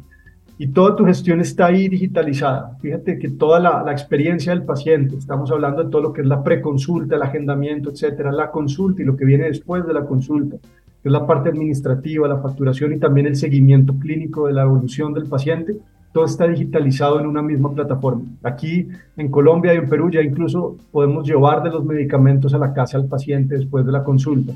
Y 0.61 0.67
toda 0.67 0.95
tu 0.95 1.05
gestión 1.05 1.41
está 1.41 1.65
ahí 1.65 1.89
digitalizada. 1.89 2.77
Fíjate 2.79 3.17
que 3.17 3.29
toda 3.29 3.59
la, 3.59 3.91
experiencia 3.91 4.53
del 4.53 4.61
paciente, 4.61 5.17
estamos 5.17 5.49
hablando 5.49 5.83
de 5.83 5.89
todo 5.89 6.03
lo 6.03 6.13
que 6.13 6.21
es 6.21 6.27
la 6.27 6.43
preconsulta, 6.43 7.15
el 7.15 7.23
agendamiento, 7.23 7.89
etcétera, 7.89 8.31
la 8.31 8.51
consulta 8.51 9.01
y 9.01 9.05
lo 9.05 9.17
que 9.17 9.25
viene 9.25 9.45
después 9.45 9.87
de 9.87 9.93
la 9.95 10.05
consulta, 10.05 10.57
que 10.57 11.09
es 11.09 11.11
la 11.11 11.25
parte 11.25 11.49
administrativa, 11.49 12.27
la 12.27 12.37
facturación 12.37 12.93
y 12.93 12.99
también 12.99 13.25
el 13.25 13.37
seguimiento 13.37 13.95
clínico 13.95 14.45
de 14.45 14.53
la 14.53 14.61
evolución 14.61 15.15
del 15.15 15.25
paciente, 15.25 15.77
todo 16.13 16.25
está 16.25 16.45
digitalizado 16.45 17.19
en 17.19 17.25
una 17.25 17.41
misma 17.41 17.73
plataforma. 17.73 18.21
Aquí 18.43 18.87
en 19.17 19.31
Colombia 19.31 19.73
y 19.73 19.77
en 19.77 19.89
Perú 19.89 20.11
ya 20.11 20.21
incluso 20.21 20.77
podemos 20.91 21.25
llevar 21.25 21.63
de 21.63 21.71
los 21.71 21.83
medicamentos 21.83 22.53
a 22.53 22.59
la 22.59 22.71
casa 22.71 22.99
al 22.99 23.05
paciente 23.05 23.55
después 23.55 23.83
de 23.83 23.93
la 23.93 24.03
consulta. 24.03 24.53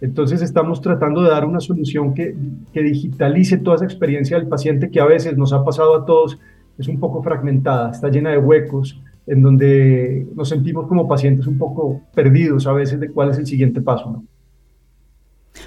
Entonces 0.00 0.42
estamos 0.42 0.80
tratando 0.80 1.22
de 1.22 1.30
dar 1.30 1.44
una 1.44 1.60
solución 1.60 2.14
que, 2.14 2.34
que 2.72 2.82
digitalice 2.82 3.58
toda 3.58 3.76
esa 3.76 3.84
experiencia 3.84 4.38
del 4.38 4.48
paciente 4.48 4.90
que 4.90 5.00
a 5.00 5.06
veces 5.06 5.36
nos 5.38 5.52
ha 5.52 5.64
pasado 5.64 5.96
a 5.96 6.04
todos, 6.04 6.38
es 6.78 6.88
un 6.88 7.00
poco 7.00 7.22
fragmentada, 7.22 7.90
está 7.92 8.08
llena 8.08 8.30
de 8.30 8.38
huecos, 8.38 9.00
en 9.26 9.42
donde 9.42 10.26
nos 10.34 10.48
sentimos 10.48 10.86
como 10.86 11.08
pacientes 11.08 11.46
un 11.46 11.58
poco 11.58 12.02
perdidos 12.14 12.66
a 12.66 12.72
veces 12.72 13.00
de 13.00 13.10
cuál 13.10 13.30
es 13.30 13.38
el 13.38 13.46
siguiente 13.46 13.80
paso. 13.80 14.10
¿no? 14.10 14.24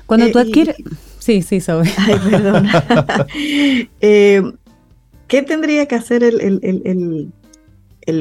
Cuando 0.06 0.30
tú 0.32 0.40
eh, 0.40 0.44
adquieres... 0.44 0.76
Sí, 1.20 1.42
sí, 1.42 1.60
Sobe. 1.60 1.90
Ay, 1.98 2.16
perdona. 2.30 2.72
eh, 4.02 4.42
¿Qué 5.28 5.44
tendría 5.44 5.86
que 5.86 5.96
hacer 5.96 6.24
el, 6.24 6.42
el, 6.42 7.32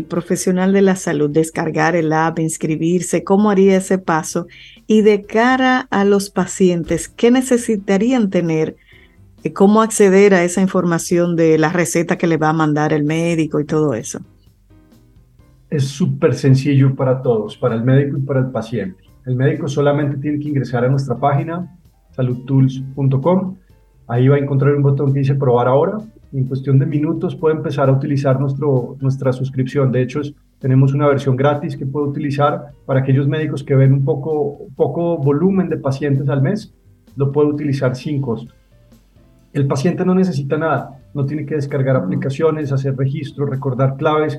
profesional 0.05 0.73
de 0.73 0.82
la 0.82 0.97
salud? 0.97 1.31
Descargar 1.31 1.97
el 1.97 2.12
app, 2.12 2.39
inscribirse, 2.39 3.24
¿cómo 3.24 3.51
haría 3.51 3.77
ese 3.77 3.98
paso? 3.98 4.47
Y 4.86 5.02
de 5.02 5.24
cara 5.24 5.86
a 5.90 6.05
los 6.05 6.31
pacientes, 6.31 7.09
¿qué 7.09 7.31
necesitarían 7.31 8.31
tener? 8.31 8.77
Eh, 9.44 9.52
¿Cómo 9.52 9.82
acceder 9.82 10.35
a 10.35 10.44
esa 10.44 10.60
información 10.60 11.36
de 11.36 11.59
la 11.59 11.70
receta 11.70 12.19
que 12.19 12.27
le 12.27 12.36
va 12.36 12.51
a 12.51 12.52
mandar 12.52 12.93
el 12.93 13.05
médico 13.05 13.60
y 13.60 13.65
todo 13.65 13.94
eso? 13.94 14.20
Es 15.70 15.85
súper 15.85 16.35
sencillo 16.35 16.94
para 16.94 17.23
todos, 17.23 17.56
para 17.56 17.74
el 17.74 17.85
médico 17.85 18.19
y 18.19 18.23
para 18.23 18.40
el 18.40 18.51
paciente. 18.51 19.02
El 19.27 19.36
médico 19.36 19.69
solamente 19.69 20.16
tiene 20.16 20.39
que 20.39 20.48
ingresar 20.48 20.85
a 20.85 20.89
nuestra 20.89 21.16
página 21.16 21.78
saludtools.com. 22.12 23.56
Ahí 24.06 24.28
va 24.28 24.36
a 24.36 24.39
encontrar 24.39 24.74
un 24.74 24.82
botón 24.82 25.12
que 25.12 25.20
dice 25.20 25.35
probar 25.35 25.69
ahora 25.69 25.98
en 26.32 26.44
cuestión 26.44 26.78
de 26.78 26.86
minutos 26.86 27.34
puede 27.34 27.56
empezar 27.56 27.88
a 27.88 27.92
utilizar 27.92 28.38
nuestro, 28.38 28.96
nuestra 29.00 29.32
suscripción. 29.32 29.90
De 29.90 30.02
hecho, 30.02 30.20
tenemos 30.59 30.92
una 30.92 31.06
versión 31.06 31.36
gratis 31.36 31.76
que 31.76 31.86
puede 31.86 32.09
utilizar 32.09 32.72
para 32.84 33.00
aquellos 33.00 33.26
médicos 33.28 33.62
que 33.62 33.74
ven 33.74 33.92
un 33.92 34.05
poco, 34.05 34.66
poco 34.76 35.16
volumen 35.18 35.68
de 35.68 35.78
pacientes 35.78 36.28
al 36.28 36.42
mes, 36.42 36.74
lo 37.16 37.32
puede 37.32 37.48
utilizar 37.48 37.96
sin 37.96 38.20
costo. 38.20 38.52
El 39.52 39.66
paciente 39.66 40.05
no 40.05 40.14
necesita 40.14 40.59
nada, 40.59 41.00
no 41.14 41.24
tiene 41.24 41.46
que 41.46 41.55
descargar 41.55 41.96
aplicaciones, 41.96 42.72
hacer 42.72 42.96
registros, 42.96 43.48
recordar 43.48 43.96
claves. 43.96 44.38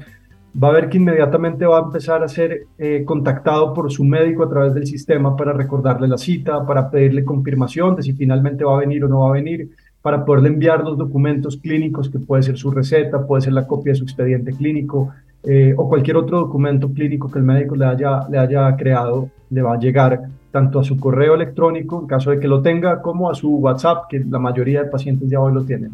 Va 0.61 0.69
a 0.69 0.71
ver 0.71 0.89
que 0.89 0.97
inmediatamente 0.97 1.65
va 1.65 1.79
a 1.79 1.83
empezar 1.83 2.23
a 2.23 2.27
ser 2.27 2.67
eh, 2.77 3.03
contactado 3.05 3.73
por 3.73 3.91
su 3.91 4.03
médico 4.03 4.43
a 4.43 4.49
través 4.49 4.73
del 4.73 4.85
sistema 4.85 5.35
para 5.35 5.53
recordarle 5.53 6.07
la 6.07 6.17
cita, 6.17 6.65
para 6.65 6.89
pedirle 6.89 7.23
confirmación 7.25 7.95
de 7.95 8.03
si 8.03 8.13
finalmente 8.13 8.63
va 8.63 8.77
a 8.77 8.79
venir 8.79 9.03
o 9.03 9.07
no 9.07 9.21
va 9.21 9.29
a 9.29 9.33
venir 9.33 9.69
para 10.01 10.23
poderle 10.25 10.49
enviar 10.49 10.83
los 10.83 10.97
documentos 10.97 11.57
clínicos, 11.57 12.09
que 12.09 12.19
puede 12.19 12.43
ser 12.43 12.57
su 12.57 12.71
receta, 12.71 13.25
puede 13.25 13.41
ser 13.41 13.53
la 13.53 13.67
copia 13.67 13.91
de 13.93 13.97
su 13.97 14.03
expediente 14.03 14.53
clínico 14.53 15.09
eh, 15.43 15.73
o 15.77 15.87
cualquier 15.87 16.17
otro 16.17 16.39
documento 16.39 16.91
clínico 16.93 17.29
que 17.31 17.39
el 17.39 17.45
médico 17.45 17.75
le 17.75 17.85
haya, 17.85 18.27
le 18.29 18.37
haya 18.37 18.75
creado, 18.75 19.29
le 19.49 19.61
va 19.61 19.73
a 19.73 19.79
llegar 19.79 20.21
tanto 20.51 20.79
a 20.79 20.83
su 20.83 20.99
correo 20.99 21.35
electrónico, 21.35 21.99
en 22.01 22.07
caso 22.07 22.31
de 22.31 22.39
que 22.39 22.47
lo 22.47 22.61
tenga, 22.61 23.01
como 23.01 23.29
a 23.29 23.35
su 23.35 23.55
WhatsApp, 23.55 24.05
que 24.09 24.19
la 24.19 24.39
mayoría 24.39 24.83
de 24.83 24.89
pacientes 24.89 25.29
ya 25.29 25.39
hoy 25.39 25.53
lo 25.53 25.63
tienen. 25.63 25.91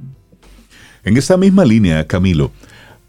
En 1.03 1.17
esta 1.17 1.37
misma 1.37 1.65
línea, 1.65 2.07
Camilo, 2.07 2.51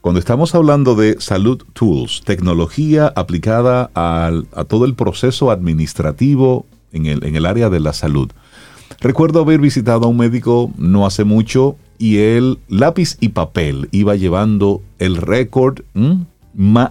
cuando 0.01 0.19
estamos 0.19 0.55
hablando 0.55 0.95
de 0.95 1.17
Salud 1.19 1.63
Tools, 1.73 2.23
tecnología 2.25 3.13
aplicada 3.15 3.91
a 3.95 4.65
todo 4.69 4.85
el 4.85 4.95
proceso 4.95 5.51
administrativo 5.51 6.67
en 6.93 7.07
el, 7.07 7.25
en 7.25 7.37
el 7.37 7.47
área 7.47 7.71
de 7.71 7.81
la 7.81 7.93
salud, 7.93 8.31
Recuerdo 9.01 9.41
haber 9.41 9.61
visitado 9.61 10.07
a 10.07 10.09
un 10.09 10.17
médico 10.17 10.71
no 10.79 11.07
hace 11.07 11.25
mucho 11.25 11.77
y 11.99 12.19
él, 12.19 12.59
lápiz 12.69 13.17
y 13.21 13.31
papel, 13.31 13.89
iba 13.93 14.17
llevando 14.17 14.83
el 14.99 15.17
récord 15.17 15.81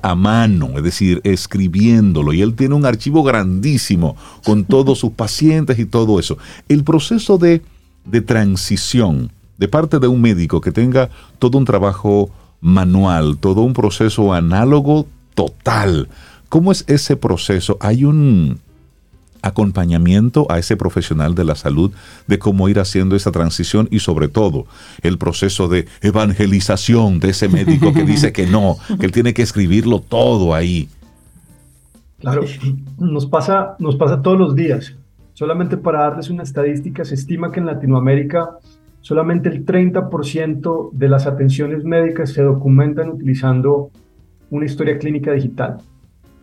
a 0.01 0.15
mano, 0.15 0.73
es 0.77 0.83
decir, 0.83 1.21
escribiéndolo. 1.23 2.33
Y 2.33 2.41
él 2.41 2.55
tiene 2.55 2.75
un 2.75 2.85
archivo 2.85 3.23
grandísimo 3.23 4.15
con 4.43 4.63
todos 4.65 4.99
sus 4.99 5.11
pacientes 5.11 5.79
y 5.79 5.85
todo 5.85 6.19
eso. 6.19 6.37
El 6.69 6.83
proceso 6.83 7.37
de, 7.37 7.61
de 8.05 8.21
transición 8.21 9.31
de 9.57 9.67
parte 9.67 9.99
de 9.99 10.07
un 10.07 10.21
médico 10.21 10.61
que 10.61 10.71
tenga 10.71 11.09
todo 11.39 11.57
un 11.57 11.65
trabajo 11.65 12.29
manual, 12.61 13.37
todo 13.37 13.61
un 13.61 13.73
proceso 13.73 14.33
análogo 14.33 15.07
total. 15.33 16.09
¿Cómo 16.49 16.71
es 16.71 16.83
ese 16.87 17.15
proceso? 17.15 17.77
Hay 17.79 18.05
un, 18.05 18.59
acompañamiento 19.45 20.47
a 20.49 20.57
ese 20.57 20.75
profesional 20.75 21.35
de 21.35 21.45
la 21.45 21.55
salud 21.55 21.91
de 22.27 22.39
cómo 22.39 22.67
ir 22.67 22.79
haciendo 22.79 23.15
esa 23.15 23.31
transición 23.31 23.87
y 23.91 23.99
sobre 23.99 24.27
todo 24.27 24.65
el 25.01 25.17
proceso 25.17 25.67
de 25.67 25.87
evangelización 26.01 27.19
de 27.19 27.29
ese 27.29 27.47
médico 27.47 27.93
que 27.93 28.03
dice 28.03 28.33
que 28.33 28.47
no, 28.47 28.77
que 28.99 29.05
él 29.05 29.11
tiene 29.11 29.33
que 29.33 29.43
escribirlo 29.43 29.99
todo 29.99 30.53
ahí. 30.53 30.89
Claro, 32.19 32.43
nos 32.97 33.27
pasa, 33.27 33.75
nos 33.77 33.95
pasa 33.95 34.21
todos 34.21 34.39
los 34.39 34.55
días. 34.55 34.95
Solamente 35.33 35.77
para 35.77 35.99
darles 35.99 36.29
una 36.29 36.43
estadística, 36.43 37.05
se 37.05 37.13
estima 37.13 37.51
que 37.51 37.59
en 37.59 37.67
Latinoamérica 37.67 38.57
solamente 39.01 39.49
el 39.49 39.63
30% 39.65 40.91
de 40.91 41.09
las 41.09 41.27
atenciones 41.27 41.83
médicas 41.83 42.31
se 42.31 42.41
documentan 42.41 43.09
utilizando 43.09 43.91
una 44.49 44.65
historia 44.65 44.97
clínica 44.97 45.31
digital. 45.33 45.77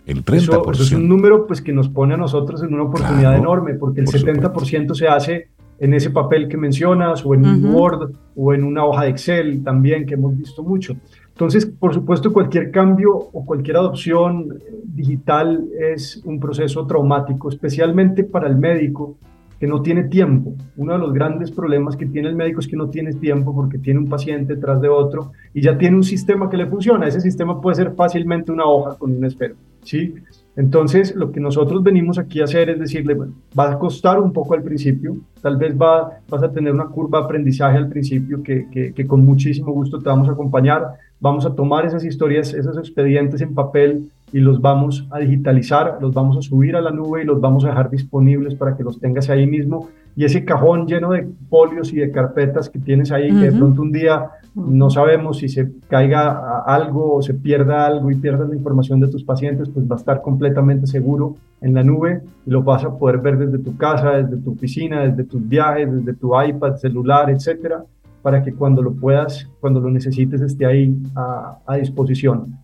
El 0.06 0.24
30%. 0.24 0.72
Eso, 0.72 0.82
es 0.82 0.92
un 0.92 1.08
número 1.08 1.46
pues, 1.46 1.60
que 1.62 1.72
nos 1.72 1.88
pone 1.88 2.14
a 2.14 2.16
nosotros 2.16 2.62
en 2.62 2.74
una 2.74 2.84
oportunidad 2.84 3.36
enorme, 3.36 3.74
porque 3.74 4.00
el 4.00 4.06
70% 4.06 4.94
se 4.94 5.08
hace 5.08 5.48
en 5.78 5.94
ese 5.94 6.10
papel 6.10 6.48
que 6.48 6.56
mencionas, 6.56 7.24
o 7.26 7.34
en 7.34 7.44
un 7.44 7.74
Word, 7.74 8.12
o 8.36 8.54
en 8.54 8.62
una 8.62 8.84
hoja 8.84 9.04
de 9.04 9.10
Excel 9.10 9.62
también, 9.64 10.06
que 10.06 10.14
hemos 10.14 10.36
visto 10.36 10.62
mucho. 10.62 10.96
Entonces, 11.28 11.66
por 11.66 11.92
supuesto, 11.92 12.32
cualquier 12.32 12.70
cambio 12.70 13.14
o 13.14 13.44
cualquier 13.44 13.78
adopción 13.78 14.60
digital 14.84 15.64
es 15.80 16.22
un 16.24 16.38
proceso 16.38 16.86
traumático, 16.86 17.48
especialmente 17.48 18.22
para 18.22 18.48
el 18.48 18.56
médico 18.56 19.16
que 19.58 19.66
no 19.66 19.80
tiene 19.80 20.04
tiempo. 20.04 20.54
Uno 20.76 20.92
de 20.92 20.98
los 20.98 21.12
grandes 21.12 21.50
problemas 21.50 21.96
que 21.96 22.06
tiene 22.06 22.28
el 22.28 22.34
médico 22.34 22.60
es 22.60 22.68
que 22.68 22.76
no 22.76 22.88
tiene 22.88 23.12
tiempo 23.14 23.54
porque 23.54 23.78
tiene 23.78 24.00
un 24.00 24.08
paciente 24.08 24.56
tras 24.56 24.80
de 24.80 24.88
otro 24.88 25.32
y 25.54 25.62
ya 25.62 25.78
tiene 25.78 25.96
un 25.96 26.02
sistema 26.02 26.50
que 26.50 26.56
le 26.56 26.66
funciona. 26.66 27.06
Ese 27.06 27.20
sistema 27.20 27.60
puede 27.60 27.76
ser 27.76 27.92
fácilmente 27.94 28.52
una 28.52 28.64
hoja 28.64 28.96
con 28.98 29.16
un 29.16 29.24
espero. 29.24 29.54
¿Sí? 29.82 30.14
Entonces, 30.54 31.14
lo 31.16 31.32
que 31.32 31.40
nosotros 31.40 31.82
venimos 31.82 32.18
aquí 32.18 32.40
a 32.40 32.44
hacer 32.44 32.68
es 32.68 32.78
decirle, 32.78 33.16
va 33.58 33.72
a 33.72 33.78
costar 33.78 34.20
un 34.20 34.32
poco 34.32 34.54
al 34.54 34.62
principio, 34.62 35.16
tal 35.40 35.56
vez 35.56 35.74
va, 35.74 36.18
vas 36.28 36.42
a 36.42 36.52
tener 36.52 36.74
una 36.74 36.86
curva 36.86 37.20
de 37.20 37.24
aprendizaje 37.24 37.78
al 37.78 37.88
principio 37.88 38.42
que, 38.42 38.68
que, 38.70 38.92
que, 38.92 39.06
con 39.06 39.24
muchísimo 39.24 39.72
gusto 39.72 39.98
te 39.98 40.10
vamos 40.10 40.28
a 40.28 40.32
acompañar, 40.32 40.88
vamos 41.20 41.46
a 41.46 41.54
tomar 41.54 41.86
esas 41.86 42.04
historias, 42.04 42.52
esos 42.52 42.76
expedientes 42.76 43.40
en 43.40 43.54
papel 43.54 44.10
y 44.30 44.40
los 44.40 44.60
vamos 44.60 45.06
a 45.10 45.20
digitalizar, 45.20 45.98
los 46.02 46.12
vamos 46.12 46.36
a 46.36 46.42
subir 46.42 46.76
a 46.76 46.82
la 46.82 46.90
nube 46.90 47.22
y 47.22 47.26
los 47.26 47.40
vamos 47.40 47.64
a 47.64 47.68
dejar 47.68 47.90
disponibles 47.90 48.54
para 48.54 48.76
que 48.76 48.82
los 48.82 49.00
tengas 49.00 49.30
ahí 49.30 49.46
mismo. 49.46 49.88
Y 50.14 50.24
ese 50.24 50.44
cajón 50.44 50.86
lleno 50.86 51.12
de 51.12 51.26
folios 51.48 51.92
y 51.92 51.96
de 51.96 52.10
carpetas 52.10 52.68
que 52.68 52.78
tienes 52.78 53.10
ahí, 53.12 53.28
que 53.28 53.50
de 53.50 53.52
pronto 53.52 53.80
un 53.80 53.92
día 53.92 54.30
no 54.54 54.90
sabemos 54.90 55.38
si 55.38 55.48
se 55.48 55.72
caiga 55.88 56.60
algo 56.66 57.14
o 57.14 57.22
se 57.22 57.32
pierda 57.32 57.86
algo 57.86 58.10
y 58.10 58.16
pierdas 58.16 58.48
la 58.48 58.56
información 58.56 59.00
de 59.00 59.08
tus 59.08 59.24
pacientes, 59.24 59.70
pues 59.70 59.90
va 59.90 59.96
a 59.96 59.98
estar 59.98 60.20
completamente 60.20 60.86
seguro 60.86 61.36
en 61.62 61.72
la 61.72 61.82
nube 61.82 62.20
y 62.44 62.50
lo 62.50 62.62
vas 62.62 62.84
a 62.84 62.96
poder 62.98 63.18
ver 63.18 63.38
desde 63.38 63.58
tu 63.58 63.76
casa, 63.76 64.10
desde 64.10 64.36
tu 64.36 64.52
oficina, 64.52 65.00
desde 65.00 65.24
tus 65.24 65.48
viajes, 65.48 65.90
desde 65.90 66.12
tu 66.12 66.38
iPad, 66.38 66.76
celular, 66.76 67.30
etcétera, 67.30 67.84
para 68.20 68.42
que 68.42 68.52
cuando 68.52 68.82
lo 68.82 68.92
puedas, 68.92 69.48
cuando 69.60 69.80
lo 69.80 69.90
necesites, 69.90 70.42
esté 70.42 70.66
ahí 70.66 70.94
a, 71.16 71.58
a 71.66 71.76
disposición. 71.76 72.58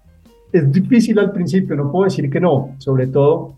es 0.52 0.70
difícil 0.70 1.18
al 1.18 1.32
principio, 1.32 1.76
no 1.76 1.90
puedo 1.90 2.04
decir 2.04 2.28
que 2.30 2.40
no, 2.40 2.74
sobre 2.78 3.06
todo 3.06 3.54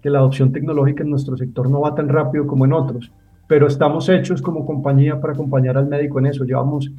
que 0.00 0.10
la 0.10 0.18
adopción 0.18 0.52
tecnológica 0.52 1.02
en 1.02 1.10
nuestro 1.10 1.36
sector 1.36 1.68
no 1.70 1.80
va 1.80 1.94
tan 1.94 2.08
rápido 2.08 2.46
como 2.46 2.66
en 2.66 2.72
otros, 2.72 3.10
pero 3.46 3.66
estamos 3.66 4.08
hechos 4.08 4.40
como 4.40 4.64
compañía 4.64 5.20
para 5.20 5.32
acompañar 5.32 5.76
al 5.76 5.86
médico 5.86 6.18
en 6.18 6.26
eso. 6.26 6.44
Llevamos, 6.44 6.90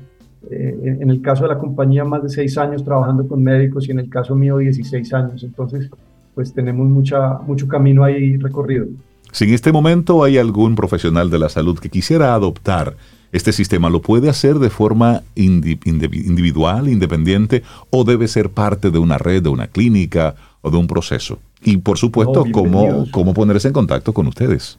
eh, 0.50 0.98
en 1.02 1.10
el 1.10 1.22
caso 1.22 1.44
de 1.44 1.50
la 1.50 1.58
compañía, 1.58 2.04
más 2.04 2.24
de 2.24 2.30
seis 2.30 2.58
años 2.58 2.84
trabajando 2.84 3.28
con 3.28 3.44
médicos 3.44 3.88
y 3.88 3.92
en 3.92 4.00
el 4.00 4.10
caso 4.10 4.36
mío, 4.36 4.58
16 4.58 5.14
años. 5.14 5.44
Entonces, 5.44 5.90
pues 6.34 6.54
tenemos 6.54 6.88
mucha, 6.88 7.40
mucho 7.40 7.68
camino 7.68 8.04
ahí 8.04 8.38
recorrido. 8.38 8.86
Si 9.32 9.46
en 9.46 9.54
este 9.54 9.72
momento 9.72 10.24
hay 10.24 10.38
algún 10.38 10.76
profesional 10.76 11.30
de 11.30 11.40
la 11.40 11.50
salud 11.50 11.80
que 11.80 11.90
quisiera 11.90 12.36
adoptar 12.36 12.96
este 13.32 13.52
sistema, 13.52 13.90
¿lo 13.90 14.02
puede 14.02 14.30
hacer 14.30 14.60
de 14.60 14.70
forma 14.70 15.24
individual, 15.36 16.88
independiente, 16.88 17.64
o 17.90 18.06
debe 18.06 18.30
ser 18.30 18.50
parte 18.50 18.92
de 18.92 19.00
una 19.00 19.18
red, 19.18 19.44
de 19.44 19.50
una 19.50 19.68
clínica 19.68 20.36
o 20.62 20.72
de 20.72 20.78
un 20.78 20.88
proceso? 20.88 21.40
Y 21.64 21.78
por 21.78 21.98
supuesto, 21.98 22.46
¿cómo, 22.52 23.08
¿cómo 23.12 23.34
ponerse 23.34 23.68
en 23.68 23.74
contacto 23.74 24.14
con 24.14 24.28
ustedes? 24.28 24.78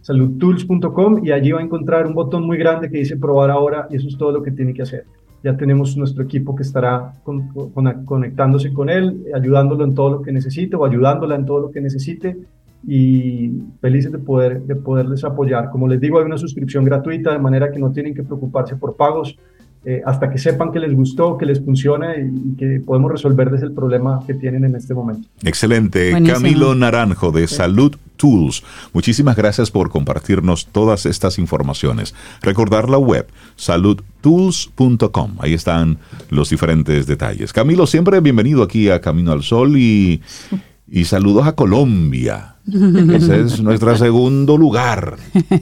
saludtools.com 0.00 1.24
y 1.24 1.30
allí 1.30 1.52
va 1.52 1.60
a 1.60 1.62
encontrar 1.62 2.08
un 2.08 2.14
botón 2.14 2.44
muy 2.44 2.58
grande 2.58 2.90
que 2.90 2.98
dice 2.98 3.16
probar 3.16 3.52
ahora 3.52 3.86
y 3.90 3.94
eso 3.94 4.08
es 4.08 4.18
todo 4.18 4.32
lo 4.32 4.42
que 4.42 4.50
tiene 4.50 4.74
que 4.74 4.82
hacer. 4.82 5.04
Ya 5.42 5.56
tenemos 5.56 5.96
nuestro 5.96 6.22
equipo 6.22 6.54
que 6.54 6.62
estará 6.62 7.14
conectándose 8.04 8.72
con 8.72 8.90
él, 8.90 9.24
ayudándolo 9.34 9.84
en 9.84 9.94
todo 9.94 10.10
lo 10.10 10.22
que 10.22 10.32
necesite 10.32 10.76
o 10.76 10.84
ayudándola 10.84 11.34
en 11.34 11.46
todo 11.46 11.60
lo 11.60 11.70
que 11.70 11.80
necesite 11.80 12.36
y 12.86 13.50
felices 13.80 14.12
de, 14.12 14.18
poder, 14.18 14.62
de 14.62 14.76
poderles 14.76 15.24
apoyar. 15.24 15.70
Como 15.70 15.88
les 15.88 16.00
digo, 16.00 16.18
hay 16.18 16.24
una 16.24 16.38
suscripción 16.38 16.84
gratuita, 16.84 17.32
de 17.32 17.38
manera 17.38 17.70
que 17.70 17.78
no 17.78 17.92
tienen 17.92 18.14
que 18.14 18.22
preocuparse 18.22 18.76
por 18.76 18.96
pagos. 18.96 19.38
Eh, 19.82 20.02
hasta 20.04 20.30
que 20.30 20.36
sepan 20.36 20.72
que 20.72 20.78
les 20.78 20.94
gustó, 20.94 21.38
que 21.38 21.46
les 21.46 21.64
funciona 21.64 22.14
y, 22.14 22.54
que 22.58 22.82
podemos 22.84 23.10
resolverles 23.10 23.62
el 23.62 23.72
problema 23.72 24.20
que 24.26 24.34
tienen 24.34 24.64
en 24.64 24.76
este 24.76 24.92
momento. 24.92 25.26
Excelente. 25.42 26.12
Camilo 26.22 26.74
Naranjo 26.74 27.32
de 27.32 27.48
Salud 27.48 27.96
Tools. 28.18 28.62
Muchísimas 28.92 29.36
gracias 29.36 29.70
por 29.70 29.88
compartirnos 29.88 30.66
todas 30.66 31.06
estas 31.06 31.38
informaciones. 31.38 32.14
Recordar 32.42 32.90
la 32.90 32.98
web 32.98 33.26
saludtools.com. 33.56 35.36
Ahí 35.38 35.54
están 35.54 35.96
los 36.28 36.50
diferentes 36.50 37.06
detalles. 37.06 37.54
Camilo, 37.54 37.86
siempre 37.86 38.20
bienvenido 38.20 38.62
aquí 38.62 38.90
a 38.90 39.00
Camino 39.00 39.32
al 39.32 39.42
Sol 39.42 39.78
y, 39.78 40.20
y 40.90 41.04
saludos 41.04 41.46
a 41.46 41.52
Colombia. 41.52 42.56
Ese 42.66 43.42
es 43.42 43.60
nuestro 43.62 43.96
segundo 43.96 44.56
lugar. 44.56 45.16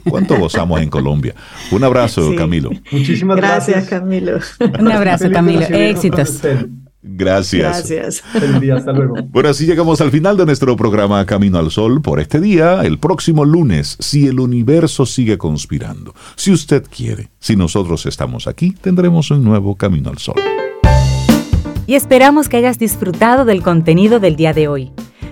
¿Cuánto 0.08 0.38
gozamos 0.38 0.80
en 0.80 0.88
Colombia? 0.88 1.34
Un 1.70 1.84
abrazo, 1.84 2.34
Camilo. 2.34 2.70
Muchísimas 2.90 3.36
gracias. 3.36 3.88
Gracias, 3.88 4.00
Camilo. 4.00 4.38
Un 4.80 4.90
abrazo, 4.90 5.30
Camilo. 5.30 5.60
Éxitos. 5.60 6.40
Gracias. 7.02 7.62
Gracias. 7.62 8.20
Feliz 8.20 8.60
día, 8.60 8.76
hasta 8.76 8.92
luego. 8.92 9.16
Bueno, 9.30 9.50
así 9.50 9.66
llegamos 9.66 10.00
al 10.00 10.10
final 10.10 10.36
de 10.36 10.46
nuestro 10.46 10.74
programa 10.76 11.24
Camino 11.26 11.58
al 11.58 11.70
Sol 11.70 12.00
por 12.02 12.20
este 12.20 12.40
día. 12.40 12.82
El 12.82 12.98
próximo 12.98 13.44
lunes, 13.44 13.96
si 14.00 14.26
el 14.26 14.40
universo 14.40 15.06
sigue 15.06 15.38
conspirando, 15.38 16.14
si 16.36 16.52
usted 16.52 16.84
quiere, 16.90 17.30
si 17.38 17.54
nosotros 17.54 18.06
estamos 18.06 18.46
aquí, 18.46 18.72
tendremos 18.72 19.30
un 19.30 19.44
nuevo 19.44 19.76
Camino 19.76 20.10
al 20.10 20.18
Sol. 20.18 20.36
Y 21.86 21.94
esperamos 21.94 22.48
que 22.48 22.58
hayas 22.58 22.78
disfrutado 22.78 23.44
del 23.44 23.62
contenido 23.62 24.20
del 24.20 24.36
día 24.36 24.52
de 24.52 24.68
hoy. 24.68 24.92